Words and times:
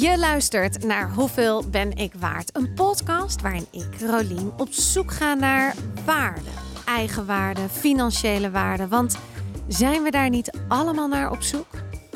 Je 0.00 0.18
luistert 0.18 0.84
naar 0.84 1.10
Hoeveel 1.12 1.68
ben 1.70 1.92
ik 1.96 2.12
waard? 2.18 2.56
Een 2.56 2.74
podcast 2.74 3.40
waarin 3.40 3.66
ik, 3.70 4.00
Rolien, 4.00 4.52
op 4.56 4.68
zoek 4.70 5.12
ga 5.12 5.34
naar 5.34 5.74
waarde. 6.04 6.50
Eigenwaarde, 6.86 7.68
financiële 7.70 8.50
waarde. 8.50 8.88
Want 8.88 9.18
zijn 9.66 10.02
we 10.02 10.10
daar 10.10 10.28
niet 10.28 10.58
allemaal 10.68 11.08
naar 11.08 11.30
op 11.30 11.42
zoek? 11.42 11.66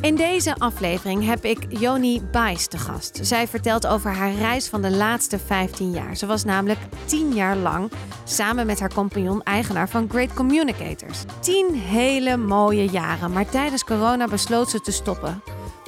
In 0.01 0.17
deze 0.17 0.55
aflevering 0.55 1.25
heb 1.25 1.45
ik 1.45 1.67
Joni 1.69 2.23
Bijs 2.33 2.67
te 2.67 2.79
gast. 2.79 3.19
Zij 3.23 3.49
vertelt 3.49 3.87
over 3.87 4.11
haar 4.11 4.35
reis 4.35 4.69
van 4.69 4.83
de 4.83 4.91
laatste 4.91 5.39
15 5.39 5.91
jaar. 5.91 6.17
Ze 6.17 6.27
was 6.27 6.45
namelijk 6.45 6.81
10 7.05 7.35
jaar 7.35 7.57
lang 7.57 7.91
samen 8.25 8.67
met 8.67 8.81
haar 8.81 8.95
compagnon 8.95 9.43
eigenaar 9.43 9.89
van 9.89 10.09
Great 10.09 10.35
Communicators. 10.35 11.23
10 11.41 11.75
hele 11.75 12.37
mooie 12.37 12.85
jaren, 12.85 13.33
maar 13.33 13.49
tijdens 13.49 13.85
corona 13.85 14.27
besloot 14.27 14.71
ze 14.71 14.81
te 14.81 14.93
stoppen. 14.93 15.43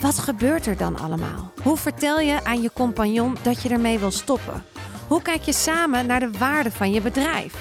Wat 0.04 0.18
gebeurt 0.18 0.66
er 0.66 0.76
dan 0.76 0.98
allemaal? 0.98 1.52
Hoe 1.62 1.76
vertel 1.76 2.20
je 2.20 2.44
aan 2.44 2.62
je 2.62 2.70
compagnon 2.72 3.36
dat 3.42 3.62
je 3.62 3.68
ermee 3.68 3.98
wil 3.98 4.10
stoppen? 4.10 4.64
Hoe 5.08 5.22
kijk 5.22 5.42
je 5.42 5.52
samen 5.52 6.06
naar 6.06 6.20
de 6.20 6.30
waarde 6.38 6.70
van 6.70 6.92
je 6.92 7.00
bedrijf? 7.00 7.54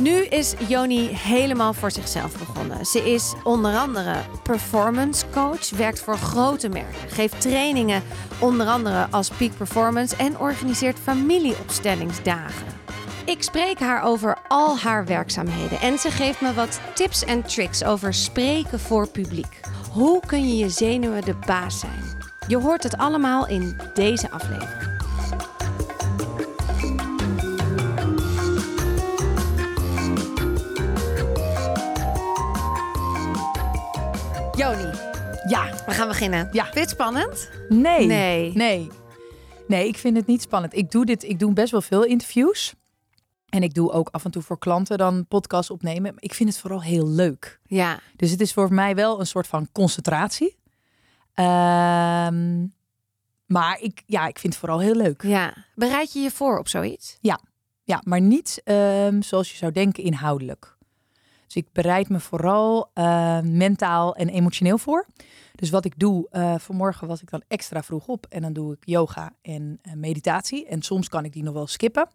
Nu 0.00 0.24
is 0.24 0.54
Joni 0.66 1.08
helemaal 1.08 1.72
voor 1.72 1.90
zichzelf 1.90 2.38
begonnen. 2.38 2.86
Ze 2.86 3.12
is 3.12 3.34
onder 3.44 3.76
andere 3.76 4.14
performance 4.42 5.24
coach, 5.30 5.70
werkt 5.70 6.00
voor 6.00 6.16
grote 6.16 6.68
merken, 6.68 7.08
geeft 7.08 7.40
trainingen 7.40 8.02
onder 8.38 8.66
andere 8.66 9.06
als 9.10 9.28
peak 9.28 9.56
performance 9.56 10.16
en 10.16 10.38
organiseert 10.38 10.98
familieopstellingsdagen. 10.98 12.66
Ik 13.24 13.42
spreek 13.42 13.78
haar 13.78 14.02
over 14.02 14.38
al 14.48 14.78
haar 14.78 15.06
werkzaamheden 15.06 15.80
en 15.80 15.98
ze 15.98 16.10
geeft 16.10 16.40
me 16.40 16.54
wat 16.54 16.80
tips 16.94 17.24
en 17.24 17.42
tricks 17.42 17.84
over 17.84 18.14
spreken 18.14 18.80
voor 18.80 19.08
publiek. 19.08 19.60
Hoe 19.98 20.20
kun 20.26 20.48
je 20.48 20.56
je 20.56 20.68
zenuwen 20.68 21.22
de 21.24 21.34
baas 21.46 21.78
zijn? 21.78 22.02
Je 22.46 22.56
hoort 22.56 22.82
het 22.82 22.96
allemaal 22.96 23.46
in 23.48 23.76
deze 23.94 24.30
aflevering. 24.30 24.96
Joni, 34.56 34.90
Ja, 35.48 35.70
we 35.86 35.92
gaan 35.92 36.08
beginnen. 36.08 36.48
Ja. 36.52 36.62
Vind 36.62 36.74
je 36.74 36.80
het 36.80 36.90
spannend? 36.90 37.50
nee. 37.68 38.06
Nee. 38.06 38.52
Nee. 38.54 38.88
Nee, 39.66 39.88
ik 39.88 39.96
vind 39.96 40.16
het 40.16 40.26
niet 40.26 40.42
spannend. 40.42 40.76
Ik 40.76 40.90
doe 40.90 41.04
dit, 41.04 41.22
ik 41.22 41.38
doe 41.38 41.52
best 41.52 41.70
wel 41.70 41.80
veel 41.80 42.04
interviews. 42.04 42.74
En 43.48 43.62
ik 43.62 43.74
doe 43.74 43.92
ook 43.92 44.08
af 44.08 44.24
en 44.24 44.30
toe 44.30 44.42
voor 44.42 44.58
klanten 44.58 44.98
dan 44.98 45.26
podcasts 45.26 45.70
opnemen. 45.70 46.14
Ik 46.16 46.34
vind 46.34 46.48
het 46.48 46.58
vooral 46.58 46.82
heel 46.82 47.08
leuk. 47.08 47.60
Ja. 47.66 48.00
Dus 48.16 48.30
het 48.30 48.40
is 48.40 48.52
voor 48.52 48.74
mij 48.74 48.94
wel 48.94 49.20
een 49.20 49.26
soort 49.26 49.46
van 49.46 49.68
concentratie. 49.72 50.56
Ehm, 51.34 52.66
maar 53.46 53.78
ik, 53.80 54.02
ja, 54.06 54.26
ik 54.26 54.38
vind 54.38 54.52
het 54.52 54.62
vooral 54.62 54.80
heel 54.80 54.94
leuk. 54.94 55.22
ja. 55.22 55.54
Bereid 55.74 56.12
je 56.12 56.20
je 56.20 56.30
voor 56.30 56.58
op 56.58 56.68
zoiets? 56.68 57.18
Ja, 57.82 58.00
maar 58.04 58.20
niet 58.20 58.60
ehm, 58.64 59.20
zoals 59.20 59.50
je 59.50 59.56
zou 59.56 59.72
denken 59.72 60.02
inhoudelijk. 60.02 60.76
Dus 61.46 61.56
ik 61.56 61.72
bereid 61.72 62.08
me 62.08 62.20
vooral 62.20 62.90
eh, 62.94 63.40
mentaal 63.40 64.14
en 64.14 64.28
emotioneel 64.28 64.78
voor. 64.78 65.06
Dus 65.54 65.70
wat 65.70 65.84
ik 65.84 65.98
doe, 65.98 66.26
eh, 66.30 66.54
vanmorgen 66.58 67.06
was 67.06 67.22
ik 67.22 67.30
dan 67.30 67.42
extra 67.48 67.82
vroeg 67.82 68.06
op 68.06 68.26
en 68.28 68.42
dan 68.42 68.52
doe 68.52 68.72
ik 68.72 68.78
yoga 68.80 69.32
en 69.42 69.78
eh, 69.82 69.92
meditatie. 69.92 70.66
En 70.66 70.82
soms 70.82 71.08
kan 71.08 71.24
ik 71.24 71.32
die 71.32 71.42
nog 71.42 71.54
wel 71.54 71.66
skippen. 71.66 72.08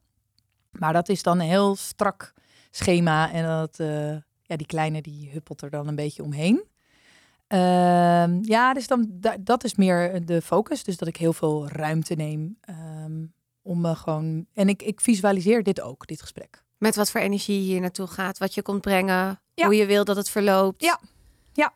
Maar 0.80 0.94
dat 0.94 1.10
is 1.10 1.24
dan 1.24 1.40
een 1.40 1.48
heel 1.48 1.76
strak 1.76 2.34
schema 2.72 3.32
en 3.32 3.46
dat, 3.46 3.80
eh, 3.80 4.12
ja, 4.42 4.56
die 4.56 4.66
kleine 4.66 5.02
die 5.02 5.30
huppelt 5.32 5.62
er 5.62 5.70
dan 5.70 5.88
een 5.88 5.96
beetje 5.96 6.24
omheen. 6.24 6.64
Ehm, 7.48 8.40
ja, 8.42 8.74
dus 8.74 8.88
dan, 8.88 9.08
da- 9.12 9.38
dat 9.40 9.64
is 9.64 9.76
meer 9.76 10.26
de 10.26 10.42
focus. 10.42 10.84
Dus 10.84 10.98
dat 10.98 11.08
ik 11.08 11.18
heel 11.18 11.34
veel 11.34 11.68
ruimte 11.68 12.14
neem 12.16 12.58
ehm, 12.62 13.26
om 13.62 13.82
me 13.82 13.96
gewoon... 13.96 14.46
En 14.54 14.70
ik, 14.70 14.82
ik 14.82 15.02
visualiseer 15.02 15.64
dit 15.64 15.82
ook, 15.82 16.08
dit 16.08 16.22
gesprek. 16.22 16.64
Met 16.78 16.96
wat 16.96 17.12
voor 17.12 17.22
energie 17.22 17.60
je 17.60 17.66
hier 17.72 17.82
naartoe 17.82 18.08
gaat, 18.08 18.38
wat 18.38 18.54
je 18.54 18.62
komt 18.62 18.82
brengen, 18.82 19.40
Ja. 19.54 19.66
hoe 19.66 19.76
je 19.76 19.86
wil 19.86 20.04
dat 20.06 20.16
het 20.16 20.30
verloopt. 20.30 20.82
Ja. 20.84 21.00
Ja. 21.54 21.74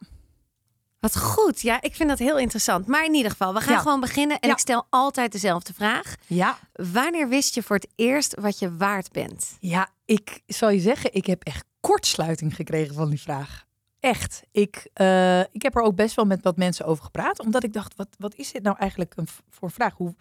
Wat 0.99 1.17
goed. 1.17 1.61
Ja, 1.61 1.81
ik 1.81 1.95
vind 1.95 2.09
dat 2.09 2.19
heel 2.19 2.37
interessant. 2.37 2.87
Maar 2.87 3.05
in 3.05 3.13
ieder 3.13 3.31
geval, 3.31 3.53
we 3.53 3.61
gaan 3.61 3.73
Ja. 3.73 3.79
gewoon 3.79 3.99
beginnen. 3.99 4.39
En 4.39 4.47
Ja. 4.47 4.53
ik 4.53 4.59
stel 4.59 4.85
altijd 4.89 5.31
dezelfde 5.31 5.73
vraag. 5.73 6.15
Ja, 6.27 6.57
Wanneer 6.73 7.27
wist 7.29 7.55
je 7.55 7.63
voor 7.63 7.75
het 7.75 7.87
eerst 7.95 8.35
wat 8.39 8.59
je 8.59 8.75
waard 8.77 9.11
bent? 9.11 9.57
ja, 9.59 9.89
ik 10.05 10.41
zal 10.47 10.69
je 10.69 10.79
zeggen, 10.79 11.13
ik 11.13 11.25
heb 11.25 11.43
echt 11.43 11.65
kortsluiting 11.79 12.55
gekregen 12.55 12.93
van 12.95 13.09
die 13.09 13.21
vraag. 13.21 13.65
Echt. 13.99 14.41
Ik, 14.51 14.87
eh, 14.93 15.39
ik 15.39 15.61
heb 15.61 15.75
er 15.75 15.81
ook 15.81 15.95
best 15.95 16.15
wel 16.15 16.25
met 16.25 16.41
wat 16.43 16.57
mensen 16.57 16.85
over 16.85 17.03
gepraat. 17.03 17.39
Omdat 17.39 17.63
ik 17.63 17.73
dacht, 17.73 17.95
wat, 17.95 18.07
wat 18.17 18.35
is 18.35 18.51
dit 18.51 18.63
nou 18.63 18.77
eigenlijk 18.77 19.13
een, 19.15 19.27
voor 19.49 19.67
een 19.67 19.73
vraag? 19.73 19.93
Hoe, 19.93 20.15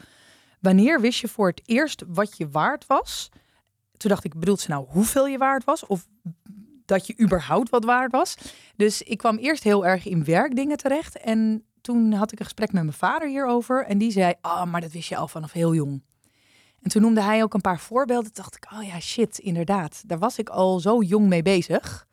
wanneer 0.60 1.00
wist 1.00 1.20
je 1.20 1.28
voor 1.28 1.48
het 1.48 1.62
eerst 1.64 2.02
wat 2.06 2.36
je 2.36 2.48
waard 2.48 2.86
was? 2.86 3.28
Toen 3.96 4.10
dacht 4.10 4.24
ik, 4.24 4.38
bedoelt 4.38 4.60
ze 4.60 4.70
nou 4.70 4.86
hoeveel 4.88 5.26
je 5.26 5.38
waard 5.38 5.64
was? 5.64 5.86
Of 5.86 6.06
dat 6.86 7.06
je 7.06 7.20
überhaupt 7.20 7.70
wat 7.70 7.84
waard 7.84 8.12
was? 8.12 8.36
Dus 8.76 9.02
ik 9.02 9.18
kwam 9.18 9.36
eerst 9.36 9.62
heel 9.62 9.86
erg 9.86 10.06
in 10.06 10.24
werkdingen 10.24 10.76
terecht. 10.76 11.18
En 11.18 11.64
toen 11.80 12.12
had 12.12 12.32
ik 12.32 12.38
een 12.38 12.44
gesprek 12.44 12.72
met 12.72 12.82
mijn 12.82 12.96
vader 12.96 13.28
hierover. 13.28 13.84
En 13.84 13.98
die 13.98 14.10
zei, 14.10 14.34
ah, 14.40 14.64
maar 14.64 14.80
dat 14.80 14.92
wist 14.92 15.08
je 15.08 15.16
al 15.16 15.28
vanaf 15.28 15.52
heel 15.52 15.74
jong. 15.74 16.02
En 16.82 16.90
toen 16.90 17.02
noemde 17.02 17.22
hij 17.22 17.42
ook 17.42 17.54
een 17.54 17.60
paar 17.60 17.80
voorbeelden. 17.80 18.30
Dacht 18.34 18.56
ik, 18.56 18.66
oh 18.72 18.82
ja, 18.82 19.00
shit, 19.00 19.38
inderdaad. 19.38 20.02
Daar 20.06 20.18
was 20.18 20.38
ik 20.38 20.48
al 20.48 20.80
zo 20.80 21.02
jong 21.02 21.28
mee 21.28 21.42
bezig. 21.42 22.06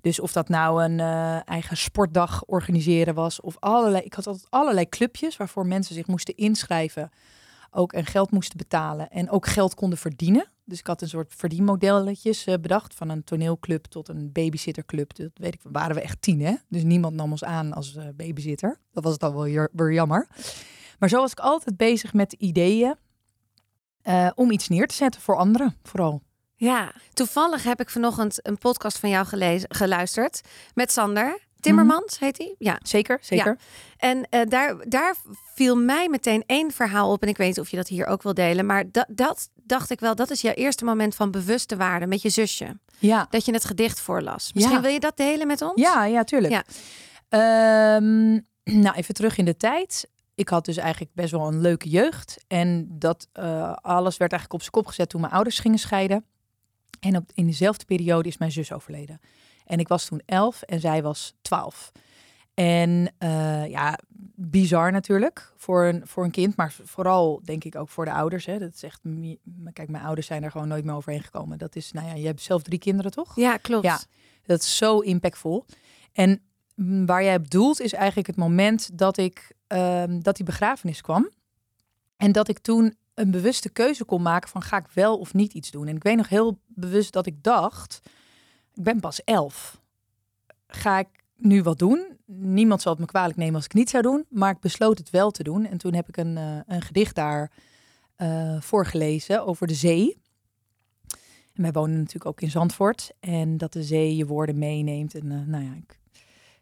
Dus 0.00 0.20
of 0.20 0.32
dat 0.32 0.48
nou 0.48 0.82
een 0.84 1.00
eh, 1.00 1.48
eigen 1.48 1.76
sportdag 1.76 2.44
organiseren 2.44 3.14
was 3.14 3.40
of 3.40 3.56
allerlei. 3.58 4.02
Ik 4.04 4.14
had 4.14 4.26
altijd 4.26 4.46
allerlei 4.50 4.88
clubjes 4.88 5.36
waarvoor 5.36 5.66
mensen 5.66 5.94
zich 5.94 6.06
moesten 6.06 6.36
inschrijven. 6.36 7.10
Ook 7.70 7.92
en 7.92 8.06
geld 8.06 8.30
moesten 8.30 8.56
betalen 8.56 9.10
en 9.10 9.30
ook 9.30 9.46
geld 9.46 9.74
konden 9.74 9.98
verdienen. 9.98 10.50
Dus 10.68 10.78
ik 10.78 10.86
had 10.86 11.02
een 11.02 11.08
soort 11.08 11.34
verdienmodelletjes 11.36 12.44
eh, 12.44 12.54
bedacht. 12.60 12.94
Van 12.94 13.08
een 13.08 13.24
toneelclub 13.24 13.84
tot 13.84 14.08
een 14.08 14.32
babysitterclub. 14.32 15.16
Dat 15.16 15.30
weet 15.34 15.54
ik, 15.54 15.60
waren 15.62 15.94
we 15.94 16.00
echt 16.02 16.22
tien 16.22 16.40
hè. 16.40 16.54
Dus 16.68 16.82
niemand 16.82 17.14
nam 17.14 17.30
ons 17.30 17.44
aan 17.44 17.72
als 17.72 17.96
eh, 17.96 18.04
babysitter. 18.16 18.78
Dat 18.92 19.04
was 19.04 19.18
dan 19.18 19.32
wel 19.32 19.68
weer 19.72 19.92
jammer. 19.92 20.28
Maar 20.98 21.08
zo 21.08 21.20
was 21.20 21.30
ik 21.32 21.38
altijd 21.40 21.76
bezig 21.76 22.12
met 22.12 22.32
ideeën. 22.32 22.94
eh, 24.02 24.30
om 24.34 24.50
iets 24.50 24.68
neer 24.68 24.86
te 24.86 24.94
zetten 24.94 25.20
voor 25.20 25.36
anderen 25.36 25.76
vooral. 25.82 26.22
Ja, 26.54 26.92
toevallig 27.12 27.62
heb 27.62 27.80
ik 27.80 27.90
vanochtend 27.90 28.46
een 28.46 28.58
podcast 28.58 28.98
van 28.98 29.08
jou 29.08 29.26
gelezen, 29.26 29.74
geluisterd 29.74 30.40
met 30.74 30.92
Sander 30.92 31.46
Timmermans, 31.60 32.18
heet 32.18 32.38
hij? 32.38 32.54
Ja. 32.58 32.78
Zeker, 32.82 33.18
zeker. 33.20 33.58
En 33.96 34.26
eh, 34.30 34.40
daar, 34.48 34.88
daar 34.88 35.14
viel 35.54 35.76
mij 35.76 36.08
meteen 36.08 36.42
één 36.46 36.70
verhaal 36.72 37.12
op. 37.12 37.22
En 37.22 37.28
ik 37.28 37.36
weet 37.36 37.48
niet 37.48 37.60
of 37.60 37.68
je 37.70 37.76
dat 37.76 37.88
hier 37.88 38.06
ook 38.06 38.22
wil 38.22 38.34
delen. 38.34 38.66
Maar 38.66 38.90
dat, 38.90 39.06
dat 39.08 39.50
dacht 39.54 39.90
ik 39.90 40.00
wel, 40.00 40.14
dat 40.14 40.30
is 40.30 40.40
jouw 40.40 40.52
eerste 40.52 40.84
moment 40.84 41.14
van 41.14 41.30
bewuste 41.30 41.76
waarde 41.76 42.06
met 42.06 42.22
je 42.22 42.28
zusje. 42.30 42.78
Ja, 42.98 43.26
Dat 43.30 43.44
je 43.44 43.52
het 43.52 43.64
gedicht 43.64 44.00
voorlas. 44.00 44.52
Misschien 44.52 44.76
Ja. 44.76 44.82
wil 44.82 44.90
je 44.92 45.00
dat 45.00 45.16
delen 45.16 45.46
met 45.46 45.62
ons? 45.62 45.80
ja, 45.80 46.04
ja, 46.04 46.24
tuurlijk. 46.24 46.52
Ja. 46.52 46.64
Ehm, 47.28 48.30
nou, 48.64 48.94
even 48.96 49.14
terug 49.14 49.36
in 49.38 49.44
de 49.44 49.56
tijd. 49.56 50.10
Ik 50.34 50.48
had 50.48 50.64
dus 50.64 50.76
eigenlijk 50.76 51.14
best 51.14 51.30
wel 51.30 51.46
een 51.46 51.60
leuke 51.60 51.88
jeugd. 51.88 52.44
En 52.48 52.86
dat 52.98 53.28
eh, 53.32 53.72
alles 53.72 54.16
werd 54.16 54.32
eigenlijk 54.32 54.52
op 54.52 54.60
zijn 54.60 54.70
kop 54.72 54.86
gezet 54.86 55.08
toen 55.08 55.20
mijn 55.20 55.32
ouders 55.32 55.58
gingen 55.58 55.78
scheiden. 55.78 56.24
En 57.00 57.16
op, 57.16 57.30
in 57.34 57.46
dezelfde 57.46 57.84
periode 57.84 58.28
is 58.28 58.38
mijn 58.38 58.52
zus 58.52 58.72
overleden. 58.72 59.20
En 59.68 59.78
ik 59.78 59.88
was 59.88 60.04
toen 60.04 60.22
elf 60.24 60.62
en 60.62 60.80
zij 60.80 61.02
was 61.02 61.34
twaalf. 61.42 61.92
En 62.54 63.12
eh, 63.18 63.66
ja, 63.66 63.98
bizar 64.34 64.92
natuurlijk 64.92 65.52
voor 65.56 65.84
een, 65.84 66.06
voor 66.06 66.24
een 66.24 66.30
kind, 66.30 66.56
maar 66.56 66.74
vooral 66.82 67.40
denk 67.44 67.64
ik 67.64 67.76
ook 67.76 67.88
voor 67.88 68.04
de 68.04 68.12
ouders. 68.12 68.46
Hè. 68.46 68.58
Dat 68.58 68.74
is 68.74 68.82
echt, 68.82 69.00
kijk, 69.72 69.88
mijn 69.88 70.04
ouders 70.04 70.26
zijn 70.26 70.42
er 70.42 70.50
gewoon 70.50 70.68
nooit 70.68 70.84
meer 70.84 70.94
overheen 70.94 71.22
gekomen. 71.22 71.58
Dat 71.58 71.76
is, 71.76 71.92
nou 71.92 72.06
ja, 72.06 72.14
je 72.14 72.26
hebt 72.26 72.42
zelf 72.42 72.62
drie 72.62 72.78
kinderen, 72.78 73.10
toch? 73.10 73.36
Ja, 73.36 73.56
klopt. 73.56 73.84
Ja. 73.84 74.00
Dat 74.46 74.60
is 74.62 74.76
zo 74.76 74.98
impactvol. 74.98 75.64
En 76.12 76.40
mm, 76.74 77.06
waar 77.06 77.22
jij 77.22 77.36
op 77.36 77.50
doelt 77.50 77.80
is 77.80 77.92
eigenlijk 77.92 78.26
het 78.26 78.36
moment 78.36 78.98
dat 78.98 79.16
ik 79.16 79.52
ehm, 79.66 80.20
dat 80.20 80.36
die 80.36 80.44
begrafenis 80.44 81.00
kwam. 81.00 81.30
En 82.16 82.32
dat 82.32 82.48
ik 82.48 82.58
toen 82.58 82.96
een 83.14 83.30
bewuste 83.30 83.68
keuze 83.68 84.04
kon 84.04 84.22
maken 84.22 84.48
van 84.48 84.62
ga 84.62 84.76
ik 84.76 84.88
wel 84.94 85.18
of 85.18 85.34
niet 85.34 85.52
iets 85.52 85.70
doen. 85.70 85.86
En 85.86 85.96
ik 85.96 86.02
weet 86.02 86.16
nog 86.16 86.28
heel 86.28 86.58
bewust 86.66 87.12
dat 87.12 87.26
ik 87.26 87.42
dacht, 87.42 88.00
ben 88.84 89.00
pas 89.00 89.24
elf. 89.24 89.80
Ga 90.66 90.98
ik 90.98 91.08
nu 91.36 91.62
wat 91.62 91.78
doen? 91.78 92.16
Niemand 92.26 92.82
zal 92.82 92.92
het 92.92 93.00
me 93.00 93.06
kwalijk 93.06 93.36
nemen 93.36 93.54
als 93.54 93.64
ik 93.64 93.74
niet 93.74 93.90
zou 93.90 94.02
doen. 94.02 94.24
Maar 94.28 94.50
ik 94.50 94.60
besloot 94.60 94.98
het 94.98 95.10
wel 95.10 95.30
te 95.30 95.42
doen. 95.42 95.66
En 95.66 95.78
toen 95.78 95.94
heb 95.94 96.08
ik 96.08 96.16
een, 96.16 96.36
eh, 96.36 96.56
een 96.66 96.82
gedicht 96.82 97.14
daar 97.14 97.50
eh, 98.16 98.60
voorgelezen 98.60 99.46
over 99.46 99.66
de 99.66 99.74
zee. 99.74 100.16
En 101.54 101.62
wij 101.62 101.72
wonen 101.72 101.96
natuurlijk 101.96 102.26
ook 102.26 102.40
in 102.40 102.50
Zandvoort. 102.50 103.10
En 103.20 103.56
dat 103.56 103.72
de 103.72 103.82
zee 103.82 104.16
je 104.16 104.26
woorden 104.26 104.58
meeneemt. 104.58 105.14
En 105.14 105.32
eh, 105.32 105.38
nou 105.46 105.64
ja, 105.64 105.74
ik 105.74 105.98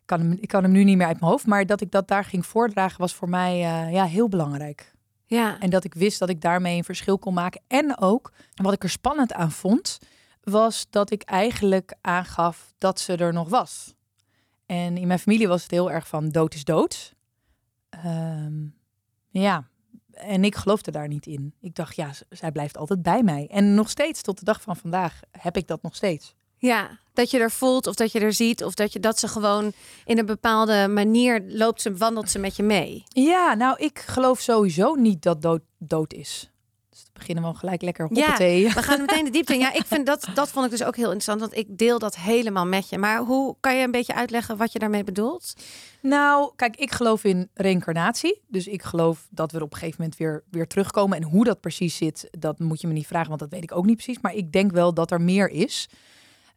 kan, 0.04 0.20
hem, 0.20 0.36
ik 0.40 0.48
kan 0.48 0.62
hem 0.62 0.72
nu 0.72 0.84
niet 0.84 0.96
meer 0.96 1.06
uit 1.06 1.20
mijn 1.20 1.30
hoofd. 1.30 1.46
Maar 1.46 1.66
dat 1.66 1.80
ik 1.80 1.90
dat 1.90 2.08
daar 2.08 2.24
ging 2.24 2.46
voordragen 2.46 3.00
was 3.00 3.14
voor 3.14 3.28
mij 3.28 3.58
ja, 3.90 4.04
heel 4.04 4.28
belangrijk. 4.28 4.94
Ja. 5.26 5.60
En 5.60 5.70
dat 5.70 5.84
ik 5.84 5.94
wist 5.94 6.18
dat 6.18 6.28
ik 6.28 6.40
daarmee 6.40 6.76
een 6.76 6.84
verschil 6.84 7.18
kon 7.18 7.34
maken. 7.34 7.60
En 7.66 7.98
ook, 7.98 8.32
wat 8.54 8.72
ik 8.72 8.82
er 8.82 8.90
spannend 8.90 9.32
aan 9.32 9.52
vond, 9.52 9.98
was 10.50 10.86
dat 10.90 11.10
ik 11.10 11.22
eigenlijk 11.22 11.94
aangaf 12.00 12.72
dat 12.78 13.00
ze 13.00 13.16
er 13.16 13.32
nog 13.32 13.48
was. 13.48 13.94
En 14.66 14.96
in 14.96 15.06
mijn 15.06 15.18
familie 15.18 15.48
was 15.48 15.62
het 15.62 15.70
heel 15.70 15.90
erg 15.90 16.08
van 16.08 16.28
dood 16.28 16.54
is 16.54 16.64
dood. 16.64 17.14
Ehm, 17.88 18.66
ja, 19.28 19.68
en 20.12 20.44
ik 20.44 20.54
geloofde 20.54 20.90
daar 20.90 21.08
niet 21.08 21.26
in. 21.26 21.54
Ik 21.60 21.74
dacht, 21.74 21.96
ja, 21.96 22.10
zij 22.30 22.52
blijft 22.52 22.76
altijd 22.76 23.02
bij 23.02 23.22
mij. 23.22 23.46
En 23.50 23.74
nog 23.74 23.90
steeds, 23.90 24.22
tot 24.22 24.38
de 24.38 24.44
dag 24.44 24.60
van 24.60 24.76
vandaag, 24.76 25.20
heb 25.30 25.56
ik 25.56 25.66
dat 25.66 25.82
nog 25.82 25.94
steeds. 25.94 26.34
Ja, 26.58 26.98
dat 27.12 27.30
je 27.30 27.38
er 27.38 27.50
voelt 27.50 27.86
of 27.86 27.94
dat 27.94 28.12
je 28.12 28.20
er 28.20 28.32
ziet 28.32 28.64
of 28.64 28.74
dat 28.74 28.92
je 28.92 29.00
dat 29.00 29.18
ze 29.18 29.28
gewoon 29.28 29.72
in 30.04 30.18
een 30.18 30.26
bepaalde 30.26 30.88
manier 30.88 31.44
loopt 31.46 31.80
ze, 31.80 31.96
wandelt 31.96 32.30
ze 32.30 32.38
met 32.38 32.56
je 32.56 32.62
mee. 32.62 33.04
Ja, 33.08 33.54
nou, 33.54 33.78
ik 33.78 33.98
geloof 33.98 34.40
sowieso 34.40 34.94
niet 34.94 35.22
dat 35.22 35.42
dood, 35.42 35.62
dood 35.78 36.12
is. 36.12 36.50
Beginnen 37.18 37.44
we 37.52 37.54
gelijk 37.58 37.82
lekker 37.82 38.08
Ja, 38.12 38.36
thee. 38.36 38.64
we 38.72 38.82
gaan 38.82 39.00
meteen 39.00 39.24
de 39.24 39.30
diepte 39.30 39.52
in. 39.52 39.58
Ja, 39.58 39.72
ik 39.72 39.84
vind 39.86 40.06
dat, 40.06 40.28
dat 40.34 40.48
vond 40.50 40.64
ik 40.64 40.70
dus 40.70 40.84
ook 40.84 40.96
heel 40.96 41.04
interessant, 41.04 41.40
want 41.40 41.56
ik 41.56 41.78
deel 41.78 41.98
dat 41.98 42.16
helemaal 42.16 42.66
met 42.66 42.88
je. 42.88 42.98
Maar 42.98 43.18
hoe 43.20 43.56
kan 43.60 43.76
je 43.76 43.84
een 43.84 43.90
beetje 43.90 44.14
uitleggen 44.14 44.56
wat 44.56 44.72
je 44.72 44.78
daarmee 44.78 45.04
bedoelt? 45.04 45.54
Nou, 46.02 46.52
kijk, 46.56 46.76
ik 46.76 46.92
geloof 46.92 47.24
in 47.24 47.48
reïncarnatie. 47.54 48.40
Dus 48.48 48.66
ik 48.66 48.82
geloof 48.82 49.26
dat 49.30 49.52
we 49.52 49.62
op 49.62 49.72
een 49.72 49.78
gegeven 49.78 50.00
moment 50.00 50.18
weer, 50.18 50.44
weer 50.50 50.66
terugkomen. 50.66 51.16
En 51.16 51.22
hoe 51.24 51.44
dat 51.44 51.60
precies 51.60 51.96
zit, 51.96 52.28
dat 52.38 52.58
moet 52.58 52.80
je 52.80 52.86
me 52.86 52.92
niet 52.92 53.06
vragen, 53.06 53.28
want 53.28 53.40
dat 53.40 53.50
weet 53.50 53.62
ik 53.62 53.76
ook 53.76 53.86
niet 53.86 53.96
precies. 53.96 54.20
Maar 54.22 54.34
ik 54.34 54.52
denk 54.52 54.72
wel 54.72 54.94
dat 54.94 55.10
er 55.10 55.20
meer 55.20 55.48
is. 55.50 55.88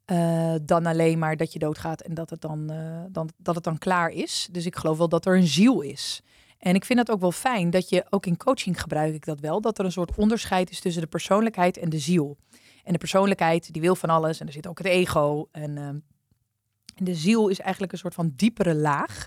eh, 0.06 0.54
dan 0.62 0.86
alleen 0.86 1.20
maar 1.20 1.38
dat 1.38 1.54
je 1.54 1.60
doodgaat 1.60 2.02
en 2.02 2.14
dat 2.14 2.30
het 2.30 2.42
dan, 2.42 2.70
eh, 2.70 3.02
dan, 3.10 3.30
dat 3.38 3.56
het 3.56 3.64
dan 3.64 3.78
klaar 3.78 4.10
is. 4.10 4.48
Dus 4.52 4.66
ik 4.66 4.76
geloof 4.76 4.98
wel 4.98 5.10
dat 5.10 5.26
er 5.26 5.36
een 5.38 5.48
ziel 5.48 5.82
is. 5.82 6.22
En 6.60 6.76
ik 6.76 6.86
vind 6.86 7.00
het 7.00 7.12
ook 7.12 7.20
wel 7.20 7.32
fijn 7.32 7.70
dat 7.70 7.90
je, 7.90 8.06
ook 8.10 8.26
in 8.26 8.38
coaching 8.38 8.82
gebruik 8.82 9.14
ik 9.14 9.26
dat 9.26 9.40
wel, 9.40 9.62
dat 9.62 9.80
er 9.80 9.86
een 9.86 9.92
soort 9.92 10.16
onderscheid 10.16 10.70
is 10.70 10.80
tussen 10.80 11.02
de 11.02 11.08
persoonlijkheid 11.08 11.78
en 11.78 11.90
de 11.90 12.00
ziel. 12.00 12.38
En 12.84 12.92
de 12.92 13.00
persoonlijkheid, 13.00 13.74
die 13.74 13.82
wil 13.82 13.96
van 13.96 14.10
alles 14.10 14.40
en 14.40 14.48
er 14.48 14.54
zit 14.54 14.68
ook 14.68 14.78
het 14.78 14.88
ego. 14.88 15.48
En, 15.52 15.78
ehm, 15.78 16.00
de 16.96 17.16
ziel 17.16 17.48
is 17.48 17.60
eigenlijk 17.60 17.92
een 17.92 17.98
soort 17.98 18.14
van 18.14 18.34
diepere 18.36 18.76
laag, 18.76 19.26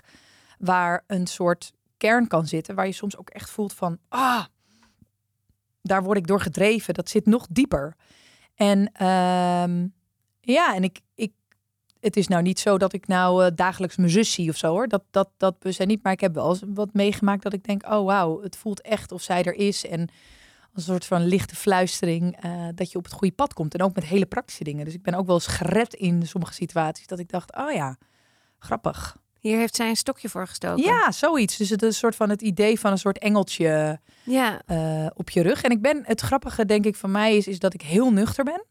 waar 0.57 1.03
een 1.07 1.27
soort 1.27 1.73
kern 1.97 2.27
kan 2.27 2.47
zitten, 2.47 2.75
waar 2.75 2.85
je 2.85 2.91
soms 2.91 3.17
ook 3.17 3.29
echt 3.29 3.49
voelt 3.49 3.73
van, 3.73 3.97
ah, 4.09 4.45
daar 5.81 6.03
word 6.03 6.17
ik 6.17 6.27
door 6.27 6.41
gedreven. 6.41 6.93
Dat 6.93 7.09
zit 7.09 7.25
nog 7.25 7.47
dieper. 7.49 7.95
En 8.55 8.91
ehm, 8.93 9.87
ja, 10.41 10.75
en 10.75 10.83
ik, 10.83 10.99
ik, 11.15 11.33
het 12.03 12.17
is 12.17 12.27
nou 12.27 12.41
niet 12.41 12.59
zo 12.59 12.77
dat 12.77 12.93
ik 12.93 13.07
nou 13.07 13.45
eh, 13.45 13.51
dagelijks 13.55 13.95
mijn 13.95 14.09
zus 14.09 14.31
zie 14.33 14.49
of 14.49 14.57
zo 14.57 14.67
hoor. 14.67 14.87
Dat, 14.87 15.03
dat, 15.11 15.29
dat 15.37 15.55
zijn 15.59 15.87
niet. 15.87 16.03
Maar 16.03 16.13
ik 16.13 16.19
heb 16.19 16.33
wel 16.33 16.49
eens 16.49 16.61
wat 16.67 16.93
meegemaakt 16.93 17.43
dat 17.43 17.53
ik 17.53 17.63
denk, 17.63 17.85
oh 17.85 18.05
wauw, 18.05 18.41
het 18.41 18.57
voelt 18.57 18.81
echt 18.81 19.11
of 19.11 19.21
zij 19.21 19.43
er 19.43 19.53
is. 19.53 19.85
En 19.85 19.99
als 20.73 20.87
een 20.87 20.93
soort 20.93 21.05
van 21.05 21.25
lichte 21.25 21.55
fluistering 21.55 22.37
eh, 22.41 22.67
dat 22.75 22.91
je 22.91 22.97
op 22.97 23.03
het 23.03 23.13
goede 23.13 23.33
pad 23.33 23.53
komt. 23.53 23.73
En 23.73 23.81
ook 23.81 23.95
met 23.95 24.03
hele 24.03 24.25
praktische 24.25 24.63
dingen. 24.63 24.85
Dus 24.85 24.93
ik 24.93 25.01
ben 25.01 25.13
ook 25.13 25.25
wel 25.25 25.35
eens 25.35 25.47
gered 25.47 25.93
in 25.93 26.27
sommige 26.27 26.53
situaties 26.53 27.07
dat 27.07 27.19
ik 27.19 27.29
dacht, 27.29 27.55
oh 27.55 27.71
ja, 27.71 27.97
grappig. 28.59 29.17
Hier 29.39 29.57
heeft 29.57 29.75
zij 29.75 29.89
een 29.89 29.95
stokje 29.95 30.29
voor 30.29 30.47
gestoken. 30.47 30.83
Ja, 30.83 31.11
zoiets. 31.11 31.57
Dus 31.57 31.69
het 31.69 31.81
is 31.81 31.87
een 31.87 31.93
soort 31.93 32.15
van 32.15 32.29
het 32.29 32.41
idee 32.41 32.79
van 32.79 32.91
een 32.91 32.97
soort 32.97 33.17
engeltje 33.17 33.99
Ja, 34.23 34.61
eh, 34.65 35.07
op 35.13 35.29
je 35.29 35.41
rug. 35.41 35.63
En 35.63 35.71
ik 35.71 35.81
ben, 35.81 36.01
het 36.05 36.21
grappige 36.21 36.65
denk 36.65 36.85
ik 36.85 36.95
van 36.95 37.11
mij 37.11 37.37
is, 37.37 37.47
is 37.47 37.59
dat 37.59 37.73
ik 37.73 37.81
heel 37.81 38.11
nuchter 38.11 38.43
ben. 38.43 38.65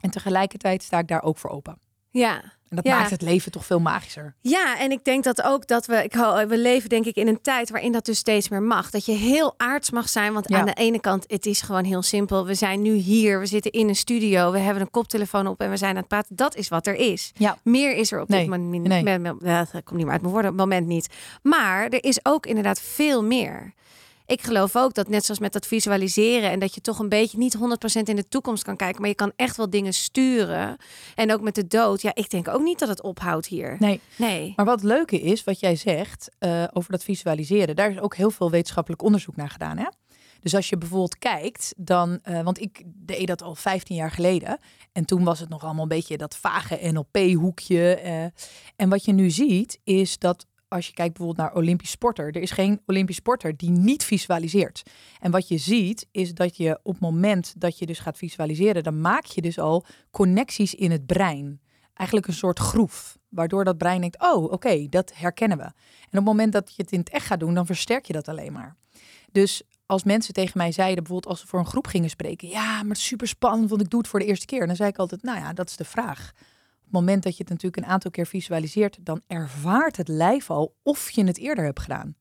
En 0.00 0.10
tegelijkertijd 0.10 0.82
sta 0.82 0.98
ik 0.98 1.08
daar 1.08 1.22
ook 1.22 1.38
voor 1.38 1.50
open. 1.50 1.78
Ja. 2.18 2.54
En 2.68 2.76
dat 2.76 2.84
Ja. 2.84 2.98
maakt 2.98 3.10
het 3.10 3.22
leven 3.22 3.52
toch 3.52 3.64
veel 3.66 3.80
magischer. 3.80 4.34
Ja, 4.40 4.78
en 4.78 4.90
ik 4.90 5.04
denk 5.04 5.24
dat 5.24 5.42
ook 5.42 5.66
dat 5.66 5.86
we, 5.86 6.04
ik, 6.04 6.14
ho- 6.14 6.46
we 6.46 6.58
leven 6.58 6.88
denk 6.88 7.04
ik 7.04 7.16
in 7.16 7.28
een 7.28 7.40
tijd 7.40 7.70
waarin 7.70 7.92
dat 7.92 8.04
dus 8.04 8.18
steeds 8.18 8.48
meer 8.48 8.62
mag. 8.62 8.90
Dat 8.90 9.04
je 9.06 9.12
heel 9.12 9.54
aards 9.56 9.90
mag 9.90 10.08
zijn, 10.08 10.32
want 10.32 10.48
Ja. 10.48 10.58
aan 10.58 10.66
de 10.66 10.72
ene 10.72 11.00
kant, 11.00 11.24
het 11.26 11.46
is 11.46 11.60
gewoon 11.60 11.84
heel 11.84 12.02
simpel. 12.02 12.46
We 12.46 12.54
zijn 12.54 12.82
nu 12.82 12.92
hier, 12.94 13.40
we 13.40 13.46
zitten 13.46 13.70
in 13.72 13.88
een 13.88 13.96
studio, 13.96 14.52
we 14.52 14.58
hebben 14.58 14.82
een 14.82 14.90
koptelefoon 14.90 15.46
op 15.46 15.60
en 15.60 15.70
we 15.70 15.76
zijn 15.76 15.90
aan 15.90 15.96
het 15.96 16.08
praten. 16.08 16.36
Dat 16.36 16.54
is 16.56 16.68
wat 16.68 16.86
er 16.86 16.94
is. 16.94 17.32
Ja. 17.34 17.58
Meer 17.62 17.94
is 17.96 18.12
er 18.12 18.20
op 18.20 18.28
Nee, 18.28 18.40
dit 18.40 18.48
moment 18.48 18.88
nee. 18.88 19.02
me- 19.02 19.18
me- 19.18 19.36
ja, 19.48 19.58
dat 19.58 19.70
komt 19.84 19.90
niet 19.96 20.04
meer 20.04 20.12
uit 20.12 20.20
mijn 20.20 20.32
woorden, 20.32 20.50
op 20.52 20.56
het 20.58 20.66
moment 20.68 20.86
niet. 20.86 21.08
Maar 21.42 21.84
er 21.88 22.04
is 22.04 22.18
ook 22.22 22.46
inderdaad 22.46 22.80
veel 22.80 23.22
meer. 23.24 23.72
Ik 24.26 24.42
geloof 24.42 24.76
ook 24.76 24.94
dat 24.94 25.08
net 25.08 25.24
zoals 25.24 25.40
met 25.40 25.52
dat 25.52 25.66
visualiseren 25.66 26.50
en 26.50 26.58
dat 26.58 26.74
je 26.74 26.80
toch 26.80 26.98
een 26.98 27.08
beetje 27.08 27.38
niet 27.38 27.56
100% 27.56 27.58
in 28.02 28.16
de 28.16 28.28
toekomst 28.28 28.62
kan 28.64 28.76
kijken, 28.76 29.00
maar 29.00 29.10
je 29.10 29.16
kan 29.16 29.32
echt 29.36 29.56
wel 29.56 29.70
dingen 29.70 29.94
sturen. 29.94 30.76
En 31.14 31.32
ook 31.32 31.40
met 31.40 31.54
de 31.54 31.66
dood. 31.66 32.02
Ja, 32.02 32.10
ik 32.14 32.30
denk 32.30 32.48
ook 32.48 32.62
niet 32.62 32.78
dat 32.78 32.88
het 32.88 33.02
ophoudt 33.02 33.46
hier. 33.46 33.76
Nee, 33.78 34.00
Nee. 34.16 34.52
maar 34.56 34.64
wat 34.66 34.82
leuke 34.82 35.20
is, 35.20 35.44
wat 35.44 35.60
jij 35.60 35.76
zegt 35.76 36.28
eh, 36.38 36.64
over 36.72 36.90
dat 36.90 37.04
visualiseren, 37.04 37.76
daar 37.76 37.90
is 37.90 38.00
ook 38.00 38.16
heel 38.16 38.30
veel 38.30 38.50
wetenschappelijk 38.50 39.02
onderzoek 39.02 39.36
naar 39.36 39.50
gedaan. 39.50 39.78
Hè? 39.78 39.86
Dus 40.40 40.54
als 40.54 40.68
je 40.68 40.78
bijvoorbeeld 40.78 41.18
kijkt, 41.18 41.74
dan, 41.76 42.18
eh, 42.22 42.42
want 42.42 42.60
ik 42.60 42.82
deed 42.86 43.26
dat 43.26 43.42
al 43.42 43.54
15 43.54 43.96
jaar 43.96 44.10
geleden. 44.10 44.58
En 44.92 45.04
toen 45.04 45.24
was 45.24 45.40
het 45.40 45.48
nog 45.48 45.64
allemaal 45.64 45.82
een 45.82 45.88
beetje 45.88 46.16
dat 46.16 46.36
vage 46.36 46.78
NLP-hoekje. 46.92 47.94
eh. 47.94 48.24
en 48.76 48.88
wat 48.88 49.04
je 49.04 49.12
nu 49.12 49.30
ziet, 49.30 49.78
is 49.84 50.18
dat 50.18 50.46
als 50.68 50.86
je 50.86 50.92
kijkt 50.92 51.16
bijvoorbeeld 51.16 51.48
naar 51.48 51.56
Olympisch 51.56 51.90
sporter, 51.90 52.26
er 52.26 52.42
is 52.42 52.50
geen 52.50 52.80
Olympisch 52.86 53.16
sporter 53.16 53.56
die 53.56 53.70
niet 53.70 54.04
visualiseert. 54.04 54.82
En 55.18 55.30
wat 55.30 55.48
je 55.48 55.58
ziet, 55.58 56.06
is 56.10 56.34
dat 56.34 56.56
je 56.56 56.78
op 56.82 56.92
het 56.92 57.02
moment 57.02 57.54
dat 57.58 57.78
je 57.78 57.86
dus 57.86 57.98
gaat 57.98 58.16
visualiseren, 58.16 58.82
dan 58.82 59.00
maak 59.00 59.24
je 59.24 59.42
dus 59.42 59.58
al 59.58 59.84
connecties 60.10 60.74
in 60.74 60.90
het 60.90 61.06
brein. 61.06 61.60
Eigenlijk 61.94 62.28
een 62.28 62.34
soort 62.34 62.58
groef, 62.58 63.18
waardoor 63.28 63.64
dat 63.64 63.78
brein 63.78 64.00
denkt, 64.00 64.22
oh 64.22 64.52
oké, 64.52 64.88
dat 64.88 65.12
herkennen 65.14 65.58
we. 65.58 65.64
En 65.64 65.72
op 66.08 66.12
het 66.12 66.24
moment 66.24 66.52
dat 66.52 66.74
je 66.76 66.82
het 66.82 66.92
in 66.92 66.98
het 66.98 67.10
echt 67.10 67.26
gaat 67.26 67.40
doen, 67.40 67.54
dan 67.54 67.66
versterk 67.66 68.04
je 68.04 68.12
dat 68.12 68.28
alleen 68.28 68.52
maar. 68.52 68.76
Dus 69.32 69.62
als 69.86 70.04
mensen 70.04 70.34
tegen 70.34 70.58
mij 70.58 70.72
zeiden, 70.72 71.02
bijvoorbeeld 71.02 71.32
als 71.32 71.40
ze 71.40 71.46
voor 71.46 71.58
een 71.58 71.66
groep 71.66 71.86
gingen 71.86 72.10
spreken, 72.10 72.48
ja, 72.48 72.82
maar 72.82 72.96
super 72.96 73.28
spannend, 73.28 73.70
want 73.70 73.82
ik 73.82 73.90
doe 73.90 74.00
het 74.00 74.08
voor 74.08 74.18
de 74.18 74.26
eerste 74.26 74.46
keer. 74.46 74.66
Dan 74.66 74.76
zei 74.76 74.88
ik 74.88 74.98
altijd, 74.98 75.22
nou 75.22 75.38
ja, 75.38 75.52
dat 75.52 75.68
is 75.68 75.76
de 75.76 75.84
vraag. 75.84 76.32
Het 76.86 76.94
moment 76.94 77.22
dat 77.22 77.36
je 77.36 77.42
het 77.42 77.52
natuurlijk 77.52 77.82
een 77.82 77.92
aantal 77.92 78.10
keer 78.10 78.26
visualiseert, 78.26 78.98
dan 79.00 79.22
ervaart 79.26 79.96
het 79.96 80.08
lijf 80.08 80.50
al 80.50 80.74
of 80.82 81.10
je 81.10 81.24
het 81.24 81.38
eerder 81.38 81.64
hebt 81.64 81.80
gedaan. 81.80 82.16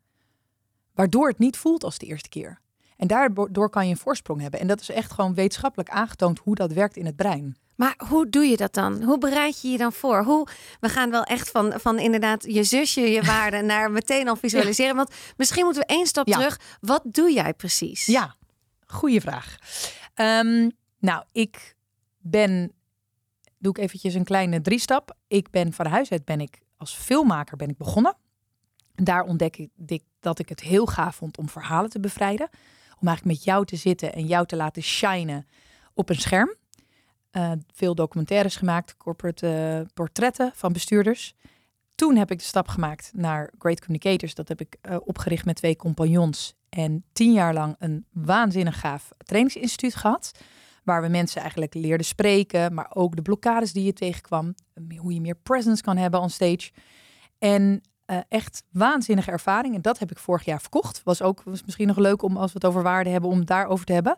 Waardoor 0.93 1.27
het 1.27 1.39
niet 1.39 1.57
voelt 1.57 1.83
als 1.83 1.97
de 1.97 2.05
eerste 2.05 2.29
keer. 2.29 2.61
En 2.97 3.07
daardoor 3.07 3.69
kan 3.69 3.85
je 3.85 3.91
een 3.91 3.97
voorsprong 3.97 4.41
hebben. 4.41 4.59
En 4.59 4.67
dat 4.67 4.81
is 4.81 4.89
echt 4.89 5.11
gewoon 5.11 5.33
wetenschappelijk 5.33 5.89
aangetoond 5.89 6.39
hoe 6.39 6.55
dat 6.55 6.73
werkt 6.73 6.97
in 6.97 7.05
het 7.05 7.15
brein. 7.15 7.57
Maar 7.75 7.95
hoe 8.07 8.29
doe 8.29 8.43
je 8.45 8.57
dat 8.57 8.73
dan? 8.73 9.03
Hoe 9.03 9.17
bereid 9.17 9.61
je 9.61 9.67
je 9.67 9.77
dan 9.77 9.93
voor? 9.93 10.23
Hoe, 10.23 10.47
we 10.79 10.89
gaan 10.89 11.09
wel 11.11 11.23
echt 11.23 11.51
van, 11.51 11.73
van 11.79 11.99
inderdaad 11.99 12.43
je 12.43 12.63
zusje, 12.63 13.01
je 13.01 13.21
waarde 13.33 13.61
naar 13.61 13.91
meteen 13.91 14.27
al 14.27 14.35
visualiseren. 14.35 14.95
Want 14.95 15.11
misschien 15.37 15.63
moeten 15.63 15.81
we 15.81 15.87
één 15.93 16.05
stap 16.07 16.27
Ja. 16.27 16.37
terug. 16.37 16.59
Wat 16.81 17.01
doe 17.05 17.33
jij 17.33 17.53
precies? 17.53 18.05
Ja, 18.05 18.35
goede 18.85 19.21
vraag. 19.21 19.57
Ehm, 20.13 20.69
nou, 20.99 21.23
ik 21.31 21.75
ben, 22.19 22.71
doe 23.65 23.73
ik 23.73 23.83
eventjes 23.83 24.13
een 24.13 24.23
kleine 24.23 24.61
driestap. 24.61 25.15
Ik 25.27 25.49
ben 25.49 25.73
van 25.73 25.85
huis 25.85 26.11
uit 26.11 26.25
ben 26.25 26.41
ik 26.41 26.59
als 26.77 26.93
filmmaker 26.93 27.57
ben 27.57 27.69
ik 27.69 27.77
begonnen. 27.77 28.15
Daar 28.95 29.23
ontdek 29.23 29.57
ik 29.85 30.03
dat 30.19 30.39
ik 30.39 30.49
het 30.49 30.59
heel 30.59 30.85
gaaf 30.85 31.15
vond 31.15 31.37
om 31.37 31.49
verhalen 31.49 31.89
te 31.89 31.99
bevrijden. 31.99 32.49
Om 32.99 33.07
eigenlijk 33.07 33.37
met 33.37 33.43
jou 33.45 33.65
te 33.65 33.75
zitten 33.75 34.13
en 34.13 34.25
jou 34.25 34.45
te 34.45 34.55
laten 34.55 34.83
shinen 34.83 35.47
op 35.93 36.09
een 36.09 36.19
scherm. 36.19 36.55
Eh, 37.31 37.51
veel 37.73 37.95
documentaires 37.95 38.55
gemaakt, 38.55 38.97
corporate 38.97 39.47
eh, 39.47 39.93
portretten 39.93 40.51
van 40.53 40.73
bestuurders. 40.73 41.35
Toen 41.95 42.15
heb 42.15 42.31
ik 42.31 42.37
de 42.37 42.43
stap 42.43 42.67
gemaakt 42.67 43.11
naar 43.13 43.53
Great 43.59 43.79
Communicators. 43.79 44.35
Dat 44.35 44.47
heb 44.47 44.61
ik 44.61 44.77
eh, 44.81 44.97
opgericht 45.05 45.45
met 45.45 45.55
twee 45.55 45.75
compagnons. 45.75 46.53
En 46.69 47.03
tien 47.13 47.33
jaar 47.33 47.53
lang 47.53 47.75
een 47.79 48.05
waanzinnig 48.11 48.79
gaaf 48.79 49.09
trainingsinstituut 49.17 49.95
gehad. 49.95 50.31
Waar 50.85 51.01
we 51.01 51.07
mensen 51.07 51.41
eigenlijk 51.41 51.73
leerden 51.73 52.05
spreken, 52.05 52.73
maar 52.73 52.91
ook 52.93 53.15
de 53.15 53.21
blokkades 53.21 53.73
die 53.73 53.83
je 53.83 53.93
tegenkwam. 53.93 54.55
Hoe 54.97 55.13
je 55.13 55.21
meer 55.21 55.35
presence 55.35 55.83
kan 55.83 55.97
hebben 55.97 56.19
on 56.19 56.29
stage. 56.29 56.71
En 57.39 57.81
eh, 58.05 58.19
echt 58.29 58.63
waanzinnige 58.71 59.31
ervaring. 59.31 59.75
En 59.75 59.81
dat 59.81 59.99
heb 59.99 60.11
ik 60.11 60.17
vorig 60.17 60.45
jaar 60.45 60.61
verkocht. 60.61 61.03
Was 61.03 61.21
ook 61.21 61.43
was 61.43 61.63
misschien 61.63 61.87
nog 61.87 61.97
leuk 61.97 62.21
om 62.21 62.37
als 62.37 62.53
we 62.53 62.57
het 62.61 62.67
over 62.67 62.83
waarde 62.83 63.09
hebben, 63.09 63.29
om 63.29 63.37
het 63.37 63.47
daarover 63.47 63.85
te 63.85 63.93
hebben. 63.93 64.17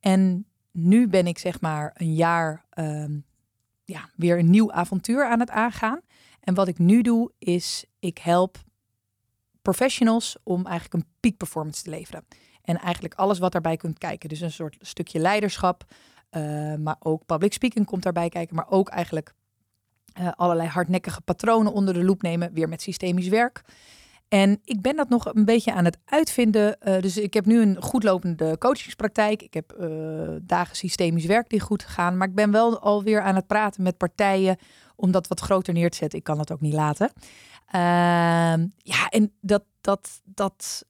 En 0.00 0.46
nu 0.72 1.08
ben 1.08 1.26
ik 1.26 1.38
zeg 1.38 1.60
maar 1.60 1.90
een 1.94 2.14
jaar 2.14 2.64
ehm, 2.70 3.18
ja, 3.84 4.10
weer 4.16 4.38
een 4.38 4.50
nieuw 4.50 4.72
avontuur 4.72 5.26
aan 5.26 5.40
het 5.40 5.50
aangaan. 5.50 6.00
En 6.40 6.54
wat 6.54 6.68
ik 6.68 6.78
nu 6.78 7.02
doe, 7.02 7.32
is 7.38 7.84
ik 7.98 8.18
help 8.18 8.58
professionals 9.62 10.36
om 10.42 10.66
eigenlijk 10.66 10.94
een 10.94 11.10
peak 11.20 11.36
performance 11.36 11.82
te 11.82 11.90
leveren. 11.90 12.24
En 12.66 12.78
eigenlijk 12.78 13.14
alles 13.14 13.38
wat 13.38 13.52
daarbij 13.52 13.76
kunt 13.76 13.98
kijken. 13.98 14.28
Dus 14.28 14.40
een 14.40 14.52
soort 14.52 14.76
stukje 14.80 15.18
leiderschap, 15.18 15.84
eh, 16.30 16.74
maar 16.74 16.96
ook 16.98 17.26
public 17.26 17.52
speaking 17.52 17.86
komt 17.86 18.02
daarbij 18.02 18.28
kijken. 18.28 18.56
Maar 18.56 18.70
ook 18.70 18.88
eigenlijk 18.88 19.34
eh, 20.12 20.28
allerlei 20.36 20.68
hardnekkige 20.68 21.20
patronen 21.20 21.72
onder 21.72 21.94
de 21.94 22.04
loep 22.04 22.22
nemen, 22.22 22.52
weer 22.52 22.68
met 22.68 22.82
systemisch 22.82 23.28
werk. 23.28 23.62
En 24.28 24.60
ik 24.64 24.80
ben 24.80 24.96
dat 24.96 25.08
nog 25.08 25.34
een 25.34 25.44
beetje 25.44 25.72
aan 25.72 25.84
het 25.84 25.98
uitvinden. 26.04 26.80
Eh, 26.80 27.00
dus 27.00 27.16
ik 27.16 27.34
heb 27.34 27.46
nu 27.46 27.60
een 27.60 27.82
goed 27.82 28.02
lopende 28.02 28.58
coachingspraktijk. 28.58 29.42
Ik 29.42 29.54
heb 29.54 29.74
dagen 30.42 30.76
systemisch 30.76 31.26
werk 31.26 31.48
die 31.48 31.60
goed 31.60 31.82
gaan. 31.82 32.16
Maar 32.16 32.28
ik 32.28 32.34
ben 32.34 32.50
wel 32.50 32.78
alweer 32.80 33.20
aan 33.20 33.34
het 33.34 33.46
praten 33.46 33.82
met 33.82 33.96
partijen 33.96 34.56
om 34.96 35.10
dat 35.10 35.26
wat 35.26 35.40
groter 35.40 35.72
neer 35.72 35.90
te 35.90 35.96
zetten. 35.96 36.18
Ik 36.18 36.24
kan 36.24 36.36
dat 36.36 36.52
ook 36.52 36.60
niet 36.60 36.74
laten. 36.74 37.12
Ehm, 37.66 38.66
ja, 38.76 39.08
en 39.08 39.32
dat, 39.40 39.64
dat, 39.80 40.20
dat, 40.24 40.86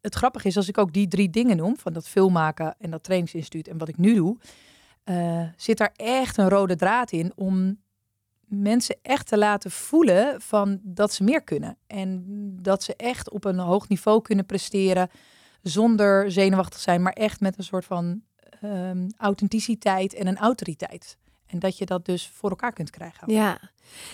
het 0.00 0.14
grappige 0.14 0.48
is 0.48 0.56
als 0.56 0.68
ik 0.68 0.78
ook 0.78 0.92
die 0.92 1.08
drie 1.08 1.30
dingen 1.30 1.56
noem, 1.56 1.78
van 1.78 1.92
dat 1.92 2.08
filmmaken 2.08 2.74
en 2.78 2.90
dat 2.90 3.02
trainingsinstituut 3.02 3.68
en 3.68 3.78
wat 3.78 3.88
ik 3.88 3.96
nu 3.96 4.14
doe, 4.14 4.36
eh, 5.04 5.42
zit 5.56 5.78
daar 5.78 5.92
echt 5.96 6.36
een 6.36 6.48
rode 6.48 6.76
draad 6.76 7.12
in 7.12 7.32
om 7.36 7.78
mensen 8.48 8.96
echt 9.02 9.26
te 9.26 9.38
laten 9.38 9.70
voelen 9.70 10.40
van 10.40 10.80
dat 10.82 11.12
ze 11.12 11.24
meer 11.24 11.42
kunnen. 11.42 11.76
En 11.86 12.24
dat 12.62 12.82
ze 12.82 12.96
echt 12.96 13.30
op 13.30 13.44
een 13.44 13.58
hoog 13.58 13.88
niveau 13.88 14.22
kunnen 14.22 14.46
presteren 14.46 15.08
zonder 15.62 16.30
zenuwachtig 16.30 16.80
zijn, 16.80 17.02
maar 17.02 17.12
echt 17.12 17.40
met 17.40 17.58
een 17.58 17.64
soort 17.64 17.84
van 17.84 18.22
ehm, 18.60 19.08
authenticiteit 19.16 20.14
en 20.14 20.26
een 20.26 20.38
autoriteit. 20.38 21.18
En 21.48 21.58
dat 21.58 21.78
je 21.78 21.86
dat 21.86 22.04
dus 22.04 22.30
voor 22.34 22.50
elkaar 22.50 22.72
kunt 22.72 22.90
krijgen. 22.90 23.32
Ja. 23.32 23.58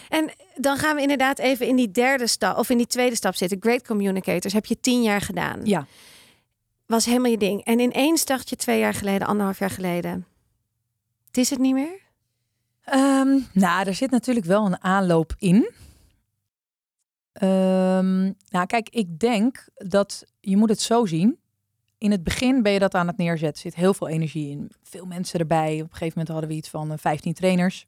En 0.09 0.33
dan 0.55 0.77
gaan 0.77 0.97
we 0.97 1.03
inderdaad 1.03 1.39
even 1.39 1.67
in 1.67 1.77
die 1.77 1.91
derde 1.91 2.27
stap 2.27 2.59
of 2.59 2.71
in 2.71 2.77
die 2.77 2.87
tweede 2.87 3.17
stap 3.17 3.35
zitten. 3.35 3.59
Great 3.61 3.87
Communicators 3.87 4.53
heb 4.53 4.67
je 4.67 4.81
tien 4.81 5.03
jaar 5.03 5.21
gedaan. 5.21 5.61
Ja. 5.65 5.87
Was 6.87 7.05
helemaal 7.05 7.31
je 7.31 7.39
ding. 7.39 7.65
En 7.65 7.79
ineens 7.79 8.25
dacht 8.25 8.49
je 8.49 8.57
twee 8.57 8.79
jaar 8.79 8.95
geleden, 8.95 9.27
anderhalf 9.27 9.59
jaar 9.59 9.71
geleden. 9.71 10.27
Het 11.27 11.37
is 11.37 11.51
het 11.51 11.59
niet 11.59 11.75
meer? 11.75 12.03
Ehm, 12.85 13.39
nou, 13.53 13.87
er 13.87 13.95
zit 13.95 14.11
natuurlijk 14.11 14.47
wel 14.47 14.67
een 14.67 14.83
aanloop 14.83 15.35
in. 15.39 15.73
Ehm, 17.33 18.23
nou, 18.49 18.67
kijk, 18.67 18.89
ik 18.89 19.19
denk 19.19 19.67
dat 19.75 20.25
je 20.41 20.57
moet 20.57 20.69
het 20.69 20.81
zo 20.81 21.07
zien. 21.07 21.39
In 22.05 22.11
het 22.11 22.23
begin 22.23 22.63
ben 22.63 22.73
je 22.73 22.79
dat 22.79 22.95
aan 22.95 23.07
het 23.07 23.17
neerzetten. 23.17 23.65
Er 23.65 23.71
zit 23.71 23.75
heel 23.75 23.95
veel 23.95 24.09
energie 24.09 24.51
in. 24.51 24.71
Veel 24.83 25.07
mensen 25.07 25.41
erbij. 25.41 25.75
Op 25.75 25.81
een 25.81 25.97
gegeven 25.97 26.09
moment 26.09 26.29
hadden 26.29 26.49
we 26.49 26.55
iets 26.57 26.69
van 26.69 26.93
uh, 26.93 26.99
15 26.99 27.35
trainers. 27.35 27.87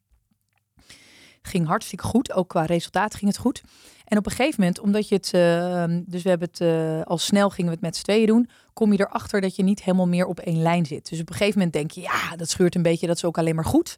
Ging 1.42 1.66
hartstikke 1.66 2.04
goed. 2.04 2.32
Ook 2.32 2.48
qua 2.48 2.64
resultaat 2.64 3.14
ging 3.14 3.30
het 3.30 3.40
goed. 3.40 3.62
En 4.04 4.18
op 4.18 4.26
een 4.26 4.32
gegeven 4.32 4.60
moment, 4.60 4.78
omdat 4.78 5.08
je 5.08 5.14
het... 5.14 5.32
Uh, 5.34 5.98
dus 6.06 6.22
we 6.22 6.28
hebben 6.28 6.48
het 6.50 6.60
uh, 6.60 7.02
al 7.02 7.18
snel 7.18 7.50
gingen 7.50 7.70
we 7.70 7.76
het 7.76 7.84
met 7.84 7.96
z'n 7.96 8.02
tweeën 8.02 8.26
doen. 8.26 8.48
Kom 8.72 8.92
je 8.92 9.00
erachter 9.00 9.40
dat 9.40 9.56
je 9.56 9.62
niet 9.62 9.82
helemaal 9.82 10.08
meer 10.08 10.26
op 10.26 10.40
één 10.40 10.62
lijn 10.62 10.86
zit. 10.86 11.08
Dus 11.08 11.20
op 11.20 11.28
een 11.28 11.36
gegeven 11.36 11.58
moment 11.58 11.76
denk 11.76 11.90
je, 11.90 12.00
ja, 12.00 12.36
dat 12.36 12.50
scheurt 12.50 12.74
een 12.74 12.82
beetje. 12.82 13.06
Dat 13.06 13.16
is 13.16 13.24
ook 13.24 13.38
alleen 13.38 13.54
maar 13.54 13.64
goed. 13.64 13.96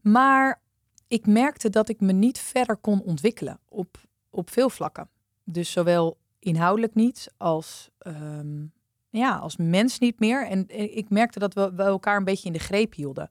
Maar 0.00 0.62
ik 1.08 1.26
merkte 1.26 1.70
dat 1.70 1.88
ik 1.88 2.00
me 2.00 2.12
niet 2.12 2.38
verder 2.38 2.76
kon 2.76 3.02
ontwikkelen 3.02 3.60
op, 3.68 4.00
op 4.30 4.50
veel 4.50 4.70
vlakken. 4.70 5.08
Dus 5.44 5.72
zowel 5.72 6.18
inhoudelijk 6.38 6.94
niet 6.94 7.32
als, 7.36 7.90
um, 8.06 8.72
ja, 9.12 9.36
als 9.36 9.56
mens 9.56 9.98
niet 9.98 10.20
meer. 10.20 10.46
En 10.46 10.64
ik 10.96 11.10
merkte 11.10 11.38
dat 11.38 11.54
we, 11.54 11.72
we 11.74 11.82
elkaar 11.82 12.16
een 12.16 12.24
beetje 12.24 12.46
in 12.46 12.52
de 12.52 12.58
greep 12.58 12.94
hielden. 12.94 13.30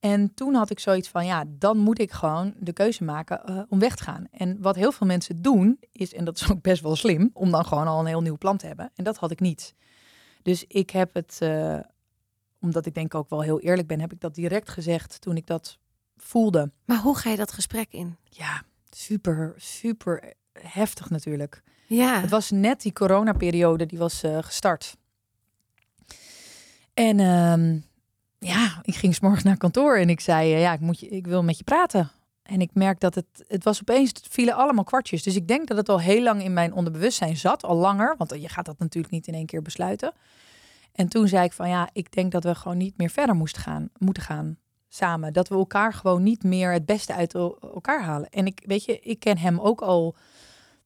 En 0.00 0.34
toen 0.34 0.54
had 0.54 0.70
ik 0.70 0.78
zoiets 0.78 1.08
van, 1.08 1.26
ja, 1.26 1.44
dan 1.48 1.78
moet 1.78 1.98
ik 1.98 2.10
gewoon 2.10 2.54
de 2.58 2.72
keuze 2.72 3.04
maken 3.04 3.50
uh, 3.50 3.62
om 3.68 3.78
weg 3.78 3.96
te 3.96 4.02
gaan. 4.02 4.26
En 4.30 4.60
wat 4.60 4.76
heel 4.76 4.92
veel 4.92 5.06
mensen 5.06 5.42
doen, 5.42 5.78
is, 5.92 6.14
en 6.14 6.24
dat 6.24 6.40
is 6.40 6.50
ook 6.50 6.62
best 6.62 6.82
wel 6.82 6.96
slim, 6.96 7.30
om 7.32 7.50
dan 7.50 7.64
gewoon 7.64 7.86
al 7.86 8.00
een 8.00 8.06
heel 8.06 8.22
nieuw 8.22 8.38
plan 8.38 8.56
te 8.56 8.66
hebben. 8.66 8.90
En 8.94 9.04
dat 9.04 9.16
had 9.16 9.30
ik 9.30 9.40
niet. 9.40 9.74
Dus 10.42 10.64
ik 10.66 10.90
heb 10.90 11.14
het, 11.14 11.38
uh, 11.42 11.78
omdat 12.60 12.86
ik 12.86 12.94
denk 12.94 13.14
ook 13.14 13.30
wel 13.30 13.40
heel 13.40 13.60
eerlijk 13.60 13.88
ben, 13.88 14.00
heb 14.00 14.12
ik 14.12 14.20
dat 14.20 14.34
direct 14.34 14.68
gezegd 14.68 15.20
toen 15.20 15.36
ik 15.36 15.46
dat 15.46 15.78
voelde. 16.16 16.72
Maar 16.84 17.00
hoe 17.00 17.16
ga 17.16 17.30
je 17.30 17.36
dat 17.36 17.52
gesprek 17.52 17.92
in? 17.92 18.16
Ja, 18.24 18.62
super, 18.90 19.54
super 19.56 20.34
heftig 20.52 21.10
natuurlijk. 21.10 21.62
Ja. 21.86 22.20
Het 22.20 22.30
was 22.30 22.50
net 22.50 22.82
die 22.82 22.92
coronaperiode, 22.92 23.86
die 23.86 23.98
was 23.98 24.24
uh, 24.24 24.38
gestart. 24.40 24.96
En 26.94 27.20
um, 27.20 27.84
ja, 28.38 28.80
ik 28.82 28.94
ging 28.94 29.14
s'morgens 29.14 29.44
naar 29.44 29.56
kantoor 29.56 29.96
en 29.96 30.08
ik 30.08 30.20
zei, 30.20 30.54
uh, 30.54 30.60
ja, 30.60 30.72
ik, 30.72 30.80
moet 30.80 31.00
je, 31.00 31.08
ik 31.08 31.26
wil 31.26 31.42
met 31.42 31.58
je 31.58 31.64
praten. 31.64 32.10
En 32.42 32.60
ik 32.60 32.70
merk 32.72 33.00
dat 33.00 33.14
het, 33.14 33.44
het 33.48 33.64
was 33.64 33.80
opeens, 33.80 34.12
vielen 34.30 34.54
allemaal 34.54 34.84
kwartjes. 34.84 35.22
Dus 35.22 35.36
ik 35.36 35.48
denk 35.48 35.68
dat 35.68 35.76
het 35.76 35.88
al 35.88 36.00
heel 36.00 36.22
lang 36.22 36.42
in 36.42 36.52
mijn 36.52 36.72
onderbewustzijn 36.72 37.36
zat, 37.36 37.64
al 37.64 37.76
langer. 37.76 38.14
Want 38.18 38.34
je 38.40 38.48
gaat 38.48 38.66
dat 38.66 38.78
natuurlijk 38.78 39.12
niet 39.12 39.26
in 39.26 39.34
één 39.34 39.46
keer 39.46 39.62
besluiten. 39.62 40.12
En 40.92 41.08
toen 41.08 41.28
zei 41.28 41.44
ik 41.44 41.52
van, 41.52 41.68
ja, 41.68 41.88
ik 41.92 42.12
denk 42.12 42.32
dat 42.32 42.44
we 42.44 42.54
gewoon 42.54 42.76
niet 42.76 42.96
meer 42.96 43.10
verder 43.10 43.34
moesten 43.34 43.62
gaan, 43.62 43.88
moeten 43.98 44.22
gaan 44.22 44.56
samen. 44.88 45.32
Dat 45.32 45.48
we 45.48 45.54
elkaar 45.54 45.92
gewoon 45.92 46.22
niet 46.22 46.42
meer 46.42 46.72
het 46.72 46.86
beste 46.86 47.14
uit 47.14 47.34
elkaar 47.34 48.02
halen. 48.02 48.30
En 48.30 48.46
ik, 48.46 48.62
weet 48.66 48.84
je, 48.84 49.00
ik 49.00 49.20
ken 49.20 49.38
hem 49.38 49.60
ook 49.60 49.80
al 49.80 50.16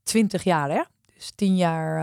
twintig 0.07 0.43
jaar, 0.43 0.71
hè? 0.71 0.83
Dus 1.15 1.33
tien 1.35 1.57
jaar, 1.57 1.99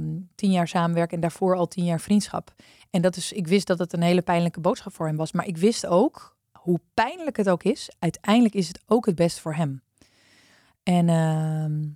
uh, 0.00 0.08
tien 0.34 0.50
jaar 0.50 0.68
samenwerken 0.68 1.14
en 1.14 1.20
daarvoor 1.20 1.56
al 1.56 1.68
tien 1.68 1.84
jaar 1.84 2.00
vriendschap. 2.00 2.54
En 2.90 3.02
dat 3.02 3.16
is, 3.16 3.32
ik 3.32 3.46
wist 3.46 3.66
dat 3.66 3.78
het 3.78 3.92
een 3.92 4.02
hele 4.02 4.22
pijnlijke 4.22 4.60
boodschap 4.60 4.94
voor 4.94 5.06
hem 5.06 5.16
was. 5.16 5.32
Maar 5.32 5.46
ik 5.46 5.56
wist 5.56 5.86
ook, 5.86 6.36
hoe 6.52 6.80
pijnlijk 6.94 7.36
het 7.36 7.48
ook 7.48 7.62
is, 7.62 7.90
uiteindelijk 7.98 8.54
is 8.54 8.68
het 8.68 8.80
ook 8.86 9.06
het 9.06 9.14
beste 9.14 9.40
voor 9.40 9.54
hem. 9.54 9.82
En 10.82 11.08
uh, 11.08 11.88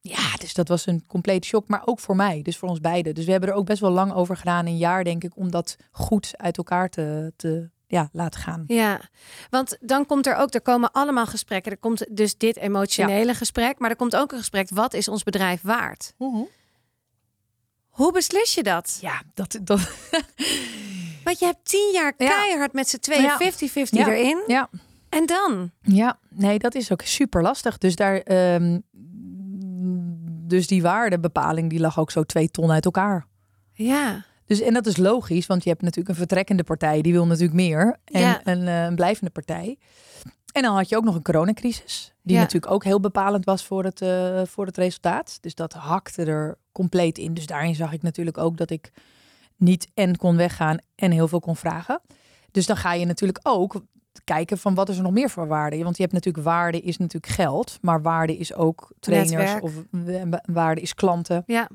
ja, 0.00 0.36
dus 0.38 0.54
dat 0.54 0.68
was 0.68 0.86
een 0.86 1.06
complete 1.06 1.46
shock, 1.46 1.68
maar 1.68 1.82
ook 1.84 2.00
voor 2.00 2.16
mij, 2.16 2.42
dus 2.42 2.56
voor 2.56 2.68
ons 2.68 2.80
beiden. 2.80 3.14
Dus 3.14 3.24
we 3.24 3.30
hebben 3.30 3.50
er 3.50 3.54
ook 3.54 3.66
best 3.66 3.80
wel 3.80 3.90
lang 3.90 4.12
over 4.12 4.36
gedaan, 4.36 4.66
een 4.66 4.76
jaar 4.76 5.04
denk 5.04 5.24
ik, 5.24 5.36
om 5.36 5.50
dat 5.50 5.76
goed 5.90 6.32
uit 6.36 6.56
elkaar 6.56 6.88
te, 6.88 7.32
te 7.36 7.70
ja, 7.92 8.08
laten 8.12 8.40
gaan. 8.40 8.64
Ja, 8.66 9.00
want 9.50 9.76
dan 9.80 10.06
komt 10.06 10.26
er 10.26 10.36
ook, 10.36 10.54
er 10.54 10.62
komen 10.62 10.92
allemaal 10.92 11.26
gesprekken. 11.26 11.72
Er 11.72 11.78
komt 11.78 12.16
dus 12.16 12.36
dit 12.36 12.56
emotionele 12.56 13.26
ja. 13.26 13.34
gesprek, 13.34 13.78
maar 13.78 13.90
er 13.90 13.96
komt 13.96 14.16
ook 14.16 14.32
een 14.32 14.38
gesprek, 14.38 14.68
wat 14.70 14.94
is 14.94 15.08
ons 15.08 15.22
bedrijf 15.22 15.60
waard? 15.62 16.14
Hoe 17.88 18.12
beslis 18.12 18.54
je 18.54 18.62
dat? 18.62 18.98
Ja, 19.00 19.22
dat... 19.34 19.58
dat 19.62 19.80
Want 21.24 21.38
je 21.38 21.44
hebt 21.44 21.68
tien 21.68 21.90
jaar 21.92 22.12
keihard 22.12 22.72
ja. 22.72 22.78
met 22.78 22.88
z'n 22.88 22.98
tweeën 22.98 23.52
50-50 23.52 23.90
ja. 23.90 24.08
erin. 24.08 24.42
Ja. 24.46 24.68
En 25.08 25.26
dan? 25.26 25.70
Ja, 25.80 26.18
nee, 26.28 26.58
dat 26.58 26.74
is 26.74 26.92
ook 26.92 27.02
super 27.02 27.42
lastig. 27.42 27.78
Dus 27.78 27.96
daar, 27.96 28.22
um, 28.54 28.82
dus 30.46 30.66
die 30.66 30.82
waardebepaling, 30.82 31.70
die 31.70 31.80
lag 31.80 31.98
ook 31.98 32.10
zo 32.10 32.22
twee 32.22 32.50
ton 32.50 32.70
uit 32.70 32.84
elkaar. 32.84 33.26
Ja. 33.72 34.24
Dus, 34.52 34.60
en 34.60 34.74
dat 34.74 34.86
is 34.86 34.96
logisch, 34.96 35.46
want 35.46 35.62
je 35.62 35.68
hebt 35.68 35.82
natuurlijk 35.82 36.08
een 36.08 36.14
vertrekkende 36.14 36.64
partij, 36.64 37.02
die 37.02 37.12
wil 37.12 37.26
natuurlijk 37.26 37.54
meer. 37.54 37.98
En 38.04 38.20
ja. 38.20 38.40
een, 38.44 38.60
uh, 38.60 38.84
een, 38.84 38.94
blijvende 38.94 39.30
partij. 39.30 39.78
En 40.52 40.62
dan 40.62 40.74
had 40.74 40.88
je 40.88 40.96
ook 40.96 41.04
nog 41.04 41.14
een 41.14 41.22
coronacrisis, 41.22 42.14
die 42.22 42.34
ja. 42.34 42.40
natuurlijk 42.40 42.72
ook 42.72 42.84
heel 42.84 43.00
bepalend 43.00 43.44
was 43.44 43.64
voor 43.64 43.84
het, 43.84 44.00
uh, 44.00 44.42
voor 44.44 44.66
het 44.66 44.76
resultaat. 44.76 45.38
Dus 45.40 45.54
dat 45.54 45.72
hakte 45.72 46.24
er 46.24 46.58
compleet 46.72 47.18
in. 47.18 47.34
Dus 47.34 47.46
daarin 47.46 47.74
zag 47.74 47.92
ik 47.92 48.02
natuurlijk 48.02 48.38
ook 48.38 48.56
dat 48.56 48.70
ik 48.70 48.90
niet 49.56 49.88
en 49.94 50.16
kon 50.16 50.36
weggaan 50.36 50.78
en 50.94 51.10
heel 51.10 51.28
veel 51.28 51.40
kon 51.40 51.56
vragen. 51.56 52.00
Dus 52.50 52.66
dan 52.66 52.76
ga 52.76 52.92
je 52.92 53.06
natuurlijk 53.06 53.40
ook 53.42 53.82
kijken 54.24 54.58
van 54.58 54.74
wat 54.74 54.88
is 54.88 54.96
er 54.96 55.02
nog 55.02 55.12
meer 55.12 55.30
voor 55.30 55.46
waarde. 55.46 55.82
Want 55.82 55.96
je 55.96 56.02
hebt 56.02 56.14
natuurlijk 56.14 56.44
waarde 56.44 56.80
is 56.80 56.96
natuurlijk 56.96 57.32
geld, 57.32 57.78
maar 57.80 58.02
waarde 58.02 58.36
is 58.36 58.54
ook 58.54 58.92
trainers 59.00 59.30
Netwerk. 59.30 59.62
of 59.62 59.72
waarde 60.42 60.80
is 60.80 60.94
klanten. 60.94 61.42
Ja. 61.46 61.68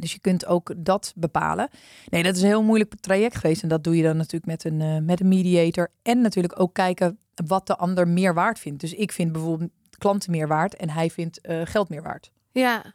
Dus 0.00 0.12
je 0.12 0.18
kunt 0.18 0.46
ook 0.46 0.72
dat 0.76 1.12
bepalen. 1.16 1.68
Nee, 2.08 2.22
dat 2.22 2.36
is 2.36 2.42
een 2.42 2.48
heel 2.48 2.62
moeilijk 2.62 2.94
traject 3.00 3.36
geweest. 3.36 3.62
En 3.62 3.68
dat 3.68 3.84
doe 3.84 3.96
je 3.96 4.02
dan 4.02 4.16
natuurlijk 4.16 4.46
met 4.46 4.64
een, 4.64 4.80
uh, 4.80 4.98
met 4.98 5.20
een 5.20 5.28
mediator. 5.28 5.90
En 6.02 6.20
natuurlijk 6.20 6.60
ook 6.60 6.74
kijken 6.74 7.18
wat 7.46 7.66
de 7.66 7.76
ander 7.76 8.08
meer 8.08 8.34
waard 8.34 8.58
vindt. 8.58 8.80
Dus 8.80 8.94
ik 8.94 9.12
vind 9.12 9.32
bijvoorbeeld 9.32 9.70
klanten 9.98 10.30
meer 10.30 10.48
waard 10.48 10.76
en 10.76 10.90
hij 10.90 11.10
vindt 11.10 11.38
uh, 11.42 11.60
geld 11.64 11.88
meer 11.88 12.02
waard. 12.02 12.30
Ja. 12.50 12.94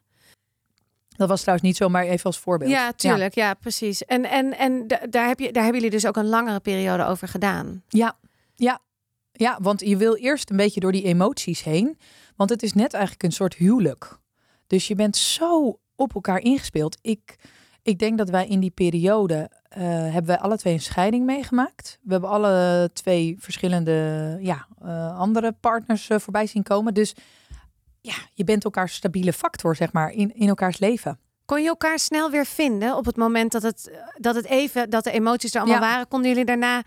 Dat 1.16 1.30
was 1.30 1.42
trouwens 1.42 1.68
niet 1.68 1.78
zo, 1.78 1.90
maar 1.90 2.04
even 2.04 2.26
als 2.26 2.40
voorbeeld. 2.40 2.72
Ja, 2.72 2.92
tuurlijk. 2.92 3.36
Ja, 3.36 3.46
ja 3.46 3.54
precies. 3.54 4.06
En, 4.06 4.26
en, 4.26 4.58
en 4.58 4.88
daar, 5.10 5.28
heb 5.28 5.40
je, 5.40 5.52
daar 5.52 5.64
hebben 5.64 5.82
jullie 5.82 5.98
dus 5.98 6.08
ook 6.08 6.18
een 6.18 6.28
langere 6.28 6.60
periode 6.60 7.06
over 7.06 7.28
gedaan. 7.28 7.84
Ja, 7.88 8.18
ja. 8.56 8.80
Ja, 9.32 9.58
want 9.62 9.80
je 9.80 9.98
wil 9.98 10.16
eerst 10.16 10.50
een 10.50 10.58
beetje 10.58 10.80
door 10.80 10.92
die 10.92 11.04
emoties 11.04 11.64
heen. 11.64 11.98
Want 12.36 12.50
het 12.50 12.64
is 12.64 12.74
net 12.74 12.94
eigenlijk 12.94 13.24
een 13.24 13.32
soort 13.32 13.54
huwelijk. 13.54 14.18
Dus 14.68 14.88
je 14.88 14.96
bent 14.96 15.18
zo 15.18 15.80
op 15.96 16.14
elkaar 16.16 16.40
ingespeeld. 16.40 16.98
Ik, 17.02 17.36
ik 17.84 18.00
denk 18.00 18.18
dat 18.18 18.30
wij 18.30 18.48
in 18.48 18.60
die 18.60 18.72
periode 18.72 19.50
uh, 19.78 19.84
hebben 19.88 20.26
wij 20.26 20.40
alle 20.40 20.58
twee 20.58 20.74
een 20.74 20.82
scheiding 20.82 21.26
meegemaakt. 21.26 22.00
We 22.02 22.12
hebben 22.12 22.30
alle 22.30 22.90
twee 22.94 23.36
verschillende 23.40 24.38
ja, 24.42 24.68
uh, 24.86 25.20
andere 25.20 25.52
partners 25.52 26.10
uh, 26.10 26.20
voorbij 26.20 26.48
zien 26.48 26.64
komen. 26.64 26.94
Dus 26.94 27.16
ja, 28.02 28.16
je 28.34 28.44
bent 28.44 28.64
elkaars 28.64 28.94
stabiele 28.94 29.34
factor, 29.34 29.76
zeg 29.76 29.92
maar, 29.92 30.12
in, 30.12 30.36
in 30.36 30.48
elkaars 30.48 30.80
leven. 30.80 31.20
Kon 31.46 31.62
je 31.62 31.68
elkaar 31.68 32.00
snel 32.00 32.30
weer 32.30 32.46
vinden 32.46 32.98
op 32.98 33.06
het 33.06 33.16
moment 33.16 33.52
dat 33.52 33.62
het, 33.62 33.92
dat 34.18 34.36
het 34.36 34.46
even, 34.46 34.90
dat 34.90 35.04
de 35.04 35.12
emoties 35.12 35.54
er 35.54 35.62
allemaal 35.62 35.82
ja. 35.82 35.88
waren? 35.88 36.08
Konden 36.08 36.30
jullie 36.30 36.46
daarna 36.46 36.84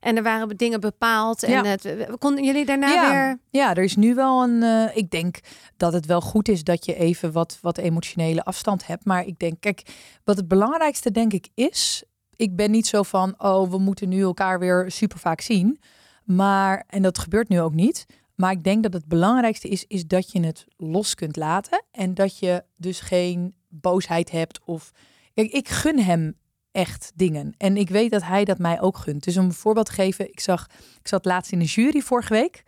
en 0.00 0.16
er 0.16 0.22
waren 0.22 0.56
dingen 0.56 0.80
bepaald. 0.80 1.42
En 1.42 1.50
Ja. 1.50 1.64
het, 1.64 1.88
konden 2.18 2.44
jullie 2.44 2.64
daarna 2.66 2.88
ja, 2.88 3.10
weer... 3.10 3.38
ja, 3.50 3.74
er 3.74 3.82
is 3.82 3.96
nu 3.96 4.14
wel 4.14 4.42
een. 4.42 4.62
eh, 4.62 4.96
ik 4.96 5.10
denk 5.10 5.38
dat 5.76 5.92
het 5.92 6.06
wel 6.06 6.20
goed 6.20 6.48
is 6.48 6.64
dat 6.64 6.84
je 6.84 6.94
even 6.94 7.32
wat, 7.32 7.58
wat 7.60 7.78
emotionele 7.78 8.44
afstand 8.44 8.86
hebt. 8.86 9.04
Maar 9.04 9.26
ik 9.26 9.38
denk, 9.38 9.60
kijk, 9.60 9.82
wat 10.24 10.36
het 10.36 10.48
belangrijkste 10.48 11.10
denk 11.10 11.32
ik 11.32 11.48
is. 11.54 12.04
Ik 12.36 12.56
ben 12.56 12.70
niet 12.70 12.86
zo 12.86 13.02
van, 13.02 13.34
oh, 13.38 13.70
we 13.70 13.78
moeten 13.78 14.08
nu 14.08 14.20
elkaar 14.22 14.58
weer 14.58 14.90
super 14.90 15.18
vaak 15.18 15.40
zien. 15.40 15.80
Maar, 16.24 16.84
en 16.88 17.02
dat 17.02 17.18
gebeurt 17.18 17.48
nu 17.48 17.60
ook 17.60 17.74
niet. 17.74 18.06
Maar 18.34 18.50
ik 18.52 18.64
denk 18.64 18.82
dat 18.82 18.92
het 18.92 19.06
belangrijkste 19.06 19.68
is, 19.68 19.84
is 19.88 20.06
dat 20.06 20.32
je 20.32 20.40
het 20.40 20.64
los 20.76 21.14
kunt 21.14 21.36
laten. 21.36 21.82
En 21.90 22.14
dat 22.14 22.38
je 22.38 22.64
dus 22.76 23.00
geen 23.00 23.54
boosheid 23.68 24.30
hebt. 24.30 24.60
Of 24.64 24.90
kijk, 25.34 25.52
ik 25.52 25.68
gun 25.68 25.98
hem 25.98 26.36
echt 26.76 27.12
dingen. 27.14 27.54
En 27.56 27.76
ik 27.76 27.88
weet 27.88 28.10
dat 28.10 28.22
hij 28.22 28.44
dat 28.44 28.58
mij 28.58 28.80
ook 28.80 28.96
gunt. 28.96 29.24
Dus 29.24 29.36
om 29.36 29.44
een 29.44 29.52
voorbeeld 29.52 29.86
te 29.86 29.92
geven, 29.92 30.28
ik 30.28 30.40
zag, 30.40 30.66
ik 31.00 31.08
zat 31.08 31.24
laatst 31.24 31.52
in 31.52 31.60
een 31.60 31.66
jury 31.66 32.00
vorige 32.00 32.32
week 32.32 32.62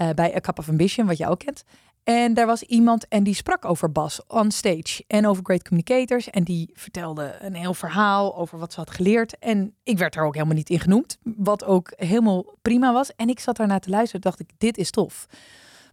uh, 0.00 0.10
bij 0.10 0.34
A 0.36 0.40
Cup 0.40 0.58
of 0.58 0.68
Ambition, 0.68 1.06
wat 1.06 1.18
je 1.18 1.28
ook 1.28 1.38
kent. 1.38 1.64
En 2.04 2.34
daar 2.34 2.46
was 2.46 2.62
iemand 2.62 3.08
en 3.08 3.24
die 3.24 3.34
sprak 3.34 3.64
over 3.64 3.92
Bas 3.92 4.26
on 4.26 4.50
stage 4.50 5.04
en 5.06 5.26
over 5.26 5.44
Great 5.44 5.62
Communicators. 5.62 6.30
En 6.30 6.44
die 6.44 6.70
vertelde 6.72 7.36
een 7.40 7.54
heel 7.54 7.74
verhaal 7.74 8.36
over 8.36 8.58
wat 8.58 8.72
ze 8.72 8.80
had 8.80 8.90
geleerd. 8.90 9.38
En 9.38 9.74
ik 9.82 9.98
werd 9.98 10.16
er 10.16 10.24
ook 10.24 10.34
helemaal 10.34 10.56
niet 10.56 10.70
in 10.70 10.80
genoemd, 10.80 11.18
wat 11.22 11.64
ook 11.64 11.92
helemaal 11.96 12.56
prima 12.62 12.92
was. 12.92 13.14
En 13.16 13.28
ik 13.28 13.40
zat 13.40 13.56
daarna 13.56 13.78
te 13.78 13.90
luisteren, 13.90 14.20
dacht 14.20 14.40
ik, 14.40 14.50
dit 14.58 14.78
is 14.78 14.90
tof. 14.90 15.26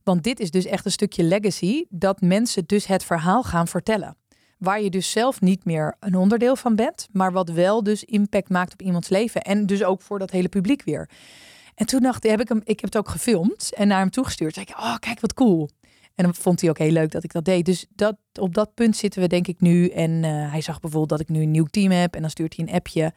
Want 0.04 0.24
dit 0.24 0.40
is 0.40 0.52
dus 0.52 0.66
echt 0.66 0.86
een 0.86 0.92
stukje 0.92 1.24
legacy, 1.24 1.86
dat 1.90 2.22
mensen 2.22 2.66
dus 2.66 2.86
het 2.86 3.04
verhaal 3.04 3.44
gaan 3.44 3.68
vertellen. 3.68 4.18
Waar 4.58 4.82
je 4.82 4.90
dus 4.90 5.12
zelf 5.12 5.42
niet 5.42 5.66
meer 5.66 5.96
een 6.00 6.16
onderdeel 6.16 6.56
van 6.56 6.76
bent, 6.76 7.08
maar 7.12 7.32
wat 7.32 7.50
wel 7.50 7.84
dus 7.84 8.04
impact 8.04 8.50
maakt 8.50 8.74
op 8.74 8.82
iemands 8.82 9.10
leven. 9.10 9.42
En 9.42 9.66
dus 9.66 9.84
ook 9.84 10.02
voor 10.02 10.20
dat 10.20 10.32
hele 10.32 10.50
publiek 10.50 10.84
weer. 10.84 11.10
En 11.76 11.86
toen 11.86 12.02
dacht 12.02 12.24
heb 12.24 12.42
ik 12.42 12.50
hem, 12.50 12.62
ik 12.64 12.80
heb 12.80 12.94
het 12.94 12.98
ook 12.98 13.10
gefilmd 13.10 13.74
en 13.74 13.88
naar 13.88 14.00
hem 14.00 14.10
toegestuurd. 14.10 14.54
Zei 14.54 14.66
ik, 14.70 14.78
oh 14.78 14.98
kijk 14.98 15.20
wat 15.20 15.34
cool. 15.34 15.70
En 16.16 16.24
dan 16.24 16.36
vond 16.36 16.62
hij 16.62 16.70
ook 16.70 16.78
heel 16.78 16.92
leuk 16.92 17.12
dat 17.12 17.24
ik 17.24 17.32
dat 17.32 17.46
deed. 17.46 17.66
Dus 17.66 17.86
dat, 17.90 18.16
op 18.40 18.54
dat 18.54 18.74
punt 18.74 18.98
zitten 18.98 19.22
we 19.22 19.28
denk 19.28 19.48
ik 19.48 19.62
nu. 19.62 19.88
En 19.88 20.24
eh, 20.24 20.52
hij 20.52 20.62
zag 20.62 20.80
bijvoorbeeld 20.80 21.10
dat 21.10 21.20
ik 21.20 21.30
nu 21.30 21.42
een 21.42 21.52
nieuw 21.52 21.66
team 21.66 21.92
heb. 21.92 22.16
En 22.16 22.22
dan 22.22 22.30
stuurt 22.30 22.56
hij 22.56 22.68
een 22.68 22.74
appje. 22.74 23.14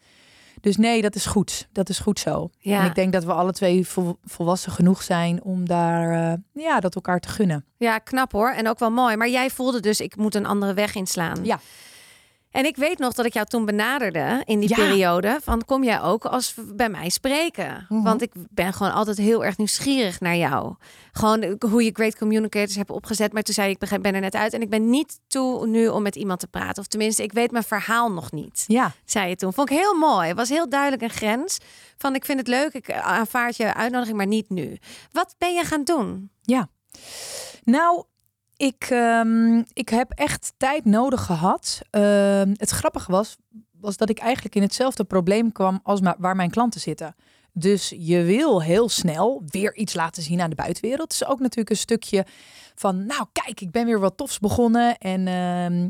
Dus 0.61 0.77
nee, 0.77 1.03
dat 1.03 1.15
is 1.15 1.27
goed. 1.27 1.69
Dat 1.73 1.89
is 1.89 1.99
goed 1.99 2.19
zo. 2.19 2.51
Ja. 2.59 2.81
En 2.81 2.87
ik 2.87 2.95
denk 2.95 3.13
dat 3.13 3.25
we 3.25 3.33
alle 3.33 3.53
twee 3.53 3.87
vol- 3.87 4.19
volwassen 4.25 4.73
genoeg 4.73 5.03
zijn 5.03 5.43
om 5.43 5.67
daar 5.69 6.33
eh, 6.33 6.63
ja, 6.65 6.81
dat 6.81 6.95
elkaar 6.95 7.21
te 7.21 7.29
gunnen. 7.29 7.65
Ja, 7.77 7.99
knap 7.99 8.33
hoor. 8.33 8.51
En 8.51 8.69
ook 8.69 8.79
wel 8.79 8.91
mooi. 8.91 9.17
Maar 9.17 9.29
jij 9.29 9.51
voelde 9.51 9.81
dus, 9.81 10.01
ik 10.01 10.17
moet 10.17 10.35
een 10.35 10.47
andere 10.47 10.75
weg 10.75 10.95
inslaan. 10.95 11.45
Ja. 11.45 11.61
En 12.51 12.65
ik 12.65 12.77
weet 12.77 12.99
nog 12.99 13.13
dat 13.13 13.27
ik 13.27 13.33
jou 13.33 13.47
toen 13.47 13.65
benaderde 13.65 14.43
in 14.45 14.61
die 14.61 14.69
Ja. 14.69 14.75
periode. 14.75 15.39
Van 15.43 15.65
kom 15.65 15.85
jij 15.85 16.01
ook 16.01 16.25
als 16.25 16.55
bij 16.75 16.89
mij 16.89 17.09
spreken? 17.09 17.87
Mhm. 17.89 18.03
Want 18.03 18.23
ik 18.23 18.33
ben 18.35 18.73
gewoon 18.73 18.93
altijd 18.93 19.17
heel 19.19 19.45
erg 19.45 19.57
nieuwsgierig 19.57 20.21
naar 20.21 20.37
jou. 20.37 20.75
Gewoon 21.13 21.57
hoe 21.71 21.85
je 21.85 21.91
great 21.93 22.17
communicators 22.19 22.77
hebt 22.77 22.91
opgezet. 22.91 23.33
Maar 23.33 23.43
toen 23.43 23.55
zei 23.55 23.71
ik, 23.71 23.83
ik 23.83 24.03
ben 24.03 24.15
er 24.15 24.21
net 24.21 24.35
uit. 24.35 24.53
En 24.53 24.63
ik 24.63 24.71
ben 24.71 24.91
niet 24.91 25.21
toe 25.27 25.67
nu 25.67 25.89
om 25.89 26.03
met 26.03 26.17
iemand 26.17 26.41
te 26.41 26.47
praten. 26.47 26.83
Of 26.83 26.87
tenminste, 26.89 27.23
ik 27.23 27.33
weet 27.33 27.51
mijn 27.51 27.65
verhaal 27.65 28.13
nog 28.13 28.33
niet. 28.33 28.65
Ja. 28.67 28.93
Zei 29.05 29.29
je 29.29 29.37
toen. 29.37 29.53
Vond 29.53 29.71
ik 29.71 29.77
heel 29.79 29.95
mooi. 29.95 30.29
Het 30.29 30.37
was 30.37 30.49
heel 30.49 30.69
duidelijk 30.69 31.03
een 31.03 31.11
grens. 31.11 31.59
Van 31.97 32.15
ik 32.15 32.25
vind 32.25 32.39
het 32.39 32.49
leuk, 32.49 32.73
ik 32.73 32.93
aanvaard 32.93 33.57
je 33.57 33.75
uitnodiging, 33.75 34.17
maar 34.17 34.27
niet 34.27 34.51
nu. 34.51 34.79
Wat 35.13 35.35
ben 35.39 35.55
je 35.55 35.65
gaan 35.65 35.85
doen? 35.85 36.31
Nou, 37.65 38.05
ik, 38.59 38.87
ehm, 38.91 39.63
ik 39.73 39.89
heb 39.89 40.11
echt 40.11 40.53
tijd 40.57 40.85
nodig 40.85 41.25
gehad. 41.25 41.81
Ehm, 41.91 42.55
het 42.57 42.71
grappige 42.71 43.11
was, 43.11 43.37
was 43.81 43.97
dat 43.97 44.09
ik 44.09 44.19
eigenlijk 44.19 44.55
in 44.55 44.63
hetzelfde 44.63 45.05
probleem 45.05 45.53
kwam 45.53 45.81
als 45.83 46.01
waar 46.19 46.37
mijn 46.37 46.51
klanten 46.51 46.81
zitten. 46.81 47.15
Dus 47.53 47.95
je 47.99 48.23
wil 48.23 48.63
heel 48.63 48.89
snel 48.89 49.43
weer 49.47 49.75
iets 49.75 49.95
laten 49.95 50.23
zien 50.23 50.41
aan 50.41 50.51
de 50.51 50.57
buitenwereld. 50.57 51.13
Het 51.13 51.21
is 51.21 51.29
ook 51.29 51.41
natuurlijk 51.41 51.71
een 51.71 51.77
stukje 51.77 52.27
van, 52.75 53.07
nou 53.07 53.27
kijk, 53.33 53.61
ik 53.61 53.71
ben 53.71 53.87
weer 53.87 54.01
wat 54.01 54.17
tofs 54.17 54.39
begonnen. 54.39 54.99
En 54.99 55.27
ehm, 55.27 55.89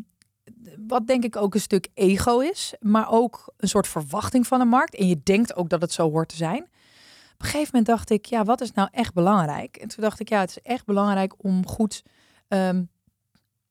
wat 0.86 1.06
denk 1.06 1.24
ik 1.24 1.36
ook 1.36 1.54
een 1.54 1.60
stuk 1.60 1.88
ego 1.94 2.38
is, 2.38 2.74
maar 2.80 3.10
ook 3.10 3.52
een 3.56 3.68
soort 3.68 3.88
verwachting 3.88 4.46
van 4.46 4.58
de 4.58 4.64
markt. 4.64 4.94
En 4.94 5.08
je 5.08 5.20
denkt 5.22 5.56
ook 5.56 5.68
dat 5.68 5.80
het 5.80 5.92
zo 5.92 6.10
hoort 6.10 6.28
te 6.28 6.36
zijn. 6.36 6.62
Op 6.62 7.44
een 7.44 7.50
gegeven 7.50 7.70
moment 7.72 7.86
dacht 7.86 8.10
ik, 8.10 8.24
ja, 8.24 8.44
wat 8.44 8.60
is 8.60 8.72
nou 8.72 8.88
echt 8.92 9.14
belangrijk? 9.14 9.76
En 9.76 9.88
toen 9.88 10.04
dacht 10.04 10.20
ik, 10.20 10.28
ja, 10.28 10.40
het 10.40 10.50
is 10.50 10.62
echt 10.62 10.84
belangrijk 10.84 11.34
om 11.44 11.66
goed 11.66 12.02
ehm, 12.48 12.84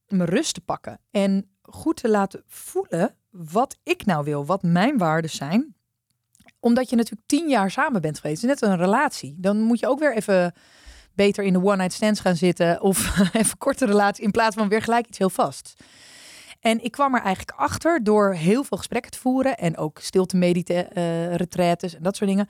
mijn 0.08 0.30
rust 0.30 0.54
te 0.54 0.62
pakken. 0.62 1.00
En 1.12 1.50
goed 1.62 1.96
te 1.96 2.10
laten 2.10 2.44
voelen 2.48 3.16
wat 3.30 3.78
ik 3.84 4.06
nou 4.06 4.24
wil, 4.24 4.46
wat 4.46 4.64
mijn 4.64 4.98
waarden 4.98 5.32
zijn. 5.32 5.76
Omdat 6.60 6.90
je 6.90 6.96
natuurlijk 6.96 7.28
tien 7.28 7.50
jaar 7.50 7.72
samen 7.72 8.02
bent 8.02 8.20
geweest. 8.20 8.44
Net 8.44 8.62
een 8.62 8.78
relatie. 8.78 9.36
Dan 9.38 9.62
moet 9.62 9.80
je 9.80 9.88
ook 9.88 10.00
weer 10.00 10.16
even 10.16 10.54
beter 11.16 11.44
in 11.44 11.54
de 11.54 11.64
one-night 11.64 11.94
stands 11.94 12.20
gaan 12.20 12.36
zitten. 12.36 12.82
Of 12.82 13.20
even 13.34 13.58
korte 13.58 13.86
relatie 13.86 14.24
in 14.24 14.32
plaats 14.32 14.56
van 14.56 14.70
weer 14.70 14.82
gelijk 14.82 15.08
iets 15.08 15.18
heel 15.18 15.30
vast. 15.30 15.74
En 16.60 16.84
ik 16.84 16.92
kwam 16.92 17.16
er 17.16 17.22
eigenlijk 17.22 17.58
achter 17.58 18.04
door 18.04 18.34
heel 18.34 18.64
veel 18.64 18.78
gesprekken 18.78 19.12
te 19.12 19.20
voeren. 19.20 19.58
En 19.58 19.78
ook 19.78 20.00
stilte 20.00 20.38
medite 20.38 20.74
eh 20.74 21.36
retretes 21.36 21.96
en 21.96 22.04
dat 22.04 22.16
soort 22.16 22.30
dingen. 22.30 22.48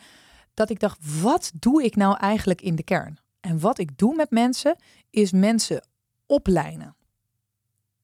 Dat 0.53 0.69
ik 0.69 0.79
dacht, 0.79 1.21
wat 1.21 1.51
doe 1.55 1.83
ik 1.83 1.95
nou 1.95 2.17
eigenlijk 2.17 2.61
in 2.61 2.75
de 2.75 2.83
kern? 2.83 3.17
En 3.39 3.59
wat 3.59 3.77
ik 3.77 3.97
doe 3.97 4.15
met 4.15 4.29
mensen, 4.29 4.75
is 5.09 5.31
mensen 5.31 5.87
oplijnen. 6.27 6.95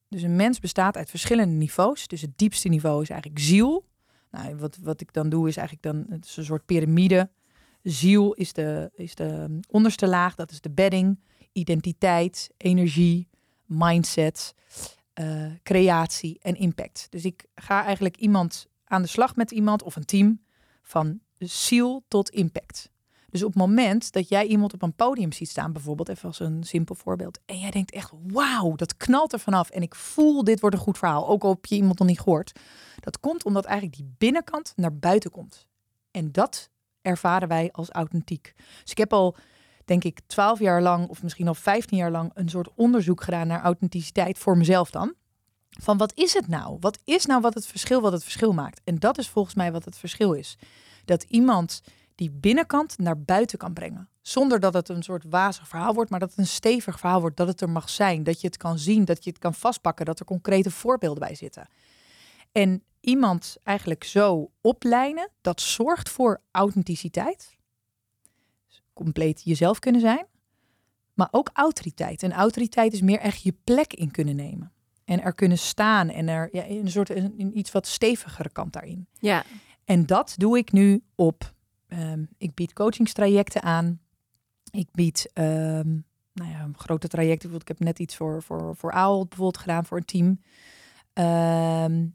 Dus 0.08 0.22
een 0.22 0.36
mens 0.36 0.60
bestaat 0.60 0.96
uit 0.96 1.10
verschillende 1.10 1.54
niveaus. 1.54 2.06
Dus 2.06 2.20
het 2.20 2.38
diepste 2.38 2.68
niveau 2.68 3.02
is 3.02 3.10
eigenlijk 3.10 3.40
ziel. 3.40 3.84
Nou, 4.30 4.56
wat, 4.56 4.76
wat 4.82 5.00
ik 5.00 5.12
dan 5.12 5.28
doe 5.28 5.48
is 5.48 5.56
eigenlijk 5.56 5.86
dan 5.86 6.04
een 6.08 6.44
soort 6.44 6.66
piramide. 6.66 7.30
Ziel 7.82 8.32
is 8.32 8.52
de, 8.52 8.90
is 8.94 9.14
de 9.14 9.58
onderste 9.70 10.08
laag, 10.08 10.34
dat 10.34 10.50
is 10.50 10.60
de 10.60 10.70
bedding. 10.70 11.20
Identiteit, 11.52 12.50
energie, 12.56 13.28
mindset, 13.64 14.54
eh, 15.12 15.46
creatie 15.62 16.38
en 16.42 16.54
impact. 16.54 17.06
Dus 17.10 17.24
ik 17.24 17.46
ga 17.54 17.84
eigenlijk 17.84 18.16
iemand 18.16 18.66
aan 18.84 19.02
de 19.02 19.08
slag 19.08 19.36
met 19.36 19.50
iemand 19.50 19.82
of 19.82 19.96
een 19.96 20.04
team 20.04 20.40
van 20.82 21.20
ziel 21.38 22.04
tot 22.08 22.30
impact. 22.30 22.90
Dus 23.34 23.42
op 23.42 23.48
het 23.48 23.58
moment 23.58 24.12
dat 24.12 24.28
jij 24.28 24.46
iemand 24.46 24.74
op 24.74 24.82
een 24.82 24.94
podium 24.94 25.32
ziet 25.32 25.48
staan, 25.48 25.72
bijvoorbeeld 25.72 26.08
even 26.08 26.28
als 26.28 26.40
een 26.40 26.64
simpel 26.64 26.94
voorbeeld, 26.94 27.38
en 27.46 27.58
jij 27.58 27.70
denkt 27.70 27.90
echt, 27.90 28.10
wauw, 28.26 28.74
dat 28.74 28.96
knalt 28.96 29.32
er 29.32 29.38
vanaf 29.38 29.70
en 29.70 29.82
ik 29.82 29.94
voel 29.94 30.44
dit 30.44 30.60
wordt 30.60 30.76
een 30.76 30.82
goed 30.82 30.98
verhaal, 30.98 31.28
ook 31.28 31.42
al 31.42 31.50
heb 31.50 31.66
je 31.66 31.74
iemand 31.74 31.98
nog 31.98 32.08
niet 32.08 32.20
gehoord. 32.20 32.52
Dat 33.00 33.20
komt 33.20 33.44
omdat 33.44 33.64
eigenlijk 33.64 33.96
die 33.96 34.14
binnenkant 34.18 34.72
naar 34.76 34.96
buiten 34.96 35.30
komt. 35.30 35.66
En 36.10 36.32
dat 36.32 36.70
ervaren 37.02 37.48
wij 37.48 37.68
als 37.72 37.90
authentiek. 37.90 38.52
Dus 38.82 38.90
ik 38.90 38.98
heb 38.98 39.12
al, 39.12 39.36
denk 39.84 40.04
ik, 40.04 40.20
twaalf 40.26 40.58
jaar 40.58 40.82
lang 40.82 41.08
of 41.08 41.22
misschien 41.22 41.48
al 41.48 41.54
15 41.54 41.98
jaar 41.98 42.10
lang 42.10 42.30
een 42.34 42.48
soort 42.48 42.68
onderzoek 42.74 43.22
gedaan 43.22 43.46
naar 43.46 43.62
authenticiteit 43.62 44.38
voor 44.38 44.56
mezelf 44.56 44.90
dan. 44.90 45.14
Van 45.70 45.96
wat 45.96 46.12
is 46.14 46.34
het 46.34 46.48
nou? 46.48 46.76
Wat 46.80 46.98
is 47.04 47.26
nou 47.26 47.40
wat 47.40 47.54
het 47.54 47.66
verschil, 47.66 48.00
wat 48.00 48.12
het 48.12 48.22
verschil 48.22 48.52
maakt? 48.52 48.80
En 48.84 48.98
dat 48.98 49.18
is 49.18 49.28
volgens 49.28 49.54
mij 49.54 49.72
wat 49.72 49.84
het 49.84 49.96
verschil 49.96 50.32
is. 50.32 50.58
Dat 51.04 51.22
iemand 51.22 51.82
die 52.14 52.30
binnenkant 52.30 52.98
naar 52.98 53.20
buiten 53.20 53.58
kan 53.58 53.72
brengen. 53.72 54.08
Zonder 54.20 54.60
dat 54.60 54.74
het 54.74 54.88
een 54.88 55.02
soort 55.02 55.24
wazig 55.28 55.68
verhaal 55.68 55.94
wordt, 55.94 56.10
maar 56.10 56.20
dat 56.20 56.30
het 56.30 56.38
een 56.38 56.46
stevig 56.46 56.98
verhaal 56.98 57.20
wordt. 57.20 57.36
Dat 57.36 57.48
het 57.48 57.60
er 57.60 57.70
mag 57.70 57.90
zijn, 57.90 58.22
dat 58.22 58.40
je 58.40 58.46
het 58.46 58.56
kan 58.56 58.78
zien, 58.78 59.04
dat 59.04 59.24
je 59.24 59.30
het 59.30 59.38
kan 59.38 59.54
vastpakken, 59.54 60.04
dat 60.04 60.20
er 60.20 60.26
concrete 60.26 60.70
voorbeelden 60.70 61.26
bij 61.26 61.34
zitten. 61.34 61.68
En 62.52 62.82
iemand 63.00 63.56
eigenlijk 63.62 64.04
zo 64.04 64.50
oplijnen, 64.60 65.30
dat 65.40 65.60
zorgt 65.60 66.08
voor 66.08 66.40
authenticiteit. 66.50 67.56
Dus 68.68 68.82
compleet 68.92 69.42
jezelf 69.44 69.78
kunnen 69.78 70.00
zijn. 70.00 70.26
Maar 71.14 71.28
ook 71.30 71.50
autoriteit. 71.52 72.22
En 72.22 72.32
autoriteit 72.32 72.92
is 72.92 73.00
meer 73.00 73.18
echt 73.18 73.42
je 73.42 73.54
plek 73.64 73.92
in 73.92 74.10
kunnen 74.10 74.36
nemen. 74.36 74.72
En 75.04 75.22
er 75.22 75.34
kunnen 75.34 75.58
staan 75.58 76.08
en 76.08 76.28
er 76.28 76.48
ja, 76.52 76.68
een 76.68 76.90
soort 76.90 77.10
een, 77.10 77.34
een 77.38 77.58
iets 77.58 77.72
wat 77.72 77.86
stevigere 77.86 78.50
kant 78.50 78.72
daarin. 78.72 79.06
Ja, 79.18 79.44
En 79.84 80.06
dat 80.06 80.34
doe 80.36 80.58
ik 80.58 80.72
nu 80.72 81.02
op. 81.14 81.52
ehm, 81.88 82.24
ik 82.38 82.54
bied 82.54 82.72
coachingstrajecten 82.72 83.62
aan. 83.62 84.00
Ik 84.70 84.88
bied 84.92 85.30
ehm, 85.32 85.88
nou 86.32 86.50
ja, 86.50 86.70
grote 86.76 87.08
trajecten. 87.08 87.54
Ik 87.54 87.68
heb 87.68 87.78
net 87.78 87.98
iets 87.98 88.16
voor, 88.16 88.42
voor, 88.42 88.76
voor 88.76 88.92
Ahold 88.92 89.28
bijvoorbeeld 89.28 89.62
gedaan 89.62 89.84
voor 89.84 89.96
een 89.96 90.04
team. 90.04 90.40
Ehm, 91.12 92.06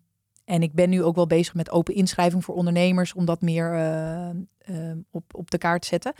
en 0.46 0.62
ik 0.62 0.74
ben 0.74 0.90
nu 0.90 1.04
ook 1.04 1.16
wel 1.16 1.28
bezig 1.28 1.54
met 1.54 1.72
open 1.72 1.94
inschrijving 1.94 2.44
voor 2.46 2.56
ondernemers 2.56 3.14
om 3.14 3.26
dat 3.26 3.42
meer 3.42 3.74
eh, 3.74 4.92
op, 5.12 5.36
op 5.36 5.52
de 5.52 5.58
kaart 5.58 5.82
te 5.82 5.88
zetten. 5.88 6.14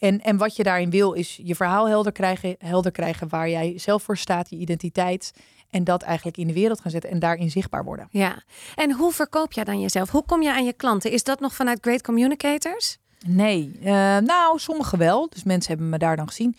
En, 0.00 0.20
en 0.20 0.36
wat 0.36 0.56
je 0.56 0.62
daarin 0.62 0.90
wil, 0.90 1.12
is 1.12 1.40
je 1.42 1.54
verhaal 1.54 1.88
helder 1.88 2.12
krijgen, 2.12 2.54
helder 2.58 2.92
krijgen 2.92 3.28
waar 3.28 3.48
jij 3.48 3.78
zelf 3.78 4.02
voor 4.02 4.16
staat, 4.16 4.50
je 4.50 4.56
identiteit. 4.56 5.32
En 5.70 5.84
dat 5.84 6.02
eigenlijk 6.02 6.36
in 6.36 6.46
de 6.46 6.52
wereld 6.52 6.80
gaan 6.80 6.90
zetten 6.90 7.10
en 7.10 7.18
daarin 7.18 7.50
zichtbaar 7.50 7.84
worden. 7.84 8.08
ja. 8.10 8.42
En 8.74 8.92
hoe 8.92 9.12
verkoop 9.12 9.52
jij 9.52 9.64
dan 9.64 9.80
jezelf? 9.80 10.10
Hoe 10.10 10.24
kom 10.24 10.42
je 10.42 10.52
aan 10.52 10.64
je 10.64 10.72
klanten? 10.72 11.10
Is 11.10 11.22
dat 11.22 11.40
nog 11.40 11.54
vanuit 11.54 11.78
Great 11.80 12.02
Communicators? 12.02 12.98
Nee, 13.26 13.78
eh, 13.82 13.92
nou, 14.18 14.58
sommige 14.58 14.96
wel. 14.96 15.28
Dus 15.28 15.44
mensen 15.44 15.70
hebben 15.70 15.88
me 15.88 15.98
daar 15.98 16.16
dan 16.16 16.28
gezien. 16.28 16.56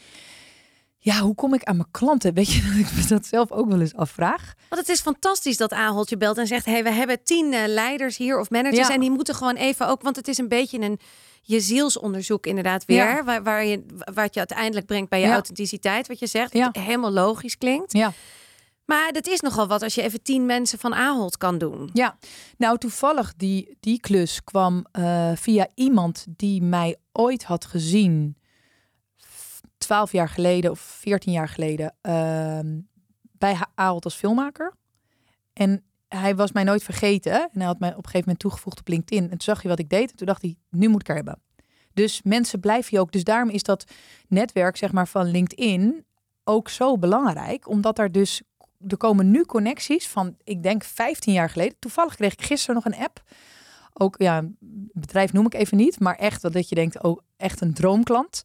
Ja, 0.97 1.19
hoe 1.19 1.35
kom 1.35 1.53
ik 1.53 1.63
aan 1.63 1.75
mijn 1.75 1.91
klanten? 1.91 2.33
Weet 2.33 2.51
je 2.51 2.61
dat 2.61 2.87
ik 2.87 2.95
me 2.95 3.07
dat 3.07 3.25
zelf 3.25 3.51
ook 3.51 3.69
wel 3.69 3.79
eens 3.81 3.95
afvraag? 3.95 4.53
Want 4.69 4.81
het 4.81 4.89
is 4.89 5.01
fantastisch 5.01 5.57
dat 5.57 5.71
Ahold 5.73 6.09
je 6.09 6.17
belt 6.17 6.37
en 6.37 6.47
zegt: 6.47 6.65
hey, 6.65 6.83
we 6.83 6.91
hebben 6.91 7.23
tien 7.23 7.53
eh, 7.53 7.67
leiders 7.67 8.17
hier 8.17 8.39
of 8.39 8.49
managers. 8.49 8.87
Ja. 8.87 8.93
En 8.93 8.99
die 8.99 9.11
moeten 9.11 9.35
gewoon 9.35 9.55
even 9.55 9.87
ook, 9.87 10.01
want 10.01 10.15
het 10.15 10.27
is 10.27 10.37
een 10.37 10.47
beetje 10.47 10.79
een 10.79 10.99
je 11.45 11.59
zielsonderzoek 11.59 12.45
inderdaad 12.45 12.85
weer. 12.85 12.97
Ja. 12.97 13.23
Waar, 13.23 13.43
waar 13.43 13.65
je, 13.65 13.85
wat 14.13 14.33
je 14.33 14.39
uiteindelijk 14.39 14.85
brengt 14.85 15.09
bij 15.09 15.19
je 15.19 15.25
Ja. 15.27 15.33
authenticiteit. 15.33 16.07
Wat 16.07 16.19
je 16.19 16.27
zegt, 16.27 16.53
Ja. 16.53 16.69
helemaal 16.71 17.11
logisch 17.11 17.57
klinkt. 17.57 17.93
Ja. 17.93 18.13
Maar 18.85 19.11
dat 19.11 19.27
is 19.27 19.39
nogal 19.39 19.67
wat 19.67 19.81
als 19.81 19.95
je 19.95 20.01
even 20.01 20.21
tien 20.21 20.45
mensen 20.45 20.79
van 20.79 20.93
Ahold 20.93 21.37
kan 21.37 21.57
doen. 21.57 21.89
Ja, 21.93 22.17
nou 22.57 22.77
toevallig 22.77 23.33
die, 23.37 23.77
die 23.79 23.99
klus 23.99 24.43
kwam 24.43 24.85
eh, 24.91 25.31
via 25.35 25.67
iemand 25.75 26.25
die 26.29 26.61
mij 26.61 26.95
ooit 27.11 27.43
had 27.43 27.65
gezien. 27.65 28.37
Twaalf 29.77 30.11
jaar 30.11 30.29
geleden 30.29 30.71
of 30.71 30.79
veertien 30.79 31.33
jaar 31.33 31.47
geleden 31.49 31.95
ehm, 32.01 32.79
bij 33.21 33.57
Ahold 33.75 34.03
als 34.03 34.15
filmmaker. 34.15 34.73
En 35.53 35.83
hij 36.15 36.35
was 36.35 36.51
mij 36.51 36.63
nooit 36.63 36.83
vergeten. 36.83 37.33
En 37.33 37.49
hij 37.53 37.65
had 37.65 37.79
mij 37.79 37.89
op 37.89 37.97
een 37.97 38.03
gegeven 38.03 38.19
moment 38.19 38.39
toegevoegd 38.39 38.79
op 38.79 38.87
LinkedIn. 38.87 39.23
En 39.23 39.29
toen 39.29 39.41
zag 39.41 39.61
hij 39.61 39.69
wat 39.69 39.79
ik 39.79 39.89
deed. 39.89 40.11
En 40.11 40.17
toen 40.17 40.27
dacht 40.27 40.41
hij, 40.41 40.55
nu 40.69 40.87
moet 40.87 41.01
ik 41.01 41.09
er 41.09 41.15
hebben. 41.15 41.41
Dus 41.93 42.21
mensen 42.23 42.59
blijven 42.59 42.89
je 42.91 42.99
ook. 42.99 43.11
Dus 43.11 43.23
daarom 43.23 43.49
is 43.49 43.63
dat 43.63 43.85
netwerk 44.27 44.77
zeg 44.77 44.91
maar, 44.91 45.07
van 45.07 45.31
LinkedIn 45.31 46.05
ook 46.43 46.69
zo 46.69 46.97
belangrijk. 46.97 47.67
Omdat 47.67 47.99
er 47.99 48.11
dus, 48.11 48.41
er 48.87 48.97
komen 48.97 49.31
nu 49.31 49.45
connecties 49.45 50.07
van, 50.07 50.35
ik 50.43 50.63
denk 50.63 50.83
15 50.83 51.33
jaar 51.33 51.49
geleden. 51.49 51.79
Toevallig 51.79 52.15
kreeg 52.15 52.33
ik 52.33 52.41
gisteren 52.41 52.75
nog 52.75 52.85
een 52.85 53.03
app. 53.03 53.23
Ook, 53.93 54.15
ja, 54.17 54.43
bedrijf 54.93 55.33
noem 55.33 55.45
ik 55.45 55.53
even 55.53 55.77
niet. 55.77 55.99
Maar 55.99 56.15
echt, 56.15 56.53
dat 56.53 56.69
je 56.69 56.75
denkt, 56.75 57.03
oh, 57.03 57.19
echt 57.37 57.61
een 57.61 57.73
droomklant. 57.73 58.43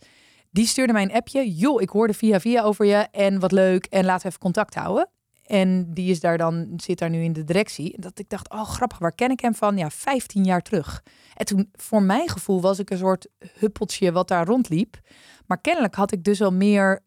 Die 0.50 0.66
stuurde 0.66 0.92
mij 0.92 1.02
een 1.02 1.12
appje. 1.12 1.54
Joh, 1.54 1.82
ik 1.82 1.88
hoorde 1.88 2.14
via 2.14 2.40
via 2.40 2.62
over 2.62 2.84
je 2.84 3.06
en 3.10 3.40
wat 3.40 3.52
leuk. 3.52 3.86
En 3.86 4.04
laten 4.04 4.22
we 4.22 4.28
even 4.28 4.40
contact 4.40 4.74
houden. 4.74 5.08
En 5.48 5.92
die 5.94 6.10
is 6.10 6.20
daar 6.20 6.38
dan, 6.38 6.72
zit 6.76 6.98
daar 6.98 7.10
nu 7.10 7.22
in 7.22 7.32
de 7.32 7.44
directie. 7.44 7.94
En 7.94 8.00
dat 8.00 8.18
ik 8.18 8.28
dacht, 8.28 8.50
oh 8.50 8.68
grappig, 8.68 8.98
waar 8.98 9.12
ken 9.12 9.30
ik 9.30 9.40
hem 9.40 9.54
van? 9.54 9.76
Ja, 9.76 9.90
15 9.90 10.44
jaar 10.44 10.62
terug. 10.62 11.02
En 11.34 11.46
toen, 11.46 11.68
voor 11.72 12.02
mijn 12.02 12.28
gevoel, 12.28 12.60
was 12.60 12.78
ik 12.78 12.90
een 12.90 12.98
soort 12.98 13.28
huppeltje 13.58 14.12
wat 14.12 14.28
daar 14.28 14.46
rondliep. 14.46 15.00
Maar 15.46 15.60
kennelijk 15.60 15.94
had 15.94 16.12
ik 16.12 16.24
dus 16.24 16.42
al 16.42 16.52
meer, 16.52 17.00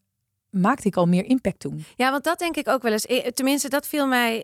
maakte 0.50 0.88
ik 0.88 0.96
al 0.96 1.06
meer 1.06 1.26
impact 1.26 1.60
toen. 1.60 1.86
Ja, 1.96 2.12
want 2.12 2.24
dat 2.24 2.40
denk 2.40 2.56
ik 2.56 2.68
ook 2.68 2.82
wel 2.82 2.92
eens. 2.92 3.06
Eh, 3.06 3.28
Tenminste, 3.28 3.70
dat 3.70 3.88
viel 3.88 4.08
mij. 4.08 4.44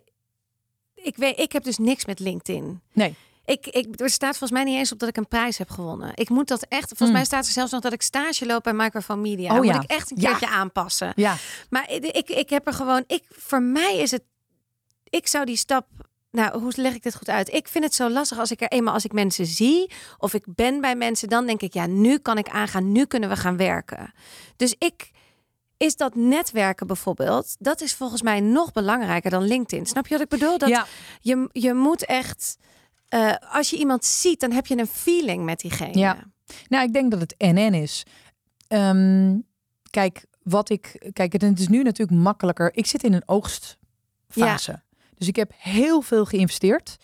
Ik 0.94 1.16
weet, 1.16 1.38
ik 1.38 1.52
heb 1.52 1.64
dus 1.64 1.78
niks 1.78 2.04
met 2.04 2.18
LinkedIn. 2.18 2.80
Nee. 2.92 3.14
Ik, 3.48 3.66
ik, 3.66 4.00
er 4.00 4.10
staat 4.10 4.30
volgens 4.38 4.50
mij 4.50 4.64
niet 4.64 4.78
eens 4.78 4.92
op 4.92 4.98
dat 4.98 5.08
ik 5.08 5.16
een 5.16 5.28
prijs 5.28 5.58
heb 5.58 5.70
gewonnen. 5.70 6.10
Ik 6.14 6.28
moet 6.28 6.48
dat 6.48 6.62
echt. 6.68 6.86
Volgens 6.88 7.08
Mm. 7.08 7.14
mij 7.14 7.24
staat 7.24 7.46
er 7.46 7.52
zelfs 7.52 7.72
nog 7.72 7.80
dat 7.80 7.92
ik 7.92 8.02
stage 8.02 8.46
loop 8.46 8.62
bij 8.62 8.72
Microphone 8.72 9.20
Media. 9.20 9.50
Oh 9.50 9.56
moet 9.56 9.66
ja. 9.66 9.80
ik 9.82 9.90
echt 9.90 10.10
een 10.10 10.20
Ja. 10.20 10.28
keertje 10.28 10.48
aanpassen. 10.48 11.12
Ja, 11.16 11.36
Maar 11.70 11.90
ik, 11.90 12.04
ik, 12.04 12.28
ik 12.28 12.50
heb 12.50 12.66
er 12.66 12.72
gewoon. 12.72 13.04
Ik, 13.06 13.22
voor 13.28 13.62
mij 13.62 13.96
is 13.98 14.10
het. 14.10 14.22
Ik 15.04 15.26
zou 15.28 15.44
die 15.44 15.56
stap. 15.56 15.86
Nou, 16.30 16.60
hoe 16.60 16.72
leg 16.76 16.94
ik 16.94 17.02
dit 17.02 17.14
goed 17.14 17.28
uit? 17.28 17.52
Ik 17.52 17.68
vind 17.68 17.84
het 17.84 17.94
zo 17.94 18.10
lastig 18.10 18.38
als 18.38 18.50
ik 18.50 18.60
er 18.60 18.68
eenmaal 18.68 18.94
als 18.94 19.04
ik 19.04 19.12
mensen 19.12 19.46
zie 19.46 19.90
of 20.18 20.34
ik 20.34 20.44
ben 20.46 20.80
bij 20.80 20.96
mensen, 20.96 21.28
dan 21.28 21.46
denk 21.46 21.60
ik 21.60 21.74
ja, 21.74 21.86
nu 21.86 22.18
kan 22.18 22.38
ik 22.38 22.48
aangaan, 22.48 22.92
nu 22.92 23.04
kunnen 23.06 23.28
we 23.28 23.36
gaan 23.36 23.56
werken. 23.56 24.12
Dus 24.56 24.74
ik 24.78 25.10
is 25.76 25.96
dat 25.96 26.14
netwerken 26.14 26.86
bijvoorbeeld, 26.86 27.56
dat 27.58 27.80
is 27.80 27.94
volgens 27.94 28.22
mij 28.22 28.40
nog 28.40 28.72
belangrijker 28.72 29.30
dan 29.30 29.42
LinkedIn. 29.42 29.86
Snap 29.86 30.06
je 30.06 30.12
wat 30.14 30.22
ik 30.22 30.28
bedoel? 30.28 30.58
Dat 30.58 30.68
ja. 30.68 30.86
je, 31.20 31.48
je 31.52 31.74
moet 31.74 32.04
echt, 32.04 32.56
eh, 33.08 33.34
als 33.50 33.70
je 33.70 33.76
iemand 33.76 34.04
ziet, 34.04 34.40
dan 34.40 34.52
heb 34.52 34.66
je 34.66 34.78
een 34.78 34.86
feeling 34.86 35.44
met 35.44 35.60
diegene. 35.60 35.98
Ja. 35.98 36.24
Nou, 36.68 36.84
ik 36.84 36.92
denk 36.92 37.10
dat 37.10 37.20
het 37.20 37.34
NN 37.38 37.74
is. 37.74 38.06
Ehm, 38.68 39.36
kijk, 39.90 40.26
wat 40.42 40.70
ik. 40.70 41.10
Kijk, 41.12 41.32
het 41.32 41.58
is 41.58 41.68
nu 41.68 41.82
natuurlijk 41.82 42.20
makkelijker. 42.20 42.70
Ik 42.74 42.86
zit 42.86 43.04
in 43.04 43.12
een 43.12 43.28
oogstfase. 43.28 44.82
Dus 45.14 45.28
ik 45.28 45.36
heb 45.36 45.52
heel 45.56 46.00
veel 46.00 46.24
geïnvesteerd. 46.24 46.96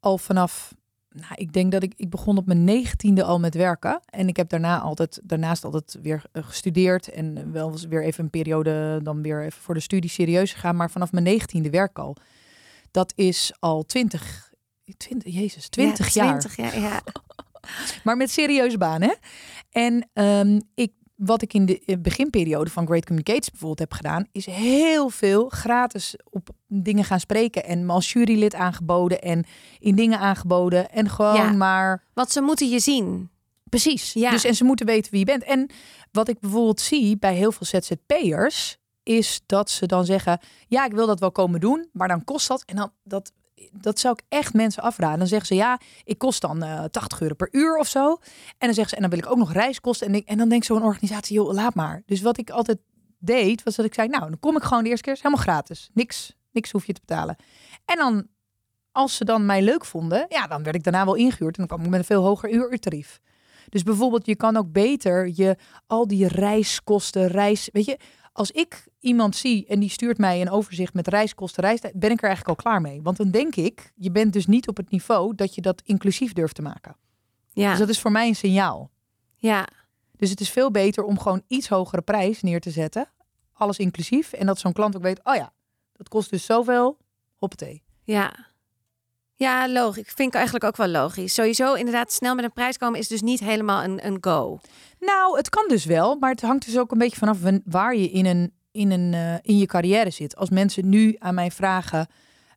Al 0.00 0.18
vanaf. 0.18 0.74
Nou, 1.08 1.34
ik 1.34 1.52
denk 1.52 1.72
dat 1.72 1.82
ik, 1.82 1.92
ik 1.96 2.10
begon 2.10 2.36
op 2.36 2.46
mijn 2.46 2.64
negentiende 2.64 3.24
al 3.24 3.40
met 3.40 3.54
werken. 3.54 4.00
En 4.06 4.28
ik 4.28 4.36
heb 4.36 4.48
daarna 4.48 4.80
altijd, 4.80 5.20
daarnaast 5.24 5.64
altijd 5.64 5.98
weer 6.02 6.24
eh, 6.32 6.42
gestudeerd. 6.44 7.08
En 7.08 7.52
wel 7.52 7.70
eens 7.70 7.84
weer 7.84 8.04
even 8.04 8.24
een 8.24 8.30
periode 8.30 9.00
dan 9.02 9.22
weer 9.22 9.44
even 9.44 9.62
voor 9.62 9.74
de 9.74 9.80
studie 9.80 10.10
serieus 10.10 10.52
gegaan. 10.52 10.76
Maar 10.76 10.90
vanaf 10.90 11.12
mijn 11.12 11.24
negentiende 11.24 11.70
werk 11.70 11.98
al. 11.98 12.16
Dat 12.90 13.12
is 13.16 13.52
al 13.58 13.82
twintig, 13.82 14.51
twintig 14.96 15.34
jezus, 15.34 15.68
twintig 15.68 16.14
Ja, 16.14 16.24
jaar. 16.24 16.38
20 16.40 16.56
jaar. 16.56 16.80
Ja. 16.80 17.00
Maar 18.04 18.16
met 18.16 18.30
serieuze 18.30 18.78
baan, 18.78 19.02
hè? 19.02 19.12
En 19.70 20.08
ehm, 20.12 20.60
ik, 20.74 20.92
wat 21.14 21.42
ik 21.42 21.54
in 21.54 21.66
de 21.66 21.80
eh, 21.84 21.96
beginperiode 21.98 22.70
van 22.70 22.86
Great 22.86 23.04
Communicates 23.04 23.50
bijvoorbeeld 23.50 23.78
heb 23.78 23.92
gedaan, 23.92 24.26
is 24.32 24.46
heel 24.46 25.08
veel 25.08 25.48
gratis 25.48 26.16
op 26.30 26.48
dingen 26.68 27.04
gaan 27.04 27.20
spreken. 27.20 27.64
En 27.64 27.86
me 27.86 27.92
als 27.92 28.12
jurylid 28.12 28.54
aangeboden 28.54 29.20
en 29.20 29.44
in 29.78 29.94
dingen 29.94 30.18
aangeboden. 30.18 30.90
En 30.90 31.08
gewoon 31.10 31.34
Ja. 31.34 31.52
maar... 31.52 32.04
Want 32.14 32.30
ze 32.30 32.40
moeten 32.40 32.68
je 32.68 32.78
zien. 32.80 33.30
Precies. 33.68 34.12
Ja. 34.12 34.30
Dus, 34.30 34.44
en 34.44 34.54
ze 34.54 34.64
moeten 34.64 34.86
weten 34.86 35.10
wie 35.10 35.20
je 35.20 35.26
bent. 35.26 35.44
En 35.44 35.70
wat 36.10 36.28
ik 36.28 36.40
bijvoorbeeld 36.40 36.80
zie 36.80 37.16
bij 37.18 37.34
heel 37.34 37.52
veel 37.52 37.66
ZZP'ers, 37.66 38.78
is 39.02 39.40
dat 39.46 39.70
ze 39.70 39.86
dan 39.86 40.04
zeggen, 40.04 40.40
ja, 40.68 40.84
ik 40.84 40.92
wil 40.92 41.06
dat 41.06 41.20
wel 41.20 41.32
komen 41.32 41.60
doen, 41.60 41.88
maar 41.92 42.08
dan 42.08 42.24
kost 42.24 42.48
dat. 42.48 42.62
En 42.66 42.76
dan, 42.76 42.92
dat, 43.04 43.32
dat 43.72 43.98
zou 43.98 44.14
ik 44.18 44.24
echt 44.28 44.54
mensen 44.54 44.82
afraden. 44.82 45.18
Dan 45.18 45.26
zeggen 45.26 45.46
ze, 45.46 45.54
ja, 45.54 45.80
ik 46.04 46.18
kost 46.18 46.40
dan 46.40 46.62
eh 46.62 46.84
80 46.84 47.20
euro 47.20 47.34
per 47.34 47.48
uur 47.50 47.76
of 47.76 47.88
zo. 47.88 48.10
En 48.10 48.18
dan 48.58 48.74
zeggen 48.74 48.88
ze, 48.88 48.94
en 48.94 49.00
dan 49.00 49.10
wil 49.10 49.18
ik 49.18 49.30
ook 49.30 49.38
nog 49.38 49.52
reiskosten. 49.52 50.14
En, 50.14 50.24
en 50.24 50.38
dan 50.38 50.48
denkt 50.48 50.66
zo'n 50.66 50.82
organisatie, 50.82 51.34
joh, 51.34 51.52
laat 51.52 51.74
maar. 51.74 52.02
Dus 52.06 52.20
wat 52.20 52.38
ik 52.38 52.50
altijd 52.50 52.78
deed, 53.18 53.62
was 53.62 53.76
dat 53.76 53.84
ik 53.84 53.94
zei, 53.94 54.08
nou, 54.08 54.22
dan 54.22 54.40
kom 54.40 54.56
ik 54.56 54.62
gewoon 54.62 54.82
de 54.82 54.88
eerste 54.88 55.04
keer, 55.04 55.16
helemaal 55.16 55.44
gratis. 55.44 55.90
Niks, 55.92 56.36
niks 56.50 56.70
hoef 56.70 56.86
je 56.86 56.92
te 56.92 57.00
betalen. 57.06 57.36
En 57.84 57.96
dan, 57.96 58.26
als 58.92 59.16
ze 59.16 59.24
dan 59.24 59.46
mij 59.46 59.62
leuk 59.62 59.84
vonden, 59.84 60.26
ja, 60.28 60.46
dan 60.46 60.62
werd 60.62 60.76
ik 60.76 60.82
daarna 60.82 61.04
wel 61.04 61.14
ingehuurd. 61.14 61.56
En 61.58 61.66
dan 61.66 61.76
kwam 61.76 61.84
ik 61.84 61.90
met 61.90 61.98
een 61.98 62.06
veel 62.16 62.22
hoger 62.22 62.50
uurtarief. 62.50 63.20
Dus 63.68 63.82
bijvoorbeeld, 63.82 64.26
je 64.26 64.36
kan 64.36 64.56
ook 64.56 64.72
beter 64.72 65.30
je 65.34 65.56
al 65.86 66.06
die 66.06 66.28
reiskosten, 66.28 67.26
reis, 67.26 67.68
weet 67.72 67.84
je, 67.84 67.98
als 68.32 68.50
ik 68.50 68.88
iemand 69.00 69.36
zie 69.36 69.66
en 69.66 69.80
die 69.80 69.88
stuurt 69.88 70.18
mij 70.18 70.40
een 70.40 70.50
overzicht 70.50 70.94
met 70.94 71.08
reiskosten, 71.08 71.62
reis, 71.62 71.80
ben 71.80 72.10
ik 72.10 72.22
er 72.22 72.28
eigenlijk 72.28 72.48
al 72.48 72.54
klaar 72.54 72.80
mee. 72.80 73.02
Want 73.02 73.16
dan 73.16 73.30
denk 73.30 73.56
ik, 73.56 73.92
je 73.94 74.10
bent 74.10 74.32
dus 74.32 74.46
niet 74.46 74.68
op 74.68 74.76
het 74.76 74.90
niveau 74.90 75.34
dat 75.34 75.54
je 75.54 75.60
dat 75.60 75.82
inclusief 75.84 76.32
durft 76.32 76.54
te 76.54 76.62
maken. 76.62 76.96
Ja. 77.52 77.70
Dus 77.70 77.78
dat 77.78 77.88
is 77.88 78.00
voor 78.00 78.12
mij 78.12 78.28
een 78.28 78.36
signaal. 78.36 78.90
ja. 79.36 79.68
Dus 80.16 80.30
het 80.30 80.40
is 80.40 80.50
veel 80.50 80.70
beter 80.70 81.04
om 81.04 81.18
gewoon 81.18 81.42
iets 81.46 81.68
hogere 81.68 82.02
prijs 82.02 82.42
neer 82.42 82.60
te 82.60 82.70
zetten, 82.70 83.08
alles 83.52 83.78
inclusief, 83.78 84.32
en 84.32 84.46
dat 84.46 84.58
zo'n 84.58 84.72
klant 84.72 84.96
ook 84.96 85.02
weet, 85.02 85.20
oh 85.24 85.34
ja, 85.34 85.52
dat 85.92 86.08
kost 86.08 86.30
dus 86.30 86.44
zoveel, 86.44 86.98
hoppatee. 87.36 87.82
Ja. 88.04 88.51
Ja, 89.42 89.68
logisch. 89.68 90.02
Ik 90.02 90.10
vind 90.10 90.28
ik 90.28 90.34
eigenlijk 90.34 90.64
ook 90.64 90.76
wel 90.76 90.88
logisch. 90.88 91.34
Sowieso 91.34 91.74
inderdaad 91.74 92.12
snel 92.12 92.34
met 92.34 92.44
een 92.44 92.52
prijs 92.52 92.76
komen 92.76 92.98
is 92.98 93.08
dus 93.08 93.22
niet 93.22 93.40
helemaal 93.40 93.84
een, 93.84 94.06
een 94.06 94.18
go. 94.20 94.58
Nou, 95.00 95.36
het 95.36 95.48
kan 95.48 95.68
dus 95.68 95.84
wel, 95.84 96.16
maar 96.16 96.30
het 96.30 96.40
hangt 96.40 96.64
dus 96.64 96.78
ook 96.78 96.92
een 96.92 96.98
beetje 96.98 97.18
vanaf 97.18 97.38
waar 97.64 97.96
je 97.96 98.10
in, 98.10 98.26
een, 98.26 98.52
in, 98.70 98.90
een, 98.90 99.14
eh, 99.14 99.34
in 99.42 99.58
je 99.58 99.66
carrière 99.66 100.10
zit. 100.10 100.36
Als 100.36 100.50
mensen 100.50 100.88
nu 100.88 101.16
aan 101.18 101.34
mij 101.34 101.50
vragen, 101.50 102.06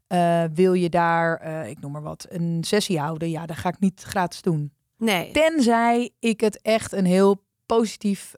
eh, 0.07 0.43
wil 0.53 0.73
je 0.73 0.89
daar, 0.89 1.37
eh, 1.37 1.69
ik 1.69 1.79
noem 1.79 1.91
maar 1.91 2.01
wat, 2.01 2.25
een 2.29 2.63
sessie 2.63 2.99
houden? 2.99 3.29
Ja, 3.29 3.45
dat 3.45 3.57
ga 3.57 3.69
ik 3.69 3.79
niet 3.79 4.01
gratis 4.01 4.41
doen. 4.41 4.73
Nee. 4.97 5.31
Tenzij 5.31 6.11
ik 6.19 6.41
het 6.41 6.61
echt 6.61 6.91
een 6.91 7.05
heel 7.05 7.43
positief 7.65 8.33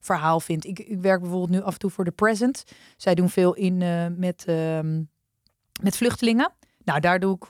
verhaal 0.00 0.40
vind. 0.40 0.64
Ik, 0.64 0.78
ik 0.78 1.00
werk 1.00 1.20
bijvoorbeeld 1.20 1.50
nu 1.50 1.62
af 1.62 1.72
en 1.72 1.78
toe 1.78 1.90
voor 1.90 2.04
The 2.04 2.10
Present. 2.10 2.64
Zij 2.96 3.14
doen 3.14 3.28
veel 3.28 3.54
in 3.54 3.76
met, 4.18 4.44
ehm, 4.46 5.02
met 5.82 5.96
vluchtelingen. 5.96 6.52
Nou, 6.84 7.00
daar 7.00 7.20
doe 7.20 7.34
ik 7.36 7.46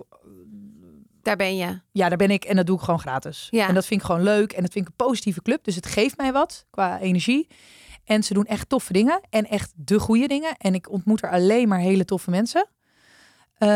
Daar 1.22 1.36
ben 1.36 1.56
je. 1.56 1.80
ja, 1.92 2.08
daar 2.08 2.18
ben 2.18 2.30
ik 2.30 2.44
en 2.44 2.56
dat 2.56 2.66
doe 2.66 2.76
ik 2.76 2.82
gewoon 2.82 3.00
gratis. 3.00 3.48
Ja. 3.50 3.68
En 3.68 3.74
dat 3.74 3.86
vind 3.86 4.00
ik 4.00 4.06
gewoon 4.06 4.22
leuk 4.22 4.52
en 4.52 4.62
dat 4.62 4.72
vind 4.72 4.84
ik 4.86 4.90
een 4.90 5.06
positieve 5.06 5.42
club. 5.42 5.64
Dus 5.64 5.74
het 5.74 5.86
geeft 5.86 6.16
mij 6.16 6.32
wat 6.32 6.66
qua 6.70 6.98
energie. 6.98 7.48
En 8.04 8.22
ze 8.22 8.34
doen 8.34 8.46
echt 8.46 8.68
toffe 8.68 8.92
dingen 8.92 9.20
en 9.30 9.46
echt 9.48 9.72
de 9.76 9.98
goede 9.98 10.26
dingen. 10.26 10.56
En 10.56 10.74
ik 10.74 10.90
ontmoet 10.90 11.22
er 11.22 11.30
alleen 11.30 11.68
maar 11.68 11.78
hele 11.78 12.04
toffe 12.04 12.30
mensen. 12.30 12.66
En 13.58 13.68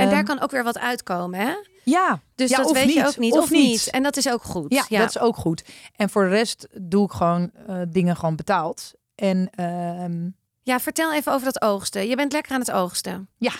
Ehm, 0.00 0.10
daar 0.10 0.24
kan 0.24 0.40
ook 0.40 0.50
weer 0.50 0.64
wat 0.64 0.78
uitkomen, 0.78 1.40
hè? 1.40 1.52
ja, 1.84 2.20
Dus 2.34 2.50
Ja, 2.50 2.56
dat 2.56 2.72
weet 2.72 2.92
je 2.92 3.06
ook 3.06 3.16
niet. 3.18 3.32
Of 3.32 3.42
Of, 3.42 3.50
niet. 3.50 3.68
niet. 3.70 3.90
En 3.90 4.02
dat 4.02 4.16
is 4.16 4.28
ook 4.28 4.42
goed. 4.42 4.74
ja, 4.88 4.98
dat 4.98 5.08
is 5.08 5.18
ook 5.18 5.36
goed. 5.36 5.64
En 5.96 6.10
voor 6.10 6.22
de 6.24 6.28
rest 6.30 6.68
doe 6.80 7.04
ik 7.04 7.10
gewoon 7.12 7.50
eh, 7.66 7.76
dingen 7.88 8.16
gewoon 8.16 8.36
betaald. 8.36 8.92
En 9.14 9.50
ehm, 9.54 10.28
Ja, 10.62 10.80
vertel 10.80 11.12
even 11.14 11.32
over 11.32 11.44
dat 11.44 11.62
oogsten. 11.62 12.08
Je 12.08 12.16
bent 12.16 12.32
lekker 12.32 12.52
aan 12.52 12.60
het 12.60 12.70
oogsten. 12.70 13.28
Ja. 13.36 13.52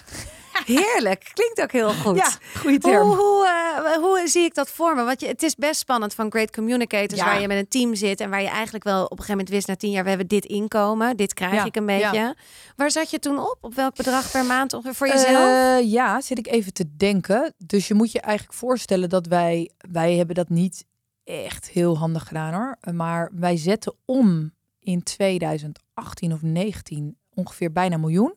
Heerlijk. 0.64 1.30
Klinkt 1.34 1.60
ook 1.62 1.72
heel 1.72 1.92
goed. 1.92 2.16
ja, 2.16 2.30
goede 2.60 2.78
term. 2.78 3.06
Hoe, 3.06 3.16
hoe, 3.16 3.46
eh, 3.46 3.96
hoe 3.96 4.22
zie 4.24 4.42
ik 4.44 4.54
dat 4.54 4.70
voor 4.70 4.94
me? 4.94 5.04
Want 5.04 5.20
je, 5.20 5.26
het 5.26 5.42
is 5.42 5.54
best 5.54 5.80
spannend 5.80 6.14
van 6.14 6.30
Great 6.30 6.50
Communicators, 6.50 7.20
Ja. 7.20 7.26
waar 7.26 7.40
je 7.40 7.46
met 7.46 7.58
een 7.58 7.68
team 7.68 7.94
zit 7.94 8.20
en 8.20 8.30
waar 8.30 8.42
je 8.42 8.48
eigenlijk 8.48 8.84
wel 8.84 9.04
op 9.04 9.10
een 9.10 9.16
gegeven 9.16 9.36
moment 9.36 9.54
wist 9.54 9.66
na 9.66 9.76
tien 9.76 9.90
jaar, 9.90 10.02
we 10.02 10.08
hebben 10.08 10.28
dit 10.28 10.44
inkomen, 10.44 11.16
dit 11.16 11.34
krijg 11.34 11.52
Ja, 11.54 11.64
ik 11.64 11.76
een 11.76 11.86
beetje. 11.86 12.16
ja. 12.16 12.34
Waar 12.76 12.90
zat 12.90 13.10
je 13.10 13.18
toen 13.18 13.38
op? 13.38 13.58
Op 13.60 13.74
welk 13.74 13.94
bedrag 13.94 14.30
per 14.30 14.44
maand 14.44 14.72
ongeveer 14.72 14.94
voor 14.94 15.06
jezelf? 15.08 15.78
Eh, 15.78 15.90
ja, 15.92 16.20
zit 16.20 16.38
ik 16.38 16.46
even 16.46 16.72
te 16.72 16.96
denken. 16.96 17.54
Dus 17.58 17.88
je 17.88 17.94
moet 17.94 18.12
je 18.12 18.20
eigenlijk 18.20 18.58
voorstellen 18.58 19.08
dat 19.08 19.26
wij, 19.26 19.70
wij 19.90 20.14
hebben 20.14 20.34
dat 20.34 20.48
niet 20.48 20.84
echt 21.24 21.68
heel 21.68 21.98
handig 21.98 22.26
gedaan 22.26 22.54
hoor. 22.54 22.94
Maar 22.94 23.30
wij 23.34 23.56
zetten 23.56 23.94
om 24.04 24.52
in 24.80 25.02
2018 25.02 26.32
of 26.32 26.42
19 26.42 27.16
ongeveer 27.34 27.72
bijna 27.72 27.94
een 27.94 28.00
miljoen. 28.00 28.34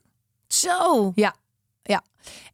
Zo. 0.47 1.11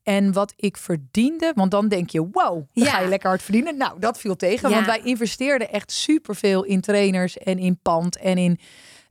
En 0.03 0.33
wat 0.33 0.53
ik 0.55 0.77
verdiende, 0.77 1.51
want 1.55 1.71
dan 1.71 1.87
denk 1.87 2.09
je, 2.09 2.19
wow, 2.21 2.53
dan 2.53 2.67
Ja. 2.73 2.91
ga 2.91 2.99
je 2.99 3.07
lekker 3.07 3.29
hard 3.29 3.41
verdienen. 3.41 3.77
Nou, 3.77 3.99
dat 3.99 4.19
viel 4.19 4.35
tegen, 4.35 4.69
Ja. 4.69 4.75
want 4.75 4.87
wij 4.87 5.01
investeerden 5.03 5.71
echt 5.71 5.91
superveel 5.91 6.63
in 6.63 6.81
trainers 6.81 7.37
en 7.37 7.57
in 7.59 7.79
pand 7.81 8.17
en 8.17 8.37
in... 8.37 8.59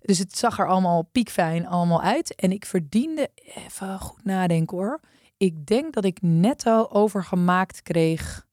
Dus 0.01 0.19
het 0.19 0.39
zag 0.39 0.59
er 0.59 0.69
allemaal 0.69 1.03
piekfijn 1.13 1.67
allemaal 1.67 2.03
uit. 2.03 2.35
En 2.35 2.53
ik 2.53 2.67
verdiende, 2.67 3.31
even 3.67 3.99
goed 4.01 4.25
nadenken 4.25 4.77
hoor. 4.77 5.01
Ik 5.37 5.67
denk 5.67 5.93
dat 5.95 6.05
ik 6.05 6.19
netto 6.23 6.87
overgemaakt 6.91 7.83
kreeg 7.83 8.47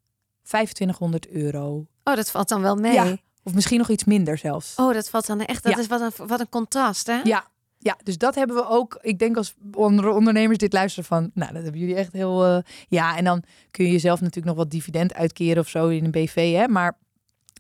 2500 0.44 1.28
euro. 1.30 1.86
Oh, 2.04 2.16
dat 2.16 2.32
valt 2.32 2.50
dan 2.50 2.62
wel 2.62 2.76
mee. 2.76 2.94
Ja. 2.94 3.18
Of 3.44 3.54
misschien 3.54 3.78
nog 3.78 3.90
iets 3.90 4.04
minder 4.04 4.38
zelfs. 4.38 4.76
Oh, 4.76 4.94
dat 4.94 5.10
valt 5.10 5.28
dan 5.28 5.42
echt. 5.46 5.64
Dat 5.64 5.72
Ja. 5.74 5.80
is 5.80 5.88
wat 5.88 6.02
een, 6.02 6.28
wat 6.28 6.40
een 6.40 6.50
contrast, 6.50 7.08
hè? 7.08 7.20
Ja, 7.24 7.48
ja, 7.86 7.98
dus 8.04 8.18
dat 8.18 8.36
hebben 8.36 8.56
we 8.56 8.68
ook. 8.68 8.98
Ik 9.02 9.20
denk 9.20 9.38
als 9.38 9.54
onder 9.72 10.10
ondernemers 10.10 10.58
dit 10.58 10.74
luisteren 10.74 11.06
van, 11.06 11.32
nou, 11.34 11.54
dat 11.54 11.64
hebben 11.64 11.82
jullie 11.82 11.96
echt 11.96 12.14
heel. 12.14 12.46
eh, 12.46 12.58
ja, 12.88 13.18
en 13.18 13.24
dan 13.24 13.44
kun 13.72 13.86
je 13.86 13.92
jezelf 13.92 14.20
natuurlijk 14.20 14.48
nog 14.48 14.56
wat 14.56 14.72
dividend 14.72 15.14
uitkeren 15.14 15.62
of 15.62 15.70
zo 15.70 15.88
in 15.88 16.06
een 16.06 16.12
BV, 16.12 16.54
hè. 16.54 16.68
Maar 16.68 16.98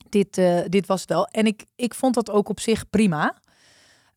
dit, 0.10 0.38
eh, 0.38 0.60
dit 0.68 0.86
was 0.86 1.02
het 1.02 1.10
wel. 1.10 1.26
En 1.28 1.46
ik, 1.46 1.64
ik 1.76 1.94
vond 1.94 2.14
dat 2.14 2.30
ook 2.30 2.50
op 2.50 2.60
zich 2.60 2.90
prima. 2.90 3.36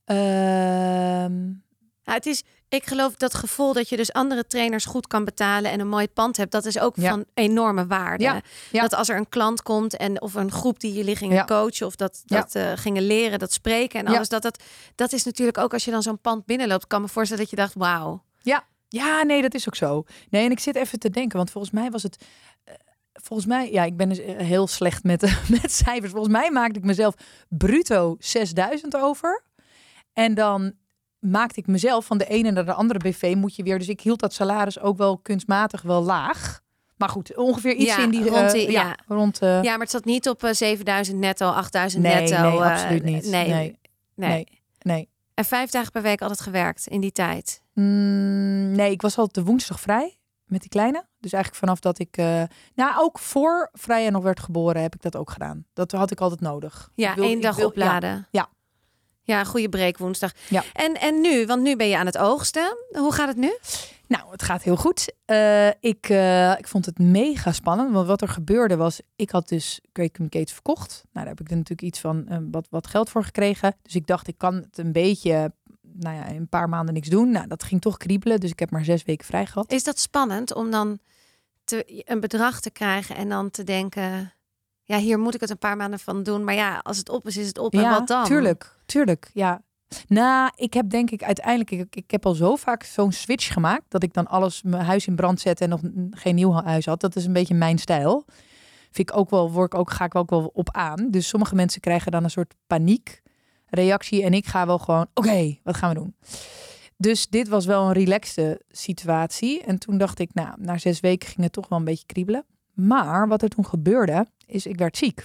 Ehm, 0.04 1.52
het 2.02 2.26
is, 2.26 2.42
ik 2.68 2.86
geloof 2.86 3.14
dat 3.16 3.34
gevoel 3.34 3.72
dat 3.72 3.88
je 3.88 3.96
dus 3.96 4.12
andere 4.12 4.46
trainers 4.46 4.84
goed 4.84 5.06
kan 5.06 5.24
betalen 5.24 5.70
en 5.70 5.80
een 5.80 5.88
mooi 5.88 6.08
pand 6.08 6.36
hebt, 6.36 6.52
dat 6.52 6.64
is 6.64 6.78
ook 6.78 6.96
Ja. 6.96 7.10
van 7.10 7.24
enorme 7.34 7.86
waarde. 7.86 8.22
Ja, 8.24 8.40
ja. 8.70 8.80
Dat 8.80 8.94
als 8.94 9.08
er 9.08 9.16
een 9.16 9.28
klant 9.28 9.62
komt 9.62 9.96
en 9.96 10.20
of 10.22 10.34
een 10.34 10.50
groep 10.52 10.80
die 10.80 10.92
jullie 10.92 11.16
gingen 11.16 11.36
Ja. 11.36 11.44
coachen 11.44 11.86
of 11.86 11.96
dat, 11.96 12.22
Ja. 12.24 12.40
dat 12.40 12.54
eh, 12.54 12.72
gingen 12.74 13.02
leren, 13.02 13.38
dat 13.38 13.52
spreken 13.52 14.00
en 14.00 14.06
Ja. 14.10 14.14
alles, 14.16 14.28
dat, 14.28 14.42
dat, 14.42 14.62
dat 14.94 15.12
is 15.12 15.24
natuurlijk 15.24 15.58
ook 15.58 15.72
als 15.72 15.84
je 15.84 15.90
dan 15.90 16.02
zo'n 16.02 16.20
pand 16.20 16.46
binnenloopt, 16.46 16.86
kan 16.86 17.00
me 17.00 17.08
voorstellen 17.08 17.42
dat 17.42 17.50
je 17.50 17.56
dacht, 17.56 17.74
wauw. 17.74 18.24
Ja, 18.90 19.22
nee, 19.22 19.42
dat 19.42 19.54
is 19.54 19.66
ook 19.68 19.74
zo. 19.76 20.04
Nee, 20.30 20.44
en 20.44 20.50
ik 20.50 20.58
zit 20.60 20.76
even 20.76 20.98
te 20.98 21.10
denken, 21.10 21.36
want 21.36 21.50
volgens 21.50 21.72
mij 21.72 21.90
was 21.90 22.02
het. 22.02 22.24
eh, 22.64 22.74
volgens 23.12 23.48
mij, 23.48 23.72
ja, 23.72 23.84
ik 23.84 23.96
ben 23.96 24.08
dus 24.08 24.18
eh, 24.18 24.36
heel 24.36 24.66
slecht 24.66 25.02
met, 25.04 25.20
met 25.62 25.72
cijfers. 25.72 26.10
Volgens 26.12 26.32
mij 26.32 26.50
maakte 26.50 26.78
ik 26.78 26.84
mezelf 26.84 27.14
bruto 27.48 28.16
6000 28.18 28.96
over. 28.96 29.42
En 30.12 30.34
dan 30.34 30.72
maakte 31.18 31.60
ik 31.60 31.66
mezelf 31.66 32.04
van 32.06 32.18
de 32.18 32.26
ene 32.26 32.50
naar 32.50 32.64
de 32.64 32.72
andere 32.72 32.98
BV 32.98 33.34
moet 33.36 33.56
je 33.56 33.62
weer. 33.62 33.78
Dus 33.78 33.88
ik 33.88 34.00
hield 34.00 34.20
dat 34.20 34.32
salaris 34.32 34.80
ook 34.80 34.96
wel 34.96 35.18
kunstmatig 35.18 35.82
wel 35.82 36.02
laag. 36.02 36.60
Maar 36.96 37.08
goed, 37.08 37.36
ongeveer 37.36 37.74
iets 37.74 37.96
Ja, 37.96 38.02
in 38.02 38.10
die 38.10 38.28
rond 38.28 38.54
eh, 38.54 38.68
ja, 38.70 38.82
ja. 38.82 38.96
rond. 39.06 39.38
eh, 39.38 39.62
Ja, 39.62 39.70
maar 39.70 39.80
het 39.80 39.90
zat 39.90 40.04
niet 40.04 40.28
op 40.28 40.44
eh, 40.44 40.52
7000 40.52 41.18
netto, 41.18 41.48
8000 41.50 42.02
nee, 42.02 42.14
netto. 42.14 42.40
nee, 42.42 42.58
eh, 42.60 42.72
absoluut 42.72 43.02
niet. 43.04 43.26
Nee, 43.30 43.76
nee, 44.14 44.46
nee. 44.78 45.08
En 45.34 45.44
vijf 45.44 45.70
dagen 45.70 45.92
per 45.92 46.02
week 46.02 46.20
altijd 46.22 46.40
gewerkt 46.40 46.86
in 46.86 47.00
die 47.00 47.12
tijd. 47.12 47.62
Mm, 47.74 48.72
nee, 48.72 48.90
ik 48.90 49.02
was 49.02 49.16
altijd 49.18 49.34
de 49.46 49.50
woensdag 49.50 49.80
vrij 49.80 50.18
met 50.44 50.60
die 50.60 50.68
kleine. 50.70 51.04
Dus 51.20 51.32
eigenlijk 51.32 51.64
vanaf 51.64 51.80
dat 51.80 51.98
ik, 51.98 52.16
eh, 52.16 52.42
nou 52.74 52.92
ook 52.98 53.18
voor 53.18 53.70
Freya 53.72 54.10
nog 54.10 54.22
werd 54.22 54.40
geboren, 54.40 54.82
heb 54.82 54.94
ik 54.94 55.02
dat 55.02 55.16
ook 55.16 55.30
gedaan. 55.30 55.64
Dat 55.72 55.92
had 55.92 56.10
ik 56.10 56.20
altijd 56.20 56.40
nodig. 56.40 56.90
Ja, 56.94 57.08
Ik 57.10 57.14
wilde- 57.14 57.30
één 57.30 57.40
dag 57.40 57.56
wil- 57.56 57.66
opladen. 57.66 58.26
ja. 58.30 58.48
Ja, 59.28 59.44
goede 59.44 59.68
breekwoensdag. 59.68 60.32
Ja. 60.48 60.64
En, 60.72 60.94
en 60.94 61.20
nu, 61.20 61.46
want 61.46 61.62
nu 61.62 61.76
ben 61.76 61.88
je 61.88 61.98
aan 61.98 62.06
het 62.06 62.18
oogsten. 62.18 62.76
Hoe 62.90 63.12
gaat 63.12 63.28
het 63.28 63.36
nu? 63.36 63.58
Nou, 64.06 64.30
het 64.30 64.42
gaat 64.42 64.62
heel 64.62 64.76
goed. 64.76 65.14
Eh, 65.24 65.68
ik, 65.68 66.08
eh, 66.08 66.58
ik 66.58 66.68
vond 66.68 66.86
het 66.86 66.98
mega 66.98 67.52
spannend. 67.52 67.92
Want 67.92 68.06
wat 68.06 68.22
er 68.22 68.28
gebeurde 68.28 68.76
was, 68.76 69.00
ik 69.16 69.30
had 69.30 69.48
dus 69.48 69.80
Great 69.92 70.10
Communicates 70.10 70.52
verkocht. 70.52 70.90
Nou, 71.12 71.26
daar 71.26 71.26
heb 71.26 71.40
ik 71.40 71.50
er 71.50 71.56
natuurlijk 71.56 71.88
iets 71.88 72.00
van 72.00 72.28
eh, 72.28 72.38
wat, 72.50 72.66
wat 72.70 72.86
geld 72.86 73.10
voor 73.10 73.24
gekregen. 73.24 73.76
Dus 73.82 73.94
ik 73.94 74.06
dacht, 74.06 74.28
ik 74.28 74.38
kan 74.38 74.54
het 74.54 74.78
een 74.78 74.92
beetje, 74.92 75.52
nou 75.82 76.16
ja, 76.16 76.24
in 76.26 76.36
een 76.36 76.48
paar 76.48 76.68
maanden 76.68 76.94
niks 76.94 77.08
doen. 77.08 77.30
Nou, 77.30 77.46
dat 77.46 77.62
ging 77.62 77.80
toch 77.80 77.96
kriebelen. 77.96 78.40
Dus 78.40 78.50
ik 78.50 78.58
heb 78.58 78.70
maar 78.70 78.84
zes 78.84 79.02
weken 79.02 79.26
vrij 79.26 79.46
gehad. 79.46 79.72
Is 79.72 79.84
dat 79.84 79.98
spannend 79.98 80.54
om 80.54 80.70
dan 80.70 80.98
te, 81.64 82.02
een 82.04 82.20
bedrag 82.20 82.60
te 82.60 82.70
krijgen 82.70 83.16
en 83.16 83.28
dan 83.28 83.50
te 83.50 83.64
denken... 83.64 84.32
Ja, 84.88 84.98
hier 84.98 85.18
moet 85.18 85.34
ik 85.34 85.40
het 85.40 85.50
een 85.50 85.58
paar 85.58 85.76
maanden 85.76 85.98
van 85.98 86.22
doen. 86.22 86.44
Maar 86.44 86.54
ja, 86.54 86.78
als 86.82 86.96
het 86.96 87.08
op 87.08 87.26
is, 87.26 87.36
is 87.36 87.46
het 87.46 87.58
op. 87.58 87.74
en 87.74 87.90
wat 87.90 88.06
dan? 88.06 88.24
tuurlijk, 88.24 88.76
tuurlijk, 88.86 89.30
ja. 89.34 89.62
Nou, 90.06 90.50
ik 90.54 90.74
heb 90.74 90.90
denk 90.90 91.10
ik 91.10 91.22
uiteindelijk, 91.22 91.70
ik, 91.70 91.96
ik 91.96 92.10
heb 92.10 92.26
al 92.26 92.34
zo 92.34 92.56
vaak 92.56 92.82
zo'n 92.82 93.12
switch 93.12 93.52
gemaakt 93.52 93.84
dat 93.88 94.02
ik 94.02 94.12
dan 94.12 94.26
alles, 94.26 94.62
mijn 94.62 94.84
huis 94.84 95.06
in 95.06 95.16
brand 95.16 95.40
zet 95.40 95.60
en 95.60 95.68
nog 95.68 95.80
geen 96.10 96.34
nieuw 96.34 96.52
huis 96.52 96.86
had. 96.86 97.00
Dat 97.00 97.16
is 97.16 97.24
een 97.24 97.32
beetje 97.32 97.54
mijn 97.54 97.78
stijl. 97.78 98.24
Vind 98.90 99.10
ik 99.10 99.16
ook 99.16 99.30
wel, 99.30 99.50
word 99.50 99.72
ik 99.72 99.78
ook, 99.78 99.90
ga 99.90 100.04
ik 100.04 100.14
ook 100.14 100.30
wel 100.30 100.50
op 100.52 100.68
aan. 100.72 101.10
Dus 101.10 101.28
sommige 101.28 101.54
mensen 101.54 101.80
krijgen 101.80 102.12
dan 102.12 102.24
een 102.24 102.30
soort 102.30 102.54
paniekreactie 102.66 104.22
en 104.22 104.34
ik 104.34 104.46
ga 104.46 104.66
wel 104.66 104.78
gewoon, 104.78 105.06
oké, 105.14 105.58
wat 105.62 105.76
gaan 105.76 105.88
we 105.88 105.94
doen? 105.94 106.14
Dus 106.96 107.28
dit 107.28 107.48
was 107.48 107.66
wel 107.66 107.86
een 107.86 107.92
relaxte 107.92 108.62
situatie. 108.70 109.62
En 109.62 109.78
toen 109.78 109.98
dacht 109.98 110.18
ik, 110.18 110.34
nou, 110.34 110.54
na 110.58 110.78
zes 110.78 111.00
weken 111.00 111.28
ging 111.28 111.42
het 111.42 111.52
toch 111.52 111.68
wel 111.68 111.78
een 111.78 111.84
beetje 111.84 112.06
kriebelen. 112.06 112.44
Maar 112.80 113.28
wat 113.28 113.42
er 113.42 113.48
toen 113.48 113.66
gebeurde, 113.66 114.26
is 114.46 114.66
ik 114.66 114.78
werd 114.78 114.96
ziek. 114.96 115.24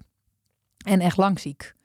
En 0.85 0.99
echt 0.99 1.17
lang 1.17 1.39
ziek. 1.39 1.75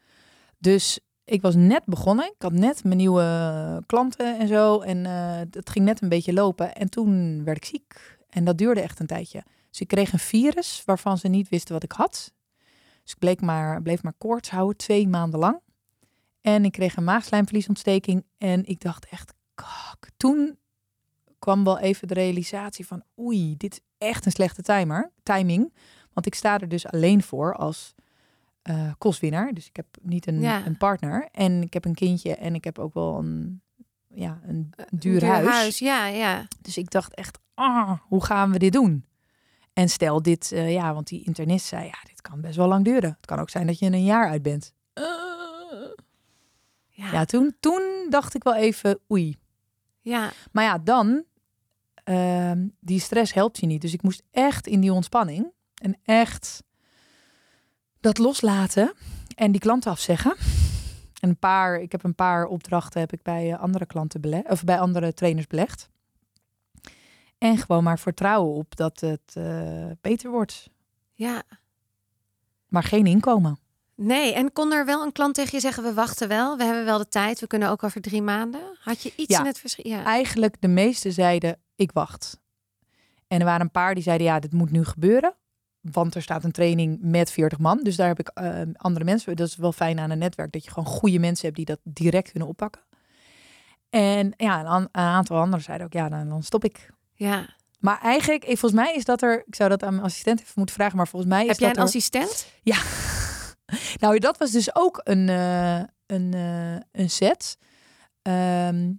Dus 0.58 1.00
ik 1.24 1.42
was 1.42 1.54
net 1.54 1.84
begonnen. 1.84 2.24
Ik 2.24 2.42
had 2.42 2.52
net 2.52 2.84
mijn 2.84 2.96
nieuwe 2.96 3.82
klanten 3.86 4.38
en 4.38 4.48
zo. 4.48 4.80
En 4.80 5.06
eh 5.06 5.38
het 5.50 5.70
ging 5.70 5.84
net 5.84 6.02
een 6.02 6.08
beetje 6.08 6.32
lopen. 6.32 6.74
En 6.74 6.90
toen 6.90 7.44
werd 7.44 7.56
ik 7.56 7.64
ziek. 7.64 8.18
En 8.28 8.44
dat 8.44 8.58
duurde 8.58 8.80
echt 8.80 9.00
een 9.00 9.06
tijdje. 9.06 9.42
Dus 9.70 9.80
ik 9.80 9.88
kreeg 9.88 10.12
een 10.12 10.18
virus 10.18 10.82
waarvan 10.84 11.18
ze 11.18 11.28
niet 11.28 11.48
wisten 11.48 11.74
wat 11.74 11.82
ik 11.82 11.92
had. 11.92 12.32
Dus 13.02 13.12
ik 13.12 13.18
bleek 13.18 13.40
maar, 13.40 13.82
bleef 13.82 14.02
maar 14.02 14.14
koorts 14.18 14.50
houden, 14.50 14.76
twee 14.76 15.08
maanden 15.08 15.40
lang. 15.40 15.60
En 16.40 16.64
ik 16.64 16.72
kreeg 16.72 16.96
een 16.96 17.04
maagslijmvliesontsteking. 17.04 18.24
En 18.38 18.66
ik 18.66 18.80
dacht 18.80 19.08
echt, 19.08 19.34
kak. 19.54 20.10
Toen 20.16 20.58
kwam 21.38 21.64
wel 21.64 21.78
even 21.78 22.08
de 22.08 22.14
realisatie 22.14 22.86
van... 22.86 23.02
oei, 23.18 23.56
dit 23.56 23.72
is 23.72 23.80
echt 24.08 24.26
een 24.26 24.32
slechte 24.32 24.62
timer, 24.62 25.10
timing. 25.22 25.72
Want 26.12 26.26
ik 26.26 26.34
sta 26.34 26.58
er 26.58 26.68
dus 26.68 26.86
alleen 26.86 27.22
voor 27.22 27.54
als 27.54 27.94
eh 28.62 28.92
kostwinnaar. 28.98 29.52
Dus 29.52 29.66
ik 29.66 29.76
heb 29.76 29.86
niet 30.02 30.26
een, 30.26 30.40
Ja. 30.40 30.66
een 30.66 30.76
partner. 30.76 31.28
En 31.32 31.62
ik 31.62 31.72
heb 31.72 31.84
een 31.84 31.94
kindje 31.94 32.34
en 32.36 32.54
ik 32.54 32.64
heb 32.64 32.78
ook 32.78 32.94
wel 32.94 33.18
een, 33.18 33.62
ja, 34.14 34.40
een 34.46 34.72
Een 34.76 34.98
duur, 34.98 35.24
huis. 35.24 35.78
Ja, 35.78 36.06
ja. 36.06 36.46
Dus 36.60 36.76
ik 36.76 36.90
dacht 36.90 37.14
echt, 37.14 37.38
ah, 37.54 37.92
hoe 38.02 38.24
gaan 38.24 38.52
we 38.52 38.58
dit 38.58 38.72
doen? 38.72 39.06
En 39.72 39.88
stel 39.88 40.22
dit, 40.22 40.52
eh, 40.52 40.72
ja, 40.72 40.94
want 40.94 41.06
die 41.06 41.24
internist 41.24 41.66
zei, 41.66 41.84
ja, 41.84 41.98
dit 42.04 42.20
kan 42.20 42.40
best 42.40 42.56
wel 42.56 42.68
lang 42.68 42.84
duren. 42.84 43.10
Het 43.16 43.26
kan 43.26 43.38
ook 43.38 43.50
zijn 43.50 43.66
dat 43.66 43.78
je 43.78 43.86
een 43.86 44.04
jaar 44.04 44.28
uit 44.28 44.42
bent. 44.42 44.74
Eh. 44.92 45.04
Ja. 46.88 47.12
Ja, 47.12 47.24
toen, 47.24 47.56
toen 47.60 48.06
dacht 48.10 48.34
ik 48.34 48.42
wel 48.42 48.54
even, 48.54 48.98
oei. 49.12 49.36
Ja. 50.08 50.32
Maar 50.52 50.64
ja, 50.64 50.78
dan, 50.78 51.24
ehm, 52.04 52.66
die 52.80 53.00
stress 53.00 53.32
helpt 53.32 53.58
je 53.58 53.66
niet. 53.66 53.80
Dus 53.80 53.92
ik 53.92 54.02
moest 54.02 54.22
echt 54.30 54.66
in 54.66 54.80
die 54.80 54.92
ontspanning 54.92 55.52
en 55.74 55.98
echt 56.04 56.62
dat 58.00 58.18
loslaten 58.18 58.92
en 59.34 59.52
die 59.52 59.60
klanten 59.60 59.90
afzeggen. 59.90 60.36
En 61.20 61.28
een 61.28 61.38
paar, 61.38 61.80
ik 61.80 61.92
heb 61.92 62.04
een 62.04 62.14
paar 62.14 62.46
opdrachten 62.46 63.00
heb 63.00 63.12
ik 63.12 63.22
bij 63.22 63.52
eh, 63.52 63.60
andere 63.60 63.86
klanten 63.86 64.20
belegd, 64.20 64.50
of 64.50 64.64
bij 64.64 64.80
andere 64.80 65.14
trainers 65.14 65.46
belegd. 65.46 65.88
En 67.38 67.56
gewoon 67.58 67.82
maar 67.82 67.98
vertrouwen 67.98 68.54
op 68.54 68.76
dat 68.76 69.00
het 69.00 69.34
eh, 69.34 69.90
beter 70.00 70.30
wordt. 70.30 70.70
ja. 71.14 71.42
Maar 72.68 72.82
geen 72.82 73.06
inkomen. 73.06 73.58
Nee, 74.00 74.32
en 74.34 74.52
kon 74.52 74.72
er 74.72 74.84
wel 74.84 75.02
een 75.02 75.12
klant 75.12 75.34
tegen 75.34 75.50
je 75.54 75.60
zeggen: 75.60 75.82
we 75.82 75.92
wachten 75.94 76.28
wel, 76.28 76.56
we 76.56 76.64
hebben 76.64 76.84
wel 76.84 76.98
de 76.98 77.08
tijd, 77.08 77.40
we 77.40 77.46
kunnen 77.46 77.68
ook 77.70 77.82
over 77.82 78.00
drie 78.00 78.22
maanden? 78.22 78.60
Had 78.80 79.02
je 79.02 79.12
iets 79.16 79.34
Ja. 79.34 79.40
in 79.40 79.46
het 79.46 79.58
verschil? 79.58 79.90
Ja. 79.90 80.04
Eigenlijk 80.04 80.56
de 80.60 80.68
meeste 80.68 81.10
zeiden, 81.10 81.58
ik 81.76 81.92
wacht. 81.92 82.38
En 83.28 83.38
er 83.38 83.44
waren 83.44 83.60
een 83.60 83.70
paar 83.70 83.94
die 83.94 84.02
zeiden, 84.02 84.26
ja, 84.26 84.38
dit 84.38 84.52
moet 84.52 84.70
nu 84.70 84.84
gebeuren. 84.84 85.34
Want 85.80 86.14
er 86.14 86.22
staat 86.22 86.44
een 86.44 86.52
training 86.52 86.98
met 87.00 87.30
40 87.30 87.58
man. 87.58 87.80
Dus 87.82 87.96
daar 87.96 88.06
heb 88.08 88.18
ik 88.18 88.28
eh, 88.28 88.60
andere 88.76 89.04
mensen. 89.04 89.36
Dat 89.36 89.48
is 89.48 89.56
wel 89.56 89.72
fijn 89.72 89.98
aan 89.98 90.10
een 90.10 90.18
netwerk. 90.18 90.52
Dat 90.52 90.64
je 90.64 90.70
gewoon 90.70 90.88
goede 90.88 91.18
mensen 91.18 91.44
hebt 91.44 91.56
die 91.56 91.64
dat 91.66 91.78
direct 91.82 92.30
kunnen 92.30 92.48
oppakken. 92.48 92.82
En 93.90 94.32
ja, 94.36 94.60
een, 94.60 94.66
an- 94.66 94.82
een 94.92 95.02
aantal 95.02 95.36
anderen 95.36 95.64
zeiden 95.64 95.86
ook, 95.86 95.92
ja, 95.92 96.08
dan, 96.08 96.28
dan 96.28 96.42
stop 96.42 96.64
ik. 96.64 96.90
ja. 97.14 97.56
Maar 97.78 98.00
eigenlijk, 98.00 98.44
volgens 98.44 98.72
mij 98.72 98.94
is 98.94 99.04
dat 99.04 99.22
er... 99.22 99.42
Ik 99.46 99.54
zou 99.54 99.68
dat 99.68 99.82
aan 99.82 99.92
mijn 99.92 100.04
assistent 100.04 100.40
even 100.40 100.52
moeten 100.54 100.74
vragen. 100.74 100.96
Maar 100.96 101.08
volgens 101.08 101.32
mij 101.32 101.42
is 101.42 101.48
Heb 101.48 101.58
jij 101.58 101.68
dat 101.68 101.76
een 101.76 101.82
er... 101.82 101.88
assistent? 101.88 102.46
Ja. 102.62 102.76
nou, 104.00 104.18
dat 104.18 104.38
was 104.38 104.50
dus 104.50 104.74
ook 104.74 105.00
een, 105.04 105.28
eh, 105.28 105.82
een, 106.06 106.34
eh, 106.34 106.76
een 106.92 107.10
set. 107.10 107.58
Ehm, 108.22 108.92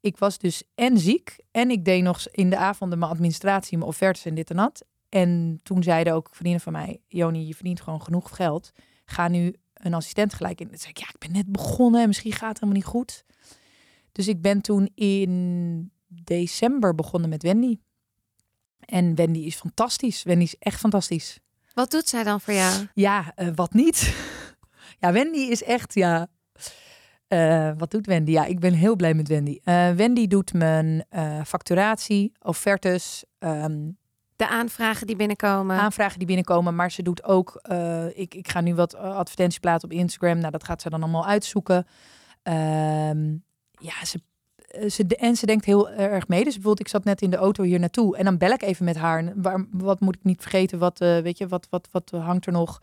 ik 0.00 0.18
was 0.18 0.38
dus 0.38 0.62
en 0.74 0.98
ziek 0.98 1.38
en 1.50 1.70
ik 1.70 1.84
deed 1.84 2.02
nog 2.02 2.28
in 2.28 2.50
de 2.50 2.56
avonden 2.56 2.98
mijn 2.98 3.10
administratie, 3.10 3.78
mijn 3.78 3.90
offertes 3.90 4.24
en 4.24 4.34
dit 4.34 4.50
en 4.50 4.56
dat. 4.56 4.84
En 5.08 5.60
toen 5.62 5.82
zeiden 5.82 6.12
ook 6.12 6.28
vrienden 6.32 6.60
van 6.60 6.72
mij, 6.72 7.00
Joni, 7.06 7.46
je 7.46 7.54
verdient 7.54 7.80
gewoon 7.80 8.02
genoeg 8.02 8.36
geld. 8.36 8.72
Ga 9.04 9.28
nu 9.28 9.54
een 9.74 9.94
assistent 9.94 10.34
gelijk 10.34 10.60
in. 10.60 10.68
Toen 10.68 10.78
zei 10.78 10.90
ik, 10.90 10.98
ja, 10.98 11.08
ik 11.08 11.18
ben 11.18 11.32
net 11.32 11.52
begonnen 11.52 12.00
en 12.00 12.06
misschien 12.06 12.32
gaat 12.32 12.48
het 12.48 12.60
helemaal 12.60 12.82
niet 12.82 12.90
goed. 12.90 13.24
Dus 14.12 14.28
ik 14.28 14.42
ben 14.42 14.60
toen 14.60 14.90
in 14.94 15.92
december 16.08 16.94
begonnen 16.94 17.30
met 17.30 17.42
Wendy. 17.42 17.78
En 18.78 19.14
Wendy 19.14 19.38
is 19.38 19.56
fantastisch. 19.56 20.22
Wendy 20.22 20.44
is 20.44 20.56
echt 20.58 20.80
fantastisch. 20.80 21.38
Wat 21.78 21.90
doet 21.90 22.08
zij 22.08 22.24
dan 22.24 22.40
voor 22.40 22.54
jou? 22.54 22.86
Ja, 22.94 23.32
eh, 23.34 23.48
wat 23.54 23.72
niet? 23.72 24.14
ja, 25.00 25.12
Wendy 25.12 25.38
is 25.38 25.62
echt, 25.62 25.94
ja. 25.94 26.26
Eh, 27.28 27.70
wat 27.76 27.90
doet 27.90 28.06
Wendy? 28.06 28.30
Ja, 28.30 28.44
ik 28.44 28.60
ben 28.60 28.72
heel 28.72 28.96
blij 28.96 29.14
met 29.14 29.28
Wendy. 29.28 29.58
Eh, 29.64 29.90
Wendy 29.90 30.26
doet 30.26 30.52
mijn 30.52 31.04
facturatie, 31.46 32.32
offertes, 32.40 33.24
ehm, 33.38 33.90
De 34.36 34.48
aanvragen 34.48 35.06
die 35.06 35.16
binnenkomen. 35.16 35.76
aanvragen 35.76 36.18
die 36.18 36.26
binnenkomen. 36.26 36.74
Maar 36.74 36.90
ze 36.90 37.02
doet 37.02 37.24
ook, 37.24 37.60
ik, 38.14 38.34
ik 38.34 38.48
ga 38.48 38.60
nu 38.60 38.74
wat 38.74 38.94
advertenties 38.94 39.58
plaatsen 39.58 39.90
op 39.90 39.96
Instagram. 39.96 40.38
Nou, 40.38 40.50
dat 40.50 40.64
gaat 40.64 40.82
ze 40.82 40.90
dan 40.90 41.02
allemaal 41.02 41.26
uitzoeken. 41.26 41.86
Ehm, 42.42 43.36
ja, 43.72 44.04
ze, 44.04 44.20
eh, 44.68 44.90
ze, 44.90 45.06
en 45.06 45.36
ze 45.36 45.46
denkt 45.46 45.64
heel 45.64 45.90
erg 45.90 46.28
mee. 46.28 46.44
Dus 46.44 46.54
bijvoorbeeld, 46.54 46.86
ik 46.86 46.88
zat 46.88 47.04
net 47.04 47.22
in 47.22 47.30
de 47.30 47.36
auto 47.36 47.62
hier 47.64 47.78
naartoe. 47.78 48.16
En 48.16 48.24
dan 48.24 48.38
bel 48.38 48.50
ik 48.50 48.62
even 48.62 48.84
met 48.84 48.96
haar. 48.96 49.32
Waar, 49.34 49.66
wat 49.70 50.00
moet 50.00 50.14
ik 50.14 50.24
niet 50.24 50.40
vergeten? 50.40 50.78
Wat, 50.78 51.00
eh, 51.00 51.18
weet 51.18 51.38
je, 51.38 51.48
wat, 51.48 51.66
wat, 51.70 51.88
wat 51.90 52.10
hangt 52.10 52.46
er 52.46 52.52
nog? 52.52 52.80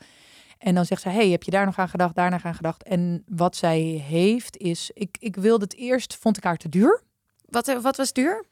En 0.58 0.76
dan 0.76 0.86
zegt 0.86 1.02
ze, 1.02 1.10
hey, 1.10 1.30
heb 1.30 1.44
je 1.44 1.52
daar 1.52 1.66
nog 1.66 1.78
aan 1.78 1.90
gedacht, 1.90 2.16
daar 2.16 2.32
nog 2.32 2.46
aan 2.46 2.56
gedacht? 2.56 2.84
En 2.84 3.24
wat 3.28 3.56
zij 3.56 3.80
heeft 4.08 4.58
is, 4.58 4.92
ik, 4.94 5.18
ik 5.20 5.36
wilde 5.36 5.64
het 5.64 5.76
eerst, 5.76 6.16
vond 6.16 6.38
ik 6.38 6.44
haar 6.44 6.58
te 6.58 6.70
duur. 6.70 7.02
Wat, 7.46 7.68
eh, 7.68 7.82
wat 7.82 7.98
was 7.98 8.14
duur? 8.14 8.46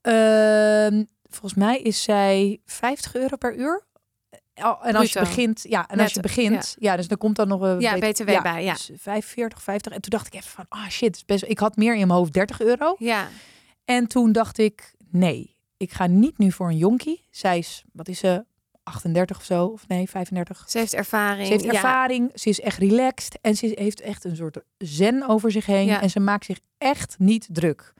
Ehm, 0.00 1.04
volgens 1.28 1.54
mij 1.54 1.80
is 1.80 2.02
zij 2.02 2.60
50 2.64 3.14
euro 3.14 3.36
per 3.36 3.54
uur. 3.54 3.85
Oh, 4.62 4.86
en 4.86 4.94
als 4.94 5.06
je 5.12 5.18
Bruto. 5.18 5.28
begint, 5.28 5.64
ja, 5.68 5.88
en 5.88 6.00
als 6.00 6.12
je 6.12 6.20
begint, 6.20 6.76
ja. 6.78 6.96
dus 6.96 7.08
dan 7.08 7.18
komt 7.18 7.36
dan 7.36 7.48
nog 7.48 7.60
een 7.60 7.80
Ja, 7.80 7.98
BTW 7.98 8.42
bij, 8.42 8.64
ja. 8.64 8.72
Dus 8.72 8.90
45, 8.96 9.62
50. 9.62 9.92
En 9.92 10.00
toen 10.00 10.10
dacht 10.10 10.26
ik 10.26 10.34
even 10.34 10.50
van, 10.50 10.64
ah 10.68 10.88
shit, 10.88 11.16
is 11.16 11.24
best, 11.24 11.44
ik 11.46 11.58
had 11.58 11.76
meer 11.76 11.92
in 11.96 12.06
mijn 12.06 12.18
hoofd 12.18 12.32
30 12.32 12.60
euro. 12.60 12.94
Ja. 12.98 13.28
En 13.84 14.06
toen 14.06 14.32
dacht 14.32 14.58
ik, 14.58 14.94
nee, 15.10 15.56
ik 15.76 15.92
ga 15.92 16.06
niet 16.06 16.38
nu 16.38 16.52
voor 16.52 16.68
een 16.68 16.76
jonkie. 16.76 17.26
Zij 17.30 17.58
is, 17.58 17.84
wat 17.92 18.08
is 18.08 18.18
ze, 18.18 18.44
38 18.82 19.36
of 19.36 19.44
zo, 19.44 19.64
of 19.66 19.88
nee, 19.88 20.08
35. 20.10 20.64
Ze 20.68 20.78
heeft 20.78 20.94
ervaring. 20.94 21.46
Ze 21.46 21.52
heeft 21.52 21.64
Ja. 21.64 21.72
ervaring, 21.72 22.30
ze 22.34 22.48
is 22.48 22.60
echt 22.60 22.78
relaxed 22.78 23.38
en 23.40 23.56
ze 23.56 23.72
heeft 23.74 24.00
echt 24.00 24.24
een 24.24 24.36
soort 24.36 24.58
zen 24.78 25.28
over 25.28 25.50
zich 25.52 25.66
heen. 25.66 25.86
Ja. 25.86 26.02
En 26.02 26.10
ze 26.10 26.20
maakt 26.20 26.44
zich 26.44 26.58
echt 26.78 27.14
niet 27.18 27.46
druk. 27.50 27.94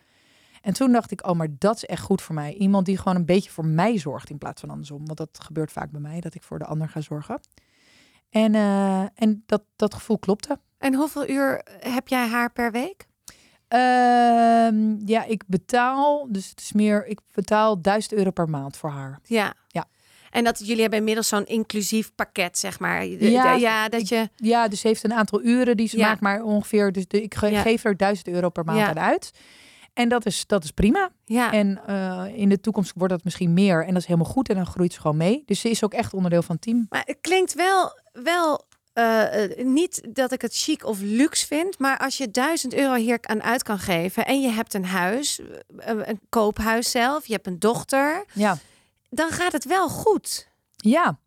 En 0.67 0.73
toen 0.73 0.93
dacht 0.93 1.11
ik, 1.11 1.27
oh, 1.27 1.37
maar 1.37 1.49
dat 1.59 1.77
is 1.77 1.85
echt 1.85 2.03
goed 2.03 2.23
voor 2.23 2.35
mij. 2.35 2.55
Iemand 2.55 2.87
die 2.87 2.99
gewoon 2.99 3.17
een 3.17 3.25
beetje 3.25 3.51
voor 3.51 3.67
mij 3.67 3.99
zorgt 3.99 4.31
in 4.31 4.39
plaats 4.39 4.61
van 4.61 4.71
andersom. 4.71 5.07
Want 5.07 5.19
dat 5.19 5.39
gebeurt 5.43 5.73
vaak 5.73 5.91
bij 5.91 6.01
mij, 6.01 6.21
dat 6.21 6.35
ik 6.35 6.43
voor 6.43 6.59
de 6.59 6.65
ander 6.65 6.89
ga 6.89 7.01
zorgen. 7.01 7.41
En, 8.31 8.55
uh, 8.55 9.01
en 9.15 9.43
dat, 9.47 9.63
dat 9.77 9.95
gevoel 9.95 10.19
klopte. 10.19 10.59
En 10.79 10.95
hoeveel 10.95 11.29
uur 11.29 11.63
heb 11.81 12.09
jij 12.09 12.27
haar 12.29 12.53
per 12.53 12.73
week? 12.73 13.07
Uh, 13.75 13.79
ja, 15.05 15.25
ik 15.27 15.43
betaal, 15.47 16.27
dus 16.33 16.51
het 16.51 16.61
is 16.61 16.73
meer, 16.73 17.07
ik 17.07 17.21
betaal 17.35 17.81
1000 17.83 18.13
euro 18.13 18.31
per 18.31 18.49
maand 18.49 18.77
voor 18.77 18.91
haar. 18.91 19.19
Ja. 19.23 19.55
Ja. 19.69 19.85
En 20.31 20.45
dat 20.45 20.59
jullie 20.59 20.81
hebben 20.81 20.99
inmiddels 20.99 21.29
zo'n 21.29 21.47
inclusief 21.47 22.15
pakket, 22.15 22.59
zeg 22.59 22.79
maar. 22.79 23.07
Ja, 23.07 23.53
ja 23.55 23.89
dat 23.89 24.09
je. 24.09 24.29
Ja, 24.37 24.69
dus 24.69 24.81
ze 24.81 24.87
heeft 24.89 25.05
een 25.05 25.13
aantal 25.15 25.43
uren 25.43 25.77
die 25.77 25.89
ze 25.89 25.97
Ja. 25.97 26.09
maakt, 26.09 26.21
maar 26.21 26.43
ongeveer. 26.43 26.93
Dus 26.93 27.07
de, 27.09 27.23
ik 27.23 27.35
ge- 27.35 27.51
Ja. 27.51 27.61
geef 27.63 27.85
er 27.85 27.97
1000 27.97 28.29
euro 28.29 28.49
per 28.49 28.65
maand 28.65 28.79
Ja. 28.79 28.89
aan 28.89 28.99
uit. 29.01 29.31
En 29.97 30.09
dat 30.09 30.27
is, 30.27 30.47
dat 30.47 30.65
is 30.65 30.71
prima. 30.71 31.11
Ja. 31.25 31.53
En 31.53 31.81
eh, 31.87 32.25
in 32.35 32.49
de 32.49 32.61
toekomst 32.61 32.93
wordt 32.97 33.13
dat 33.13 33.25
misschien 33.25 33.53
meer. 33.53 33.81
En 33.87 33.93
dat 33.93 34.03
is 34.03 34.07
helemaal 34.09 34.31
goed. 34.33 34.49
En 34.49 34.55
dan 34.55 34.67
groeit 34.67 34.93
ze 34.93 35.01
gewoon 35.01 35.17
mee. 35.17 35.43
Dus 35.47 35.61
ze 35.61 35.71
is 35.71 35.85
ook 35.85 35.93
echt 35.95 36.15
onderdeel 36.15 36.43
van 36.43 36.55
het 36.55 36.65
team. 36.65 36.87
Maar 36.89 37.03
het 37.07 37.19
klinkt 37.21 37.55
wel, 37.55 37.99
wel 38.13 38.65
eh, 38.93 39.45
eh, 39.45 39.67
niet 39.67 40.03
dat 40.13 40.33
ik 40.33 40.43
het 40.43 40.55
chic 40.55 40.85
of 40.85 41.01
luxe 41.01 41.47
vind, 41.47 41.79
maar 41.79 41.99
als 41.99 42.17
je 42.17 42.31
1000 42.31 42.75
euro 42.75 42.95
hier 42.95 43.19
aan 43.21 43.43
uit 43.43 43.63
kan 43.63 43.79
geven 43.79 44.27
en 44.27 44.41
je 44.41 44.49
hebt 44.49 44.75
een 44.75 44.85
huis, 44.85 45.41
een 45.77 46.21
koophuis 46.29 46.91
zelf, 46.91 47.27
je 47.27 47.33
hebt 47.33 47.47
een 47.47 47.59
dochter, 47.59 48.25
Ja. 48.33 48.59
dan 49.11 49.31
gaat 49.31 49.53
het 49.53 49.65
wel 49.65 49.89
goed. 49.89 50.49
Ja. 50.77 51.19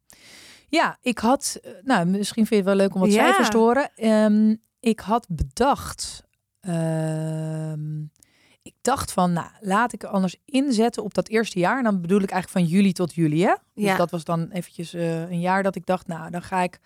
Ja, 0.68 0.98
ik 1.02 1.20
had... 1.20 1.60
Nou, 1.84 2.06
misschien 2.06 2.46
vind 2.46 2.50
je 2.50 2.56
het 2.70 2.78
wel 2.78 2.86
leuk 2.88 2.94
om 2.96 3.02
wat 3.02 3.14
Ja. 3.14 3.24
cijfers 3.24 3.50
te 3.50 3.58
horen. 3.58 3.90
Ehm, 3.96 4.56
ik 4.80 5.00
had 5.00 5.26
bedacht... 5.30 6.24
ehm, 6.62 8.04
ik 8.70 8.76
dacht 8.82 9.12
van, 9.12 9.34
nou, 9.34 9.48
laat 9.60 9.94
ik 9.94 10.04
er 10.04 10.10
anders 10.10 10.36
inzetten 10.46 11.04
op 11.04 11.14
dat 11.14 11.28
eerste 11.28 11.60
jaar. 11.60 11.78
En 11.78 11.84
dan 11.84 12.02
bedoel 12.02 12.22
ik 12.22 12.30
eigenlijk 12.32 12.66
van 12.66 12.76
juli 12.78 12.92
tot 12.92 13.14
juli, 13.16 13.44
hè? 13.44 13.54
Dus 13.74 13.84
Ja. 13.84 13.98
dat 13.98 14.12
was 14.12 14.24
dan 14.24 14.50
eventjes 14.52 14.94
eh, 14.94 15.30
een 15.30 15.40
jaar 15.40 15.64
dat 15.64 15.76
ik 15.76 15.86
dacht, 15.86 16.08
nou, 16.08 16.30
dan 16.32 16.42
ga 16.42 16.62
ik... 16.62 16.80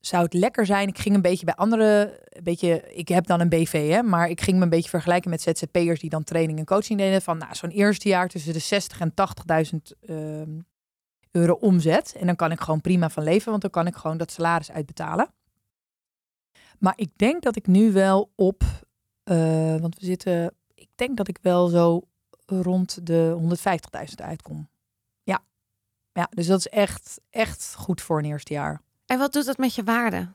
Zou 0.00 0.24
het 0.24 0.32
lekker 0.34 0.66
zijn? 0.66 0.88
Ik 0.88 0.98
ging 0.98 1.14
een 1.14 1.22
beetje 1.22 1.44
bij 1.44 1.54
andere, 1.54 2.20
een 2.28 2.42
beetje, 2.42 2.92
ik 2.94 3.08
heb 3.08 3.26
dan 3.26 3.40
een 3.40 3.48
BV, 3.48 3.90
hè, 3.90 4.02
maar 4.02 4.28
ik 4.28 4.40
ging 4.40 4.56
me 4.56 4.62
een 4.62 4.68
beetje 4.68 4.88
vergelijken 4.88 5.30
met 5.30 5.42
ZZP'ers 5.42 6.00
die 6.00 6.10
dan 6.10 6.24
training 6.24 6.58
en 6.58 6.64
coaching 6.64 6.98
deden. 6.98 7.22
Van, 7.22 7.38
nou, 7.38 7.54
zo'n 7.54 7.70
eerste 7.70 8.08
jaar 8.08 8.28
tussen 8.28 8.52
de 8.52 8.58
60 8.58 9.00
en 9.00 9.12
80.000 9.14 9.92
ehm, 10.00 10.58
euro 11.30 11.52
omzet. 11.52 12.14
En 12.18 12.26
dan 12.26 12.36
kan 12.36 12.50
ik 12.52 12.60
gewoon 12.60 12.80
prima 12.80 13.10
van 13.10 13.22
leven, 13.22 13.50
want 13.50 13.62
dan 13.62 13.70
kan 13.70 13.86
ik 13.86 13.94
gewoon 13.96 14.16
dat 14.16 14.30
salaris 14.30 14.70
uitbetalen. 14.70 15.28
Maar 16.78 16.94
ik 16.96 17.10
denk 17.16 17.42
dat 17.42 17.56
ik 17.56 17.66
nu 17.66 17.92
wel 17.92 18.32
op, 18.34 18.62
eh, 19.24 19.76
want 19.76 19.98
we 19.98 20.04
zitten, 20.04 20.54
denk 20.98 21.16
dat 21.16 21.28
ik 21.28 21.38
wel 21.42 21.68
zo 21.68 22.02
rond 22.46 23.06
de 23.06 23.56
150.000 24.08 24.14
uitkom. 24.14 24.68
Ja. 25.22 25.42
ja, 26.12 26.28
dus 26.30 26.46
dat 26.46 26.58
is 26.58 26.68
echt, 26.68 27.20
echt 27.30 27.74
goed 27.74 28.00
voor 28.00 28.18
een 28.18 28.24
eerste 28.24 28.52
jaar. 28.52 28.80
En 29.06 29.18
wat 29.18 29.32
doet 29.32 29.46
dat 29.46 29.58
met 29.58 29.74
je 29.74 29.82
waarde? 29.82 30.28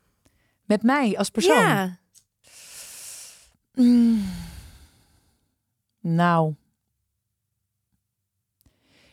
Met 0.66 0.84
mij 0.84 1.18
als 1.18 1.30
persoon. 1.30 1.56
Ja. 1.56 1.98
Mm. 3.74 4.30
Nou. 6.00 6.56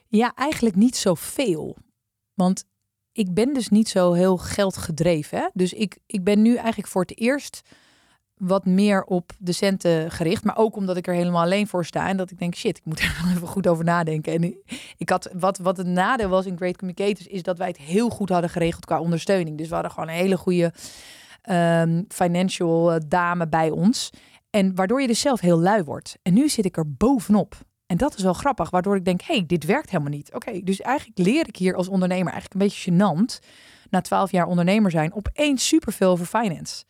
Ja, 0.09 0.35
eigenlijk 0.35 0.77
niet 0.77 0.97
zoveel. 0.97 1.77
Want 2.35 2.65
ik 3.13 3.35
ben 3.35 3.53
dus 3.53 3.69
niet 3.69 3.89
zo 3.89 4.13
heel 4.13 4.37
geldgedreven. 4.37 5.39
Hè? 5.39 5.49
Dus 5.53 5.73
ik, 5.73 5.99
ik 6.07 6.25
ben 6.25 6.43
nu 6.43 6.55
eigenlijk 6.57 6.89
voor 6.89 7.03
het 7.03 7.19
eerst 7.19 7.61
wat 8.38 8.66
meer 8.66 9.05
op 9.05 9.33
de 9.38 9.53
centen 9.53 10.11
gericht. 10.11 10.44
Maar 10.44 10.57
ook 10.57 10.77
omdat 10.77 10.96
ik 10.96 11.07
er 11.07 11.14
helemaal 11.14 11.42
alleen 11.42 11.66
voor 11.66 11.85
sta. 11.85 12.09
En 12.09 12.16
dat 12.16 12.31
ik 12.31 12.38
denk, 12.38 12.55
shit, 12.55 12.79
ik 12.79 12.85
moet 12.85 13.01
er 13.01 13.16
wel 13.22 13.33
even 13.35 13.48
goed 13.48 13.66
over 13.66 13.85
nadenken. 13.85 14.33
En 14.33 14.57
ik 14.96 15.11
had, 15.11 15.31
wat, 15.33 15.59
wat 15.59 15.77
het 15.77 15.87
nadeel 15.87 16.29
was 16.29 16.46
in 16.46 16.57
Great 16.57 16.77
Communicators... 16.77 17.27
is 17.27 17.42
dat 17.42 17.59
wij 17.59 17.68
het 17.68 17.77
heel 17.77 18.09
goed 18.09 18.29
hadden 18.29 18.51
geregeld 18.51 18.85
qua 18.85 19.01
ondersteuning. 19.01 19.59
Dus 19.59 19.68
we 19.68 19.74
hadden 19.74 19.92
gewoon 19.92 20.09
een 20.09 20.14
hele 20.14 20.37
goede 20.37 20.72
ehm, 21.42 22.03
financial 22.09 22.92
eh, 22.92 23.01
dame 23.07 23.48
bij 23.48 23.70
ons. 23.70 24.11
En 24.51 24.74
waardoor 24.74 25.01
je 25.01 25.07
dus 25.07 25.20
zelf 25.20 25.40
heel 25.40 25.61
lui 25.61 25.83
wordt. 25.83 26.18
En 26.22 26.35
nu 26.35 26.48
zit 26.48 26.64
ik 26.64 26.77
er 26.77 26.94
bovenop. 26.94 27.57
En 27.87 27.96
dat 27.96 28.16
is 28.16 28.22
wel 28.22 28.33
grappig, 28.33 28.70
waardoor 28.70 28.96
ik 28.96 29.05
denk, 29.05 29.22
hey, 29.22 29.44
dit 29.46 29.64
werkt 29.64 29.90
helemaal 29.90 30.12
niet. 30.12 30.35
Oké, 30.35 30.61
dus 30.61 30.81
eigenlijk 30.81 31.18
leer 31.18 31.48
ik 31.48 31.57
hier 31.57 31.74
als 31.74 31.88
ondernemer 31.88 32.33
eigenlijk 32.33 32.55
een 32.55 32.68
beetje 32.68 32.90
gênant... 32.92 33.46
na 33.90 34.01
twaalf 34.01 34.31
jaar 34.31 34.46
ondernemer 34.46 34.90
zijn, 34.90 35.14
opeens 35.14 35.66
superveel 35.68 36.11
over 36.11 36.27
finance. 36.27 36.85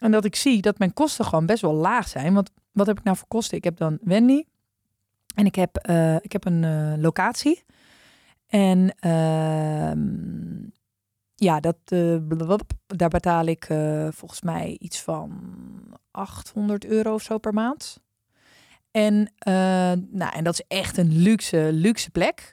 En 0.00 0.10
dat 0.10 0.24
ik 0.24 0.36
zie 0.36 0.62
dat 0.62 0.78
mijn 0.78 0.92
kosten 0.92 1.24
gewoon 1.24 1.46
best 1.46 1.62
wel 1.62 1.74
laag 1.74 2.08
zijn. 2.08 2.34
Want 2.34 2.50
wat 2.72 2.86
heb 2.86 2.98
ik 2.98 3.04
nou 3.04 3.16
voor 3.16 3.28
kosten? 3.28 3.56
Ik 3.56 3.64
heb 3.64 3.76
dan 3.76 3.98
Wendy. 4.00 4.44
En 5.34 5.46
ik 5.46 5.54
heb, 5.54 5.76
eh, 5.76 6.16
ik 6.16 6.32
heb 6.32 6.44
een 6.44 6.64
eh, 6.64 6.92
locatie. 6.96 7.64
En 8.46 8.94
ehm, 8.98 10.66
ja, 11.34 11.60
dat, 11.60 11.76
eh, 11.84 12.16
daar 12.86 13.08
betaal 13.08 13.46
ik 13.46 13.64
volgens 14.10 14.40
mij 14.42 14.76
iets 14.80 15.02
van 15.02 15.40
800 16.10 16.84
euro 16.84 17.14
of 17.14 17.22
zo 17.22 17.38
per 17.38 17.54
maand. 17.54 18.00
En, 18.90 19.32
nou, 20.10 20.32
en 20.32 20.44
dat 20.44 20.52
is 20.52 20.64
echt 20.68 20.96
een 20.96 21.12
luxe, 21.12 21.68
luxe 21.72 22.10
plek. 22.10 22.52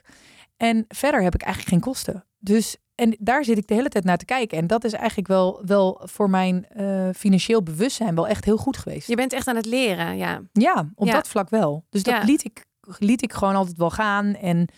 En 0.56 0.84
verder 0.88 1.22
heb 1.22 1.34
ik 1.34 1.42
eigenlijk 1.42 1.72
geen 1.72 1.92
kosten. 1.92 2.24
Dus 2.38 2.76
en 2.96 3.16
daar 3.18 3.44
zit 3.44 3.58
ik 3.58 3.66
de 3.66 3.74
hele 3.74 3.88
tijd 3.88 4.04
naar 4.04 4.16
te 4.16 4.24
kijken. 4.24 4.58
En 4.58 4.66
dat 4.66 4.84
is 4.84 4.92
eigenlijk 4.92 5.28
wel, 5.28 5.62
wel 5.66 6.00
voor 6.04 6.30
mijn 6.30 6.66
eh, 6.68 7.08
financieel 7.16 7.62
bewustzijn 7.62 8.14
wel 8.14 8.28
echt 8.28 8.44
heel 8.44 8.56
goed 8.56 8.76
geweest. 8.76 9.08
Je 9.08 9.16
bent 9.16 9.32
echt 9.32 9.46
aan 9.48 9.56
het 9.56 9.66
leren, 9.66 10.16
ja. 10.16 10.40
Ja, 10.52 10.90
op 10.94 11.06
Ja. 11.06 11.12
dat 11.12 11.28
vlak 11.28 11.50
wel. 11.50 11.84
Dus 11.90 12.02
dat 12.02 12.14
Ja. 12.14 12.22
liet, 12.24 12.44
ik, 12.44 12.64
liet 12.98 13.22
ik 13.22 13.32
gewoon 13.32 13.54
altijd 13.54 13.76
wel 13.76 13.90
gaan. 13.90 14.34
En 14.34 14.68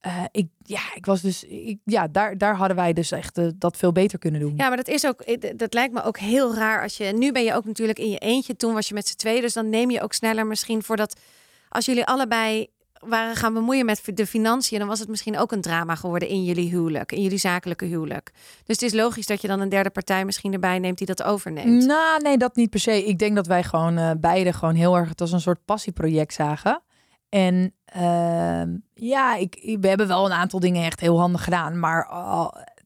eh, 0.00 0.24
ik, 0.30 0.48
ja, 0.62 0.80
ik 0.94 1.06
was 1.06 1.20
dus, 1.20 1.44
ik, 1.44 1.78
ja, 1.84 2.08
daar, 2.08 2.38
daar 2.38 2.56
hadden 2.56 2.76
wij 2.76 2.92
dus 2.92 3.10
echt 3.10 3.38
eh, 3.38 3.46
dat 3.56 3.76
veel 3.76 3.92
beter 3.92 4.18
kunnen 4.18 4.40
doen. 4.40 4.54
Ja, 4.56 4.68
maar 4.68 4.76
dat 4.76 4.88
is 4.88 5.06
ook, 5.06 5.24
dat 5.58 5.74
lijkt 5.74 5.94
me 5.94 6.02
ook 6.02 6.18
heel 6.18 6.54
raar 6.54 6.82
als 6.82 6.96
je. 6.96 7.04
Nu 7.04 7.32
ben 7.32 7.42
je 7.44 7.54
ook 7.54 7.64
natuurlijk 7.64 7.98
in 7.98 8.10
je 8.10 8.18
eentje. 8.18 8.56
Toen 8.56 8.74
was 8.74 8.88
je 8.88 8.94
met 8.94 9.08
z'n 9.08 9.16
tweeën. 9.16 9.40
Dus 9.40 9.52
dan 9.52 9.68
neem 9.68 9.90
je 9.90 10.02
ook 10.02 10.12
sneller 10.12 10.46
misschien 10.46 10.82
voordat. 10.82 11.20
Als 11.68 11.84
jullie 11.84 12.04
allebei 12.04 12.66
waren 13.00 13.36
gaan 13.36 13.54
bemoeien 13.54 13.84
met 13.84 14.02
de 14.14 14.26
financiën, 14.26 14.78
dan 14.78 14.88
was 14.88 14.98
het 14.98 15.08
misschien 15.08 15.38
ook 15.38 15.52
een 15.52 15.60
drama 15.60 15.94
geworden 15.94 16.28
in 16.28 16.44
jullie 16.44 16.70
huwelijk, 16.70 17.12
in 17.12 17.22
jullie 17.22 17.38
zakelijke 17.38 17.84
huwelijk. 17.84 18.30
Dus 18.64 18.80
het 18.80 18.82
is 18.82 18.92
logisch 18.92 19.26
dat 19.26 19.40
je 19.40 19.48
dan 19.48 19.60
een 19.60 19.68
derde 19.68 19.90
partij 19.90 20.24
misschien 20.24 20.52
erbij 20.52 20.78
neemt 20.78 20.98
die 20.98 21.06
dat 21.06 21.22
overneemt. 21.22 21.86
Nou, 21.86 22.22
nee, 22.22 22.38
dat 22.38 22.56
niet 22.56 22.70
per 22.70 22.80
se. 22.80 23.04
Ik 23.04 23.18
denk 23.18 23.34
dat 23.34 23.46
wij 23.46 23.62
gewoon 23.62 23.98
eh, 23.98 24.10
beide 24.20 24.52
gewoon 24.52 24.74
heel 24.74 24.96
erg 24.96 25.08
het 25.08 25.20
als 25.20 25.32
een 25.32 25.40
soort 25.40 25.64
passieproject 25.64 26.34
zagen. 26.34 26.82
En 27.28 27.74
ehm, 27.84 28.76
ja, 28.94 29.36
ik, 29.36 29.76
we 29.80 29.88
hebben 29.88 30.08
wel 30.08 30.24
een 30.24 30.32
aantal 30.32 30.60
dingen 30.60 30.84
echt 30.84 31.00
heel 31.00 31.18
handig 31.18 31.44
gedaan. 31.44 31.78
Maar 31.78 32.08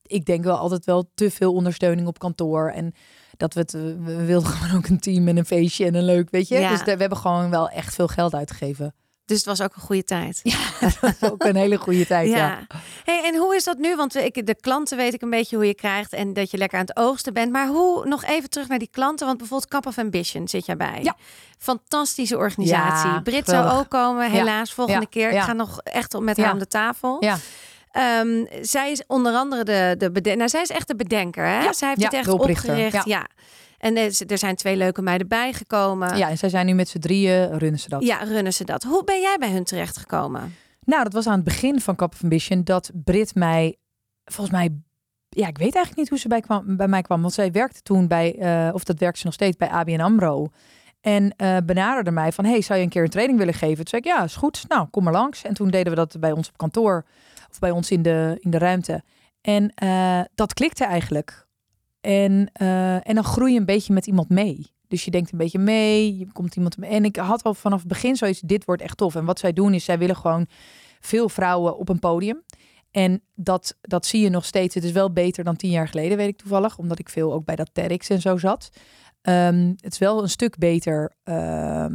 ik 0.06 0.24
denk 0.24 0.44
wel 0.44 0.56
altijd 0.56 0.84
wel 0.84 1.10
te 1.14 1.30
veel 1.30 1.52
ondersteuning 1.52 2.06
op 2.06 2.18
kantoor. 2.18 2.68
En 2.70 2.94
dat 3.36 3.54
we 3.54 3.60
het, 3.60 3.74
eh, 3.74 3.80
we 3.80 4.24
wilden 4.24 4.50
gewoon 4.52 4.76
ook 4.76 4.86
een 4.86 5.00
team 5.00 5.28
en 5.28 5.36
een 5.36 5.46
feestje 5.46 5.86
en 5.86 5.94
een 5.94 6.04
leuk, 6.04 6.30
weet 6.30 6.48
je. 6.48 6.58
Ja. 6.58 6.70
Dus 6.70 6.84
we 6.84 6.90
hebben 6.90 7.18
gewoon 7.18 7.50
wel 7.50 7.68
echt 7.68 7.94
veel 7.94 8.08
geld 8.08 8.34
uitgegeven. 8.34 8.94
Dus 9.26 9.36
het 9.36 9.46
was 9.46 9.60
ook 9.60 9.74
een 9.74 9.82
goede 9.82 10.04
tijd. 10.04 10.40
Dat 11.00 11.14
is 11.20 11.30
ook 11.30 11.44
een 11.44 11.56
hele 11.56 11.76
goede 11.76 12.06
tijd, 12.06 12.28
ja. 12.28 12.36
Ja. 12.36 12.66
Hey, 13.04 13.22
en 13.24 13.36
hoe 13.36 13.54
is 13.54 13.64
dat 13.64 13.78
nu? 13.78 13.96
Want 13.96 14.14
ik, 14.16 14.46
de 14.46 14.54
klanten 14.60 14.96
weet 14.96 15.14
ik 15.14 15.22
een 15.22 15.30
beetje 15.30 15.56
hoe 15.56 15.66
je 15.66 15.74
krijgt 15.74 16.12
en 16.12 16.32
dat 16.32 16.50
je 16.50 16.56
lekker 16.58 16.78
aan 16.78 16.84
het 16.84 16.96
oogsten 16.96 17.32
bent. 17.32 17.52
Maar 17.52 17.66
hoe, 17.66 18.06
nog 18.06 18.24
even 18.24 18.50
terug 18.50 18.68
naar 18.68 18.78
die 18.78 18.88
klanten. 18.90 19.26
Want 19.26 19.38
bijvoorbeeld 19.38 19.70
Cup 19.70 19.86
of 19.86 19.98
Ambition 19.98 20.48
zit 20.48 20.66
jij 20.66 20.76
bij. 20.76 21.00
Ja. 21.02 21.16
Fantastische 21.58 22.36
organisatie. 22.36 23.10
Ja, 23.10 23.20
Brit 23.20 23.46
zou 23.48 23.78
ook 23.78 23.88
komen, 23.88 24.30
helaas, 24.30 24.72
volgende 24.72 25.00
ja, 25.00 25.06
keer. 25.10 25.28
Ik 25.28 25.34
ja. 25.34 25.42
ga 25.42 25.52
nog 25.52 25.80
echt 25.80 26.18
met 26.20 26.36
Ja. 26.36 26.42
haar 26.42 26.52
om 26.52 26.58
de 26.58 26.66
tafel. 26.68 27.16
Ja. 27.24 27.36
Ehm, 27.92 28.44
zij 28.60 28.90
is 28.90 29.02
onder 29.06 29.32
andere 29.34 29.64
de, 29.64 29.94
de 29.98 30.10
beden- 30.10 30.36
nou, 30.36 30.48
zij 30.48 30.62
is 30.62 30.70
echt 30.70 30.88
de 30.88 30.96
bedenker. 30.96 31.44
Hè? 31.44 31.62
Ja, 31.62 31.72
Zij 31.72 31.88
heeft 31.88 32.00
ja, 32.00 32.06
het 32.06 32.14
echt 32.14 32.28
opgericht. 32.28 33.04
Ja. 33.04 33.26
En 33.84 33.96
er, 33.96 34.22
er 34.26 34.38
zijn 34.38 34.56
twee 34.56 34.76
leuke 34.76 35.02
meiden 35.02 35.28
bijgekomen. 35.28 36.16
Ja, 36.16 36.28
en 36.28 36.38
zij 36.38 36.48
zijn 36.48 36.66
nu 36.66 36.72
met 36.72 36.88
z'n 36.88 36.98
drieën, 36.98 37.58
runnen 37.58 37.80
ze 37.80 37.88
dat. 37.88 38.04
Ja, 38.04 38.18
runnen 38.22 38.52
ze 38.52 38.64
dat. 38.64 38.82
Hoe 38.82 39.04
ben 39.04 39.20
jij 39.20 39.36
bij 39.38 39.50
hun 39.50 39.64
terechtgekomen? 39.64 40.54
Nou, 40.84 41.02
dat 41.02 41.12
was 41.12 41.26
aan 41.26 41.34
het 41.34 41.44
begin 41.44 41.80
van 41.80 41.96
Cup 41.96 42.12
of 42.12 42.22
Ambition 42.22 42.64
dat 42.64 42.90
Brit 42.94 43.34
mij, 43.34 43.76
volgens 44.24 44.56
mij, 44.56 44.76
ja, 45.28 45.46
ik 45.46 45.58
weet 45.58 45.74
eigenlijk 45.74 45.96
niet 45.96 46.08
hoe 46.08 46.18
ze 46.18 46.28
bij, 46.28 46.40
kwam, 46.40 46.76
bij 46.76 46.88
mij 46.88 47.02
kwam. 47.02 47.20
Want 47.20 47.32
zij 47.32 47.52
werkte 47.52 47.82
toen 47.82 48.08
bij, 48.08 48.38
eh, 48.38 48.74
of 48.74 48.84
dat 48.84 48.98
werkt 48.98 49.18
ze 49.18 49.24
nog 49.24 49.34
steeds 49.34 49.56
bij 49.56 49.68
ABN 49.68 50.00
AMRO. 50.00 50.48
En 51.00 51.34
eh, 51.36 51.56
benaderde 51.64 52.10
mij 52.10 52.32
van, 52.32 52.44
hey, 52.44 52.60
zou 52.60 52.78
je 52.78 52.84
een 52.84 52.90
keer 52.90 53.02
een 53.02 53.10
training 53.10 53.38
willen 53.38 53.54
geven? 53.54 53.76
Toen 53.76 53.86
zei 53.86 54.02
ik, 54.02 54.08
ja, 54.08 54.24
is 54.24 54.36
goed. 54.36 54.64
Nou, 54.68 54.88
kom 54.90 55.04
maar 55.04 55.12
langs. 55.12 55.42
En 55.42 55.54
toen 55.54 55.70
deden 55.70 55.92
we 55.92 55.98
dat 55.98 56.20
bij 56.20 56.32
ons 56.32 56.48
op 56.48 56.56
kantoor, 56.56 57.04
of 57.50 57.58
bij 57.58 57.70
ons 57.70 57.90
in 57.90 58.02
de, 58.02 58.36
in 58.40 58.50
de 58.50 58.58
ruimte. 58.58 59.02
En 59.40 59.72
eh, 59.74 60.20
dat 60.34 60.54
klikte 60.54 60.84
eigenlijk. 60.84 61.43
En, 62.04 62.50
eh, 62.52 63.08
en 63.08 63.14
dan 63.14 63.24
groei 63.24 63.52
je 63.52 63.58
een 63.58 63.64
beetje 63.64 63.92
met 63.92 64.06
iemand 64.06 64.28
mee. 64.28 64.66
Dus 64.88 65.04
je 65.04 65.10
denkt 65.10 65.32
een 65.32 65.38
beetje 65.38 65.58
mee, 65.58 66.18
je 66.18 66.32
komt 66.32 66.56
iemand 66.56 66.76
mee. 66.76 66.90
En 66.90 67.04
ik 67.04 67.16
had 67.16 67.42
al 67.42 67.54
vanaf 67.54 67.78
het 67.78 67.88
begin 67.88 68.16
zoiets, 68.16 68.40
dit 68.40 68.64
wordt 68.64 68.82
echt 68.82 68.96
tof. 68.96 69.14
En 69.14 69.24
wat 69.24 69.38
zij 69.38 69.52
doen 69.52 69.74
is, 69.74 69.84
zij 69.84 69.98
willen 69.98 70.16
gewoon 70.16 70.46
veel 71.00 71.28
vrouwen 71.28 71.76
op 71.78 71.88
een 71.88 71.98
podium. 71.98 72.42
En 72.90 73.22
dat, 73.34 73.76
dat 73.80 74.06
zie 74.06 74.20
je 74.20 74.28
nog 74.28 74.44
steeds. 74.44 74.74
Het 74.74 74.84
is 74.84 74.92
wel 74.92 75.12
beter 75.12 75.44
dan 75.44 75.56
tien 75.56 75.70
jaar 75.70 75.88
geleden, 75.88 76.16
weet 76.16 76.28
ik 76.28 76.36
toevallig. 76.36 76.78
Omdat 76.78 76.98
ik 76.98 77.08
veel 77.08 77.32
ook 77.32 77.44
bij 77.44 77.56
dat 77.56 77.70
TEDx 77.72 78.08
en 78.08 78.20
zo 78.20 78.36
zat. 78.36 78.70
Ehm, 79.22 79.72
het 79.80 79.92
is 79.92 79.98
wel 79.98 80.22
een 80.22 80.28
stuk 80.28 80.58
beter 80.58 81.12
ehm, 81.22 81.36
eh, 81.36 81.84
eh, 81.84 81.90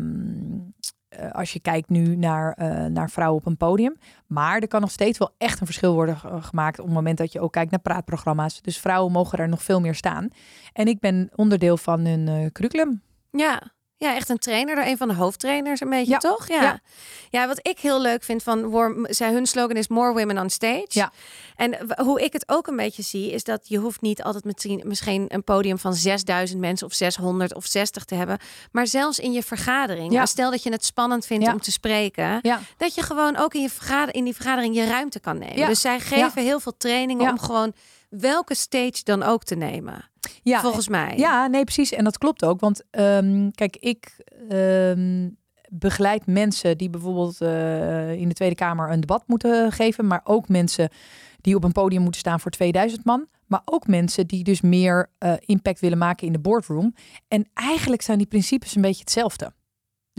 als 1.32 1.54
je 1.54 1.60
kijkt 1.60 1.90
nu 1.90 2.16
naar, 2.16 2.54
eh, 2.54 2.86
naar 2.86 3.10
vrouwen 3.10 3.40
op 3.40 3.46
een 3.46 3.58
podium. 3.58 3.98
Maar 4.28 4.60
er 4.62 4.68
kan 4.68 4.82
nog 4.82 4.92
steeds 4.92 5.18
wel 5.18 5.32
echt 5.38 5.60
een 5.60 5.66
verschil 5.66 5.94
worden 5.94 6.18
ge- 6.18 6.42
gemaakt 6.42 6.80
op 6.80 6.86
het 6.86 6.94
moment 6.94 7.18
dat 7.18 7.32
je 7.32 7.40
ook 7.40 7.52
kijkt 7.52 7.72
naar 7.72 7.80
praatprogramma's. 7.80 8.62
Dus 8.62 8.78
vrouwen 8.80 9.12
mogen 9.12 9.38
er 9.40 9.50
nog 9.50 9.64
veel 9.64 9.80
meer 9.82 9.96
staan. 9.96 10.30
En 10.74 10.88
ik 10.88 11.00
ben 11.00 11.30
onderdeel 11.36 11.78
van 11.78 12.06
hun 12.06 12.28
eh, 12.28 12.46
curriculum. 12.52 13.02
Ja. 13.32 13.62
Ja, 14.00 14.16
echt 14.16 14.30
een 14.30 14.38
trainer, 14.38 14.88
een 14.88 14.98
van 14.98 15.08
de 15.08 15.14
hoofdtrainers 15.14 15.82
een 15.82 15.90
beetje, 15.90 16.12
Ja, 16.12 16.18
toch? 16.18 16.48
Ja. 16.48 16.62
ja. 16.62 16.80
ja. 17.30 17.48
wat 17.48 17.60
ik 17.68 17.80
heel 17.80 18.02
leuk 18.02 18.24
vind 18.24 18.44
van 18.44 19.08
zij, 19.10 19.32
hun 19.32 19.46
slogan 19.46 19.76
is 19.76 19.88
More 19.88 20.14
Women 20.14 20.38
on 20.38 20.50
Stage. 20.50 20.86
Ja. 20.88 21.12
En 21.56 21.78
hoe 22.02 22.22
ik 22.24 22.34
het 22.34 22.44
ook 22.50 22.68
een 22.68 22.76
beetje 22.76 23.02
zie, 23.04 23.32
is 23.32 23.44
dat 23.44 23.60
je 23.68 23.78
hoeft 23.78 24.02
niet 24.02 24.24
altijd 24.24 24.44
misschien, 24.44 24.82
misschien 24.86 25.26
een 25.28 25.44
podium 25.44 25.78
van 25.80 25.94
6000 25.94 26.60
mensen 26.60 26.88
of 26.88 26.94
600 26.94 27.56
of 27.56 27.66
60 27.66 28.04
te 28.06 28.16
hebben. 28.16 28.38
Maar 28.72 28.88
zelfs 28.88 29.20
in 29.20 29.32
je 29.32 29.44
vergadering, 29.44 30.12
Ja. 30.14 30.26
stel 30.26 30.52
dat 30.52 30.64
je 30.64 30.72
het 30.72 30.86
spannend 30.86 31.26
vindt 31.26 31.48
om 31.48 31.62
te 31.62 31.72
spreken, 31.72 32.42
dat 32.78 32.96
je 32.96 33.02
gewoon 33.04 33.38
ook 33.38 33.54
in, 33.54 33.62
je 33.62 33.70
vergader, 33.70 34.16
in 34.16 34.24
die 34.24 34.36
vergadering 34.36 34.76
je 34.76 34.86
ruimte 34.88 35.20
kan 35.20 35.38
nemen. 35.38 35.58
Ja. 35.58 35.68
Dus 35.68 35.82
zij 35.82 36.00
geven 36.00 36.44
heel 36.44 36.60
veel 36.60 36.78
trainingen 36.78 37.32
om 37.32 37.40
gewoon 37.40 37.74
welke 38.10 38.56
stage 38.56 39.04
dan 39.04 39.24
ook 39.24 39.44
te 39.44 39.56
nemen. 39.56 40.10
Ja, 40.44 40.62
volgens 40.62 40.88
mij. 40.88 41.18
Ja, 41.18 41.48
nee, 41.48 41.64
precies. 41.64 41.92
En 41.92 42.04
dat 42.04 42.18
klopt 42.18 42.46
ook. 42.46 42.60
Want 42.60 42.84
ehm, 42.92 43.50
kijk, 43.52 43.76
ik 43.76 44.24
ehm, 44.50 45.30
begeleid 45.70 46.26
mensen 46.26 46.78
die 46.78 46.90
bijvoorbeeld 46.90 47.42
eh, 47.42 48.12
in 48.12 48.28
de 48.28 48.34
Tweede 48.34 48.56
Kamer 48.56 48.92
een 48.92 49.00
debat 49.00 49.24
moeten 49.28 49.72
geven. 49.72 50.08
Maar 50.08 50.22
ook 50.24 50.48
mensen 50.48 50.90
die 51.42 51.56
op 51.56 51.64
een 51.64 51.72
podium 51.72 52.02
moeten 52.02 52.20
staan 52.20 52.40
voor 52.40 52.52
2000 52.52 53.06
man. 53.06 53.28
Maar 53.48 53.62
ook 53.66 53.88
mensen 53.88 54.28
die 54.28 54.44
dus 54.44 54.62
meer 54.62 55.10
eh, 55.18 55.34
impact 55.40 55.80
willen 55.80 55.98
maken 55.98 56.28
in 56.28 56.34
de 56.34 56.40
boardroom. 56.40 56.96
En 57.28 57.50
eigenlijk 57.54 58.02
zijn 58.02 58.18
die 58.18 58.28
principes 58.28 58.76
een 58.76 58.82
beetje 58.82 59.00
hetzelfde. 59.00 59.54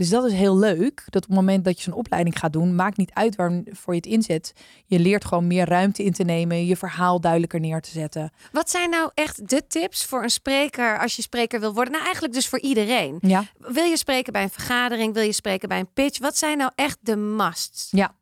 Dus 0.01 0.09
dat 0.09 0.25
is 0.25 0.33
heel 0.33 0.57
leuk. 0.57 1.03
Dat 1.09 1.23
op 1.23 1.29
het 1.29 1.37
moment 1.37 1.65
dat 1.65 1.77
je 1.77 1.83
zo'n 1.83 1.93
opleiding 1.93 2.39
gaat 2.39 2.53
doen, 2.53 2.75
maakt 2.75 2.97
niet 2.97 3.11
uit 3.13 3.35
waarvoor 3.35 3.93
je 3.93 3.99
het 3.99 4.05
inzet. 4.05 4.53
Je 4.85 4.99
leert 4.99 5.25
gewoon 5.25 5.47
meer 5.47 5.67
ruimte 5.67 6.03
in 6.03 6.13
te 6.13 6.23
nemen, 6.23 6.65
je 6.65 6.77
verhaal 6.77 7.21
duidelijker 7.21 7.59
neer 7.59 7.81
te 7.81 7.89
zetten. 7.89 8.31
Wat 8.51 8.69
zijn 8.69 8.89
nou 8.89 9.11
echt 9.13 9.49
de 9.49 9.67
tips 9.67 10.05
voor 10.05 10.23
een 10.23 10.29
spreker 10.29 10.99
als 10.99 11.15
je 11.15 11.21
spreker 11.21 11.59
wil 11.59 11.73
worden? 11.73 11.91
Nou, 11.91 12.03
eigenlijk 12.03 12.33
dus 12.33 12.47
voor 12.47 12.59
iedereen. 12.59 13.17
Ja. 13.21 13.43
Wil 13.57 13.83
je 13.83 13.97
spreken 13.97 14.33
bij 14.33 14.43
een 14.43 14.49
vergadering? 14.49 15.13
Wil 15.13 15.23
je 15.23 15.31
spreken 15.31 15.69
bij 15.69 15.79
een 15.79 15.93
pitch? 15.93 16.19
Wat 16.19 16.37
zijn 16.37 16.57
nou 16.57 16.71
echt 16.75 16.97
de 17.01 17.15
musts? 17.15 17.87
Ja, 17.91 18.15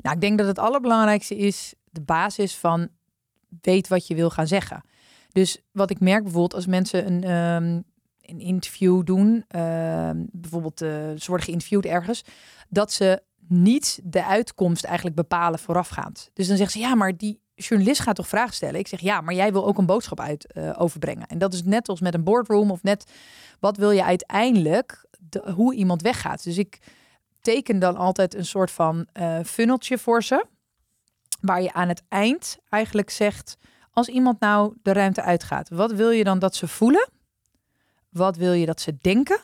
nou, 0.00 0.14
ik 0.14 0.20
denk 0.20 0.38
dat 0.38 0.46
het 0.46 0.58
allerbelangrijkste 0.58 1.36
is 1.36 1.74
de 1.90 2.02
basis 2.02 2.54
van 2.54 2.88
weet 3.60 3.88
wat 3.88 4.06
je 4.06 4.14
wil 4.14 4.30
gaan 4.30 4.46
zeggen. 4.46 4.84
Dus 5.32 5.62
wat 5.72 5.90
ik 5.90 6.00
merk 6.00 6.22
bijvoorbeeld 6.22 6.54
als 6.54 6.66
mensen 6.66 7.06
een, 7.06 7.24
ehm, 7.24 7.80
een 8.28 8.40
interview 8.40 9.04
doen, 9.04 9.44
ehm, 9.48 10.24
bijvoorbeeld 10.32 10.80
eh, 10.82 10.88
ze 10.90 11.24
worden 11.26 11.46
geïnterviewd 11.46 11.84
ergens, 11.84 12.24
dat 12.68 12.92
ze 12.92 13.22
niet 13.48 14.00
de 14.04 14.24
uitkomst 14.24 14.84
eigenlijk 14.84 15.16
bepalen 15.16 15.58
voorafgaand. 15.58 16.30
Dus 16.32 16.46
dan 16.46 16.56
zeggen 16.56 16.80
ze 16.80 16.86
ja, 16.86 16.94
maar 16.94 17.16
die 17.16 17.40
journalist 17.54 18.00
gaat 18.00 18.14
toch 18.14 18.28
vragen 18.28 18.54
stellen. 18.54 18.80
Ik 18.80 18.88
zeg 18.88 19.00
ja, 19.00 19.20
maar 19.20 19.34
jij 19.34 19.52
wil 19.52 19.66
ook 19.66 19.78
een 19.78 19.86
boodschap 19.86 20.20
uit 20.20 20.52
eh, 20.52 20.72
overbrengen. 20.76 21.26
En 21.26 21.38
dat 21.38 21.52
is 21.52 21.62
net 21.62 21.88
als 21.88 22.00
met 22.00 22.14
een 22.14 22.24
boardroom 22.24 22.70
of 22.70 22.82
net 22.82 23.12
wat 23.60 23.76
wil 23.76 23.90
je 23.90 24.04
uiteindelijk 24.04 25.06
de, 25.18 25.50
hoe 25.54 25.74
iemand 25.74 26.02
weggaat. 26.02 26.44
Dus 26.44 26.58
ik 26.58 26.78
teken 27.40 27.78
dan 27.78 27.96
altijd 27.96 28.34
een 28.34 28.46
soort 28.46 28.70
van 28.70 29.06
eh 29.12 29.38
funneltje 29.44 29.98
voor 29.98 30.22
ze. 30.22 30.46
Waar 31.40 31.62
je 31.62 31.72
aan 31.72 31.88
het 31.88 32.02
eind 32.08 32.58
eigenlijk 32.68 33.10
zegt, 33.10 33.56
als 33.90 34.08
iemand 34.08 34.40
nou 34.40 34.74
de 34.82 34.92
ruimte 34.92 35.22
uitgaat, 35.22 35.68
wat 35.68 35.92
wil 35.92 36.10
je 36.10 36.24
dan 36.24 36.38
dat 36.38 36.54
ze 36.54 36.68
voelen? 36.68 37.08
Wat 38.16 38.36
wil 38.36 38.52
je 38.52 38.66
dat 38.66 38.80
ze 38.80 38.96
denken? 39.00 39.40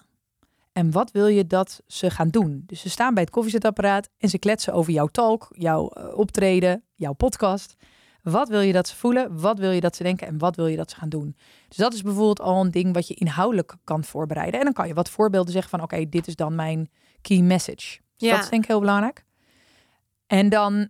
En 0.73 0.91
wat 0.91 1.11
wil 1.11 1.27
je 1.27 1.47
dat 1.47 1.81
ze 1.87 2.11
gaan 2.11 2.29
doen? 2.29 2.63
Dus 2.67 2.81
ze 2.81 2.91
staan 2.91 3.15
bij 3.15 3.23
het 3.23 3.33
koffiezetapparaat 3.33 4.09
en 4.19 4.29
ze 4.29 4.39
kletsen 4.39 4.73
over 4.73 4.93
jouw 4.93 5.07
talk, 5.07 5.49
jouw 5.57 5.89
eh, 5.89 6.19
optreden, 6.19 6.85
jouw 6.95 7.13
podcast. 7.13 7.77
Wat 8.23 8.49
wil 8.49 8.61
je 8.61 8.73
dat 8.73 8.89
ze 8.89 8.97
voelen? 8.97 9.41
Wat 9.41 9.59
wil 9.59 9.71
je 9.71 9.81
dat 9.81 9.97
ze 9.97 10.03
denken? 10.03 10.27
En 10.27 10.39
wat 10.39 10.57
wil 10.57 10.67
je 10.67 10.77
dat 10.77 10.91
ze 10.91 10.97
gaan 10.97 11.09
doen? 11.09 11.37
Dus 11.69 11.77
dat 11.77 11.95
is 11.95 12.03
bijvoorbeeld 12.03 12.41
al 12.41 12.61
een 12.61 12.71
ding 12.71 12.95
wat 12.95 13.09
je 13.09 13.15
inhoudelijk 13.15 13.75
kan 13.85 14.05
voorbereiden. 14.05 14.59
En 14.59 14.65
dan 14.65 14.75
kan 14.75 14.89
je 14.89 14.95
wat 14.95 15.11
voorbeelden 15.11 15.53
zeggen 15.53 15.71
van 15.71 15.83
oké, 15.83 16.09
dit 16.09 16.27
is 16.27 16.37
dan 16.37 16.55
mijn 16.55 16.91
key 17.21 17.41
message. 17.41 17.99
Dus 18.17 18.29
Ja. 18.29 18.35
dat 18.35 18.45
is 18.45 18.51
denk 18.51 18.63
ik 18.63 18.69
heel 18.69 18.81
belangrijk. 18.81 19.25
En 20.27 20.49
dan, 20.49 20.89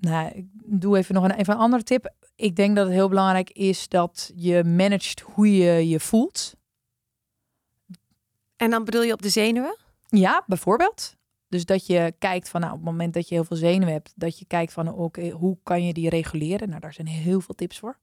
nou, 0.00 0.30
ik 0.34 0.46
doe 0.64 0.96
even 0.96 1.14
nog 1.14 1.24
een, 1.24 1.34
even 1.34 1.54
een 1.54 1.60
andere 1.60 1.82
tip. 1.82 2.14
Ik 2.36 2.56
denk 2.56 2.76
dat 2.76 2.86
het 2.86 2.94
heel 2.94 3.08
belangrijk 3.08 3.50
is 3.50 3.88
dat 3.88 4.32
je 4.34 4.64
managt 4.64 5.20
hoe 5.20 5.56
je 5.56 5.88
je 5.88 6.00
voelt. 6.00 6.54
En 8.64 8.70
dan 8.70 8.84
bedoel 8.84 9.02
je 9.02 9.12
op 9.12 9.22
de 9.22 9.28
zenuwen? 9.28 9.76
Ja, 10.08 10.44
bijvoorbeeld. 10.46 11.14
Dus 11.48 11.64
dat 11.64 11.86
je 11.86 12.14
kijkt 12.18 12.48
van, 12.48 12.60
nou, 12.60 12.72
op 12.72 12.78
het 12.78 12.88
moment 12.88 13.14
dat 13.14 13.28
je 13.28 13.34
heel 13.34 13.44
veel 13.44 13.56
zenuwen 13.56 13.92
hebt, 13.92 14.12
dat 14.14 14.38
je 14.38 14.44
kijkt 14.44 14.72
van, 14.72 14.88
oké, 14.88 15.28
hoe 15.30 15.58
kan 15.62 15.86
je 15.86 15.92
die 15.92 16.08
reguleren? 16.08 16.68
Nou, 16.68 16.80
daar 16.80 16.92
zijn 16.92 17.06
heel 17.06 17.40
veel 17.40 17.54
tips 17.54 17.78
voor. 17.78 17.98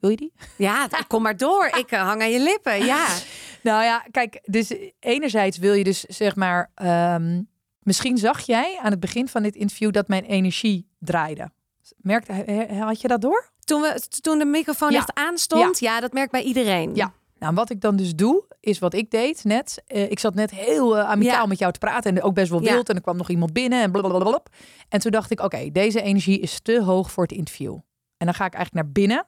Wil 0.00 0.10
je 0.10 0.16
die? 0.16 0.32
Ja, 0.56 0.88
kom 1.08 1.22
maar 1.22 1.36
door. 1.36 1.66
Ik 1.66 1.90
eh, 1.90 2.02
hang 2.02 2.22
aan 2.22 2.30
je 2.30 2.40
lippen. 2.40 2.84
Ja. 2.84 3.06
Nou 3.62 3.84
ja, 3.84 4.04
kijk, 4.10 4.40
dus 4.44 4.74
enerzijds 5.00 5.58
wil 5.58 5.72
je 5.72 5.84
dus 5.84 6.00
zeg 6.00 6.36
maar, 6.36 6.70
ehm, 6.74 7.42
misschien 7.78 8.18
zag 8.18 8.40
jij 8.40 8.78
aan 8.82 8.90
het 8.90 9.00
begin 9.00 9.28
van 9.28 9.42
dit 9.42 9.54
interview 9.54 9.92
dat 9.92 10.08
mijn 10.08 10.24
energie 10.24 10.88
draaide. 10.98 11.50
Merkte, 11.96 12.32
had 12.78 13.00
je 13.00 13.08
dat 13.08 13.20
door? 13.20 13.50
Toen, 13.64 13.80
we, 13.80 14.00
toen 14.20 14.38
de 14.38 14.44
microfoon 14.44 14.90
Ja. 14.90 14.98
echt 14.98 15.14
aanstond, 15.14 15.78
ja. 15.78 16.00
dat 16.00 16.12
merkt 16.12 16.32
bij 16.32 16.42
iedereen. 16.42 16.94
Ja. 16.94 17.12
Nou, 17.38 17.54
wat 17.54 17.70
ik 17.70 17.80
dan 17.80 17.96
dus 17.96 18.14
doe, 18.14 18.44
is 18.60 18.78
wat 18.78 18.94
ik 18.94 19.10
deed 19.10 19.44
net. 19.44 19.82
Eh, 19.86 20.10
ik 20.10 20.18
zat 20.18 20.34
net 20.34 20.50
heel 20.50 20.98
eh, 20.98 21.08
amicaal 21.08 21.40
Ja. 21.42 21.46
met 21.46 21.58
jou 21.58 21.72
te 21.72 21.78
praten 21.78 22.16
en 22.16 22.22
ook 22.22 22.34
best 22.34 22.50
wel 22.50 22.62
Ja. 22.62 22.72
wild. 22.72 22.88
En 22.88 22.94
er 22.94 23.00
kwam 23.02 23.16
nog 23.16 23.28
iemand 23.30 23.52
binnen 23.52 23.82
en 23.82 23.90
blablabla. 23.92 24.42
En 24.88 25.00
toen 25.00 25.10
dacht 25.10 25.30
ik, 25.30 25.40
oké, 25.40 25.70
deze 25.72 26.02
energie 26.02 26.40
is 26.40 26.60
te 26.60 26.82
hoog 26.82 27.10
voor 27.10 27.22
het 27.22 27.32
interview. 27.32 27.74
En 28.16 28.26
dan 28.26 28.34
ga 28.34 28.44
ik 28.46 28.54
eigenlijk 28.54 28.84
naar 28.84 28.92
binnen. 28.92 29.26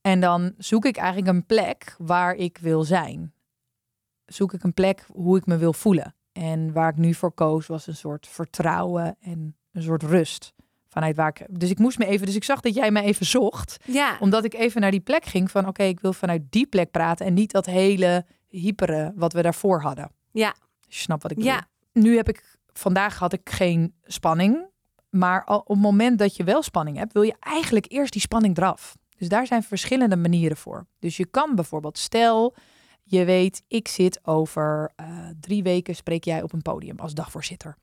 En 0.00 0.20
dan 0.20 0.54
zoek 0.58 0.84
ik 0.84 0.96
eigenlijk 0.96 1.28
een 1.36 1.46
plek 1.46 1.94
waar 1.98 2.34
ik 2.34 2.58
wil 2.58 2.84
zijn. 2.84 3.32
Zoek 4.24 4.52
ik 4.52 4.62
een 4.62 4.74
plek 4.74 5.04
hoe 5.12 5.36
ik 5.36 5.46
me 5.46 5.56
wil 5.56 5.72
voelen. 5.72 6.14
En 6.32 6.72
waar 6.72 6.88
ik 6.90 6.96
nu 6.96 7.14
voor 7.14 7.32
koos 7.32 7.66
was 7.66 7.86
een 7.86 7.96
soort 7.96 8.26
vertrouwen 8.26 9.16
en 9.20 9.56
een 9.72 9.82
soort 9.82 10.02
rust. 10.02 10.54
Vanuit 10.94 11.16
waar 11.16 11.28
ik. 11.28 11.46
Dus 11.60 11.70
ik 11.70 11.78
moest 11.78 11.98
me 11.98 12.06
even. 12.06 12.26
Dus 12.26 12.34
ik 12.34 12.44
zag 12.44 12.60
dat 12.60 12.74
jij 12.74 12.90
me 12.90 13.02
even 13.02 13.26
zocht 13.26 13.76
Ja. 13.84 14.16
omdat 14.20 14.44
ik 14.44 14.54
even 14.54 14.80
naar 14.80 14.90
die 14.90 15.00
plek 15.00 15.24
ging 15.24 15.50
van 15.50 15.66
oké, 15.68 15.82
ik 15.82 16.00
wil 16.00 16.12
vanuit 16.12 16.42
die 16.50 16.66
plek 16.66 16.90
praten 16.90 17.26
en 17.26 17.34
niet 17.34 17.50
dat 17.52 17.66
hele 17.66 18.26
hypere 18.48 19.12
wat 19.16 19.32
we 19.32 19.42
daarvoor 19.42 19.80
hadden. 19.82 20.10
Ja. 20.32 20.48
Als 20.86 20.96
je 20.96 21.00
snapt 21.00 21.22
wat 21.22 21.30
ik 21.30 21.36
bedoel. 21.36 21.52
Ja. 21.52 21.66
Nu 21.92 22.16
heb 22.16 22.28
ik, 22.28 22.56
vandaag 22.72 23.18
had 23.18 23.32
ik 23.32 23.50
geen 23.50 23.94
spanning, 24.02 24.66
maar 25.10 25.46
op 25.46 25.68
het 25.68 25.78
moment 25.78 26.18
dat 26.18 26.36
je 26.36 26.44
wel 26.44 26.62
spanning 26.62 26.96
hebt, 26.96 27.12
wil 27.12 27.22
je 27.22 27.36
eigenlijk 27.40 27.92
eerst 27.92 28.12
die 28.12 28.20
spanning 28.20 28.56
eraf. 28.56 28.96
Dus 29.16 29.28
daar 29.28 29.46
zijn 29.46 29.62
verschillende 29.62 30.16
manieren 30.16 30.56
voor. 30.56 30.86
Dus 30.98 31.16
je 31.16 31.26
kan 31.26 31.54
bijvoorbeeld, 31.54 31.98
stel 31.98 32.54
je 33.02 33.24
weet, 33.24 33.62
ik 33.68 33.88
zit 33.88 34.26
over 34.26 34.92
eh, 34.96 35.06
drie 35.40 35.62
weken, 35.62 35.94
spreek 35.94 36.24
jij 36.24 36.42
op 36.42 36.52
een 36.52 36.62
podium 36.62 36.98
als 36.98 37.14
dagvoorzitter. 37.14 37.76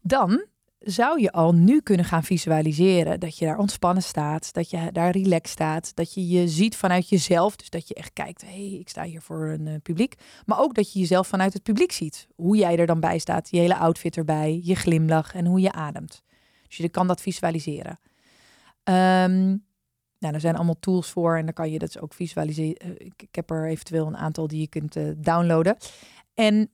Dan 0.00 0.44
zou 0.78 1.20
je 1.20 1.32
al 1.32 1.54
nu 1.54 1.80
kunnen 1.80 2.06
gaan 2.06 2.22
visualiseren 2.22 3.20
dat 3.20 3.38
je 3.38 3.44
daar 3.44 3.58
ontspannen 3.58 4.02
staat, 4.02 4.52
dat 4.52 4.70
je 4.70 4.92
daar 4.92 5.10
relaxed 5.10 5.48
staat, 5.48 5.94
dat 5.94 6.14
je 6.14 6.28
je 6.28 6.48
ziet 6.48 6.76
vanuit 6.76 7.08
jezelf, 7.08 7.56
dus 7.56 7.70
dat 7.70 7.88
je 7.88 7.94
echt 7.94 8.12
kijkt, 8.12 8.40
hé, 8.40 8.48
hey, 8.48 8.78
ik 8.78 8.88
sta 8.88 9.02
hier 9.02 9.22
voor 9.22 9.46
een 9.46 9.66
eh, 9.66 9.74
publiek, 9.82 10.14
maar 10.44 10.60
ook 10.60 10.74
dat 10.74 10.92
je 10.92 10.98
jezelf 10.98 11.26
vanuit 11.26 11.52
het 11.52 11.62
publiek 11.62 11.92
ziet, 11.92 12.26
hoe 12.34 12.56
jij 12.56 12.78
er 12.78 12.86
dan 12.86 13.00
bij 13.00 13.18
staat, 13.18 13.50
je 13.50 13.58
hele 13.58 13.76
outfit 13.76 14.16
erbij, 14.16 14.60
je 14.62 14.74
glimlach 14.74 15.34
en 15.34 15.46
hoe 15.46 15.60
je 15.60 15.72
ademt. 15.72 16.22
Dus 16.68 16.76
je 16.76 16.88
kan 16.88 17.06
dat 17.06 17.20
visualiseren. 17.20 18.00
Ehm, 18.82 19.56
nou, 20.18 20.34
er 20.34 20.40
zijn 20.40 20.56
allemaal 20.56 20.78
tools 20.80 21.10
voor 21.10 21.36
en 21.36 21.44
dan 21.44 21.54
kan 21.54 21.70
je 21.70 21.78
dat 21.78 22.00
ook 22.00 22.14
visualiseren. 22.14 22.76
Eh, 22.76 23.06
Ik, 23.16 23.34
heb 23.34 23.50
er 23.50 23.68
eventueel 23.68 24.06
een 24.06 24.16
aantal 24.16 24.46
die 24.46 24.60
je 24.60 24.68
kunt 24.68 24.96
eh, 24.96 25.04
downloaden. 25.16 25.76
En 26.34 26.70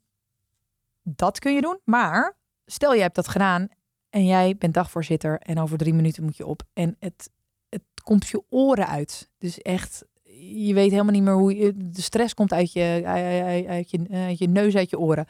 dat 1.02 1.38
kun 1.38 1.54
je 1.54 1.60
doen, 1.60 1.78
maar 1.84 2.36
stel 2.66 2.92
jij 2.92 3.02
hebt 3.02 3.14
dat 3.14 3.28
gedaan 3.28 3.68
en 4.12 4.26
jij 4.26 4.56
bent 4.56 4.74
dagvoorzitter 4.74 5.38
en 5.38 5.58
over 5.58 5.78
drie 5.78 5.94
minuten 5.94 6.24
moet 6.24 6.36
je 6.36 6.46
op. 6.46 6.62
En 6.72 6.96
het, 6.98 7.30
het 7.68 7.82
komt 8.02 8.28
je 8.28 8.42
oren 8.48 8.86
uit. 8.86 9.30
Dus 9.38 9.62
echt, 9.62 10.04
je 10.52 10.74
weet 10.74 10.90
helemaal 10.90 11.12
niet 11.12 11.22
meer 11.22 11.34
hoe 11.34 11.56
je... 11.56 11.72
De 11.76 12.02
stress 12.02 12.34
komt 12.34 12.52
uit 12.52 12.72
je, 12.72 13.02
uit, 13.04 13.90
je, 13.90 14.06
uit 14.10 14.38
je 14.38 14.48
neus, 14.48 14.76
uit 14.76 14.90
je 14.90 14.98
oren. 14.98 15.26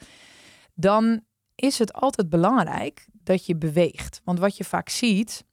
Dan 0.74 1.20
is 1.55 1.78
het 1.78 1.93
altijd 1.93 2.28
belangrijk 2.28 3.07
dat 3.12 3.47
je 3.47 3.57
beweegt. 3.57 4.20
Want 4.24 4.39
wat 4.39 4.57
je 4.57 4.64
vaak 4.64 4.89
ziet, 4.89 5.45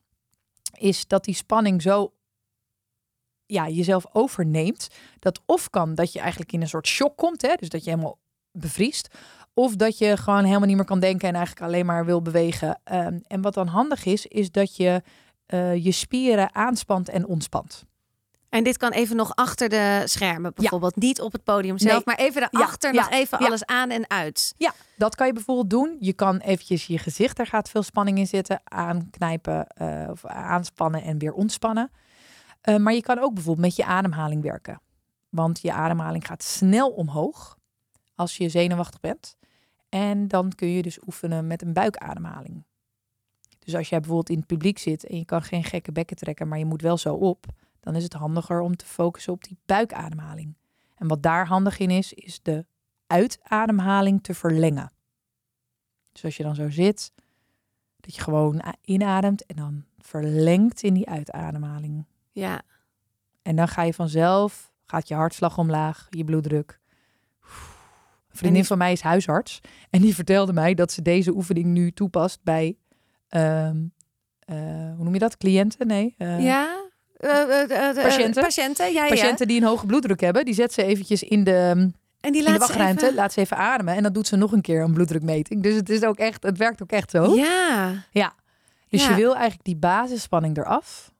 is 0.78 1.08
dat 1.08 1.24
die 1.24 1.36
spanning 1.36 1.82
zo 1.82 2.14
ja, 3.46 3.68
jezelf 3.68 4.06
overneemt. 4.12 4.88
Dat 5.20 5.42
of 5.46 5.70
kan 5.70 5.96
dat 5.96 6.14
je 6.14 6.20
eigenlijk 6.20 6.52
in 6.52 6.62
een 6.62 6.68
soort 6.68 6.88
shock 6.88 7.18
komt. 7.18 7.42
Hè? 7.42 7.56
Dus 7.56 7.70
dat 7.70 7.84
je 7.84 7.90
helemaal 7.90 8.20
bevriest. 8.52 9.08
Of 9.60 9.76
dat 9.76 9.98
je 9.98 10.18
gewoon 10.18 10.44
helemaal 10.44 10.68
niet 10.68 10.76
meer 10.76 10.86
kan 10.86 11.00
denken 11.00 11.28
en 11.28 11.36
eigenlijk 11.36 11.66
alleen 11.66 11.86
maar 11.86 12.06
wil 12.06 12.22
bewegen. 12.22 12.80
Um, 12.92 13.22
en 13.28 13.42
wat 13.42 13.54
dan 13.54 13.68
handig 13.68 14.06
is, 14.06 14.26
is 14.26 14.52
dat 14.52 14.76
je 14.76 15.02
uh, 15.48 15.84
je 15.84 15.92
spieren 15.92 16.56
aanspant 16.56 17.10
en 17.10 17.26
ontspant. 17.26 17.86
En 18.50 18.64
dit 18.64 18.78
kan 18.78 18.92
even 18.92 19.16
nog 19.16 19.36
achter 19.36 19.70
de 19.70 20.02
schermen 20.06 20.52
bijvoorbeeld. 20.56 20.96
Niet 20.96 21.22
op 21.22 21.32
het 21.32 21.44
podium 21.44 21.78
zelf, 21.78 21.94
Nee. 21.94 22.02
maar 22.06 22.26
even 22.26 22.42
Ja, 22.42 22.48
daarachter 22.52 22.94
ja, 22.94 23.02
nog 23.02 23.12
even 23.12 23.38
alles 23.38 23.66
aan 23.66 23.90
en 23.90 24.10
uit. 24.10 24.54
Ja, 24.58 24.74
dat 24.98 25.16
kan 25.16 25.28
je 25.28 25.34
bijvoorbeeld 25.34 25.70
doen. 25.70 25.98
Je 26.00 26.14
kan 26.14 26.38
eventjes 26.38 26.86
je 26.86 26.98
gezicht, 26.98 27.38
daar 27.38 27.48
gaat 27.48 27.70
veel 27.70 27.84
spanning 27.84 28.18
in 28.18 28.28
zitten, 28.28 28.62
aanknijpen 28.64 29.68
eh, 29.68 30.08
of 30.10 30.26
aanspannen 30.26 31.04
en 31.04 31.18
weer 31.18 31.34
ontspannen. 31.34 31.92
Eh, 32.62 32.76
maar 32.76 32.94
je 32.94 33.02
kan 33.02 33.20
ook 33.20 33.34
bijvoorbeeld 33.34 33.66
met 33.66 33.76
je 33.76 33.86
ademhaling 33.86 34.42
werken. 34.42 34.82
Want 35.30 35.62
je 35.62 35.74
ademhaling 35.74 36.28
gaat 36.28 36.44
snel 36.44 36.90
omhoog 36.90 37.58
als 38.16 38.38
je 38.38 38.50
zenuwachtig 38.50 39.00
bent. 39.00 39.38
En 39.90 40.28
dan 40.28 40.52
kun 40.56 40.68
je 40.68 40.82
dus 40.82 41.00
oefenen 41.08 41.48
met 41.48 41.62
een 41.62 41.74
buikademhaling. 41.74 42.64
Dus 43.60 43.76
als 43.76 43.90
jij 43.90 44.00
bijvoorbeeld 44.00 44.30
in 44.30 44.38
het 44.38 44.48
publiek 44.48 44.78
zit 44.78 45.06
en 45.06 45.18
je 45.18 45.26
kan 45.26 45.42
geen 45.42 45.64
gekke 45.64 45.92
bekken 45.92 46.18
trekken, 46.18 46.48
maar 46.48 46.58
je 46.58 46.66
moet 46.66 46.82
wel 46.82 46.98
zo 46.98 47.14
op, 47.14 47.46
dan 47.80 47.96
is 47.96 48.04
het 48.04 48.14
handiger 48.14 48.62
om 48.62 48.76
te 48.76 48.86
focussen 48.86 49.34
op 49.34 49.44
die 49.44 49.58
buikademhaling. 49.66 50.58
En 50.96 51.08
wat 51.08 51.24
daar 51.24 51.48
handig 51.48 51.80
in 51.80 51.90
is, 51.90 52.14
is 52.14 52.42
de 52.42 52.66
uitademhaling 53.08 54.24
te 54.24 54.34
verlengen. 54.34 54.92
Dus 56.12 56.24
als 56.24 56.38
je 56.38 56.44
dan 56.44 56.56
zo 56.56 56.70
zit, 56.70 57.12
dat 58.00 58.16
je 58.16 58.22
gewoon 58.22 58.62
inademt 58.82 59.46
en 59.46 59.56
dan 59.56 59.86
verlengt 59.98 60.84
in 60.84 60.94
die 60.94 61.10
uitademhaling. 61.10 62.06
Ja, 62.32 62.62
En 63.42 63.56
dan 63.56 63.68
ga 63.68 63.82
je 63.82 63.94
vanzelf, 63.94 64.72
gaat 64.86 65.08
je 65.08 65.16
hartslag 65.16 65.58
omlaag, 65.58 66.08
je 66.10 66.24
bloeddruk. 66.24 66.79
Een 68.30 68.38
vriendin 68.38 68.60
die- 68.60 68.68
van 68.68 68.78
mij 68.78 68.92
is 68.92 69.02
huisarts 69.02 69.60
en 69.90 70.02
die 70.02 70.16
vertelde 70.16 70.54
mij 70.54 70.74
dat 70.74 70.92
ze 70.92 71.02
deze 71.02 71.36
oefening 71.36 71.66
nu 71.66 71.92
toepast 71.92 72.40
bij, 72.44 72.78
ehm, 73.28 73.78
eh, 74.40 74.56
hoe 74.96 75.04
noem 75.04 75.14
je 75.14 75.20
dat, 75.20 75.38
cliënten? 75.38 75.88
Nee, 75.88 76.16
eh, 76.18 76.44
ja. 76.44 76.88
Eh, 77.18 77.30
Patiënten? 78.04 78.44
Patiënten, 78.44 78.92
ja, 78.94 79.04
ja. 79.04 79.08
patiënten 79.10 79.48
die 79.48 79.62
een 79.62 79.68
hoge 79.68 79.86
bloeddruk 79.86 80.20
hebben. 80.20 80.46
Die 80.46 80.54
zet 80.54 80.74
ze 80.74 80.84
eventjes 80.84 81.24
in 81.24 81.44
de, 81.44 81.52
En 81.52 82.32
die 82.32 82.32
in 82.32 82.32
de 82.32 82.44
laat 82.44 82.54
ze 82.54 82.60
wachtruimte, 82.60 83.04
even- 83.04 83.16
laat 83.16 83.34
ze 83.34 83.40
even 83.42 83.58
ademen 83.58 83.96
en 83.96 84.04
dan 84.04 84.14
doet 84.14 84.28
ze 84.28 84.36
nog 84.36 84.52
een 84.52 84.62
keer 84.62 84.82
een 84.82 84.94
bloeddrukmeting. 84.94 85.64
Dus 85.64 85.76
het 85.76 85.90
is 85.90 86.04
ook 86.04 86.18
echt, 86.18 86.44
het 86.44 86.58
werkt 86.58 86.82
ook 86.82 86.92
echt 86.92 87.12
zo. 87.12 87.36
Ja, 87.36 88.36
Dus 88.90 89.04
Ja. 89.04 89.10
je 89.10 89.16
wil 89.16 89.32
eigenlijk 89.34 89.64
die 89.64 89.76
basisspanning 89.78 90.58
eraf. 90.58 91.12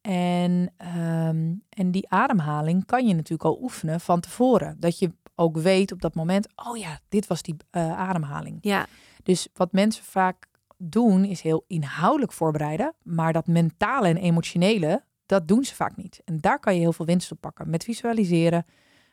En, 0.00 0.72
ehm, 0.76 1.52
en 1.68 1.90
die 1.90 2.08
ademhaling 2.10 2.86
kan 2.86 3.06
je 3.06 3.14
natuurlijk 3.14 3.44
al 3.44 3.58
oefenen 3.62 4.00
van 4.00 4.20
tevoren. 4.20 4.76
Dat 4.80 4.98
je 4.98 5.12
ook 5.38 5.58
weet 5.58 5.92
op 5.92 6.00
dat 6.02 6.14
moment, 6.14 6.48
oh 6.56 6.76
ja, 6.76 7.00
dit 7.08 7.26
was 7.26 7.42
die 7.42 7.56
eh, 7.70 7.98
ademhaling. 7.98 8.58
ja. 8.60 8.86
Dus 9.22 9.48
wat 9.54 9.72
mensen 9.72 10.04
vaak 10.04 10.46
doen, 10.76 11.24
is 11.24 11.40
heel 11.40 11.64
inhoudelijk 11.66 12.32
voorbereiden. 12.32 12.94
Maar 13.02 13.32
dat 13.32 13.46
mentale 13.46 14.08
en 14.08 14.16
emotionele, 14.16 15.04
dat 15.26 15.48
doen 15.48 15.64
ze 15.64 15.74
vaak 15.74 15.96
niet. 15.96 16.20
En 16.24 16.40
daar 16.40 16.58
kan 16.58 16.74
je 16.74 16.80
heel 16.80 16.92
veel 16.92 17.06
winst 17.06 17.32
op 17.32 17.40
pakken. 17.40 17.70
Met 17.70 17.84
visualiseren, 17.84 18.66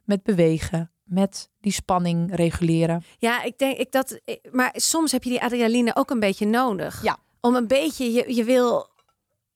met 0.04 0.24
bewegen, 0.24 0.92
met 1.04 1.50
die 1.60 1.72
spanning 1.72 2.36
reguleren. 2.36 3.04
Ja, 3.18 3.44
ik 3.44 3.58
denk 3.58 3.78
ik 3.78 3.92
dat. 3.92 4.20
Maar 4.52 4.72
soms 4.74 5.12
heb 5.12 5.24
je 5.24 5.30
die 5.30 5.42
adrenaline 5.42 5.96
ook 5.96 6.10
een 6.10 6.20
beetje 6.20 6.46
nodig. 6.46 7.04
Ja. 7.04 7.18
Om 7.42 7.56
een 7.56 7.68
beetje, 7.68 8.12
je, 8.12 8.36
je 8.36 8.44
wil. 8.44 8.94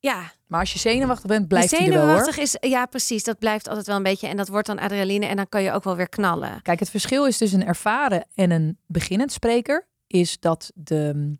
Ja, 0.02 0.32
Maar 0.47 0.60
als 0.60 0.74
je 0.74 0.80
zenuwachtig 0.80 1.26
bent, 1.26 1.47
blijft 1.47 1.72
hij 1.72 1.86
er 1.86 1.91
wel 1.93 2.02
zenuwachtig 2.02 2.36
hoor. 2.36 2.43
is. 2.43 2.58
Ja, 2.60 2.86
precies. 2.86 3.24
Dat 3.24 3.39
blijft 3.39 3.68
altijd 3.68 3.88
wel 3.88 3.95
een 3.95 4.04
beetje. 4.04 4.28
En 4.28 4.38
dat 4.38 4.47
wordt 4.47 4.68
dan 4.68 4.80
adrenaline. 4.80 5.26
En 5.26 5.36
dan 5.36 5.50
kan 5.50 5.64
je 5.64 5.72
ook 5.72 5.84
wel 5.84 5.95
weer 5.95 6.10
knallen. 6.10 6.62
Kijk, 6.62 6.80
het 6.80 6.89
verschil 6.89 7.26
is 7.26 7.38
tussen 7.38 7.62
een 7.62 7.68
ervaren 7.68 8.26
en 8.34 8.52
een 8.52 8.78
beginnend 8.86 9.32
spreker, 9.32 9.88
is 10.08 10.39
dat 10.39 10.72
de 10.76 11.12
mm, 11.16 11.39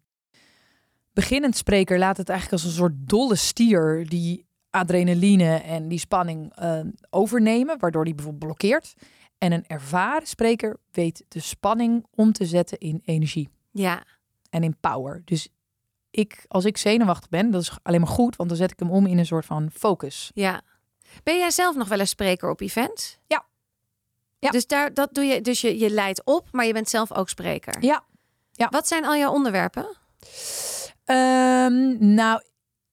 beginnend 1.14 1.58
spreker 1.58 2.00
laat 2.00 2.18
het 2.18 2.30
eigenlijk 2.30 2.62
als 2.62 2.72
een 2.72 2.78
soort 2.78 2.94
dolle 2.96 3.36
stier 3.36 4.06
die 4.10 4.48
adrenaline 4.70 5.56
en 5.56 5.88
die 5.88 6.00
spanning 6.00 6.56
eh, 6.56 6.80
overnemen, 7.10 7.80
waardoor 7.80 8.06
die 8.06 8.16
bijvoorbeeld 8.16 8.44
blokkeert. 8.44 8.94
En 9.38 9.52
een 9.52 9.68
ervaren 9.68 10.28
spreker 10.28 10.78
weet 10.92 11.26
de 11.28 11.40
spanning 11.40 12.06
om 12.16 12.32
te 12.32 12.46
zetten 12.46 12.78
in 12.78 13.02
energie 13.06 13.50
Ja, 13.72 14.04
en 14.50 14.64
in 14.64 14.78
power. 14.80 15.22
Dus 15.26 15.50
ik, 16.12 16.46
als 16.48 16.66
ik 16.66 16.78
zenuwachtig 16.78 17.30
ben, 17.30 17.52
dat 17.52 17.62
is 17.62 17.72
alleen 17.84 18.00
maar 18.00 18.10
goed, 18.10 18.36
want 18.36 18.50
dan 18.50 18.58
zet 18.58 18.72
ik 18.72 18.80
hem 18.80 18.92
om 18.92 19.06
in 19.06 19.18
een 19.18 19.26
soort 19.26 19.46
van 19.46 19.70
focus. 19.74 20.32
ja. 20.34 20.62
Ben 21.24 21.38
jij 21.38 21.52
zelf 21.52 21.76
nog 21.76 21.88
wel 21.88 22.00
een 22.00 22.08
spreker 22.08 22.50
op 22.50 22.62
events? 22.62 23.18
Ja. 23.28 23.46
Ja. 24.40 24.50
Dus 24.50 24.68
daar, 24.68 24.94
dat 24.94 25.14
doe 25.14 25.24
je. 25.24 25.42
Dus 25.42 25.62
je, 25.62 25.80
je 25.80 25.90
leidt 25.90 26.22
op, 26.26 26.48
maar 26.52 26.66
je 26.66 26.74
bent 26.74 26.90
zelf 26.90 27.14
ook 27.14 27.30
spreker. 27.30 27.84
Ja. 27.84 28.04
Ja. 28.52 28.68
Wat 28.70 28.88
zijn 28.88 29.06
al 29.06 29.16
jouw 29.16 29.32
onderwerpen? 29.32 29.98
Ehm, 31.06 32.14
nou, 32.14 32.42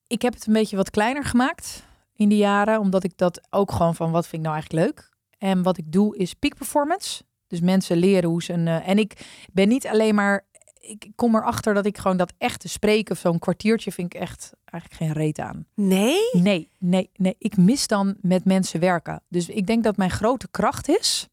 ik 0.07 0.23
heb 0.23 0.35
het 0.35 0.47
een 0.47 0.53
beetje 0.53 0.77
wat 0.77 0.91
kleiner 0.91 1.25
gemaakt 1.25 1.85
in 2.15 2.29
die 2.29 2.39
jaren, 2.39 2.79
omdat 2.81 3.05
ik 3.05 3.17
dat 3.17 3.47
ook 3.51 3.73
gewoon 3.73 3.95
van 3.95 4.11
wat 4.11 4.27
vind 4.27 4.43
ik 4.43 4.49
nou 4.49 4.55
eigenlijk 4.55 4.87
leuk. 4.87 5.11
En 5.39 5.63
wat 5.63 5.79
ik 5.79 5.93
doe 5.93 6.17
is 6.17 6.35
peak 6.35 6.55
performance. 6.57 7.23
Dus 7.47 7.61
mensen 7.61 7.97
leren 7.97 8.31
hoe 8.31 8.43
ze 8.43 8.53
een. 8.53 8.69
eh, 8.69 8.89
en 8.89 8.99
ik 8.99 9.13
ben 9.53 9.69
niet 9.69 9.87
alleen 9.87 10.15
maar. 10.15 10.45
Ik 10.87 11.07
kom 11.15 11.35
erachter 11.37 11.75
dat 11.75 11.87
ik 11.87 11.99
gewoon 11.99 12.17
dat 12.17 12.33
echte 12.39 12.69
spreken, 12.69 13.17
zo'n 13.17 13.39
kwartiertje, 13.39 13.93
vind 13.93 14.15
ik 14.15 14.21
echt 14.21 14.53
eigenlijk 14.65 15.03
geen 15.03 15.23
reet 15.23 15.39
aan. 15.39 15.67
Nee? 15.75 16.19
Nee, 16.33 16.71
nee, 16.79 17.11
nee. 17.17 17.35
Ik 17.39 17.57
mis 17.57 17.87
dan 17.87 18.17
met 18.21 18.45
mensen 18.45 18.81
werken. 18.81 19.23
Dus 19.29 19.49
ik 19.49 19.67
denk 19.67 19.85
dat 19.85 19.97
mijn 19.97 20.11
grote 20.11 20.49
kracht 20.51 20.89
is. 20.89 21.29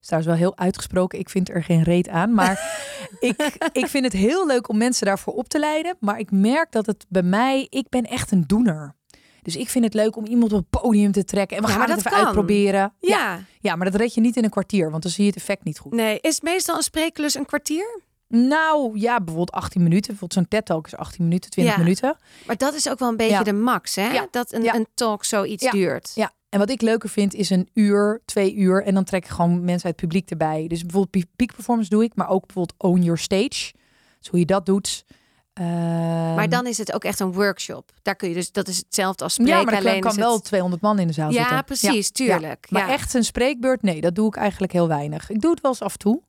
Is 0.00 0.06
trouwens 0.08 0.32
wel 0.32 0.42
heel 0.42 0.56
uitgesproken. 0.58 1.18
Ik 1.18 1.28
vind 1.28 1.48
er 1.48 1.64
geen 1.64 1.82
reet 1.82 2.08
aan. 2.08 2.34
Maar 2.34 2.80
ik, 3.20 3.56
ik 3.72 3.86
vind 3.86 4.04
het 4.04 4.12
heel 4.12 4.46
leuk 4.46 4.68
om 4.68 4.76
mensen 4.78 5.06
daarvoor 5.06 5.32
op 5.34 5.48
te 5.48 5.58
leiden. 5.58 5.96
Maar 6.00 6.18
ik 6.18 6.30
merk 6.30 6.72
dat 6.72 6.86
het 6.86 7.06
bij 7.08 7.22
mij. 7.22 7.66
Ik 7.70 7.88
ben 7.88 8.02
echt 8.04 8.30
een 8.30 8.44
doener. 8.46 8.94
Dus 9.42 9.56
ik 9.56 9.68
vind 9.68 9.84
het 9.84 9.94
leuk 9.94 10.16
om 10.16 10.26
iemand 10.26 10.52
op 10.52 10.58
het 10.70 10.82
podium 10.82 11.12
te 11.12 11.24
trekken. 11.24 11.56
En 11.56 11.62
we 11.62 11.68
Ja, 11.68 11.74
gaan 11.74 11.82
het 11.82 11.90
dat 11.90 11.98
even 11.98 12.10
kan. 12.10 12.24
uitproberen. 12.24 12.92
Ja. 12.98 13.16
Ja. 13.18 13.40
ja, 13.60 13.76
maar 13.76 13.90
dat 13.90 14.00
red 14.00 14.14
je 14.14 14.20
niet 14.20 14.36
in 14.36 14.44
een 14.44 14.50
kwartier. 14.50 14.90
Want 14.90 15.02
dan 15.02 15.12
zie 15.12 15.22
je 15.24 15.30
het 15.30 15.38
effect 15.38 15.64
niet 15.64 15.78
goed. 15.78 15.92
Nee. 15.92 16.18
Is 16.20 16.40
meestal 16.40 16.76
een 16.76 16.82
spreeklus 16.82 17.34
een 17.34 17.46
kwartier? 17.46 18.00
Nou 18.34 18.98
ja, 18.98 19.16
bijvoorbeeld 19.16 19.52
18 19.52 19.82
minuten. 19.82 20.10
Bijvoorbeeld 20.10 20.32
zo'n 20.32 20.48
TED-talk 20.58 20.86
is 20.86 20.96
18 20.96 21.24
minuten, 21.24 21.50
20 21.50 21.74
Ja. 21.74 21.80
minuten. 21.82 22.16
Maar 22.46 22.56
dat 22.56 22.74
is 22.74 22.88
ook 22.88 22.98
wel 22.98 23.08
een 23.08 23.16
beetje 23.16 23.32
Ja. 23.34 23.42
de 23.42 23.52
max, 23.52 23.94
hè? 23.94 24.10
Ja. 24.12 24.26
Dat 24.30 24.52
een, 24.52 24.74
een 24.74 24.86
talk 24.94 25.24
zoiets 25.24 25.70
duurt. 25.70 26.12
Ja, 26.14 26.32
en 26.48 26.58
wat 26.58 26.70
ik 26.70 26.80
leuker 26.80 27.08
vind 27.08 27.34
is 27.34 27.50
een 27.50 27.68
uur, 27.74 28.20
twee 28.24 28.54
uur. 28.54 28.84
En 28.84 28.94
dan 28.94 29.04
trek 29.04 29.24
ik 29.24 29.30
gewoon 29.30 29.50
mensen 29.64 29.72
uit 29.72 29.82
het 29.84 29.96
publiek 29.96 30.30
erbij. 30.30 30.66
Dus 30.68 30.82
bijvoorbeeld 30.82 31.10
pe- 31.26 31.30
peak 31.36 31.54
performance 31.54 31.90
doe 31.90 32.04
ik. 32.04 32.14
Maar 32.14 32.28
ook 32.28 32.46
bijvoorbeeld 32.46 32.78
own 32.78 33.00
your 33.02 33.18
stage. 33.18 33.72
Dus 34.18 34.28
hoe 34.30 34.38
je 34.38 34.46
dat 34.46 34.66
doet. 34.66 35.04
Ehm, 35.52 36.34
Maar 36.34 36.48
dan 36.48 36.66
is 36.66 36.78
het 36.78 36.92
ook 36.92 37.04
echt 37.04 37.20
een 37.20 37.32
workshop. 37.32 37.90
Daar 38.02 38.16
kun 38.16 38.28
je 38.28 38.34
dus, 38.34 38.52
dat 38.52 38.68
is 38.68 38.76
hetzelfde 38.76 39.24
als 39.24 39.32
spreken. 39.32 39.56
ja, 39.56 39.62
maar 39.64 39.76
alleen 39.76 40.00
kan 40.00 40.16
wel 40.16 40.34
het... 40.34 40.44
200 40.44 40.82
man 40.82 40.98
in 40.98 41.06
de 41.06 41.12
zaal 41.12 41.30
Ja, 41.30 41.38
zitten. 41.42 41.64
precies, 41.64 42.10
tuurlijk. 42.10 42.66
Maar 42.70 42.86
ja. 42.86 42.92
echt 42.92 43.14
een 43.14 43.24
spreekbeurt, 43.24 43.82
nee, 43.82 44.00
dat 44.00 44.14
doe 44.14 44.26
ik 44.26 44.36
eigenlijk 44.36 44.72
heel 44.72 44.88
weinig. 44.88 45.30
Ik 45.30 45.40
doe 45.40 45.50
het 45.50 45.60
wel 45.60 45.70
eens 45.70 45.82
af 45.82 45.92
en 45.92 45.98
toe. 45.98 46.22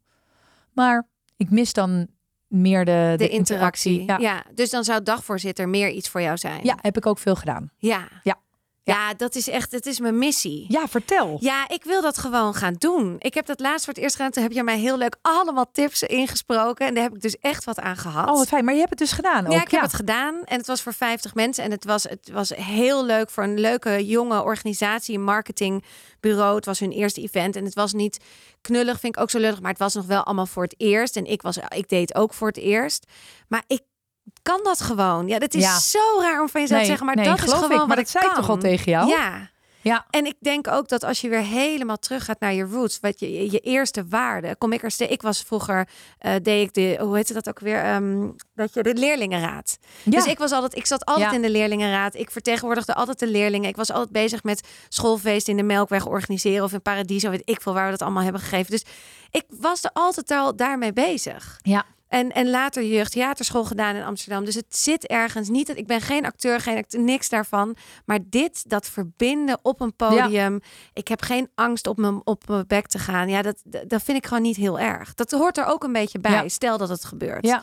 Maar 0.74 1.08
ik 1.38 1.50
mis 1.50 1.74
dan 1.74 2.08
meer 2.48 2.86
de, 2.86 3.14
de 3.18 3.30
interactie. 3.30 4.04
Ja. 4.06 4.18
Ja. 4.18 4.44
dus 4.54 4.70
dan 4.70 4.84
zou 4.84 5.04
dagvoorzitter 5.04 5.70
meer 5.70 5.90
iets 5.90 6.10
voor 6.10 6.22
jou 6.22 6.38
zijn. 6.38 6.60
ja, 6.64 6.78
heb 6.82 6.98
ik 6.98 7.06
ook 7.06 7.20
veel 7.20 7.36
gedaan. 7.36 7.72
Ja. 7.78 8.08
Ja. 8.24 8.42
Ja, 8.86 9.14
dat 9.14 9.36
is 9.36 9.50
echt, 9.50 9.72
het 9.72 9.86
is 9.86 10.00
mijn 10.00 10.18
missie. 10.18 10.66
Ja, 10.68 10.88
vertel. 10.88 11.38
Ja, 11.40 11.70
ik 11.70 11.84
wil 11.84 12.02
dat 12.02 12.18
gewoon 12.18 12.54
gaan 12.54 12.76
doen. 12.78 13.16
Ik 13.20 13.34
heb 13.34 13.46
dat 13.46 13.60
laatst 13.60 13.86
voor 13.86 13.94
het 13.94 14.04
eerst 14.04 14.16
gedaan. 14.16 14.32
Toen 14.32 14.44
heb 14.44 14.52
je 14.52 14.64
mij 14.64 14.78
heel 14.78 14.98
leuk 14.98 15.16
allemaal 15.22 15.72
tips 15.72 16.04
ingesproken. 16.04 16.88
En 16.88 16.94
daar 16.94 17.04
heb 17.04 17.16
ik 17.16 17.22
dus 17.22 17.38
echt 17.38 17.64
wat 17.64 17.80
aan 17.80 17.98
gehad. 17.98 18.30
Oh, 18.30 18.38
wat 18.38 18.48
fijn. 18.48 18.66
Maar 18.66 18.74
je 18.74 18.80
hebt 18.80 18.90
het 18.90 19.00
dus 19.00 19.12
gedaan 19.12 19.46
ook. 19.46 19.52
Ja, 19.52 19.62
ik 19.62 19.72
heb 19.72 19.82
het 19.82 19.94
gedaan 19.94 20.44
en 20.44 20.58
het 20.58 20.68
was 20.68 20.82
voor 20.82 20.94
50 20.94 21.34
mensen. 21.36 21.64
En 21.64 21.72
het 21.72 21.86
was, 21.86 22.04
het 22.04 22.30
was 22.32 22.50
heel 22.50 23.06
leuk 23.06 23.30
voor 23.30 23.44
een 23.44 23.60
leuke 23.60 24.06
jonge 24.06 24.44
organisatie, 24.44 25.16
een 25.16 25.24
marketingbureau. 25.24 26.56
Het 26.56 26.66
was 26.66 26.80
hun 26.80 26.92
eerste 26.92 27.22
event 27.22 27.56
en 27.56 27.66
het 27.66 27.74
was 27.74 27.94
niet 27.94 28.20
knullig, 28.62 29.00
vind 29.00 29.16
ik 29.16 29.22
ook 29.22 29.30
zo 29.30 29.40
lullig. 29.40 29.62
Maar 29.62 29.72
het 29.72 29.80
was 29.80 29.94
nog 29.94 30.06
wel 30.06 30.24
allemaal 30.24 30.46
voor 30.46 30.64
het 30.64 30.76
eerst. 30.78 31.16
En 31.16 31.26
ik, 31.26 31.42
was, 31.42 31.58
ik 31.58 31.90
deed 31.90 32.10
het 32.10 32.16
ook 32.16 32.34
voor 32.34 32.48
het 32.48 32.58
eerst. 32.58 33.06
Maar 33.48 33.64
ik 33.68 33.82
kan 34.42 34.60
dat 34.64 34.82
gewoon. 34.82 35.28
Ja, 35.28 35.40
dat 35.40 35.54
is 35.54 35.64
Ja. 35.64 35.80
zo 35.80 36.00
raar 36.20 36.42
om 36.42 36.50
van 36.50 36.62
jezelf 36.62 36.68
te 36.68 36.74
Nee, 36.76 36.86
zeggen. 36.86 37.06
Maar 37.06 37.16
nee, 37.16 37.26
dat 37.26 37.38
is 37.44 37.54
gewoon 37.54 37.72
ik. 37.72 37.78
Maar 37.78 37.88
dat 37.88 37.98
ik 37.98 38.08
zei 38.08 38.26
kan. 38.26 38.36
toch 38.36 38.50
al 38.50 38.58
tegen 38.58 38.92
jou? 38.92 39.08
Ja. 39.10 39.52
Ja. 39.82 40.06
En 40.10 40.26
ik 40.26 40.36
denk 40.40 40.68
ook 40.68 40.88
dat 40.88 41.04
als 41.04 41.22
je 41.22 41.30
weer 41.30 41.42
helemaal 41.42 41.98
terug 41.98 42.26
gaat 42.26 42.40
naar 42.40 42.54
je 42.54 42.64
roots, 42.64 43.00
wat 43.00 43.20
je, 43.20 43.52
je, 43.52 43.60
eerste 43.60 44.06
waarde, 44.08 44.56
kom 44.56 44.72
ik 44.74 44.84
er 44.84 44.92
steeds. 44.92 45.12
Ik 45.12 45.22
was 45.22 45.42
vroeger, 45.42 45.88
eh, 46.18 46.34
deed 46.42 46.68
ik 46.68 46.74
de, 46.74 46.98
hoe 47.02 47.16
heette 47.16 47.34
dat 47.34 47.50
ook 47.50 47.60
weer? 47.60 47.84
Ehm, 47.84 48.30
dat 48.56 48.74
je 48.74 48.84
de 48.84 48.94
leerlingenraad. 48.94 49.78
Ja. 50.04 50.12
Dus 50.12 50.26
ik 50.26 50.38
was 50.38 50.52
altijd, 50.52 50.76
ik 50.76 50.86
zat 50.86 51.06
altijd 51.06 51.30
Ja. 51.30 51.36
in 51.36 51.42
de 51.42 51.50
leerlingenraad. 51.50 52.16
Ik 52.16 52.32
vertegenwoordigde 52.32 52.94
altijd 52.94 53.20
de 53.20 53.28
leerlingen. 53.28 53.70
Ik 53.70 53.76
was 53.76 53.92
altijd 53.92 54.12
bezig 54.12 54.44
met 54.44 54.68
schoolfeest 54.90 55.48
in 55.48 55.58
de 55.58 55.64
Melkweg 55.64 56.06
organiseren 56.08 56.64
of 56.64 56.74
in 56.74 56.82
Paradiso, 56.82 57.30
weet 57.30 57.42
ik 57.46 57.62
veel 57.62 57.74
waar 57.74 57.86
we 57.86 57.92
dat 57.92 58.02
allemaal 58.02 58.24
hebben 58.24 58.42
gegeven. 58.42 58.72
Dus 58.72 58.86
ik 59.32 59.44
was 59.48 59.84
er 59.84 59.90
altijd 59.94 60.32
al 60.32 60.56
daarmee 60.56 60.94
bezig. 60.94 61.60
Ja. 61.62 61.86
En, 62.14 62.32
en 62.32 62.50
later 62.50 62.84
jeugdtheaterschool 62.84 63.64
gedaan 63.64 63.96
in 63.96 64.04
Amsterdam. 64.04 64.46
Dus 64.46 64.56
het 64.56 64.76
zit 64.76 65.08
ergens 65.08 65.50
niet. 65.50 65.68
dat 65.68 65.78
Ik 65.78 65.88
ben 65.88 66.02
geen 66.02 66.26
acteur, 66.26 66.60
geen 66.60 66.78
acteur, 66.78 67.00
niks 67.00 67.30
daarvan. 67.30 67.76
Maar 68.06 68.20
dit, 68.26 68.70
dat 68.70 68.88
verbinden 68.88 69.60
op 69.62 69.82
een 69.82 69.96
podium. 69.96 70.60
Ik 70.94 71.08
heb 71.08 71.22
geen 71.22 71.50
angst 71.56 71.88
op 71.88 71.98
mijn, 71.98 72.22
op 72.24 72.48
mijn 72.48 72.68
bek 72.68 72.88
te 72.88 73.00
gaan. 73.00 73.30
Ja, 73.30 73.42
dat, 73.42 73.62
dat 73.88 74.04
vind 74.04 74.18
ik 74.18 74.26
gewoon 74.26 74.44
niet 74.44 74.56
heel 74.56 74.80
erg. 74.80 75.14
Dat 75.14 75.32
hoort 75.32 75.58
er 75.58 75.66
ook 75.66 75.84
een 75.84 75.94
beetje 75.94 76.20
bij. 76.20 76.32
Ja. 76.32 76.48
Stel 76.48 76.78
dat 76.78 76.90
het 76.90 77.06
gebeurt. 77.06 77.46
Ja. 77.46 77.62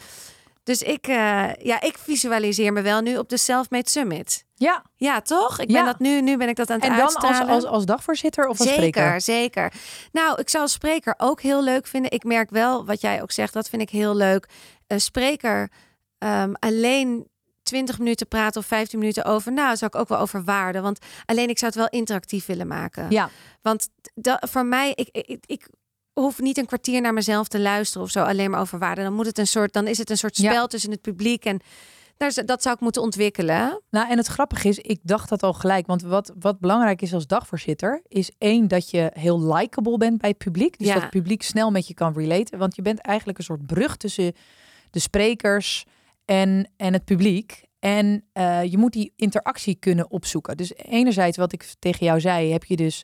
Dus 0.71 0.83
ik, 0.83 1.07
eh, 1.07 1.53
ja, 1.55 1.81
ik 1.81 1.99
visualiseer 1.99 2.73
me 2.73 2.83
wel 2.83 3.01
nu 3.01 3.17
op 3.19 3.29
de 3.29 3.37
Selfmade 3.37 3.91
Summit. 3.91 4.45
Ja, 4.55 4.83
Ja, 4.97 5.21
toch? 5.21 5.59
Ik 5.59 5.67
ben 5.67 5.77
Ja. 5.77 5.85
dat 5.85 5.99
nu, 5.99 6.21
nu 6.21 6.37
ben 6.37 6.49
ik 6.49 6.57
dat 6.57 6.71
aan 6.71 6.81
het 6.81 6.91
en 6.91 6.97
dan 6.97 7.15
als, 7.15 7.41
als, 7.49 7.65
als 7.65 7.85
dagvoorzitter 7.85 8.49
of 8.49 8.59
als 8.59 8.69
zeker, 8.69 8.83
spreker? 8.83 9.21
zeker. 9.21 9.73
Nou, 10.13 10.41
ik 10.41 10.49
zou 10.49 10.63
als 10.63 10.73
spreker 10.73 11.15
ook 11.17 11.41
heel 11.41 11.63
leuk 11.63 11.87
vinden. 11.87 12.11
Ik 12.11 12.25
merk 12.25 12.51
wel 12.51 12.85
wat 12.85 13.01
jij 13.01 13.23
ook 13.23 13.31
zegt, 13.31 13.53
dat 13.53 13.69
vind 13.69 13.83
ik 13.83 13.91
heel 13.91 14.17
leuk. 14.17 14.49
Een 14.87 15.01
spreker 15.01 15.71
ehm, 16.19 16.53
alleen 16.59 17.29
20 17.63 17.99
minuten 17.99 18.29
praten 18.29 18.61
of 18.61 18.67
15 18.67 18.99
minuten 18.99 19.25
over. 19.25 19.53
Nou, 19.53 19.77
zou 19.77 19.91
ik 19.95 20.01
ook 20.01 20.09
wel 20.09 20.19
over 20.19 20.45
waarde. 20.45 20.81
Want 20.81 20.99
alleen 21.25 21.49
ik 21.49 21.59
zou 21.59 21.71
het 21.71 21.81
wel 21.81 22.01
interactief 22.01 22.47
willen 22.47 22.67
maken. 22.67 23.07
Ja, 23.11 23.31
Want 23.63 23.89
dat, 24.15 24.49
voor 24.51 24.67
mij, 24.67 24.93
ik, 24.95 25.09
ik, 25.13 25.45
ik 25.47 25.69
hoef 26.13 26.41
niet 26.41 26.59
een 26.59 26.67
kwartier 26.67 27.01
naar 27.01 27.13
mezelf 27.13 27.49
te 27.49 27.61
luisteren 27.61 28.03
of 28.07 28.11
zo, 28.13 28.23
alleen 28.23 28.51
maar 28.51 28.61
over 28.61 28.79
waarde. 28.79 29.03
Dan 29.03 29.13
moet 29.15 29.27
het 29.27 29.39
een 29.39 29.47
soort, 29.47 29.73
dan 29.73 29.87
is 29.87 29.99
het 29.99 30.11
een 30.11 30.17
soort 30.19 30.37
Ja. 30.37 30.51
spel 30.51 30.67
tussen 30.67 30.91
het 30.91 31.01
publiek 31.01 31.45
en 31.45 31.61
dat 32.45 32.63
zou 32.63 32.75
ik 32.75 32.81
moeten 32.81 33.03
ontwikkelen. 33.03 33.83
nou 33.91 34.11
en 34.11 34.17
het 34.17 34.27
grappige 34.27 34.69
is, 34.69 34.79
ik 34.79 35.01
dacht 35.03 35.29
dat 35.29 35.43
al 35.43 35.53
gelijk. 35.53 35.87
Want 35.87 36.03
wat, 36.03 36.33
wat 36.39 36.59
belangrijk 36.61 37.03
is 37.03 37.15
als 37.15 37.27
dagvoorzitter, 37.27 38.03
is 38.09 38.31
één 38.39 38.69
dat 38.69 38.91
je 38.91 39.11
heel 39.15 39.55
likable 39.55 39.97
bent 39.97 40.19
bij 40.21 40.29
het 40.29 40.39
publiek. 40.39 40.79
Dus 40.79 40.87
Ja. 40.87 40.93
dat 40.93 41.03
het 41.03 41.11
publiek 41.11 41.43
snel 41.43 41.71
met 41.71 41.87
je 41.89 41.95
kan 41.95 42.13
relaten. 42.13 42.59
Want 42.59 42.77
je 42.77 42.83
bent 42.83 42.99
eigenlijk 42.99 43.39
een 43.39 43.45
soort 43.45 43.67
brug 43.67 43.97
tussen 43.97 44.33
de 44.91 44.99
sprekers 44.99 45.85
en, 46.25 46.71
en 46.77 46.93
het 46.93 47.05
publiek. 47.05 47.63
En 47.79 48.25
eh, 48.33 48.65
je 48.65 48.79
moet 48.79 48.93
die 48.93 49.13
interactie 49.17 49.75
kunnen 49.75 50.11
opzoeken. 50.11 50.57
Dus 50.57 50.75
enerzijds, 50.77 51.37
wat 51.37 51.53
ik 51.53 51.75
tegen 51.79 52.07
jou 52.07 52.21
zei, 52.21 52.53
heb 52.53 52.65
je 52.65 52.77
dus 52.77 53.03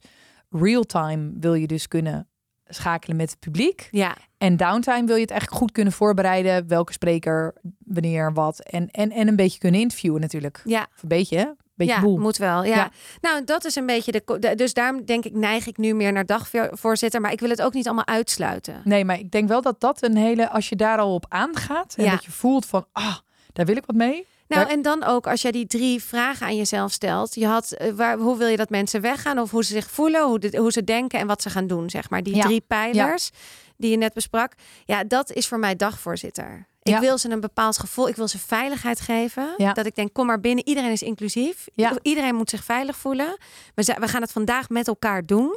real-time 0.50 1.32
wil 1.40 1.54
je 1.54 1.66
dus 1.66 1.88
kunnen 1.88 2.28
schakelen 2.68 3.16
met 3.16 3.30
het 3.30 3.40
publiek. 3.40 3.88
Ja, 3.90 4.16
En 4.38 4.56
downtime 4.56 5.06
wil 5.06 5.14
je 5.14 5.20
het 5.20 5.30
eigenlijk 5.30 5.60
goed 5.60 5.72
kunnen 5.72 5.92
voorbereiden. 5.92 6.68
Welke 6.68 6.92
spreker, 6.92 7.54
wanneer, 7.84 8.32
wat. 8.32 8.60
En, 8.60 8.90
en, 8.90 9.10
en 9.10 9.28
een 9.28 9.36
beetje 9.36 9.58
kunnen 9.58 9.80
interviewen 9.80 10.20
natuurlijk. 10.20 10.62
ja. 10.64 10.86
Of 10.96 11.02
een 11.02 11.08
beetje, 11.08 11.38
hè? 11.38 11.46
Beetje 11.74 11.94
ja, 11.94 12.00
boel. 12.00 12.18
moet 12.18 12.36
wel. 12.36 12.64
Ja. 12.64 12.74
Ja. 12.76 12.90
Nou, 13.20 13.44
dat 13.44 13.64
is 13.64 13.76
een 13.76 13.86
beetje 13.86 14.12
de. 14.12 14.52
Dus 14.54 14.74
daarom 14.74 15.04
denk 15.04 15.24
ik, 15.24 15.32
neig 15.34 15.66
ik 15.66 15.76
nu 15.76 15.94
meer 15.94 16.12
naar 16.12 16.26
dagvoorzitter. 16.26 17.20
Maar 17.20 17.32
ik 17.32 17.40
wil 17.40 17.50
het 17.50 17.62
ook 17.62 17.72
niet 17.74 17.86
allemaal 17.86 18.06
uitsluiten. 18.06 18.80
Nee, 18.84 19.04
maar 19.04 19.18
ik 19.18 19.30
denk 19.30 19.48
wel 19.48 19.62
dat 19.62 19.80
dat 19.80 20.02
een 20.02 20.16
hele... 20.16 20.48
Als 20.50 20.68
je 20.68 20.76
daar 20.76 20.98
al 20.98 21.14
op 21.14 21.26
aangaat 21.28 21.94
en 21.96 22.04
Ja. 22.04 22.10
dat 22.10 22.24
je 22.24 22.30
voelt 22.30 22.66
van... 22.66 22.86
Ah, 22.92 23.16
daar 23.52 23.66
wil 23.66 23.76
ik 23.76 23.86
wat 23.86 23.96
mee. 23.96 24.26
Nou, 24.48 24.62
Daar- 24.62 24.70
en 24.72 24.82
dan 24.82 25.04
ook 25.04 25.26
als 25.26 25.42
jij 25.42 25.50
die 25.50 25.66
drie 25.66 26.02
vragen 26.02 26.46
aan 26.46 26.56
jezelf 26.56 26.92
stelt. 26.92 27.34
Je 27.34 27.46
had, 27.46 27.72
eh, 27.72 27.92
waar, 27.92 28.18
hoe 28.18 28.36
wil 28.38 28.48
je 28.48 28.56
dat 28.56 28.70
mensen 28.70 29.00
weggaan? 29.00 29.38
Of 29.38 29.50
hoe 29.50 29.64
ze 29.64 29.72
zich 29.72 29.90
voelen, 29.90 30.24
hoe, 30.26 30.38
de, 30.38 30.58
hoe 30.58 30.72
ze 30.72 30.84
denken 30.84 31.18
en 31.18 31.26
wat 31.26 31.42
ze 31.42 31.50
gaan 31.50 31.66
doen, 31.66 31.90
zeg 31.90 32.10
maar. 32.10 32.22
Die 32.22 32.34
Ja. 32.36 32.42
drie 32.42 32.60
pijlers 32.60 33.30
die 33.76 33.90
je 33.90 33.96
net 33.96 34.12
besprak. 34.12 34.52
Ja, 34.84 35.04
dat 35.04 35.32
is 35.32 35.48
voor 35.48 35.58
mij 35.58 35.76
dagvoorzitter. 35.76 36.66
Ik 36.82 36.92
Ja. 36.92 37.00
wil 37.00 37.18
ze 37.18 37.30
een 37.30 37.40
bepaald 37.40 37.78
gevoel, 37.78 38.08
ik 38.08 38.16
wil 38.16 38.28
ze 38.28 38.38
veiligheid 38.38 39.00
geven. 39.00 39.54
Ja. 39.56 39.72
Dat 39.72 39.86
ik 39.86 39.94
denk, 39.94 40.12
kom 40.12 40.26
maar 40.26 40.40
binnen, 40.40 40.66
iedereen 40.68 40.90
is 40.90 41.02
inclusief. 41.02 41.66
Ja. 41.74 41.92
Iedereen 42.02 42.34
moet 42.34 42.50
zich 42.50 42.64
veilig 42.64 42.96
voelen. 42.96 43.38
We, 43.74 43.96
we 44.00 44.08
gaan 44.08 44.20
het 44.22 44.32
vandaag 44.32 44.68
met 44.68 44.88
elkaar 44.88 45.26
doen. 45.26 45.50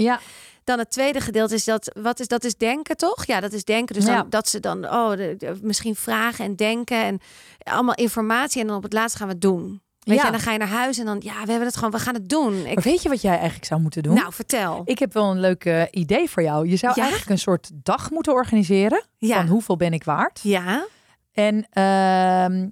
Dan 0.69 0.79
het 0.79 0.91
tweede 0.91 1.19
gedeelte 1.21 1.53
is 1.53 1.63
dat, 1.65 1.91
wat 2.01 2.19
is 2.19 2.27
dat 2.27 2.43
is 2.43 2.55
denken 2.57 2.97
toch? 2.97 3.25
Ja, 3.25 3.39
dat 3.39 3.53
is 3.53 3.63
denken. 3.63 3.95
Dus 3.95 4.05
dan, 4.05 4.13
Ja. 4.13 4.25
dat 4.29 4.47
ze 4.49 4.59
dan, 4.59 4.85
oh, 4.85 5.09
de- 5.09 5.35
de- 5.37 5.59
misschien 5.61 5.95
vragen 5.95 6.45
en 6.45 6.55
denken 6.55 7.03
en 7.03 7.19
allemaal 7.63 7.95
informatie. 7.95 8.61
En 8.61 8.67
dan 8.67 8.75
op 8.77 8.83
het 8.83 8.93
laatste 8.93 9.17
gaan 9.17 9.27
we 9.27 9.33
het 9.33 9.41
doen. 9.41 9.81
Weet 9.99 10.15
Ja. 10.15 10.21
je, 10.21 10.25
en 10.25 10.31
dan 10.31 10.41
ga 10.41 10.51
je 10.51 10.57
naar 10.57 10.67
huis 10.67 10.97
en 10.97 11.05
dan, 11.05 11.17
ja, 11.23 11.33
we 11.43 11.49
hebben 11.49 11.67
het 11.67 11.75
gewoon, 11.75 11.91
we 11.91 11.99
gaan 11.99 12.13
het 12.13 12.29
doen. 12.29 12.65
Ik, 12.65 12.75
maar 12.75 12.83
weet 12.83 13.01
je 13.01 13.09
wat 13.09 13.21
jij 13.21 13.35
eigenlijk 13.35 13.65
zou 13.65 13.81
moeten 13.81 14.03
doen? 14.03 14.13
nou, 14.13 14.33
vertel. 14.33 14.81
Ik 14.85 14.99
heb 14.99 15.13
wel 15.13 15.31
een 15.31 15.39
leuk 15.39 15.87
idee 15.91 16.29
voor 16.29 16.43
jou. 16.43 16.69
Je 16.69 16.75
zou 16.75 16.93
Ja? 16.95 17.01
eigenlijk 17.01 17.31
een 17.31 17.39
soort 17.39 17.69
dag 17.73 18.11
moeten 18.11 18.33
organiseren. 18.33 19.03
Ja. 19.17 19.35
Van 19.35 19.47
hoeveel 19.47 19.77
ben 19.77 19.93
ik 19.93 20.03
waard? 20.03 20.39
Ja, 20.43 20.87
En 21.33 21.67
ehm, 21.69 22.67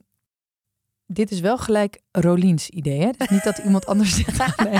dit 1.07 1.31
is 1.31 1.39
wel 1.39 1.57
gelijk 1.57 1.99
Roliens 2.11 2.69
idee. 2.69 2.99
Hè? 3.01 3.09
Dus 3.17 3.27
niet 3.29 3.43
dat 3.43 3.57
iemand 3.57 3.85
anders 3.91 4.15
zegt. 4.15 4.57
Nee. 4.63 4.79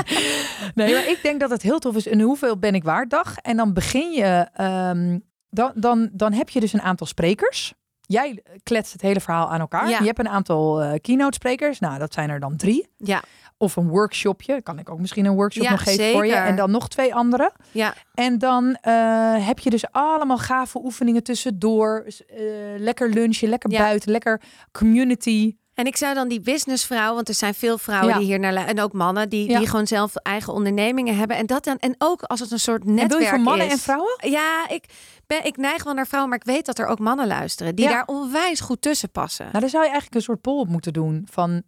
nee, 0.75 0.93
maar 0.93 1.07
ik 1.09 1.19
denk 1.23 1.39
dat 1.39 1.49
het 1.49 1.61
heel 1.61 1.79
tof 1.79 1.95
is. 1.95 2.05
Een 2.09 2.21
hoeveel 2.21 2.57
ben 2.57 2.75
ik 2.75 2.83
waard 2.83 3.09
dag. 3.09 3.37
En 3.37 3.57
dan 3.57 3.73
begin 3.73 4.11
je. 4.11 4.47
ehm, 4.53 5.19
dan, 5.49 5.71
dan, 5.75 6.09
dan 6.13 6.33
heb 6.33 6.49
je 6.49 6.59
dus 6.59 6.73
een 6.73 6.81
aantal 6.81 7.07
sprekers. 7.07 7.73
Jij 8.01 8.43
kletst 8.63 8.93
het 8.93 9.01
hele 9.01 9.19
verhaal 9.19 9.51
aan 9.51 9.59
elkaar. 9.59 9.89
Ja. 9.89 9.99
Je 9.99 10.05
hebt 10.05 10.19
een 10.19 10.27
aantal 10.29 10.81
eh, 10.81 10.93
keynote 11.01 11.33
sprekers. 11.35 11.79
Nou, 11.79 11.99
dat 11.99 12.13
zijn 12.13 12.29
er 12.29 12.39
dan 12.39 12.55
drie. 12.55 12.87
ja, 12.97 13.23
Of 13.57 13.75
een 13.75 13.87
workshopje. 13.87 14.61
Kan 14.61 14.79
ik 14.79 14.89
ook 14.89 14.99
misschien 14.99 15.25
een 15.25 15.35
workshop 15.35 15.63
Ja, 15.63 15.69
nog 15.71 15.83
geven 15.83 16.11
voor 16.11 16.25
je. 16.25 16.33
En 16.35 16.55
dan 16.55 16.71
nog 16.71 16.87
twee 16.89 17.15
andere. 17.15 17.51
ja. 17.71 17.93
En 18.13 18.37
dan 18.37 18.75
eh, 18.81 19.47
heb 19.47 19.59
je 19.59 19.69
dus 19.69 19.91
allemaal 19.91 20.37
gave 20.37 20.79
oefeningen 20.83 21.23
tussendoor. 21.23 22.05
Eh, 22.27 22.37
lekker 22.77 23.09
lunchen, 23.09 23.49
lekker 23.49 23.69
buiten, 23.69 24.11
lekker 24.11 24.41
community. 24.71 25.55
En 25.77 25.85
ik 25.85 25.97
zou 25.97 26.13
dan 26.13 26.27
die 26.27 26.39
businessvrouw, 26.41 27.13
want 27.15 27.27
er 27.27 27.33
zijn 27.33 27.53
veel 27.53 27.77
vrouwen 27.77 28.09
Ja. 28.13 28.17
die 28.17 28.25
hier 28.27 28.39
naar 28.39 28.55
en 28.55 28.79
ook 28.79 28.93
mannen 28.93 29.29
die, 29.29 29.49
Ja. 29.49 29.57
die 29.57 29.67
gewoon 29.67 29.87
zelf 29.87 30.15
eigen 30.15 30.53
ondernemingen 30.53 31.17
hebben. 31.17 31.37
En 31.37 31.45
dat 31.45 31.63
dan 31.63 31.77
en 31.77 31.95
ook 31.97 32.21
als 32.21 32.39
het 32.39 32.51
een 32.51 32.59
soort 32.59 32.83
En 32.85 32.93
netwerk 32.93 33.11
wil 33.11 33.19
je 33.21 33.27
voor 33.27 33.39
mannen 33.39 33.65
is. 33.65 33.71
en 33.71 33.79
vrouwen? 33.79 34.17
Ja, 34.29 34.69
ik, 34.69 34.83
ben, 35.27 35.45
ik 35.45 35.57
neig 35.57 35.83
wel 35.83 35.93
naar 35.93 36.07
vrouwen, 36.07 36.29
maar 36.31 36.39
ik 36.39 36.45
weet 36.45 36.65
dat 36.65 36.79
er 36.79 36.85
ook 36.85 36.99
mannen 36.99 37.27
luisteren 37.27 37.75
die 37.75 37.85
Ja. 37.85 37.91
daar 37.91 38.05
onwijs 38.05 38.59
goed 38.59 38.81
tussen 38.81 39.11
passen. 39.11 39.45
Nou, 39.45 39.59
daar 39.59 39.69
zou 39.69 39.83
je 39.83 39.89
eigenlijk 39.89 40.15
een 40.15 40.21
soort 40.25 40.41
poll 40.41 40.59
op 40.59 40.67
moeten 40.67 40.93
doen 40.93 41.27
van 41.31 41.63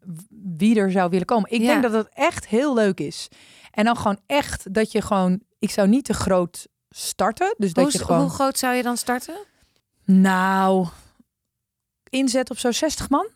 wie 0.58 0.80
er 0.80 0.92
zou 0.92 1.10
willen 1.10 1.26
komen. 1.26 1.52
Ik 1.52 1.62
denk 1.62 1.82
dat 1.84 1.94
het 1.94 2.10
echt 2.14 2.48
heel 2.48 2.74
leuk 2.74 3.00
is. 3.00 3.28
En 3.72 3.86
dan 3.86 3.98
gewoon 3.98 4.20
echt 4.26 4.74
dat 4.74 4.92
je 4.92 5.02
gewoon, 5.02 5.40
ik 5.60 5.70
zou 5.72 5.88
niet 5.88 6.06
te 6.06 6.14
groot 6.14 6.68
starten. 6.90 7.56
Dus 7.58 7.74
dat 7.74 7.84
hoe, 7.84 7.94
je 7.94 8.00
gewoon, 8.06 8.22
hoe 8.22 8.30
groot 8.30 8.58
zou 8.58 8.76
je 8.76 8.84
dan 8.84 8.98
starten? 8.98 9.36
nou, 10.06 10.88
inzet 12.10 12.50
op 12.50 12.58
zo'n 12.58 12.74
60 12.74 13.10
man. 13.10 13.28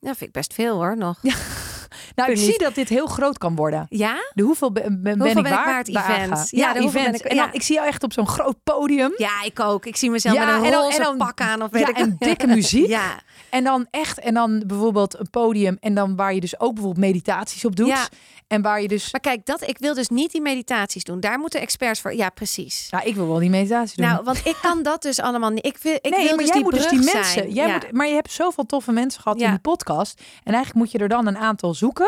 Ja, 0.00 0.14
vind 0.14 0.20
ik 0.20 0.32
best 0.32 0.54
veel 0.54 0.74
hoor 0.76 0.96
nog. 0.96 1.18
Nou, 2.14 2.30
ik 2.30 2.36
zie 2.36 2.58
dat 2.58 2.74
dit 2.74 2.88
heel 2.88 3.06
groot 3.06 3.38
kan 3.38 3.54
worden. 3.56 3.86
Ja? 3.88 4.14
De 4.34 4.42
hoeveel 4.42 4.72
be- 4.72 4.80
ben, 4.80 5.18
Hoeveel 5.18 5.36
ik 5.36 5.42
ben 5.42 5.52
ik 5.52 5.64
waard? 5.64 5.86
Ja, 5.86 6.00
Ja, 6.50 6.74
ik- 6.74 6.94
En 6.94 7.12
dan, 7.12 7.34
ja. 7.36 7.52
ik 7.52 7.62
zie 7.62 7.74
jou 7.74 7.86
echt 7.86 8.02
op 8.02 8.12
zo'n 8.12 8.26
groot 8.28 8.56
podium. 8.64 9.12
Ja, 9.16 9.42
ik 9.44 9.60
ook. 9.60 9.86
Ik 9.86 9.96
zie 9.96 10.10
mezelf 10.10 10.34
Ja, 10.34 10.44
met 10.56 10.64
een 10.64 10.72
roze 10.78 10.96
en 10.96 11.02
dan- 11.02 11.16
pak 11.16 11.40
aan 11.40 11.62
of 11.62 11.70
weet 11.70 11.82
Ja, 11.82 11.88
ik 11.88 11.96
en 11.98 12.16
dikke 12.18 12.46
muziek. 12.46 12.88
Ja, 13.00 13.20
En 13.50 13.64
dan 13.64 13.86
echt, 13.90 14.18
en 14.20 14.34
dan 14.34 14.62
bijvoorbeeld 14.66 15.18
een 15.18 15.30
podium. 15.30 15.76
En 15.80 15.94
dan 15.94 16.16
waar 16.16 16.34
je 16.34 16.40
dus 16.40 16.60
ook 16.60 16.74
bijvoorbeeld 16.74 17.04
meditaties 17.06 17.64
op 17.64 17.76
doet. 17.76 17.86
Ja. 17.88 18.08
En 18.46 18.62
waar 18.62 18.82
je 18.82 18.88
dus. 18.88 19.12
maar 19.12 19.20
kijk, 19.20 19.46
dat, 19.46 19.68
ik 19.68 19.78
wil 19.78 19.94
dus 19.94 20.08
niet 20.08 20.32
die 20.32 20.40
meditaties 20.40 21.04
doen. 21.04 21.20
Daar 21.20 21.38
moeten 21.38 21.60
experts 21.60 22.00
voor. 22.00 22.14
Ja, 22.14 22.28
precies. 22.30 22.86
Nou, 22.90 23.04
ik 23.06 23.14
wil 23.14 23.26
wel 23.28 23.38
die 23.38 23.50
meditatie 23.50 23.96
doen. 23.96 24.06
Nou, 24.10 24.24
want 24.24 24.40
ik 24.44 24.56
kan 24.62 24.82
dat 24.82 25.02
dus 25.02 25.20
allemaal 25.20 25.50
niet. 25.50 25.66
Ik 25.66 25.78
wil, 25.82 25.92
ik 25.94 26.02
nee, 26.10 26.10
wil 26.10 26.28
maar 26.28 26.36
dus 26.36 26.46
jij 26.46 26.54
die 26.54 26.62
moet 26.64 26.72
dus 26.72 26.86
die 26.88 27.12
mensen. 27.14 27.52
Jij 27.52 27.66
ja. 27.66 27.72
moet, 27.72 27.92
maar 27.92 28.06
je 28.06 28.14
hebt 28.14 28.32
zoveel 28.32 28.66
toffe 28.66 28.92
mensen 28.92 29.22
gehad 29.22 29.38
Ja. 29.40 29.44
in 29.44 29.50
die 29.50 29.60
podcast. 29.60 30.18
En 30.44 30.52
eigenlijk 30.54 30.74
moet 30.74 30.90
je 30.90 30.98
er 30.98 31.08
dan 31.08 31.26
een 31.26 31.38
aantal 31.38 31.74
zoeken. 31.74 31.99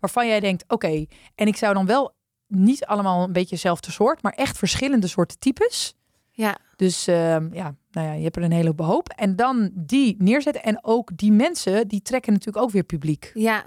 Waarvan 0.00 0.26
jij 0.26 0.40
denkt, 0.40 0.64
oké. 0.68 1.06
en 1.34 1.46
ik 1.46 1.56
zou 1.56 1.74
dan 1.74 1.86
wel 1.86 2.14
niet 2.46 2.84
allemaal 2.86 3.24
een 3.24 3.32
beetje 3.32 3.54
hetzelfde 3.54 3.90
soort. 3.90 4.22
Maar 4.22 4.32
echt 4.32 4.58
verschillende 4.58 5.06
soorten 5.06 5.38
types. 5.38 5.94
ja. 6.30 6.56
Dus 6.76 7.06
ehm, 7.06 7.54
ja, 7.54 7.74
nou 7.90 8.06
ja, 8.06 8.12
je 8.12 8.22
hebt 8.22 8.36
er 8.36 8.42
een 8.42 8.52
hele 8.52 8.72
hoop. 8.76 9.08
En 9.08 9.36
dan 9.36 9.70
die 9.74 10.16
neerzetten. 10.18 10.62
En 10.62 10.78
ook 10.84 11.10
die 11.16 11.32
mensen, 11.32 11.88
die 11.88 12.02
trekken 12.02 12.32
natuurlijk 12.32 12.64
ook 12.64 12.70
weer 12.70 12.82
publiek. 12.84 13.30
ja. 13.34 13.64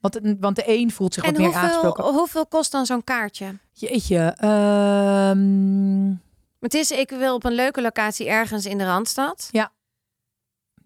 Want, 0.00 0.20
want 0.40 0.56
de 0.56 0.62
een 0.66 0.90
voelt 0.90 1.14
zich 1.14 1.22
En 1.24 1.30
wat 1.30 1.38
meer 1.38 1.48
hoeveel, 1.50 1.64
aangesproken. 1.68 2.04
hoeveel 2.04 2.46
kost 2.46 2.72
dan 2.72 2.86
zo'n 2.86 3.04
kaartje? 3.04 3.58
Jeetje. 3.72 4.34
ehm, 4.36 6.14
Het 6.60 6.74
is, 6.74 6.90
ik 6.90 7.10
wil 7.10 7.34
op 7.34 7.44
een 7.44 7.52
leuke 7.54 7.80
locatie 7.82 8.28
ergens 8.28 8.66
in 8.66 8.78
de 8.78 8.84
Randstad. 8.84 9.48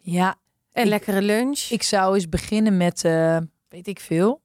ja, 0.01 0.37
Een 0.73 0.83
Ik- 0.83 0.89
lekkere 0.89 1.23
lunch. 1.23 1.59
ik 1.71 1.83
zou 1.83 2.15
eens 2.15 2.29
beginnen 2.29 2.77
met, 2.77 3.05
eh, 3.05 3.37
weet 3.71 3.87
ik 3.87 4.01
veel, 4.01 4.43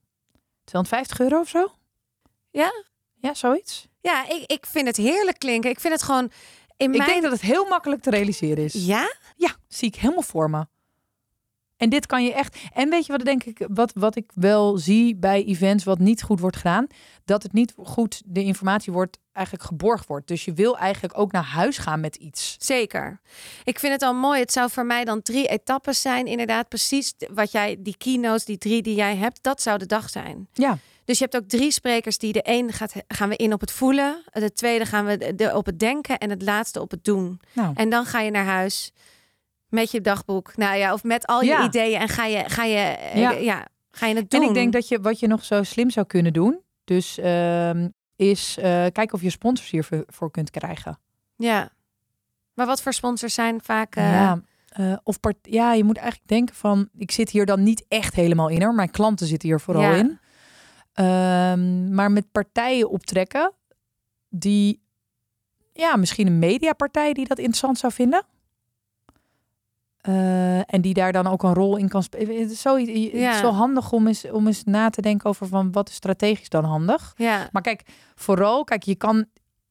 250 0.63 1.19
euro 1.19 1.39
of 1.39 1.49
zo. 1.49 1.71
Ja? 2.51 2.71
Ja, 3.15 3.33
zoiets. 3.33 3.87
ja, 4.01 4.27
ik, 4.29 4.51
ik 4.51 4.65
vind 4.65 4.87
het 4.87 4.97
heerlijk 4.97 5.39
klinken. 5.39 5.69
Ik 5.69 5.79
vind 5.79 5.93
het 5.93 6.03
gewoon 6.03 6.31
in 6.77 6.91
Ik 6.91 6.97
mijn... 6.97 7.09
denk 7.09 7.21
dat 7.21 7.31
het 7.31 7.41
heel 7.41 7.65
makkelijk 7.67 8.01
te 8.01 8.09
realiseren 8.09 8.63
is. 8.63 8.73
Ja? 8.73 9.13
Ja, 9.35 9.55
zie 9.67 9.87
ik 9.87 9.95
helemaal 9.95 10.21
voor 10.23 10.49
me. 10.49 10.67
En 11.77 11.89
dit 11.89 12.05
kan 12.05 12.23
je 12.23 12.33
echt. 12.33 12.57
En 12.73 12.89
weet 12.89 13.05
je 13.05 13.11
wat 13.11 13.25
denk 13.25 13.43
ik, 13.43 13.67
wat, 13.67 13.91
wat 13.95 14.15
ik 14.15 14.31
wel 14.33 14.77
zie 14.77 15.15
bij 15.15 15.43
events 15.43 15.83
wat 15.83 15.99
niet 15.99 16.21
goed 16.23 16.39
wordt 16.39 16.57
gedaan, 16.57 16.87
dat 17.25 17.43
het 17.43 17.53
niet 17.53 17.73
goed 17.83 18.21
de 18.25 18.43
informatie 18.43 18.93
wordt 18.93 19.19
eigenlijk 19.31 19.65
geborgd 19.65 20.07
wordt. 20.07 20.27
Dus 20.27 20.45
je 20.45 20.53
wil 20.53 20.77
eigenlijk 20.77 21.17
ook 21.17 21.31
naar 21.31 21.43
huis 21.43 21.77
gaan 21.77 21.99
met 21.99 22.15
iets. 22.15 22.55
Zeker. 22.59 23.19
Ik 23.63 23.79
vind 23.79 23.93
het 23.93 24.01
al 24.01 24.13
mooi. 24.13 24.39
Het 24.39 24.51
zou 24.51 24.69
voor 24.71 24.85
mij 24.85 25.05
dan 25.05 25.21
drie 25.21 25.47
etappes 25.47 26.01
zijn. 26.01 26.25
Inderdaad, 26.25 26.67
precies 26.67 27.13
wat 27.33 27.51
jij, 27.51 27.75
die 27.79 27.97
keynotes, 27.97 28.45
die 28.45 28.57
drie 28.57 28.81
die 28.81 28.95
jij 28.95 29.15
hebt, 29.15 29.39
dat 29.41 29.61
zou 29.61 29.77
de 29.77 29.85
dag 29.85 30.09
zijn. 30.09 30.47
Ja, 30.53 30.77
Dus 31.05 31.17
je 31.17 31.23
hebt 31.23 31.35
ook 31.35 31.49
drie 31.49 31.71
sprekers 31.71 32.17
die 32.17 32.33
de 32.33 32.41
een 32.43 32.71
gaat, 32.73 32.93
gaan 33.07 33.29
we 33.29 33.35
in 33.35 33.53
op 33.53 33.61
het 33.61 33.71
voelen, 33.71 34.23
de 34.31 34.53
tweede 34.53 34.85
gaan 34.85 35.05
we 35.05 35.35
de, 35.35 35.55
op 35.55 35.65
het 35.65 35.79
denken 35.79 36.17
en 36.17 36.29
het 36.29 36.41
laatste 36.41 36.81
op 36.81 36.91
het 36.91 37.03
doen. 37.05 37.39
nou. 37.53 37.71
En 37.75 37.89
dan 37.89 38.05
ga 38.05 38.19
je 38.19 38.31
naar 38.31 38.45
huis 38.45 38.91
met 39.75 39.91
je 39.91 40.01
dagboek, 40.01 40.57
nou 40.57 40.77
ja, 40.77 40.93
of 40.93 41.03
met 41.03 41.25
al 41.27 41.41
je 41.41 41.47
Ja. 41.47 41.63
ideeën 41.65 41.99
en 41.99 42.09
ga 42.09 42.25
je, 42.25 42.43
ga 42.49 42.63
je, 42.63 42.77
eh, 42.77 43.19
Ja. 43.21 43.31
ja. 43.31 43.67
ga 43.91 44.05
je 44.07 44.15
het 44.15 44.29
doen. 44.29 44.41
En 44.41 44.47
ik 44.47 44.53
denk 44.53 44.73
dat 44.73 44.87
je 44.87 44.99
wat 45.01 45.19
je 45.19 45.27
nog 45.27 45.43
zo 45.43 45.63
slim 45.63 45.89
zou 45.89 46.05
kunnen 46.05 46.33
doen, 46.33 46.59
dus 46.83 47.17
ehm, 47.17 47.89
is 48.15 48.57
eh, 48.57 48.63
kijken 48.91 49.13
of 49.13 49.21
je 49.21 49.29
sponsors 49.29 49.69
hiervoor 49.71 50.03
voor 50.07 50.31
kunt 50.31 50.49
krijgen. 50.49 50.99
ja. 51.35 51.73
Maar 52.53 52.65
wat 52.65 52.81
voor 52.81 52.93
sponsors 52.93 53.33
zijn 53.33 53.61
vaak? 53.63 53.95
eh, 53.95 54.11
ja, 54.11 54.41
of 55.03 55.19
part, 55.19 55.35
ja, 55.41 55.73
je 55.73 55.83
moet 55.83 55.97
eigenlijk 55.97 56.27
denken 56.29 56.55
van, 56.55 56.89
ik 56.97 57.11
zit 57.11 57.29
hier 57.29 57.45
dan 57.45 57.63
niet 57.63 57.85
echt 57.87 58.13
helemaal 58.15 58.49
in 58.49 58.61
hoor. 58.63 58.73
Mijn 58.73 58.91
klanten 58.91 59.27
zitten 59.27 59.49
hier 59.49 59.59
vooral 59.59 59.81
Ja. 59.83 59.95
in. 59.95 60.19
Ehm, 60.93 61.93
maar 61.93 62.11
met 62.11 62.31
partijen 62.31 62.89
optrekken 62.89 63.53
die, 64.29 64.81
ja, 65.73 65.95
misschien 65.95 66.27
een 66.27 66.39
mediapartij 66.39 67.13
die 67.13 67.27
dat 67.27 67.37
interessant 67.37 67.77
zou 67.77 67.93
vinden. 67.93 68.23
Eh, 70.05 70.73
en 70.73 70.81
die 70.81 70.93
daar 70.93 71.11
dan 71.11 71.27
ook 71.27 71.43
een 71.43 71.53
rol 71.53 71.77
in 71.77 71.89
kan 71.89 72.03
spelen. 72.03 72.39
Het 72.39 72.51
is, 72.51 72.61
zo, 72.61 72.77
het 72.77 72.87
is 72.87 73.39
handig 73.41 73.91
om 73.91 74.07
eens, 74.07 74.31
om 74.31 74.47
eens 74.47 74.63
na 74.63 74.89
te 74.89 75.01
denken 75.01 75.29
over 75.29 75.47
van 75.47 75.71
wat 75.71 75.89
is 75.89 75.95
strategisch 75.95 76.49
dan 76.49 76.63
handig. 76.63 77.13
Ja. 77.17 77.49
Maar 77.51 77.61
kijk, 77.61 77.81
vooral, 78.15 78.63
kijk, 78.63 78.83
je 78.83 78.95
kan 78.95 79.25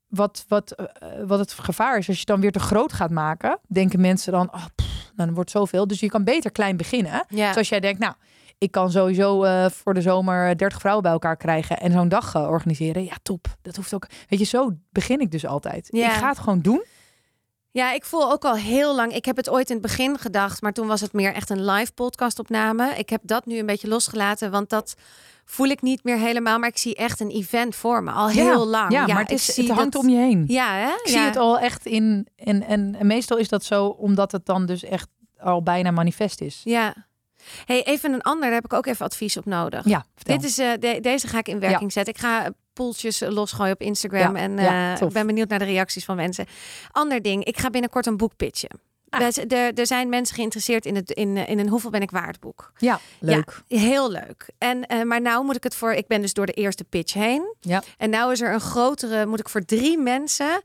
wat, 0.08 0.44
wat, 0.48 0.72
eh, 0.72 0.86
wat 1.26 1.38
het 1.38 1.52
gevaar 1.52 1.98
is 1.98 2.06
als 2.06 2.16
je 2.16 2.20
het 2.20 2.26
dan 2.26 2.40
weer 2.40 2.52
te 2.52 2.60
groot 2.60 2.92
gaat 2.92 3.10
maken, 3.10 3.58
denken 3.68 4.00
mensen 4.00 4.32
dan, 4.32 4.52
oh, 4.54 4.64
pff, 4.74 5.12
dan 5.16 5.34
wordt 5.34 5.50
zoveel. 5.50 5.86
Dus 5.86 6.00
je 6.00 6.08
kan 6.08 6.24
beter 6.24 6.52
klein 6.52 6.76
beginnen. 6.76 7.24
Ja. 7.28 7.52
Zoals 7.52 7.68
jij 7.68 7.80
denkt, 7.80 7.98
nou, 7.98 8.14
ik 8.58 8.70
kan 8.70 8.90
sowieso 8.90 9.42
eh, 9.42 9.70
voor 9.70 9.94
de 9.94 10.02
zomer 10.02 10.56
30 10.56 10.78
vrouwen 10.78 11.02
bij 11.02 11.12
elkaar 11.12 11.36
krijgen 11.36 11.80
en 11.80 11.92
zo'n 11.92 12.08
dag 12.08 12.36
organiseren. 12.36 13.04
Ja, 13.04 13.14
top. 13.22 13.46
Dat 13.62 13.76
hoeft 13.76 13.94
ook. 13.94 14.06
Weet 14.28 14.38
je, 14.38 14.44
zo 14.44 14.70
begin 14.90 15.20
ik 15.20 15.30
dus 15.30 15.46
altijd. 15.46 15.88
Ja. 15.90 16.06
Ik 16.06 16.12
ga 16.12 16.28
het 16.28 16.38
gewoon 16.38 16.60
doen. 16.60 16.84
Ja, 17.74 17.92
ik 17.92 18.04
voel 18.04 18.32
ook 18.32 18.44
al 18.44 18.54
heel 18.56 18.94
lang. 18.94 19.12
Ik 19.14 19.24
heb 19.24 19.36
het 19.36 19.48
ooit 19.50 19.68
in 19.70 19.76
het 19.76 19.82
begin 19.86 20.18
gedacht, 20.18 20.62
maar 20.62 20.72
toen 20.72 20.86
was 20.86 21.00
het 21.00 21.12
meer 21.12 21.34
echt 21.34 21.50
een 21.50 21.64
live 21.64 21.92
podcastopname. 21.92 22.94
Ik 22.96 23.08
heb 23.10 23.20
dat 23.24 23.46
nu 23.46 23.58
een 23.58 23.66
beetje 23.66 23.88
losgelaten, 23.88 24.50
want 24.50 24.68
dat 24.70 24.94
voel 25.44 25.66
ik 25.66 25.82
niet 25.82 26.04
meer 26.04 26.16
helemaal. 26.16 26.58
Maar 26.58 26.68
ik 26.68 26.78
zie 26.78 26.94
echt 26.94 27.20
een 27.20 27.30
event 27.30 27.74
voor 27.74 28.02
me 28.02 28.10
al 28.10 28.28
heel 28.28 28.66
lang. 28.66 28.92
Ja, 28.92 29.06
maar 29.06 29.18
het, 29.22 29.30
is, 29.30 29.56
het 29.56 29.68
hangt 29.68 29.92
dat- 29.92 30.02
om 30.02 30.08
je 30.08 30.16
heen. 30.16 30.44
Ja, 30.46 30.74
hè? 30.74 30.88
Ik 30.90 31.00
zie 31.08 31.18
het 31.18 31.36
al 31.36 31.58
echt 31.58 31.86
in. 31.86 32.28
En, 32.36 32.62
en, 32.62 32.94
en 32.98 33.06
meestal 33.06 33.36
is 33.36 33.48
dat 33.48 33.64
zo 33.64 33.86
omdat 33.86 34.32
het 34.32 34.46
dan 34.46 34.66
dus 34.66 34.84
echt 34.84 35.08
al 35.38 35.62
bijna 35.62 35.90
manifest 35.90 36.40
is. 36.40 36.60
Ja. 36.64 36.94
Hey, 37.64 37.82
even 37.84 38.12
een 38.12 38.22
ander, 38.22 38.42
daar 38.44 38.52
heb 38.54 38.64
ik 38.64 38.72
ook 38.72 38.86
even 38.86 39.04
advies 39.06 39.36
op 39.36 39.44
nodig. 39.44 39.84
Ja, 39.84 40.04
vertel. 40.14 40.36
Dit 40.38 40.44
is, 40.50 40.58
eh, 40.58 40.70
de- 40.80 40.98
deze 41.00 41.26
ga 41.28 41.38
ik 41.38 41.48
in 41.48 41.60
werking 41.60 41.92
zetten. 41.92 42.14
Ik 42.14 42.20
ga 42.20 42.50
poeltjes 42.74 43.20
eh, 43.20 43.28
losgooien 43.30 43.72
op 43.72 43.80
Instagram. 43.80 44.36
Ja, 44.36 44.42
en 44.42 44.56
ja, 44.58 44.94
eh, 44.96 45.06
ik 45.06 45.12
ben 45.12 45.26
benieuwd 45.26 45.48
naar 45.48 45.58
de 45.58 45.64
reacties 45.64 46.04
van 46.04 46.16
mensen. 46.16 46.46
Ander 46.90 47.22
ding, 47.22 47.44
ik 47.44 47.58
ga 47.58 47.70
binnenkort 47.70 48.06
een 48.06 48.16
boek 48.16 48.36
pitchen. 48.36 48.70
Ah. 49.08 49.20
We- 49.28 49.46
Er, 49.56 49.74
er 49.74 49.86
zijn 49.86 50.08
mensen 50.08 50.34
geïnteresseerd 50.34 50.86
in, 50.86 50.94
het, 50.94 51.10
in, 51.10 51.36
eh, 51.36 51.48
in 51.48 51.58
een 51.58 51.68
Hoeveel 51.68 51.90
ben 51.90 52.00
ik 52.02 52.10
waard 52.10 52.40
boek. 52.40 52.72
Ja, 52.76 53.00
leuk. 53.20 53.62
Heel 53.68 54.10
leuk. 54.10 54.46
En, 54.58 54.86
eh, 54.86 55.02
maar 55.02 55.20
nou 55.20 55.44
moet 55.44 55.56
ik 55.56 55.62
het 55.64 55.74
voor... 55.74 55.92
Ik 55.92 56.06
ben 56.06 56.20
dus 56.20 56.32
door 56.32 56.46
de 56.46 56.52
eerste 56.52 56.84
pitch 56.84 57.12
heen. 57.12 57.54
Ja. 57.60 57.82
En 57.98 58.10
nou 58.10 58.32
is 58.32 58.40
er 58.40 58.52
een 58.52 58.60
grotere... 58.60 59.26
Moet 59.26 59.40
ik 59.40 59.48
voor 59.48 59.64
drie 59.64 59.98
mensen... 59.98 60.62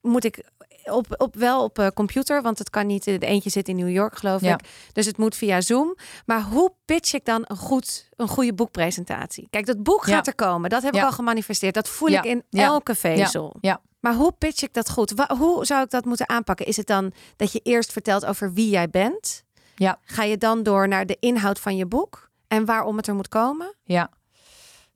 Moet 0.00 0.24
ik 0.24 0.44
op, 0.90 1.06
op, 1.16 1.34
wel 1.36 1.64
op 1.64 1.78
eh, 1.78 1.86
computer, 1.94 2.42
want 2.42 2.58
het 2.58 2.70
kan 2.70 2.86
niet. 2.86 3.04
De 3.04 3.18
eentje 3.18 3.50
zit 3.50 3.68
in 3.68 3.76
New 3.76 3.90
York, 3.90 4.16
geloof 4.16 4.40
Ja. 4.40 4.54
ik. 4.54 4.60
Dus 4.92 5.06
het 5.06 5.16
moet 5.16 5.34
via 5.36 5.60
Zoom. 5.60 5.96
Maar 6.26 6.42
hoe 6.42 6.72
pitch 6.84 7.12
ik 7.14 7.24
dan 7.24 7.44
een, 7.46 7.56
goed, 7.56 8.08
een 8.16 8.28
goede 8.28 8.54
boekpresentatie? 8.54 9.46
Kijk, 9.50 9.66
dat 9.66 9.82
boek 9.82 10.06
Ja. 10.06 10.14
gaat 10.14 10.26
er 10.26 10.34
komen. 10.34 10.70
Dat 10.70 10.82
heb 10.82 10.94
ik 10.94 11.00
Ja. 11.00 11.06
al 11.06 11.12
gemanifesteerd. 11.12 11.74
Dat 11.74 11.88
voel 11.88 12.08
Ja. 12.08 12.18
ik 12.18 12.24
in 12.24 12.42
Ja. 12.48 12.64
elke 12.64 12.94
vezel. 12.94 13.56
Ja. 13.60 13.80
Maar 14.00 14.14
hoe 14.14 14.32
pitch 14.32 14.62
ik 14.62 14.72
dat 14.74 14.90
goed? 14.90 15.12
Hoe 15.38 15.64
zou 15.66 15.82
ik 15.84 15.90
dat 15.90 16.04
moeten 16.04 16.28
aanpakken? 16.28 16.66
Is 16.66 16.76
het 16.76 16.86
dan 16.86 17.12
dat 17.36 17.52
je 17.52 17.60
eerst 17.62 17.92
vertelt 17.92 18.26
over 18.26 18.52
wie 18.52 18.68
jij 18.70 18.88
bent? 18.90 19.44
Ja. 19.74 19.98
Ga 20.04 20.22
je 20.22 20.38
dan 20.38 20.62
door 20.62 20.88
naar 20.88 21.06
de 21.06 21.16
inhoud 21.20 21.58
van 21.60 21.76
je 21.76 21.86
boek 21.86 22.30
en 22.48 22.64
waarom 22.64 22.96
het 22.96 23.06
er 23.06 23.14
moet 23.14 23.28
komen? 23.28 23.74
Ja. 23.84 24.10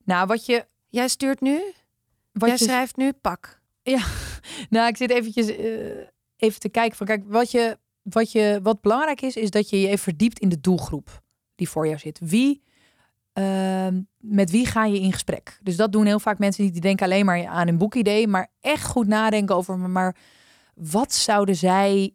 Nou, 0.04 0.26
wat 0.26 0.46
je. 0.46 0.66
Jij 0.88 1.08
stuurt 1.08 1.40
nu, 1.40 1.62
Wat 2.32 2.48
jij 2.48 2.58
je 2.58 2.64
schrijft 2.64 2.96
nu, 2.96 3.12
pak. 3.12 3.60
Nou, 4.70 4.88
ik 4.88 4.96
zit 4.96 5.10
eventjes 5.10 5.46
eh, 5.56 6.06
even 6.36 6.60
te 6.60 6.68
kijken 6.68 6.96
van 6.96 7.06
kijk, 7.06 7.22
wat 7.26 7.50
je, 7.50 7.78
wat 8.02 8.32
je, 8.32 8.60
wat 8.62 8.80
belangrijk 8.80 9.20
is, 9.20 9.36
is 9.36 9.50
dat 9.50 9.70
je 9.70 9.80
je 9.80 9.86
even 9.86 9.98
verdiept 9.98 10.38
in 10.38 10.48
de 10.48 10.60
doelgroep 10.60 11.22
die 11.54 11.68
voor 11.68 11.86
jou 11.86 11.98
zit. 11.98 12.18
Wie, 12.22 12.62
ehm, 13.32 14.00
met 14.18 14.50
wie 14.50 14.66
ga 14.66 14.84
je 14.84 15.00
in 15.00 15.12
gesprek? 15.12 15.58
Dus 15.62 15.76
dat 15.76 15.92
doen 15.92 16.06
heel 16.06 16.20
vaak 16.20 16.38
mensen 16.38 16.64
niet. 16.64 16.72
Die 16.72 16.82
denken 16.82 17.04
alleen 17.06 17.24
maar 17.24 17.46
aan 17.46 17.68
een 17.68 17.78
boekidee, 17.78 18.28
maar 18.28 18.50
echt 18.60 18.86
goed 18.86 19.06
nadenken 19.06 19.56
over, 19.56 19.78
maar 19.78 20.16
wat 20.74 21.12
zouden 21.12 21.56
zij, 21.56 22.14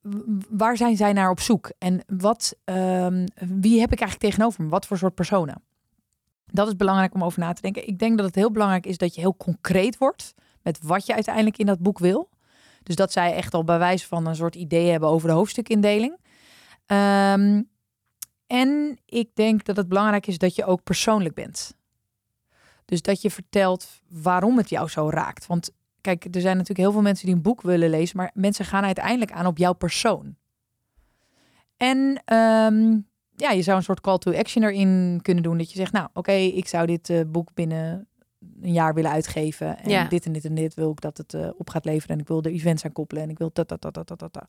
w- 0.00 0.42
waar 0.50 0.76
zijn 0.76 0.96
zij 0.96 1.12
naar 1.12 1.30
op 1.30 1.40
zoek? 1.40 1.72
En 1.78 2.02
wat, 2.06 2.56
ehm, 2.64 3.26
wie 3.34 3.80
heb 3.80 3.92
ik 3.92 4.00
eigenlijk 4.00 4.30
tegenover 4.30 4.62
me? 4.64 4.68
Wat 4.70 4.86
voor 4.86 4.98
soort 4.98 5.14
personen? 5.14 5.62
Dat 6.54 6.66
is 6.66 6.76
belangrijk 6.76 7.14
om 7.14 7.24
over 7.24 7.40
na 7.40 7.52
te 7.52 7.62
denken. 7.62 7.86
Ik 7.88 7.98
denk 7.98 8.16
dat 8.16 8.26
het 8.26 8.34
heel 8.34 8.50
belangrijk 8.50 8.86
is 8.86 8.98
dat 8.98 9.14
je 9.14 9.20
heel 9.20 9.36
concreet 9.36 9.98
wordt 9.98 10.34
met 10.62 10.78
wat 10.82 11.06
je 11.06 11.14
uiteindelijk 11.14 11.58
in 11.58 11.66
dat 11.66 11.78
boek 11.78 11.98
wil. 11.98 12.28
Dus 12.82 12.96
dat 12.96 13.12
zij 13.12 13.34
echt 13.34 13.54
al 13.54 13.64
bij 13.64 13.78
wijze 13.78 14.06
van 14.06 14.26
een 14.26 14.36
soort 14.36 14.54
idee 14.54 14.90
hebben 14.90 15.08
over 15.08 15.28
de 15.28 15.34
hoofdstukindeling. 15.34 16.16
Ehm, 16.86 17.62
en 18.46 18.98
ik 19.06 19.30
denk 19.34 19.64
dat 19.64 19.76
het 19.76 19.88
belangrijk 19.88 20.26
is 20.26 20.38
dat 20.38 20.54
je 20.54 20.64
ook 20.64 20.82
persoonlijk 20.82 21.34
bent. 21.34 21.76
Dus 22.84 23.02
dat 23.02 23.22
je 23.22 23.30
vertelt 23.30 23.88
waarom 24.08 24.56
het 24.56 24.68
jou 24.68 24.88
zo 24.88 25.10
raakt. 25.10 25.46
Want 25.46 25.70
kijk, 26.00 26.24
er 26.24 26.40
zijn 26.40 26.56
natuurlijk 26.56 26.86
heel 26.86 26.92
veel 26.92 27.02
mensen 27.02 27.26
die 27.26 27.34
een 27.34 27.42
boek 27.42 27.62
willen 27.62 27.90
lezen, 27.90 28.16
maar 28.16 28.30
mensen 28.34 28.64
gaan 28.64 28.84
uiteindelijk 28.84 29.32
aan 29.32 29.46
op 29.46 29.58
jouw 29.58 29.72
persoon. 29.72 30.36
En 31.76 32.22
ehm, 32.24 32.98
ja, 33.36 33.50
je 33.50 33.62
zou 33.62 33.76
een 33.76 33.82
soort 33.82 34.00
call 34.00 34.18
to 34.18 34.32
action 34.32 34.64
erin 34.64 35.18
kunnen 35.22 35.42
doen. 35.42 35.58
Dat 35.58 35.70
je 35.70 35.76
zegt, 35.76 35.92
nou 35.92 36.08
oké, 36.12 36.32
ik 36.32 36.66
zou 36.68 36.86
dit 36.86 37.10
eh, 37.10 37.20
boek 37.26 37.48
binnen 37.54 38.08
een 38.62 38.72
jaar 38.72 38.94
willen 38.94 39.10
uitgeven. 39.10 39.78
En 39.78 39.90
Ja. 39.90 40.04
dit 40.08 40.24
en 40.26 40.32
dit 40.32 40.44
en 40.44 40.54
dit 40.54 40.74
wil 40.74 40.90
ik 40.90 41.00
dat 41.00 41.16
het 41.16 41.34
eh, 41.34 41.48
op 41.56 41.70
gaat 41.70 41.84
leveren. 41.84 42.14
En 42.16 42.20
ik 42.22 42.28
wil 42.28 42.42
er 42.42 42.50
events 42.52 42.84
aan 42.84 42.92
koppelen. 42.92 43.22
En 43.22 43.30
ik 43.30 43.38
wil 43.38 43.50
dat, 43.52 43.68
dat, 43.68 43.82
dat, 43.82 43.94
dat, 43.94 44.08
dat, 44.08 44.18
dat. 44.18 44.44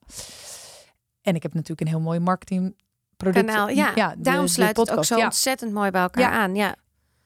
En 1.22 1.34
ik 1.34 1.42
heb 1.42 1.54
natuurlijk 1.54 1.80
een 1.80 1.86
heel 1.86 2.00
mooi 2.00 2.18
marketingproduct. 2.18 3.46
Kanaal, 3.46 3.68
ja. 3.68 3.94
de- 4.14 4.20
Daarom 4.20 4.44
de 4.44 4.50
sluit 4.50 4.76
het 4.76 4.90
ook 4.96 5.04
zo 5.04 5.16
ja. 5.16 5.24
ontzettend 5.24 5.72
mooi 5.72 5.90
bij 5.90 6.02
elkaar 6.02 6.22
Ja. 6.22 6.30
aan. 6.30 6.54
Ja. 6.54 6.74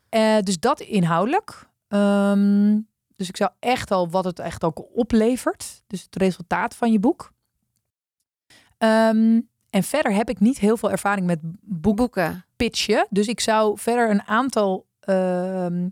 Eh, 0.09 0.39
dus 0.43 0.61
dat 0.61 0.81
inhoudelijk. 0.81 1.69
Ehm, 1.89 2.79
dus 3.17 3.29
ik 3.29 3.37
zou 3.37 3.51
echt 3.59 3.91
al 3.91 4.09
wat 4.11 4.25
het 4.25 4.39
echt 4.39 4.65
ook 4.65 4.97
oplevert. 4.97 5.83
Dus 5.87 6.03
het 6.03 6.17
resultaat 6.17 6.75
van 6.75 6.93
je 6.93 6.99
boek. 6.99 7.33
Ehm, 8.79 9.41
en 9.71 9.83
verder 9.83 10.13
heb 10.13 10.31
ik 10.31 10.41
niet 10.41 10.59
heel 10.59 10.77
veel 10.77 10.91
ervaring 10.91 11.27
met 11.27 11.39
boek 11.61 11.97
Boeken. 11.97 12.45
pitchen. 12.57 13.07
Dus 13.11 13.27
ik 13.27 13.41
zou 13.41 13.79
verder 13.79 14.11
een 14.11 14.23
aantal 14.23 14.87
ehm, 15.01 15.89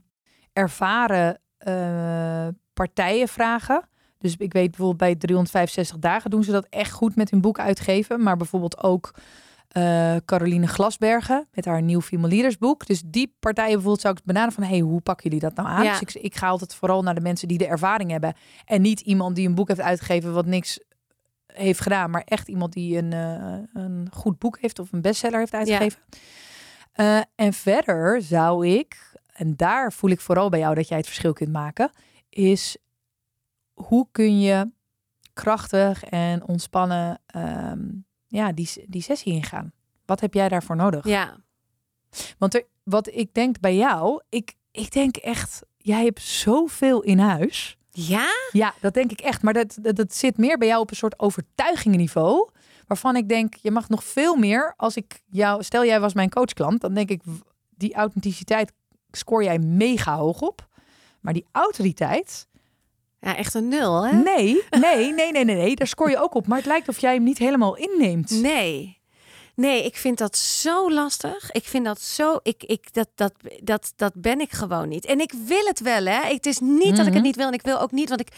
ervaren 0.53 1.41
eh, 1.59 2.49
partijen 2.73 3.29
vragen. 3.29 3.89
Dus 4.19 4.37
ik 4.37 4.53
weet 4.53 4.69
bijvoorbeeld 4.71 4.99
bij 4.99 5.15
365 5.15 5.99
dagen 5.99 6.31
doen 6.31 6.45
ze 6.45 6.51
dat 6.51 6.67
echt 6.71 6.93
goed 6.93 7.17
met 7.17 7.31
hun 7.31 7.41
boek 7.41 7.59
uitgeven. 7.59 8.23
Maar 8.23 8.37
bijvoorbeeld 8.37 8.83
ook 8.83 9.15
eh, 9.69 10.17
Caroline 10.25 10.67
Glasbergen 10.67 11.49
met 11.53 11.65
haar 11.65 11.83
nieuw 11.83 12.01
Female 12.01 12.29
Leaders 12.35 12.59
boek. 12.59 12.87
Dus 12.87 13.03
die 13.07 13.37
partijen 13.41 13.73
bijvoorbeeld 13.73 14.01
zou 14.01 14.15
ik 14.19 14.25
benaderen 14.25 14.55
van... 14.55 14.63
hey, 14.63 14.79
hoe 14.79 15.01
pakken 15.01 15.25
jullie 15.25 15.45
dat 15.45 15.55
nou 15.55 15.69
aan? 15.69 15.85
Ja. 15.85 15.99
Dus 15.99 16.15
ik, 16.15 16.23
ik 16.23 16.37
ga 16.37 16.49
altijd 16.49 16.75
vooral 16.75 17.03
naar 17.03 17.15
de 17.15 17.21
mensen 17.21 17.49
die 17.49 17.59
de 17.59 17.67
ervaring 17.67 18.11
hebben. 18.11 18.35
En 18.65 18.83
niet 18.83 19.01
iemand 19.01 19.37
die 19.37 19.49
een 19.49 19.55
boek 19.55 19.69
heeft 19.69 19.81
uitgegeven 19.81 20.33
wat 20.33 20.47
niks 20.47 20.81
heeft 21.53 21.81
gedaan. 21.81 22.11
Maar 22.11 22.23
echt 22.25 22.49
iemand 22.49 22.73
die 22.73 22.97
een, 22.97 23.13
eh, 23.13 23.83
een 23.83 24.09
goed 24.13 24.39
boek 24.39 24.59
heeft 24.61 24.79
of 24.79 24.93
een 24.93 25.01
bestseller 25.01 25.39
heeft 25.39 25.55
uitgegeven. 25.55 26.01
Eh, 26.93 27.21
en 27.35 27.53
verder 27.53 28.23
zou 28.23 28.69
ik, 28.69 29.17
en 29.33 29.57
daar 29.57 29.93
voel 29.93 30.11
ik 30.11 30.21
vooral 30.21 30.49
bij 30.49 30.59
jou 30.59 30.75
dat 30.75 30.89
jij 30.89 30.97
het 30.97 31.07
verschil 31.07 31.33
kunt 31.33 31.53
maken, 31.53 31.91
is 32.29 32.77
hoe 33.73 34.09
kun 34.13 34.41
je 34.41 34.71
krachtig 35.33 36.05
en 36.05 36.49
ontspannen 36.49 37.21
ehm, 37.27 37.87
ja, 38.27 38.53
die, 38.53 38.85
die 38.87 39.03
sessie 39.03 39.33
ingaan? 39.33 39.73
Wat 40.05 40.21
heb 40.21 40.35
jij 40.35 40.49
daarvoor 40.49 40.77
nodig? 40.77 41.07
Ja. 41.07 41.37
Want 42.39 42.55
er, 42.55 42.67
wat 42.83 43.07
ik 43.15 43.35
denk 43.35 43.61
bij 43.61 43.77
jou, 43.77 44.23
ik, 44.29 44.55
ik 44.71 44.93
denk 44.93 45.17
echt, 45.17 45.63
jij 45.77 46.05
hebt 46.05 46.23
zoveel 46.23 47.03
in 47.03 47.19
huis. 47.19 47.78
Ja? 48.07 48.27
Ja, 48.53 48.75
dat 48.81 48.95
denk 48.95 49.11
ik 49.13 49.21
echt. 49.21 49.43
Maar 49.43 49.53
dat, 49.53 49.79
dat, 49.81 49.97
dat 49.97 50.15
zit 50.15 50.37
meer 50.39 50.59
bij 50.59 50.69
jou 50.69 50.81
op 50.81 50.91
een 50.91 50.97
soort 50.97 51.19
overtuigingenniveau. 51.19 52.49
Waarvan 52.87 53.17
ik 53.17 53.29
denk, 53.29 53.55
je 53.55 53.71
mag 53.71 53.89
nog 53.89 54.05
veel 54.05 54.37
meer. 54.37 54.75
Als 54.77 54.97
ik 54.97 55.21
jou, 55.31 55.63
stel 55.63 55.85
jij 55.85 56.01
was 56.01 56.15
mijn 56.15 56.31
coachklant, 56.31 56.81
dan 56.81 56.95
denk 56.95 57.11
ik, 57.11 57.21
die 57.71 57.95
authenticiteit 57.95 58.73
scoor 59.11 59.45
jij 59.45 59.59
mega 59.59 60.17
hoog 60.17 60.41
op. 60.41 60.69
Maar 61.21 61.33
die 61.33 61.47
autoriteit, 61.53 62.49
Ja, 63.21 63.37
echt 63.37 63.55
een 63.55 63.69
nul, 63.69 64.03
hè? 64.07 64.13
nee, 64.17 64.63
nee, 64.71 65.13
nee, 65.13 65.33
nee, 65.33 65.45
nee, 65.45 65.57
nee, 65.57 65.77
daar 65.77 65.87
scoor 65.87 66.11
je 66.11 66.19
ook 66.23 66.35
op. 66.35 66.47
Maar 66.47 66.59
het 66.59 66.67
lijkt 66.67 66.89
of 66.89 66.99
jij 66.99 67.15
hem 67.15 67.23
niet 67.23 67.39
helemaal 67.39 67.77
inneemt. 67.77 68.31
Nee. 68.31 68.98
Nee, 69.59 69.85
ik 69.85 69.97
vind 69.97 70.19
dat 70.19 70.37
zo 70.37 70.91
lastig. 70.93 71.51
Ik 71.53 71.65
vind 71.65 71.85
dat 71.85 72.01
zo. 72.01 72.39
Ik, 72.43 72.63
ik, 72.65 72.93
dat, 72.95 73.09
dat, 73.15 73.33
dat, 73.63 73.93
dat 73.97 74.13
ben 74.15 74.41
ik 74.41 74.53
gewoon 74.53 74.89
niet. 74.89 75.05
En 75.05 75.21
ik 75.21 75.33
wil 75.47 75.65
het 75.65 75.81
wel, 75.81 76.05
hè? 76.05 76.21
Het 76.35 76.47
is 76.47 76.59
niet 76.59 76.97
dat 76.97 76.99
ik 76.99 77.05
Mhm. 77.05 77.15
het 77.15 77.23
niet 77.23 77.37
wil. 77.37 77.47
En 77.47 77.53
ik 77.53 77.63
wil 77.63 77.81
ook 77.81 77.91
niet, 77.93 78.09
want 78.09 78.21
ik. 78.21 78.29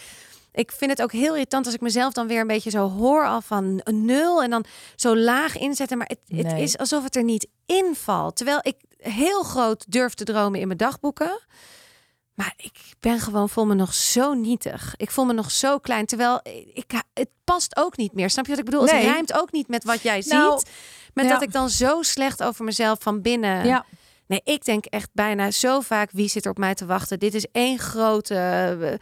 Ik 0.53 0.71
vind 0.71 0.91
het 0.91 1.01
ook 1.01 1.11
heel 1.11 1.33
irritant 1.33 1.65
als 1.65 1.75
ik 1.75 1.81
mezelf 1.81 2.13
dan 2.13 2.27
weer 2.27 2.39
een 2.41 2.47
beetje 2.47 2.69
zo 2.69 2.89
hoor 2.89 3.25
al 3.27 3.41
van 3.41 3.81
nul 3.91 4.43
en 4.43 4.49
dan 4.49 4.65
zo 4.95 5.17
laag 5.17 5.57
inzetten. 5.57 5.97
Maar 5.97 6.07
het, 6.27 6.45
het 6.45 6.59
is 6.59 6.77
alsof 6.77 7.03
het 7.03 7.15
er 7.15 7.23
niet 7.23 7.47
invalt. 7.65 8.35
Terwijl 8.35 8.59
ik 8.61 8.75
heel 8.97 9.43
groot 9.43 9.85
durf 9.87 10.13
te 10.13 10.23
dromen 10.23 10.59
in 10.59 10.65
mijn 10.67 10.77
dagboeken. 10.79 11.39
Maar 12.33 12.53
ik 12.57 12.77
ben 12.99 13.19
gewoon, 13.19 13.49
voel 13.49 13.65
me 13.65 13.73
nog 13.73 13.93
zo 13.93 14.33
nietig. 14.33 14.93
Ik 14.97 15.11
voel 15.11 15.25
me 15.25 15.33
nog 15.33 15.51
zo 15.51 15.77
klein. 15.77 16.05
Terwijl 16.05 16.39
ik, 16.73 16.91
het 17.13 17.29
past 17.43 17.77
ook 17.77 17.97
niet 17.97 18.13
meer. 18.13 18.29
Snap 18.29 18.43
je 18.45 18.49
wat 18.51 18.59
ik 18.59 18.65
bedoel? 18.65 18.83
Nee. 18.83 18.93
Het 18.95 19.03
rijmt 19.03 19.33
ook 19.33 19.51
niet 19.51 19.67
met 19.67 19.83
wat 19.83 20.01
jij 20.01 20.23
Nou, 20.27 20.59
ziet. 20.59 20.69
Met 21.13 21.25
ja. 21.25 21.31
dat 21.31 21.41
ik 21.41 21.51
dan 21.51 21.69
zo 21.69 22.01
slecht 22.01 22.43
over 22.43 22.65
mezelf 22.65 22.99
van 23.01 23.21
binnen. 23.21 23.65
Ja. 23.65 23.85
Nee, 24.27 24.41
ik 24.43 24.65
denk 24.65 24.85
echt 24.85 25.09
bijna 25.13 25.51
zo 25.51 25.79
vaak 25.79 26.11
wie 26.11 26.27
zit 26.29 26.45
er 26.45 26.51
op 26.51 26.57
mij 26.57 26.73
te 26.73 26.85
wachten. 26.85 27.19
Dit 27.19 27.33
is 27.33 27.45
één 27.51 27.79
grote. 27.79 28.35
eh, 28.81 28.93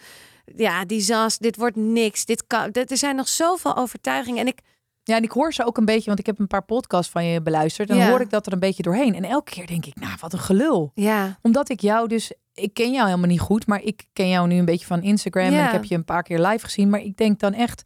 ja, 0.58 0.86
disaster. 0.86 1.42
Dit 1.42 1.56
wordt 1.56 1.76
niks. 1.76 2.26
Dit 2.26 2.48
kan. 2.48 2.72
Er 2.72 2.98
zijn 2.98 3.16
nog 3.16 3.28
zoveel 3.28 3.76
overtuigingen. 3.78 4.40
En 4.40 4.48
ik. 4.48 4.60
Ja, 5.04 5.16
en 5.16 5.24
ik 5.24 5.32
hoor 5.32 5.54
ze 5.54 5.66
ook 5.66 5.78
een 5.78 5.86
beetje, 5.86 6.06
want 6.06 6.20
ik 6.20 6.26
heb 6.26 6.40
een 6.40 6.48
paar 6.48 6.66
podcasts 6.66 7.12
van 7.12 7.26
je 7.26 7.42
beluisterd. 7.42 7.88
Dan 7.88 7.98
Ja. 7.98 8.10
hoor 8.10 8.22
ik 8.22 8.30
dat 8.30 8.46
er 8.46 8.54
een 8.54 8.60
beetje 8.60 8.84
doorheen. 8.84 9.16
En 9.16 9.24
elke 9.24 9.52
keer 9.52 9.68
denk 9.68 9.86
ik, 9.86 9.96
nou, 9.96 10.14
wat 10.20 10.34
een 10.34 10.40
gelul. 10.40 10.92
Ja. 10.96 11.40
Omdat 11.42 11.70
ik 11.70 11.80
jou 11.82 12.08
dus, 12.08 12.32
ik 12.54 12.74
ken 12.74 12.92
jou 12.92 13.06
helemaal 13.08 13.30
niet 13.30 13.40
goed, 13.40 13.68
maar 13.68 13.82
ik 13.82 14.06
ken 14.14 14.30
jou 14.30 14.48
nu 14.48 14.58
een 14.58 14.66
beetje 14.66 14.86
van 14.86 15.04
Instagram. 15.04 15.54
En 15.54 15.66
ik 15.66 15.72
heb 15.72 15.84
je 15.84 15.96
een 15.96 16.06
paar 16.06 16.24
keer 16.24 16.40
live 16.40 16.66
gezien. 16.66 16.90
Maar 16.90 17.00
ik 17.02 17.18
denk 17.18 17.40
dan 17.40 17.54
echt, 17.54 17.84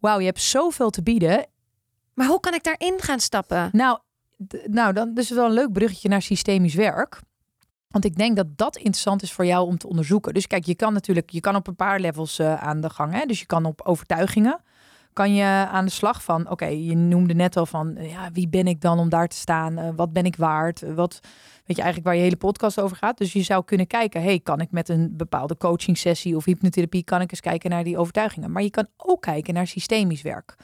wauw, 0.00 0.18
je 0.18 0.26
hebt 0.26 0.40
zoveel 0.40 0.90
te 0.90 1.02
bieden. 1.02 1.46
Maar 2.16 2.26
hoe 2.26 2.40
kan 2.40 2.54
ik 2.54 2.62
daarin 2.62 3.00
gaan 3.00 3.20
stappen? 3.20 3.68
Nou, 3.72 3.98
nou 4.66 4.92
dan 4.92 5.14
dus 5.14 5.30
wel 5.30 5.44
een 5.44 5.52
leuk 5.52 5.72
bruggetje 5.72 6.08
naar 6.08 6.22
systemisch 6.22 6.74
werk. 6.74 7.20
Want 7.88 8.04
ik 8.04 8.16
denk 8.16 8.36
dat 8.36 8.46
dat 8.56 8.76
interessant 8.76 9.22
is 9.22 9.32
voor 9.32 9.46
jou 9.46 9.66
om 9.66 9.78
te 9.78 9.88
onderzoeken. 9.88 10.34
Dus 10.34 10.46
kijk, 10.46 10.64
je 10.64 10.74
kan 10.74 10.92
natuurlijk, 10.92 11.30
je 11.30 11.40
kan 11.40 11.56
op 11.56 11.66
een 11.66 11.76
paar 11.76 12.00
levels 12.00 12.38
eh, 12.38 12.62
aan 12.62 12.80
de 12.80 12.90
gang. 12.90 13.12
Hè? 13.12 13.26
Dus 13.26 13.40
je 13.40 13.46
kan 13.46 13.64
op 13.64 13.80
overtuigingen, 13.84 14.60
kan 15.12 15.34
je 15.34 15.44
aan 15.70 15.84
de 15.84 15.90
slag 15.90 16.22
van, 16.22 16.50
oké, 16.50 16.66
je 16.66 16.96
noemde 16.96 17.34
net 17.34 17.56
al 17.56 17.66
van, 17.66 17.96
eh, 17.96 18.10
ja, 18.10 18.30
wie 18.32 18.48
ben 18.48 18.66
ik 18.66 18.80
dan 18.80 18.98
om 18.98 19.08
daar 19.08 19.28
te 19.28 19.36
staan? 19.36 19.78
Eh, 19.78 19.88
wat 19.96 20.12
ben 20.12 20.24
ik 20.24 20.36
waard? 20.36 20.80
Wat, 20.94 21.20
weet 21.64 21.76
je 21.76 21.82
eigenlijk 21.82 22.04
waar 22.04 22.16
je 22.16 22.22
hele 22.22 22.36
podcast 22.36 22.80
over 22.80 22.96
gaat? 22.96 23.18
Dus 23.18 23.32
je 23.32 23.42
zou 23.42 23.64
kunnen 23.64 23.86
kijken, 23.86 24.22
hey, 24.22 24.40
kan 24.40 24.60
ik 24.60 24.70
met 24.70 24.88
een 24.88 25.16
bepaalde 25.16 25.56
coaching 25.56 25.98
sessie 25.98 26.36
of 26.36 26.44
hypnotherapie, 26.44 27.04
kan 27.04 27.20
ik 27.20 27.30
eens 27.30 27.40
kijken 27.40 27.70
naar 27.70 27.84
die 27.84 27.98
overtuigingen? 27.98 28.52
Maar 28.52 28.62
je 28.62 28.70
kan 28.70 28.86
ook 28.96 29.22
kijken 29.22 29.54
naar 29.54 29.66
systemisch 29.66 30.22
werk. 30.22 30.54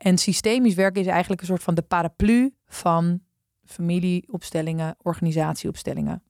En 0.00 0.18
systemisch 0.18 0.74
werk 0.74 0.96
is 0.96 1.06
eigenlijk 1.06 1.40
een 1.40 1.46
soort 1.46 1.62
van 1.62 1.74
de 1.74 1.82
paraplu 1.82 2.54
van 2.66 3.20
familieopstellingen, 3.64 4.96
organisatieopstellingen. 5.02 6.22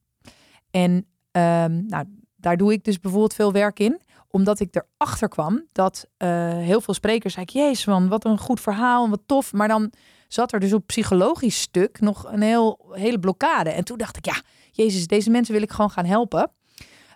En 0.70 1.06
ehm, 1.30 1.86
nou, 1.86 2.04
daar 2.36 2.56
doe 2.56 2.72
ik 2.72 2.84
dus 2.84 3.00
bijvoorbeeld 3.00 3.34
veel 3.34 3.52
werk 3.52 3.78
in, 3.78 4.00
omdat 4.28 4.60
ik 4.60 4.76
erachter 4.76 5.28
kwam 5.28 5.66
dat 5.72 6.08
eh, 6.16 6.28
heel 6.56 6.80
veel 6.80 6.94
sprekers 6.94 7.34
zeiden, 7.34 7.62
jezus 7.62 7.84
man, 7.84 8.08
wat 8.08 8.24
een 8.24 8.38
goed 8.38 8.60
verhaal 8.60 9.08
wat 9.08 9.22
tof. 9.26 9.52
Maar 9.52 9.68
dan 9.68 9.92
zat 10.28 10.52
er 10.52 10.60
dus 10.60 10.72
op 10.72 10.86
psychologisch 10.86 11.60
stuk 11.60 12.00
nog 12.00 12.32
een 12.32 12.42
heel, 12.42 12.90
hele 12.92 13.18
blokkade. 13.18 13.70
En 13.70 13.84
toen 13.84 13.98
dacht 13.98 14.16
ik, 14.16 14.24
ja, 14.24 14.42
jezus, 14.70 15.06
deze 15.06 15.30
mensen 15.30 15.54
wil 15.54 15.62
ik 15.62 15.70
gewoon 15.70 15.90
gaan 15.90 16.04
helpen. 16.04 16.52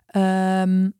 Ehm, 0.06 0.90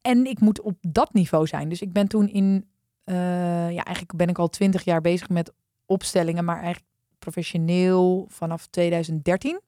en 0.00 0.26
ik 0.26 0.40
moet 0.40 0.60
op 0.60 0.76
dat 0.80 1.12
niveau 1.12 1.46
zijn. 1.46 1.68
Dus 1.68 1.80
ik 1.80 1.92
ben 1.92 2.08
toen 2.08 2.28
in, 2.28 2.68
eh, 3.08 3.70
ja, 3.70 3.84
eigenlijk 3.84 4.16
ben 4.16 4.28
ik 4.28 4.38
al 4.38 4.48
twintig 4.48 4.84
jaar 4.84 5.00
bezig 5.00 5.28
met 5.28 5.52
opstellingen, 5.86 6.44
maar 6.44 6.56
eigenlijk 6.56 6.86
professioneel 7.18 8.26
vanaf 8.28 8.66
2013. 8.66 9.60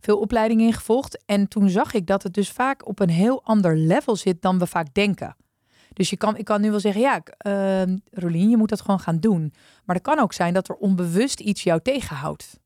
Veel 0.00 0.18
opleidingen 0.18 0.66
ingevolgd. 0.66 1.22
En 1.26 1.48
toen 1.48 1.68
zag 1.68 1.94
ik 1.94 2.06
dat 2.06 2.22
het 2.22 2.34
dus 2.34 2.50
vaak 2.50 2.86
op 2.86 3.00
een 3.00 3.10
heel 3.10 3.44
ander 3.44 3.76
level 3.76 4.16
zit 4.16 4.42
dan 4.42 4.58
we 4.58 4.66
vaak 4.66 4.94
denken. 4.94 5.36
Dus 5.92 6.10
je 6.10 6.16
kan, 6.16 6.36
ik 6.36 6.44
kan 6.44 6.60
nu 6.60 6.70
wel 6.70 6.80
zeggen, 6.80 7.00
ja, 7.00 7.22
eh, 7.38 7.94
Rolien, 8.10 8.50
je 8.50 8.56
moet 8.56 8.68
dat 8.68 8.80
gewoon 8.80 9.00
gaan 9.00 9.20
doen. 9.20 9.54
Maar 9.84 9.96
het 9.96 10.04
kan 10.04 10.18
ook 10.18 10.32
zijn 10.32 10.54
dat 10.54 10.68
er 10.68 10.74
onbewust 10.74 11.40
iets 11.40 11.62
jou 11.62 11.80
tegenhoudt. 11.82 12.60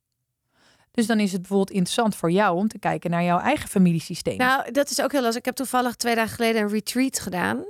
Dus 0.91 1.07
dan 1.07 1.21
is 1.21 1.33
het 1.33 1.41
bijvoorbeeld 1.41 1.71
interessant 1.71 2.15
voor 2.15 2.31
jou 2.31 2.57
om 2.57 2.69
te 2.69 2.79
kijken 2.79 3.11
naar 3.11 3.25
jouw 3.25 3.39
eigen 3.39 3.69
familiesysteem. 3.69 4.37
Nou, 4.37 4.71
dat 4.71 4.91
is 4.91 5.03
ook 5.03 5.13
heel 5.13 5.21
lastig. 5.21 5.39
Ik 5.39 5.45
heb 5.45 5.55
toevallig 5.55 5.97
twee 5.97 6.15
dagen 6.15 6.35
geleden 6.35 6.63
een 6.63 6.69
retreat 6.69 7.19
gedaan. 7.19 7.65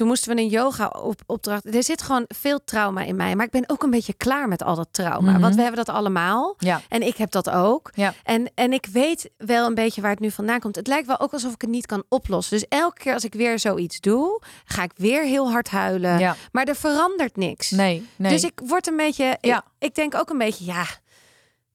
Toen 0.00 0.08
moesten 0.08 0.34
we 0.36 0.40
een 0.42 0.48
yoga 0.48 0.86
op, 0.88 1.20
opdracht. 1.26 1.74
Er 1.74 1.82
zit 1.84 2.02
gewoon 2.02 2.24
veel 2.28 2.64
trauma 2.64 3.02
in 3.02 3.16
mij. 3.16 3.34
Maar 3.36 3.44
ik 3.46 3.50
ben 3.52 3.64
ook 3.66 3.82
een 3.82 3.90
beetje 3.90 4.12
klaar 4.14 4.48
met 4.48 4.62
al 4.62 4.74
dat 4.74 4.88
trauma. 4.90 5.30
Mhm. 5.30 5.40
Want 5.40 5.54
we 5.54 5.62
hebben 5.62 5.84
dat 5.84 5.94
allemaal. 5.94 6.54
ja, 6.58 6.80
En 6.88 7.02
ik 7.06 7.16
heb 7.16 7.30
dat 7.30 7.50
ook. 7.50 7.90
Ja. 7.94 8.14
En, 8.24 8.50
en 8.54 8.72
ik 8.72 8.86
weet 8.92 9.30
wel 9.36 9.66
een 9.66 9.74
beetje 9.74 10.00
waar 10.00 10.10
het 10.10 10.20
nu 10.20 10.30
vandaan 10.30 10.60
komt. 10.60 10.76
Het 10.76 10.86
lijkt 10.86 11.06
wel 11.06 11.20
ook 11.20 11.32
alsof 11.32 11.52
ik 11.54 11.60
het 11.60 11.70
niet 11.70 11.86
kan 11.86 12.02
oplossen. 12.08 12.58
Dus 12.58 12.68
elke 12.68 12.98
keer 13.00 13.14
als 13.14 13.24
ik 13.24 13.34
weer 13.34 13.58
zoiets 13.58 14.00
doe, 14.00 14.42
ga 14.64 14.82
ik 14.82 14.92
weer 14.96 15.22
heel 15.24 15.50
hard 15.50 15.68
huilen. 15.68 16.18
ja, 16.18 16.36
Maar 16.52 16.64
er 16.64 16.76
verandert 16.76 17.36
niks. 17.36 17.70
nee, 17.70 18.08
nee. 18.16 18.32
Dus 18.32 18.44
ik 18.44 18.60
word 18.64 18.86
een 18.86 18.96
beetje. 18.96 19.36
Ja. 19.40 19.56
Ik, 19.56 19.88
ik 19.88 19.94
denk 19.94 20.14
ook 20.14 20.30
een 20.30 20.38
beetje, 20.38 20.64
ja, 20.64 20.84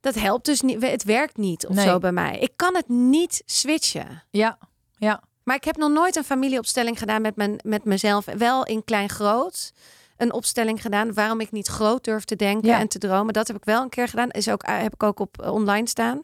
dat 0.01 0.15
helpt 0.15 0.45
dus 0.45 0.61
niet. 0.61 0.81
Het 0.81 1.03
werkt 1.03 1.37
niet 1.37 1.67
of 1.67 1.75
Nee. 1.75 1.85
zo 1.87 1.99
bij 1.99 2.11
mij. 2.11 2.39
Ik 2.39 2.51
kan 2.55 2.75
het 2.75 2.87
niet 2.89 3.41
switchen. 3.45 4.23
ja, 4.29 4.57
ja, 4.97 5.21
Maar 5.45 5.55
ik 5.55 5.63
heb 5.63 5.77
nog 5.77 5.91
nooit 5.91 6.15
een 6.15 6.23
familieopstelling 6.23 6.99
gedaan 6.99 7.21
met, 7.21 7.35
mijn, 7.35 7.59
met 7.63 7.83
mezelf. 7.83 8.25
Wel 8.25 8.65
in 8.65 8.83
klein-groot 8.83 9.73
een 10.17 10.33
opstelling 10.33 10.81
gedaan. 10.81 11.13
Waarom 11.13 11.39
ik 11.39 11.51
niet 11.51 11.67
groot 11.67 12.03
durf 12.03 12.23
te 12.23 12.35
denken 12.35 12.69
Ja. 12.69 12.79
en 12.79 12.87
te 12.87 12.97
dromen. 12.97 13.33
Dat 13.33 13.47
heb 13.47 13.55
ik 13.57 13.65
wel 13.65 13.81
een 13.81 13.89
keer 13.89 14.07
gedaan. 14.07 14.29
Is 14.29 14.49
ook, 14.49 14.65
heb 14.65 14.93
ik 14.93 15.03
ook 15.03 15.19
op 15.19 15.41
eh, 15.41 15.53
online 15.53 15.87
staan. 15.87 16.21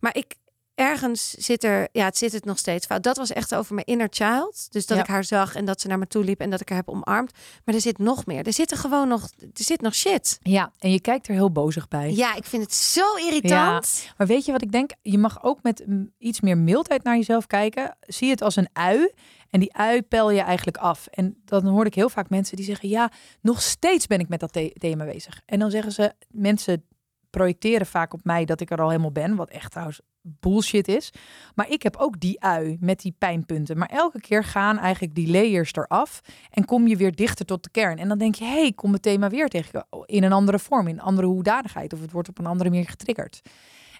Maar 0.00 0.16
ik 0.16 0.34
ergens 0.78 1.30
zit 1.30 1.64
er, 1.64 1.88
ja, 1.92 2.04
het 2.04 2.18
zit 2.18 2.32
het 2.32 2.44
nog 2.44 2.58
steeds 2.58 2.86
fout. 2.86 3.02
Dat 3.02 3.16
was 3.16 3.32
echt 3.32 3.54
over 3.54 3.74
mijn 3.74 3.86
inner 3.86 4.06
child. 4.10 4.66
Dus 4.72 4.86
dat 4.86 4.96
Ja. 4.96 5.02
ik 5.02 5.08
haar 5.08 5.24
zag 5.24 5.54
en 5.54 5.64
dat 5.64 5.80
ze 5.80 5.88
naar 5.88 5.98
me 5.98 6.06
toe 6.06 6.24
liep 6.24 6.40
en 6.40 6.50
dat 6.50 6.60
ik 6.60 6.68
haar 6.68 6.78
heb 6.78 6.88
omarmd. 6.88 7.32
Maar 7.64 7.74
er 7.74 7.80
zit 7.80 7.98
nog 7.98 8.26
meer. 8.26 8.46
Er 8.46 8.52
zit 8.52 8.70
er 8.70 8.76
gewoon 8.76 9.08
nog, 9.08 9.28
er 9.40 9.48
zit 9.52 9.80
nog 9.80 9.94
shit. 9.94 10.38
ja. 10.42 10.72
En 10.78 10.90
je 10.90 11.00
kijkt 11.00 11.28
er 11.28 11.34
heel 11.34 11.52
bozig 11.52 11.88
bij. 11.88 12.12
Ja, 12.12 12.34
ik 12.34 12.44
vind 12.44 12.62
het 12.62 12.74
zo 12.74 13.14
irritant. 13.16 14.06
Maar 14.16 14.26
weet 14.26 14.44
je 14.44 14.52
wat 14.52 14.62
ik 14.62 14.72
denk? 14.72 14.90
Je 15.02 15.18
mag 15.18 15.42
ook 15.42 15.62
met 15.62 15.84
iets 16.18 16.40
meer 16.40 16.58
mildheid 16.58 17.02
naar 17.02 17.16
jezelf 17.16 17.46
kijken. 17.46 17.96
Zie 18.00 18.30
het 18.30 18.42
als 18.42 18.56
een 18.56 18.68
ui. 18.72 19.12
En 19.50 19.60
die 19.60 19.74
ui 19.76 20.02
pel 20.02 20.30
je 20.30 20.40
eigenlijk 20.40 20.76
af. 20.76 21.06
En 21.06 21.42
dan 21.44 21.66
hoor 21.66 21.86
ik 21.86 21.94
heel 21.94 22.08
vaak 22.08 22.28
mensen 22.30 22.56
die 22.56 22.64
zeggen: 22.64 22.88
Ja, 22.88 23.10
nog 23.40 23.62
steeds 23.62 24.06
ben 24.06 24.18
ik 24.18 24.28
met 24.28 24.40
dat 24.40 24.52
the- 24.52 24.74
thema 24.78 25.04
bezig. 25.04 25.40
En 25.46 25.58
dan 25.58 25.70
zeggen 25.70 25.92
ze: 25.92 26.12
Mensen 26.28 26.84
projecteren 27.30 27.86
vaak 27.86 28.12
op 28.12 28.24
mij 28.24 28.44
dat 28.44 28.60
ik 28.60 28.70
er 28.70 28.80
al 28.80 28.88
helemaal 28.88 29.12
ben. 29.12 29.36
Wat 29.36 29.50
echt 29.50 29.70
trouwens 29.70 30.00
bullshit 30.22 30.88
is. 30.88 31.12
Maar 31.54 31.70
ik 31.70 31.82
heb 31.82 31.96
ook 31.96 32.20
die 32.20 32.40
ui 32.40 32.76
met 32.80 33.00
die 33.00 33.14
pijnpunten. 33.18 33.78
Maar 33.78 33.88
elke 33.88 34.20
keer 34.20 34.44
gaan 34.44 34.78
eigenlijk 34.78 35.14
die 35.14 35.30
layers 35.30 35.72
eraf. 35.72 36.20
En 36.50 36.64
kom 36.64 36.86
je 36.86 36.96
weer 36.96 37.14
dichter 37.14 37.46
tot 37.46 37.62
de 37.62 37.70
kern. 37.70 37.98
En 37.98 38.08
dan 38.08 38.18
denk 38.18 38.34
je: 38.34 38.44
Hé, 38.44 38.60
hey, 38.60 38.72
kom 38.72 38.92
het 38.92 39.02
thema 39.02 39.28
weer 39.28 39.48
tegen. 39.48 39.86
In 40.04 40.22
een 40.22 40.32
andere 40.32 40.58
vorm, 40.58 40.86
in 40.86 40.94
een 40.94 41.00
andere 41.00 41.26
hoedanigheid. 41.26 41.92
Of 41.92 42.00
het 42.00 42.12
wordt 42.12 42.28
op 42.28 42.38
een 42.38 42.46
andere 42.46 42.70
manier 42.70 42.88
getriggerd. 42.88 43.40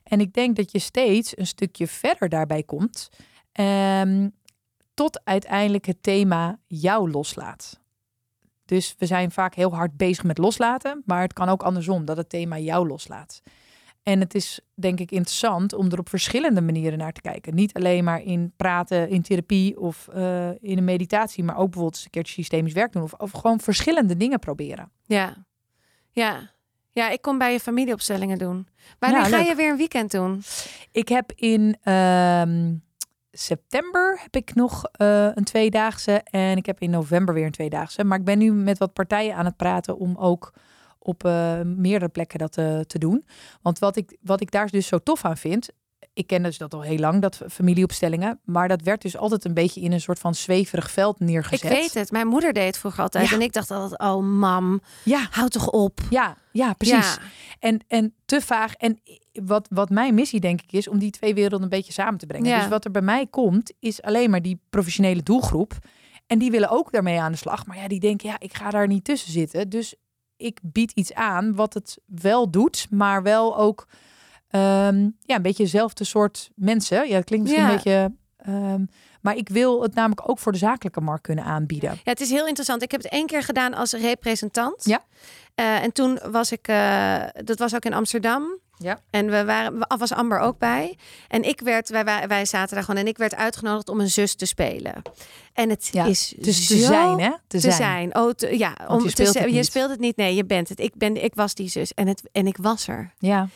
En 0.04 0.20
ik 0.20 0.32
denk 0.32 0.56
dat 0.56 0.72
je 0.72 0.78
steeds 0.78 1.38
een 1.38 1.46
stukje 1.46 1.86
verder 1.86 2.28
daarbij 2.28 2.62
komt. 2.62 3.08
ehm, 3.52 4.28
tot 4.94 5.20
uiteindelijk 5.24 5.86
het 5.86 6.02
thema 6.02 6.58
jou 6.66 7.10
loslaat. 7.10 7.80
Dus 8.68 8.94
we 8.98 9.06
zijn 9.06 9.30
vaak 9.30 9.54
heel 9.54 9.74
hard 9.74 9.96
bezig 9.96 10.24
met 10.24 10.38
loslaten. 10.38 11.02
Maar 11.06 11.20
het 11.22 11.32
kan 11.32 11.48
ook 11.48 11.62
andersom, 11.62 12.04
dat 12.04 12.16
het 12.16 12.28
thema 12.28 12.58
jou 12.58 12.88
loslaat. 12.88 13.42
En 14.02 14.20
het 14.20 14.34
is 14.34 14.60
denk 14.74 15.00
ik 15.00 15.10
interessant 15.10 15.72
om 15.72 15.90
er 15.90 15.98
op 15.98 16.08
verschillende 16.08 16.60
manieren 16.60 16.98
naar 16.98 17.12
te 17.12 17.20
kijken. 17.20 17.54
Niet 17.54 17.74
alleen 17.74 18.04
maar 18.04 18.22
in 18.22 18.52
praten, 18.56 19.08
in 19.08 19.22
therapie 19.22 19.80
of 19.80 20.08
eh, 20.08 20.48
in 20.60 20.78
een 20.78 20.84
meditatie. 20.84 21.44
Maar 21.44 21.56
ook 21.56 21.64
bijvoorbeeld 21.64 21.94
eens 21.94 22.04
een 22.04 22.10
keertje 22.10 22.32
systemisch 22.34 22.72
werk 22.72 22.92
doen. 22.92 23.02
Of, 23.02 23.12
of 23.12 23.30
gewoon 23.30 23.60
verschillende 23.60 24.16
dingen 24.16 24.38
proberen. 24.38 24.90
Ja. 25.06 25.34
Ja. 26.10 26.50
Ja, 26.92 27.10
ik 27.10 27.22
kom 27.22 27.38
bij 27.38 27.52
je 27.52 27.60
familieopstellingen 27.60 28.38
doen. 28.38 28.68
Wanneer 28.98 29.18
Ja, 29.20 29.24
ga 29.26 29.36
leuk. 29.36 29.46
je 29.46 29.54
weer 29.54 29.70
een 29.70 29.76
weekend 29.76 30.10
doen? 30.10 30.42
Ik 30.92 31.08
heb 31.08 31.32
in 31.34 31.76
ehm, 31.82 32.74
september 33.38 34.18
heb 34.22 34.36
ik 34.36 34.54
nog 34.54 34.84
eh, 34.84 35.24
een 35.34 35.44
tweedaagse 35.44 36.22
en 36.22 36.56
ik 36.56 36.66
heb 36.66 36.80
in 36.80 36.90
november 36.90 37.34
weer 37.34 37.44
een 37.44 37.50
tweedaagse. 37.50 38.04
Maar 38.04 38.18
ik 38.18 38.24
ben 38.24 38.38
nu 38.38 38.52
met 38.52 38.78
wat 38.78 38.92
partijen 38.92 39.36
aan 39.36 39.44
het 39.44 39.56
praten 39.56 39.98
om 39.98 40.16
ook 40.16 40.52
op 40.98 41.24
eh, 41.24 41.60
meerdere 41.60 42.10
plekken 42.10 42.38
dat 42.38 42.56
eh, 42.56 42.80
te 42.80 42.98
doen. 42.98 43.26
Want 43.62 43.78
wat 43.78 43.96
ik, 43.96 44.16
wat 44.20 44.40
ik 44.40 44.50
daar 44.50 44.70
dus 44.70 44.86
zo 44.86 44.98
tof 44.98 45.24
aan 45.24 45.36
vind, 45.36 45.70
ik 46.18 46.26
ken 46.26 46.42
dus 46.42 46.58
dat 46.58 46.74
al 46.74 46.82
heel 46.82 46.98
lang, 46.98 47.22
dat 47.22 47.40
familieopstellingen, 47.50 48.40
maar 48.44 48.68
dat 48.68 48.82
werd 48.82 49.02
dus 49.02 49.16
altijd 49.16 49.44
een 49.44 49.54
beetje 49.54 49.80
in 49.80 49.92
een 49.92 50.00
soort 50.00 50.18
van 50.18 50.34
zweverig 50.34 50.90
veld 50.90 51.20
neergezet. 51.20 51.70
Ik 51.70 51.78
weet 51.78 51.94
het. 51.94 52.10
Mijn 52.10 52.26
moeder 52.26 52.52
deed 52.52 52.66
het 52.66 52.78
vroeger 52.78 53.02
altijd. 53.02 53.28
Ja. 53.28 53.34
En 53.34 53.42
ik 53.42 53.52
dacht 53.52 53.70
altijd, 53.70 54.00
oh 54.00 54.22
mam, 54.22 54.80
Ja, 55.04 55.26
houd 55.30 55.52
toch 55.52 55.70
op. 55.70 56.00
ja, 56.10 56.36
ja, 56.52 56.72
precies. 56.72 57.14
Ja. 57.14 57.18
En, 57.58 57.80
en 57.88 58.14
te 58.24 58.40
vaag. 58.40 58.74
En 58.74 59.00
wat, 59.32 59.66
wat 59.70 59.90
mijn 59.90 60.14
missie 60.14 60.40
denk 60.40 60.60
ik 60.62 60.72
is 60.72 60.88
om 60.88 60.98
die 60.98 61.10
twee 61.10 61.34
werelden 61.34 61.62
een 61.62 61.68
beetje 61.68 61.92
samen 61.92 62.18
te 62.18 62.26
brengen. 62.26 62.48
Ja. 62.48 62.58
Dus 62.58 62.68
wat 62.68 62.84
er 62.84 62.90
bij 62.90 63.02
mij 63.02 63.26
komt, 63.26 63.72
is 63.80 64.02
alleen 64.02 64.30
maar 64.30 64.42
die 64.42 64.60
professionele 64.70 65.22
doelgroep. 65.22 65.78
En 66.26 66.38
die 66.38 66.50
willen 66.50 66.70
ook 66.70 66.92
daarmee 66.92 67.20
aan 67.20 67.32
de 67.32 67.38
slag. 67.38 67.66
Maar 67.66 67.76
ja, 67.76 67.88
die 67.88 68.00
denken, 68.00 68.28
ja, 68.28 68.36
ik 68.38 68.54
ga 68.56 68.70
daar 68.70 68.86
niet 68.86 69.04
tussen 69.04 69.32
zitten. 69.32 69.68
Dus 69.68 69.94
ik 70.36 70.60
bied 70.62 70.92
iets 70.92 71.14
aan 71.14 71.54
wat 71.54 71.74
het 71.74 71.98
wel 72.06 72.50
doet, 72.50 72.86
maar 72.90 73.22
wel 73.22 73.58
ook 73.58 73.86
ehm, 74.50 75.08
ja, 75.20 75.36
een 75.36 75.42
beetje 75.42 75.62
dezelfde 75.62 76.04
soort 76.04 76.50
mensen. 76.54 77.08
Ja, 77.08 77.14
het 77.16 77.24
klinkt 77.24 77.44
misschien 77.44 77.66
Ja. 77.66 77.70
een 77.70 77.76
beetje... 77.76 78.12
ehm, 78.36 78.84
maar 79.20 79.36
ik 79.36 79.48
wil 79.48 79.82
het 79.82 79.94
namelijk 79.94 80.28
ook 80.30 80.38
voor 80.38 80.52
de 80.52 80.58
zakelijke 80.58 81.00
markt 81.00 81.22
kunnen 81.22 81.44
aanbieden. 81.44 81.90
Ja, 81.90 81.98
het 82.10 82.20
is 82.20 82.30
heel 82.30 82.46
interessant. 82.46 82.82
Ik 82.82 82.90
heb 82.90 83.02
het 83.02 83.12
één 83.12 83.26
keer 83.26 83.42
gedaan 83.42 83.74
als 83.74 83.92
representant. 83.92 84.84
Ja. 84.84 85.04
Eh, 85.54 85.82
en 85.82 85.92
toen 85.92 86.18
was 86.30 86.52
ik, 86.52 86.68
eh, 86.68 87.22
dat 87.44 87.58
was 87.58 87.74
ook 87.74 87.84
in 87.84 87.92
Amsterdam. 87.94 88.58
Ja. 88.76 88.98
En 89.10 89.30
we 89.30 89.44
waren, 89.44 89.86
was 89.98 90.12
Amber 90.12 90.38
ook 90.38 90.58
bij. 90.58 90.98
En 91.28 91.42
ik 91.42 91.60
werd, 91.60 91.88
wij, 91.88 92.26
wij, 92.28 92.44
zaten 92.44 92.74
daar 92.74 92.84
gewoon 92.84 93.00
en 93.00 93.06
ik 93.06 93.16
werd 93.18 93.34
uitgenodigd 93.34 93.88
om 93.88 94.00
een 94.00 94.10
zus 94.10 94.34
te 94.34 94.46
spelen. 94.46 95.02
En 95.52 95.70
het 95.70 95.88
Ja, 95.92 96.04
is 96.04 96.34
Dus 96.38 96.66
te 96.66 96.76
zijn, 96.76 97.20
hè? 97.20 97.30
te 97.46 97.60
zijn. 97.60 98.16
Oh, 98.16 98.30
te- 98.30 98.58
ja, 98.58 98.76
om 98.88 98.98
je 99.04 99.12
te 99.12 99.24
speelt 99.26 99.50
je 99.54 99.64
speelt 99.64 99.90
het 99.90 100.00
niet. 100.00 100.16
Nee, 100.16 100.34
je 100.34 100.44
bent 100.44 100.68
het. 100.68 100.80
Ik 100.80 100.94
ben, 100.96 101.24
ik 101.24 101.34
was 101.34 101.54
die 101.54 101.68
zus 101.68 101.94
en 101.94 102.06
het 102.06 102.22
en 102.32 102.46
ik 102.46 102.56
was 102.56 102.88
er. 102.88 103.12
Ja. 103.18 103.48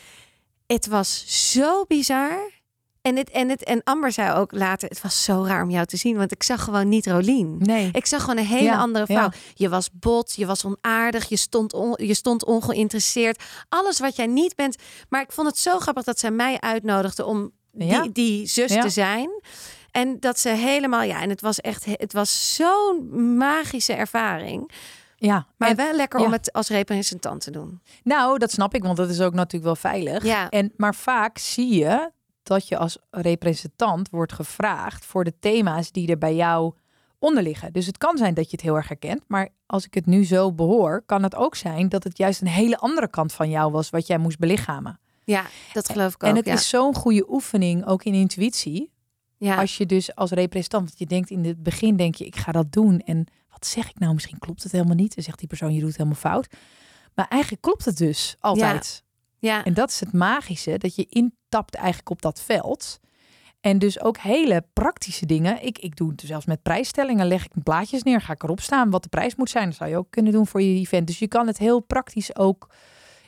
Het 0.67 0.87
was 0.87 1.23
zo 1.51 1.85
bizar. 1.87 2.51
En, 3.01 3.15
het, 3.15 3.29
en, 3.29 3.49
het, 3.49 3.63
en 3.63 3.81
Amber 3.83 4.11
zei 4.11 4.37
ook 4.37 4.51
later, 4.51 4.89
het 4.89 5.01
was 5.01 5.23
zo 5.23 5.43
raar 5.45 5.63
om 5.63 5.69
jou 5.69 5.85
te 5.85 5.97
zien, 5.97 6.17
want 6.17 6.31
ik 6.31 6.43
zag 6.43 6.63
gewoon 6.63 6.89
niet 6.89 7.07
Rolien. 7.07 7.55
Nee. 7.59 7.89
Ik 7.93 8.05
zag 8.05 8.21
gewoon 8.21 8.37
een 8.37 8.45
hele 8.45 8.63
Ja, 8.63 8.77
andere 8.77 9.05
vrouw. 9.05 9.17
ja. 9.21 9.31
Je 9.53 9.69
was 9.69 9.89
bot, 9.93 10.33
je 10.35 10.45
was 10.45 10.65
onaardig, 10.65 11.29
je 11.29 11.37
stond, 11.37 11.73
on, 11.73 11.93
je 12.05 12.13
stond 12.13 12.45
ongeïnteresseerd. 12.45 13.43
Alles 13.69 13.99
wat 13.99 14.15
jij 14.15 14.27
niet 14.27 14.55
bent. 14.55 14.75
Maar 15.09 15.21
ik 15.21 15.31
vond 15.31 15.47
het 15.47 15.57
zo 15.57 15.79
grappig 15.79 16.03
dat 16.03 16.19
zij 16.19 16.31
mij 16.31 16.59
uitnodigde 16.59 17.25
om 17.25 17.51
Ja. 17.71 18.01
die, 18.01 18.11
die 18.11 18.47
zus 18.47 18.71
te 18.71 18.89
zijn. 18.89 19.29
En 19.91 20.19
dat 20.19 20.39
ze 20.39 20.49
helemaal, 20.49 21.01
ja, 21.03 21.21
en 21.21 21.29
het 21.29 21.41
was 21.41 21.59
echt, 21.61 21.85
het 21.85 22.13
was 22.13 22.55
zo'n 22.55 23.09
magische 23.37 23.93
ervaring. 23.93 24.71
Ja. 25.25 25.47
Maar 25.57 25.69
En- 25.69 25.75
wel 25.75 25.95
lekker 25.95 26.19
ja. 26.19 26.25
om 26.25 26.31
het 26.31 26.53
als 26.53 26.69
representant 26.69 27.41
te 27.41 27.51
doen. 27.51 27.81
Nou, 28.03 28.37
dat 28.37 28.51
snap 28.51 28.73
ik, 28.73 28.83
want 28.83 28.97
dat 28.97 29.09
is 29.09 29.21
ook 29.21 29.33
natuurlijk 29.33 29.63
wel 29.63 29.91
veilig. 29.91 30.23
Ja. 30.23 30.49
En, 30.49 30.73
maar 30.77 30.95
vaak 30.95 31.37
zie 31.37 31.75
je 31.79 32.11
dat 32.43 32.67
je 32.67 32.77
als 32.77 32.97
representant 33.09 34.09
wordt 34.09 34.33
gevraagd 34.33 35.05
voor 35.05 35.23
de 35.23 35.33
thema's 35.39 35.91
die 35.91 36.07
er 36.07 36.17
bij 36.17 36.35
jou 36.35 36.73
onder 37.19 37.43
liggen. 37.43 37.73
Dus 37.73 37.85
het 37.85 37.97
kan 37.97 38.17
zijn 38.17 38.33
dat 38.33 38.45
je 38.45 38.51
het 38.51 38.61
heel 38.61 38.75
erg 38.75 38.87
herkent, 38.87 39.21
maar 39.27 39.49
als 39.65 39.85
ik 39.85 39.93
het 39.93 40.05
nu 40.05 40.25
zo 40.25 40.51
behoor, 40.51 41.03
kan 41.05 41.23
het 41.23 41.35
ook 41.35 41.55
zijn 41.55 41.89
dat 41.89 42.03
het 42.03 42.17
juist 42.17 42.41
een 42.41 42.47
hele 42.47 42.77
andere 42.77 43.09
kant 43.09 43.33
van 43.33 43.49
jou 43.49 43.71
was 43.71 43.89
wat 43.89 44.07
jij 44.07 44.17
moest 44.17 44.39
belichamen. 44.39 44.99
Ja, 45.23 45.45
dat 45.73 45.89
geloof 45.89 46.13
ik 46.13 46.23
ook. 46.23 46.29
en 46.29 46.35
het 46.35 46.45
ja. 46.45 46.53
is 46.53 46.69
zo'n 46.69 46.95
goede 46.95 47.25
oefening, 47.29 47.85
ook 47.85 48.03
in 48.03 48.13
intuïtie. 48.13 48.91
ja. 49.37 49.55
Als 49.55 49.77
je 49.77 49.85
dus 49.85 50.15
als 50.15 50.31
representant, 50.31 50.93
je 50.95 51.05
denkt 51.05 51.29
in 51.29 51.45
het 51.45 51.63
begin, 51.63 51.95
denk 51.95 52.15
je, 52.15 52.25
ik 52.25 52.35
ga 52.35 52.51
dat 52.51 52.71
doen. 52.71 52.99
En 52.99 53.27
wat 53.63 53.71
zeg 53.71 53.89
ik 53.89 53.99
nou? 53.99 54.13
Misschien 54.13 54.39
klopt 54.39 54.63
het 54.63 54.71
helemaal 54.71 54.95
niet. 54.95 55.15
Dan 55.15 55.23
zegt 55.23 55.39
die 55.39 55.47
persoon, 55.47 55.73
je 55.73 55.79
doet 55.79 55.87
het 55.87 55.97
helemaal 55.97 56.19
fout. 56.19 56.47
Maar 57.15 57.27
eigenlijk 57.27 57.61
klopt 57.61 57.85
het 57.85 57.97
dus 57.97 58.35
altijd. 58.39 59.03
ja. 59.39 59.63
En 59.63 59.73
dat 59.73 59.89
is 59.89 59.99
het 59.99 60.13
magische, 60.13 60.77
dat 60.77 60.95
je 60.95 61.05
intapt 61.09 61.75
eigenlijk 61.75 62.09
op 62.09 62.21
dat 62.21 62.41
veld. 62.41 62.99
En 63.61 63.79
dus 63.79 64.01
ook 64.01 64.17
hele 64.17 64.65
praktische 64.73 65.25
dingen. 65.25 65.63
Ik, 65.65 65.77
ik 65.77 65.95
doe 65.95 66.11
het 66.11 66.21
zelfs 66.25 66.45
met 66.45 66.61
prijsstellingen. 66.61 67.27
Leg 67.27 67.45
ik 67.45 67.63
plaatjes 67.63 68.03
neer, 68.03 68.21
ga 68.21 68.33
ik 68.33 68.43
erop 68.43 68.61
staan 68.61 68.89
wat 68.89 69.03
de 69.03 69.09
prijs 69.09 69.35
moet 69.35 69.49
zijn. 69.49 69.65
Dat 69.65 69.75
zou 69.75 69.89
je 69.89 69.97
ook 69.97 70.09
kunnen 70.11 70.31
doen 70.31 70.47
voor 70.47 70.61
je 70.61 70.79
event. 70.79 71.07
Dus 71.07 71.19
je 71.19 71.27
kan 71.27 71.47
het 71.47 71.57
heel 71.57 71.79
praktisch 71.79 72.35
ook 72.35 72.69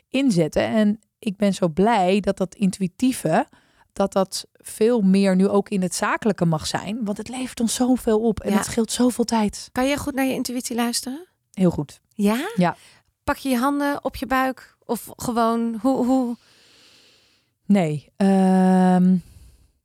inzetten. 0.09 0.63
En 0.63 0.99
ik 1.19 1.37
ben 1.37 1.53
zo 1.53 1.67
blij 1.69 2.19
dat 2.19 2.37
dat 2.37 2.55
intuïtieve, 2.55 3.47
dat 3.95 4.13
dat 4.13 4.45
veel 4.53 5.01
meer 5.01 5.35
nu 5.35 5.47
ook 5.47 5.69
in 5.69 5.81
het 5.81 5.95
zakelijke 5.95 6.45
mag 6.45 6.67
zijn. 6.67 7.05
Want 7.05 7.17
het 7.17 7.29
levert 7.29 7.59
ons 7.59 7.73
zoveel 7.73 8.19
op 8.21 8.39
en 8.39 8.49
Ja. 8.51 8.55
het 8.57 8.65
scheelt 8.65 8.91
zoveel 8.91 9.23
tijd. 9.23 9.69
Kan 9.71 9.87
je 9.87 9.97
goed 9.97 10.13
naar 10.13 10.25
je 10.25 10.33
intuïtie 10.33 10.75
luisteren? 10.75 11.27
Heel 11.51 11.69
goed. 11.71 11.99
Ja? 12.13 12.49
Ja. 12.55 12.75
Pak 13.23 13.35
je 13.37 13.49
je 13.49 13.57
handen 13.57 14.03
op 14.03 14.15
je 14.15 14.25
buik? 14.27 14.77
Of 14.85 15.09
gewoon, 15.15 15.77
hoe... 15.81 16.05
hoe... 16.05 16.35
Nee. 17.65 18.09
Ehm, 18.15 19.15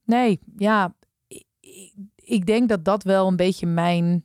nee, 0.05 0.41
ja. 0.57 0.95
Ik, 1.27 1.45
ik- 1.61 1.95
ik 2.17 2.47
denk 2.47 2.69
dat 2.69 2.85
dat 2.85 3.03
wel 3.03 3.27
een 3.29 3.37
beetje 3.37 3.67
mijn 3.67 4.25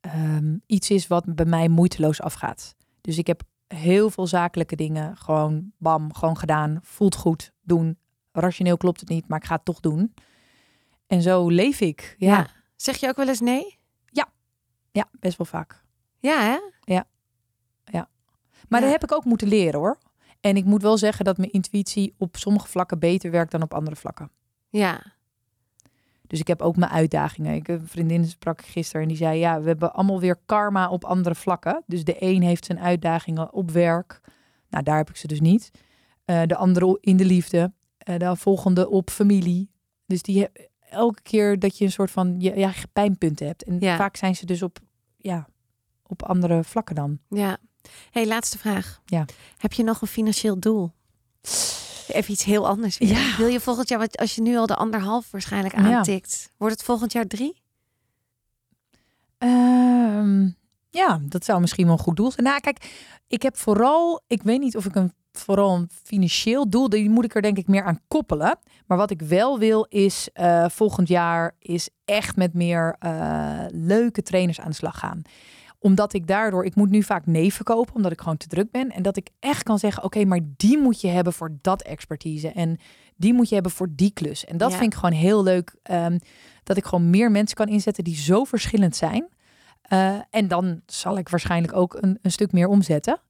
ehm, 0.00 0.56
iets 0.66 0.90
is 0.90 1.06
wat 1.06 1.34
bij 1.34 1.44
mij 1.46 1.68
moeiteloos 1.68 2.20
afgaat. 2.20 2.74
Dus 3.00 3.18
ik 3.18 3.26
heb 3.26 3.42
heel 3.66 4.10
veel 4.10 4.26
zakelijke 4.26 4.76
dingen 4.76 5.16
gewoon 5.16 5.72
bam, 5.78 6.14
gewoon 6.14 6.36
gedaan. 6.38 6.78
Voelt 6.82 7.14
goed, 7.16 7.52
doen. 7.62 7.98
Rationeel 8.32 8.76
klopt 8.76 9.00
het 9.00 9.08
niet, 9.08 9.28
maar 9.28 9.38
ik 9.38 9.44
ga 9.44 9.54
het 9.54 9.64
toch 9.64 9.80
doen. 9.80 10.14
En 11.06 11.22
zo 11.22 11.48
leef 11.48 11.80
ik. 11.80 12.14
Ja, 12.18 12.46
Zeg 12.76 12.96
je 12.96 13.08
ook 13.08 13.16
wel 13.16 13.28
eens 13.28 13.40
nee? 13.40 13.78
ja 14.92 15.08
best 15.20 15.36
wel 15.36 15.46
vaak. 15.46 15.84
Ja, 16.18 16.40
hè? 16.40 16.58
Maar 18.68 18.80
Ja. 18.80 18.86
dat 18.86 18.90
heb 18.90 19.02
ik 19.04 19.12
ook 19.12 19.24
moeten 19.24 19.48
leren 19.48 19.80
hoor. 19.80 19.98
En 20.40 20.56
ik 20.56 20.64
moet 20.64 20.82
wel 20.82 20.98
zeggen 20.98 21.24
dat 21.24 21.36
mijn 21.38 21.50
intuïtie 21.50 22.14
op 22.18 22.36
sommige 22.36 22.68
vlakken 22.68 22.98
beter 22.98 23.30
werkt 23.30 23.50
dan 23.50 23.62
op 23.62 23.74
andere 23.74 23.96
vlakken. 23.96 24.30
Ja. 24.68 25.02
Dus 26.26 26.40
ik 26.40 26.46
heb 26.46 26.62
ook 26.62 26.76
mijn 26.76 26.90
uitdagingen. 26.90 27.54
Ik, 27.54 27.68
een 27.68 27.86
vriendin 27.86 28.24
sprak 28.24 28.64
gisteren 28.64 29.02
en 29.02 29.08
die 29.08 29.16
zei: 29.16 29.38
Ja, 29.38 29.60
we 29.60 29.66
hebben 29.68 29.92
allemaal 29.92 30.20
weer 30.20 30.36
karma 30.46 30.88
op 30.88 31.04
andere 31.04 31.34
vlakken. 31.34 31.82
Dus 31.86 32.04
de 32.04 32.16
een 32.22 32.42
heeft 32.42 32.64
zijn 32.64 32.80
uitdagingen 32.80 33.52
op 33.52 33.70
werk. 33.70 34.20
Nou, 34.68 34.84
daar 34.84 34.96
heb 34.96 35.08
ik 35.10 35.16
ze 35.16 35.26
dus 35.26 35.40
niet. 35.40 35.70
Eh, 36.24 36.42
de 36.46 36.56
andere 36.56 36.98
in 37.00 37.16
de 37.16 37.24
liefde. 37.24 37.72
Eh, 38.00 38.16
de 38.18 38.36
volgende 38.36 38.88
op 38.88 39.10
familie. 39.10 39.70
Dus 40.06 40.22
die 40.22 40.48
elke 40.90 41.22
keer 41.22 41.58
dat 41.58 41.78
je 41.78 41.84
een 41.84 41.92
soort 41.92 42.10
van 42.10 42.34
je, 42.38 42.56
ja, 42.56 42.72
pijnpunten 42.92 43.46
hebt. 43.46 43.64
En 43.64 43.76
Ja. 43.80 43.96
vaak 43.96 44.16
zijn 44.16 44.36
ze 44.36 44.46
dus 44.46 44.62
op, 44.62 44.78
ja, 45.16 45.48
op 46.06 46.22
andere 46.22 46.64
vlakken 46.64 46.94
dan. 46.94 47.18
Ja. 47.28 47.58
hey, 48.10 48.26
laatste 48.26 48.58
vraag. 48.58 49.00
Ja. 49.04 49.24
Heb 49.56 49.72
je 49.72 49.82
nog 49.82 50.00
een 50.00 50.08
financieel 50.08 50.58
doel? 50.60 50.92
Even 52.08 52.32
iets 52.32 52.44
heel 52.44 52.68
anders. 52.68 52.98
weer. 52.98 53.08
Ja. 53.08 53.36
Wil 53.36 53.46
je 53.46 53.60
volgend 53.60 53.88
jaar, 53.88 53.98
want 53.98 54.16
als 54.18 54.34
je 54.34 54.42
nu 54.42 54.56
al 54.56 54.66
de 54.66 54.76
anderhalf 54.76 55.30
waarschijnlijk 55.30 55.74
Ja. 55.76 55.96
aantikt, 55.96 56.52
wordt 56.56 56.74
het 56.74 56.84
volgend 56.84 57.12
jaar 57.12 57.26
drie? 57.26 57.62
Ehm, 59.38 60.48
ja, 60.90 61.20
dat 61.22 61.44
zou 61.44 61.60
misschien 61.60 61.84
wel 61.86 61.92
een 61.94 62.02
goed 62.02 62.16
doel 62.16 62.30
zijn. 62.30 62.46
Nou, 62.46 62.60
kijk, 62.60 63.08
ik 63.26 63.42
heb 63.42 63.56
vooral, 63.56 64.22
ik 64.26 64.42
weet 64.42 64.60
niet 64.60 64.76
of 64.76 64.84
ik 64.86 64.94
een 64.94 65.12
vooral 65.32 65.76
een 65.76 65.90
financieel 66.04 66.70
doel, 66.70 66.88
die 66.88 67.10
moet 67.10 67.24
ik 67.24 67.34
er 67.34 67.42
denk 67.42 67.58
ik 67.58 67.66
meer 67.68 67.84
aan 67.84 68.00
koppelen. 68.08 68.58
Maar 68.86 68.98
wat 68.98 69.10
ik 69.10 69.22
wel 69.22 69.58
wil 69.58 69.86
is 69.88 70.28
eh, 70.32 70.68
volgend 70.68 71.08
jaar 71.08 71.54
is 71.58 71.88
echt 72.04 72.36
met 72.36 72.54
meer 72.54 72.96
eh, 72.98 73.64
leuke 73.68 74.22
trainers 74.22 74.60
aan 74.60 74.68
de 74.70 74.74
slag 74.76 74.98
gaan 74.98 75.22
omdat 75.82 76.12
ik 76.12 76.26
daardoor, 76.26 76.64
ik 76.64 76.74
moet 76.74 76.90
nu 76.90 77.02
vaak 77.02 77.26
nee 77.26 77.52
verkopen, 77.52 77.94
omdat 77.94 78.12
ik 78.12 78.20
gewoon 78.20 78.36
te 78.36 78.46
druk 78.46 78.70
ben. 78.70 78.88
En 78.90 79.02
dat 79.02 79.16
ik 79.16 79.28
echt 79.38 79.62
kan 79.62 79.78
zeggen, 79.78 80.04
oké, 80.04 80.24
maar 80.24 80.40
die 80.56 80.78
moet 80.78 81.00
je 81.00 81.08
hebben 81.08 81.32
voor 81.32 81.58
dat 81.60 81.82
expertise. 81.82 82.48
En 82.52 82.78
die 83.16 83.34
moet 83.34 83.48
je 83.48 83.54
hebben 83.54 83.72
voor 83.72 83.88
die 83.90 84.10
klus. 84.12 84.44
En 84.44 84.56
dat 84.56 84.70
Ja. 84.70 84.78
vind 84.78 84.92
ik 84.92 84.98
gewoon 84.98 85.14
heel 85.14 85.42
leuk. 85.42 85.74
ehm, 85.82 86.18
dat 86.62 86.76
ik 86.76 86.84
gewoon 86.84 87.10
meer 87.10 87.30
mensen 87.30 87.56
kan 87.56 87.66
inzetten 87.68 88.04
die 88.04 88.16
zo 88.16 88.44
verschillend 88.44 88.96
zijn. 88.96 89.28
Eh, 89.82 90.18
en 90.30 90.48
dan 90.48 90.80
zal 90.86 91.18
ik 91.18 91.28
waarschijnlijk 91.28 91.76
ook 91.76 91.94
een, 92.00 92.18
een 92.22 92.32
stuk 92.32 92.52
meer 92.52 92.68
omzetten. 92.68 93.20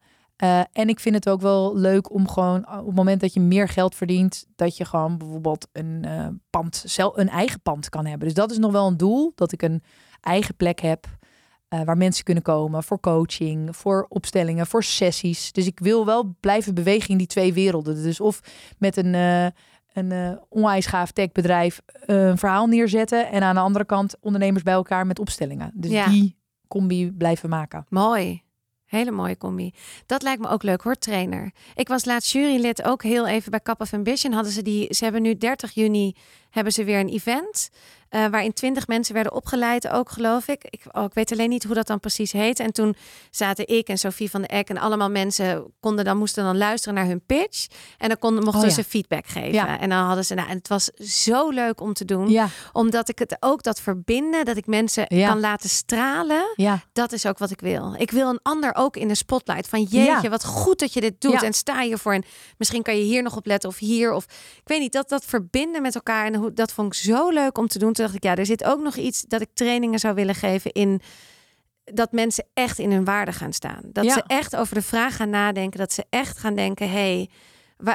Eh, 0.41 0.61
en 0.73 0.89
ik 0.89 1.01
vind 1.01 1.15
het 1.15 1.29
ook 1.29 1.41
wel 1.41 1.77
leuk 1.77 2.13
om 2.13 2.29
gewoon 2.29 2.65
eh, 2.65 2.79
op 2.79 2.87
het 2.87 2.95
moment 2.95 3.21
dat 3.21 3.35
je 3.35 3.41
meer 3.41 3.69
geld 3.69 3.95
verdient, 3.95 4.47
dat 4.57 4.77
je 4.77 4.85
gewoon 4.85 5.19
bijvoorbeeld 5.19 5.69
een 5.73 6.05
eh, 6.05 6.27
pand, 6.51 6.83
zelf 6.87 7.17
een 7.17 7.29
eigen 7.29 7.61
pand 7.61 7.89
kan 7.89 8.07
hebben. 8.07 8.27
Dus 8.27 8.37
dat 8.37 8.51
is 8.51 8.59
nog 8.59 8.73
wel 8.73 8.87
een 8.87 8.97
doel, 8.97 9.33
dat 9.35 9.53
ik 9.53 9.63
een 9.63 9.83
eigen 10.21 10.57
plek 10.57 10.81
heb 10.81 11.07
waar 11.85 11.97
mensen 11.97 12.25
kunnen 12.25 12.43
komen 12.43 12.83
voor 12.83 13.01
coaching, 13.01 13.77
voor 13.77 14.07
opstellingen, 14.09 14.67
voor 14.67 14.85
sessies. 14.85 15.53
Dus 15.53 15.67
ik 15.67 15.79
wil 15.81 16.07
wel 16.07 16.37
blijven 16.41 16.75
bewegen 16.75 17.09
in 17.11 17.19
die 17.19 17.27
twee 17.27 17.53
werelden. 17.53 18.03
Dus 18.03 18.21
of 18.21 18.41
met 18.79 18.97
een, 18.97 19.15
een 19.93 20.39
onwijs 20.49 20.87
gaaf 20.87 21.11
techbedrijf 21.11 21.81
een 22.07 22.39
verhaal 22.39 22.67
neerzetten 22.67 23.31
en 23.31 23.43
aan 23.43 23.55
de 23.55 23.61
andere 23.61 23.85
kant 23.85 24.17
ondernemers 24.21 24.63
bij 24.63 24.75
elkaar 24.75 25.07
met 25.07 25.19
opstellingen. 25.19 25.73
Dus 25.75 25.91
Ja. 25.91 26.09
die 26.09 26.37
combi 26.69 27.13
blijven 27.13 27.49
maken. 27.49 27.87
Mooi. 27.89 28.43
Hele 28.91 29.11
mooie 29.11 29.37
combi. 29.37 29.73
Dat 30.07 30.23
lijkt 30.23 30.41
me 30.41 30.49
ook 30.49 30.63
leuk 30.63 30.83
hoor, 30.83 30.95
trainer. 30.95 31.53
Ik 31.75 31.89
was 31.89 32.05
laatst 32.05 32.33
jurylid 32.33 32.83
ook 32.83 33.03
heel 33.03 33.27
even 33.27 33.51
bij 33.51 33.61
Cup 33.61 33.81
of 33.81 33.93
Ambition. 33.93 34.33
Hadden 34.33 34.53
ze 34.53 34.63
die, 34.63 34.95
ze 34.95 35.05
hebben 35.05 35.23
nu 35.23 35.37
30 35.37 35.71
juni 35.75 36.15
hebben 36.51 36.73
ze 36.73 36.85
weer 36.85 36.99
een 36.99 37.09
event. 37.09 37.71
Eh, 38.11 38.27
waarin 38.27 38.53
20 38.53 38.87
mensen 38.87 39.15
werden 39.15 39.33
opgeleid, 39.33 39.89
ook 39.89 40.11
geloof 40.11 40.49
ik. 40.49 40.65
Ik, 40.71 40.83
oh, 40.93 41.05
ik 41.05 41.15
weet 41.15 41.33
alleen 41.33 41.49
niet 41.49 41.65
hoe 41.65 41.75
dat 41.75 41.87
dan 41.87 42.01
precies 42.01 42.33
heet. 42.33 42.61
En 42.61 42.73
toen 42.73 42.95
zaten 43.31 43.69
ik 43.69 43.89
en 43.89 43.99
Sophie 43.99 44.31
van 44.31 44.43
de 44.43 44.47
Eck 44.49 44.69
en 44.69 44.79
allemaal 44.79 45.11
mensen 45.11 45.73
konden 45.81 46.05
dan, 46.05 46.17
moesten 46.19 46.45
dan 46.45 46.57
luisteren 46.57 46.95
naar 46.95 47.07
hun 47.07 47.23
pitch. 47.27 47.67
En 47.99 48.09
dan 48.09 48.19
konden, 48.19 48.45
mochten 48.45 48.63
Oh 48.63 48.69
ja. 48.69 48.75
ze 48.75 48.85
feedback 48.85 49.27
geven. 49.27 49.53
Ja. 49.53 49.79
En 49.79 49.89
dan 49.89 49.99
hadden 50.05 50.25
ze, 50.25 50.35
nou, 50.35 50.49
en 50.49 50.57
het 50.57 50.69
was 50.69 50.85
zo 50.99 51.49
leuk 51.51 51.81
om 51.81 51.93
te 51.93 52.05
doen. 52.05 52.31
Ja, 52.31 52.49
Omdat 52.73 53.09
ik 53.09 53.19
het 53.19 53.37
ook 53.41 53.63
dat 53.63 53.81
verbinden, 53.81 54.45
dat 54.45 54.57
ik 54.57 54.67
mensen 54.67 55.07
kan 55.07 55.41
laten 55.41 55.69
stralen. 55.69 56.53
Dat 56.93 57.13
is 57.13 57.27
ook 57.27 57.39
wat 57.39 57.51
ik 57.51 57.61
wil. 57.61 57.95
Ik 57.99 58.11
wil 58.11 58.29
een 58.29 58.41
ander 58.43 58.75
ook 58.75 58.97
in 58.97 59.09
de 59.09 59.15
spotlight. 59.15 59.69
Van 59.69 59.83
jeetje, 59.83 60.29
wat 60.31 60.45
goed 60.45 60.79
dat 60.79 60.93
je 60.93 61.01
dit 61.01 61.21
doet. 61.21 61.43
En 61.43 61.53
sta 61.53 61.83
je 61.83 61.99
voor. 61.99 62.13
En 62.13 62.25
misschien 62.59 62.83
kan 62.83 62.97
je 62.97 63.03
hier 63.03 63.23
nog 63.23 63.37
op 63.37 63.47
letten 63.47 63.69
of 63.69 63.79
hier. 63.79 64.13
Of 64.13 64.25
ik 64.55 64.69
weet 64.69 64.81
niet, 64.81 64.93
dat, 64.93 65.09
dat 65.09 65.25
verbinden 65.25 65.83
met 65.83 65.95
elkaar. 65.95 66.27
En 66.27 66.35
hoe, 66.35 66.53
dat 66.53 66.73
vond 66.73 66.95
ik 66.95 67.01
zo 67.01 67.29
leuk 67.29 67.59
om 67.59 67.69
te 67.69 67.79
doen. 67.79 67.93
Toen 68.01 68.09
dacht 68.11 68.25
ik, 68.25 68.31
ja, 68.31 68.37
er 68.37 68.47
zit 68.47 68.65
ook 68.65 68.81
nog 68.83 68.97
iets 68.97 69.23
dat 69.23 69.41
ik 69.41 69.49
trainingen 69.55 69.99
zou 69.99 70.15
willen 70.15 70.35
geven 70.35 70.73
in 70.73 71.01
dat 71.85 72.13
mensen 72.13 72.45
echt 72.55 72.79
in 72.79 72.93
hun 72.93 73.05
waarde 73.05 73.33
gaan 73.33 73.53
staan. 73.53 73.81
Dat 73.85 74.05
Ja. 74.05 74.13
ze 74.13 74.23
echt 74.27 74.57
over 74.57 74.75
de 74.75 74.83
vraag 74.83 75.17
gaan 75.17 75.31
nadenken. 75.31 75.79
Dat 75.79 75.93
ze 75.93 76.05
echt 76.11 76.39
gaan 76.39 76.55
denken, 76.55 76.91
hey, 76.91 77.29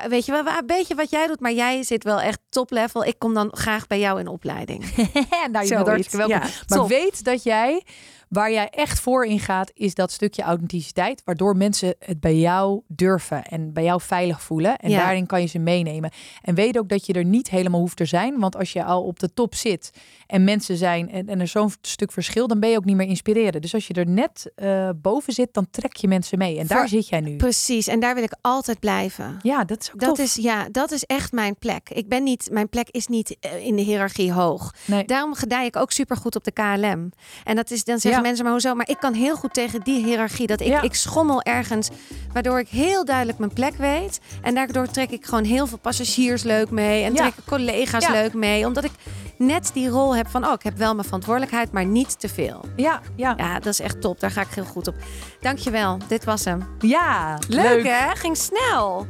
weet 0.07 0.25
je 0.25 0.31
wel, 0.31 0.43
wa- 0.43 0.57
een 0.57 0.65
beetje 0.65 0.95
wat 0.95 1.09
jij 1.09 1.27
doet, 1.27 1.39
maar 1.39 1.51
jij 1.51 1.83
zit 1.83 2.03
wel 2.03 2.21
echt 2.21 2.39
top 2.49 2.71
level. 2.71 3.03
Ik 3.05 3.19
kom 3.19 3.33
dan 3.33 3.49
graag 3.51 3.87
bij 3.87 3.99
jou 3.99 4.19
in 4.19 4.27
opleiding. 4.27 4.83
nou, 5.51 5.65
je 5.65 5.73
bent 5.75 5.87
hartstikke 5.87 6.17
welkom. 6.17 6.35
ja, 6.35 6.39
maar 6.67 6.77
top. 6.77 6.87
weet 6.89 7.23
dat 7.23 7.43
jij 7.43 7.83
Waar 8.29 8.51
jij 8.51 8.69
echt 8.69 8.99
voor 8.99 9.25
in 9.25 9.39
gaat, 9.39 9.71
is 9.73 9.93
dat 9.95 10.11
stukje 10.11 10.41
authenticiteit. 10.43 11.21
Waardoor 11.25 11.57
mensen 11.57 11.95
het 11.99 12.19
bij 12.19 12.35
jou 12.37 12.81
durven 12.87 13.43
en 13.43 13.73
bij 13.73 13.83
jou 13.83 14.01
veilig 14.01 14.41
voelen. 14.41 14.77
En 14.77 14.89
Ja. 14.89 14.99
daarin 14.99 15.25
kan 15.25 15.41
je 15.41 15.47
ze 15.47 15.59
meenemen. 15.59 16.11
En 16.41 16.55
weet 16.55 16.77
ook 16.77 16.89
dat 16.89 17.05
je 17.05 17.13
er 17.13 17.25
niet 17.25 17.49
helemaal 17.49 17.79
hoeft 17.79 17.97
te 17.97 18.05
zijn. 18.05 18.39
Want 18.39 18.55
als 18.55 18.73
je 18.73 18.83
al 18.83 19.03
op 19.03 19.19
de 19.19 19.33
top 19.33 19.55
zit 19.55 19.91
en 20.27 20.43
mensen 20.43 20.77
zijn 20.77 21.09
en, 21.11 21.27
en 21.29 21.39
er 21.39 21.47
zo'n 21.47 21.71
stuk 21.81 22.11
verschil, 22.11 22.47
dan 22.47 22.59
ben 22.59 22.69
je 22.69 22.77
ook 22.77 22.85
niet 22.85 22.95
meer 22.95 23.07
inspireren. 23.07 23.61
Dus 23.61 23.73
als 23.73 23.87
je 23.87 23.93
er 23.93 24.07
net 24.07 24.51
eh, 24.55 24.89
boven 24.95 25.33
zit, 25.33 25.53
dan 25.53 25.67
trek 25.71 25.95
je 25.95 26.07
mensen 26.07 26.37
mee. 26.37 26.59
En 26.59 26.67
daar 26.67 26.87
zit 26.87 27.07
jij 27.07 27.19
nu. 27.21 27.35
Precies, 27.35 27.87
en 27.87 27.99
daar 27.99 28.15
wil 28.15 28.23
ik 28.23 28.35
altijd 28.41 28.79
blijven. 28.79 29.39
Ja, 29.41 29.63
dat 29.63 29.81
is 29.81 29.91
ook 29.93 29.99
Dat 29.99 30.09
tof. 30.15 30.19
is, 30.25 30.35
ja, 30.35 30.67
dat 30.71 30.91
is 30.91 31.03
echt 31.03 31.31
mijn 31.31 31.55
plek. 31.57 31.89
Ik 31.89 32.09
ben 32.09 32.23
niet, 32.23 32.47
mijn 32.51 32.69
plek 32.69 32.87
is 32.89 33.07
niet 33.07 33.37
eh, 33.39 33.65
in 33.65 33.75
de 33.75 33.81
hiërarchie 33.81 34.31
hoog. 34.31 34.73
Nee. 34.85 35.05
Daarom 35.05 35.33
gedij 35.33 35.65
ik 35.65 35.75
ook 35.75 35.91
supergoed 35.91 36.35
op 36.35 36.43
de 36.43 36.51
KLM. 36.51 37.11
En 37.43 37.55
dat 37.55 37.71
is, 37.71 37.83
dan 37.83 37.99
zeggen 37.99 38.21
Ja. 38.21 38.27
mensen, 38.27 38.43
maar 38.43 38.53
hoezo? 38.53 38.73
Maar 38.75 38.89
ik 38.89 38.97
kan 38.99 39.13
heel 39.13 39.35
goed 39.35 39.53
tegen 39.53 39.81
die 39.83 40.03
hiërarchie. 40.05 40.47
Dat 40.47 40.59
ik, 40.61 40.67
Ja. 40.67 40.81
ik 40.81 40.93
schommel 40.95 41.41
ergens, 41.41 41.89
waardoor 42.33 42.59
ik 42.59 42.67
heel 42.67 43.05
duidelijk 43.05 43.37
mijn 43.37 43.53
plek 43.53 43.75
weet. 43.77 44.19
En 44.41 44.55
daardoor 44.55 44.87
trek 44.87 45.09
ik 45.09 45.25
gewoon 45.25 45.43
heel 45.43 45.67
veel 45.67 45.77
passagiers 45.77 46.43
leuk 46.43 46.69
mee. 46.69 47.03
En 47.03 47.13
Ja. 47.13 47.21
trek 47.21 47.33
ik 47.37 47.45
collega's 47.45 48.07
leuk 48.09 48.33
mee. 48.33 48.65
Omdat 48.65 48.83
ik 48.83 48.91
net 49.37 49.69
die 49.73 49.87
rol 49.89 50.14
heb 50.15 50.27
van, 50.27 50.45
oh, 50.45 50.53
ik 50.53 50.63
heb 50.63 50.77
wel 50.77 50.93
mijn 50.93 51.05
verantwoordelijkheid, 51.05 51.71
maar 51.71 51.85
niet 51.85 52.19
te 52.19 52.29
veel. 52.29 52.65
Ja, 52.75 53.01
ja. 53.15 53.33
Ja, 53.37 53.53
dat 53.53 53.65
is 53.65 53.79
echt 53.79 54.01
top. 54.01 54.19
Daar 54.19 54.31
ga 54.31 54.41
ik 54.41 54.47
heel 54.49 54.65
goed 54.65 54.87
op. 54.87 54.95
Dankjewel. 55.39 55.97
Dit 56.07 56.23
was 56.23 56.45
hem. 56.45 56.67
Ja, 56.79 57.39
Leuk, 57.47 57.87
hè? 57.87 58.15
Ging 58.15 58.37
snel. 58.37 59.07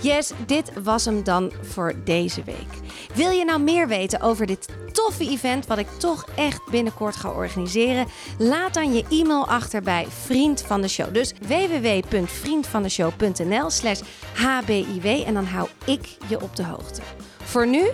Yes, 0.00 0.32
dit 0.46 0.72
was 0.82 1.04
hem 1.04 1.24
dan 1.24 1.52
voor 1.62 1.94
deze 2.04 2.42
week. 2.44 2.68
Wil 3.14 3.30
je 3.30 3.44
nou 3.44 3.60
meer 3.60 3.88
weten 3.88 4.20
over 4.20 4.46
dit 4.46 4.68
toffe 4.92 5.28
event 5.28 5.66
wat 5.66 5.78
ik 5.78 5.88
toch 5.98 6.24
echt 6.34 6.60
binnenkort 6.70 7.16
ga 7.16 7.30
organiseren? 7.30 8.06
Laat 8.38 8.74
dan 8.74 8.94
je 8.94 9.04
e-mail 9.10 9.46
achter 9.46 9.82
bij 9.82 10.06
Vriend 10.24 10.62
van 10.62 10.80
de 10.80 10.88
Show. 10.88 11.14
Dus 11.14 11.32
www.vriendvandeshow.nl 11.40 13.70
slash 13.70 14.00
hbiw 14.34 15.24
en 15.26 15.34
dan 15.34 15.44
hou 15.44 15.68
ik 15.84 16.16
je 16.28 16.42
op 16.42 16.56
de 16.56 16.64
hoogte. 16.64 17.00
Voor 17.42 17.66
nu, 17.66 17.86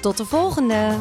tot 0.00 0.16
de 0.16 0.24
volgende! 0.24 0.98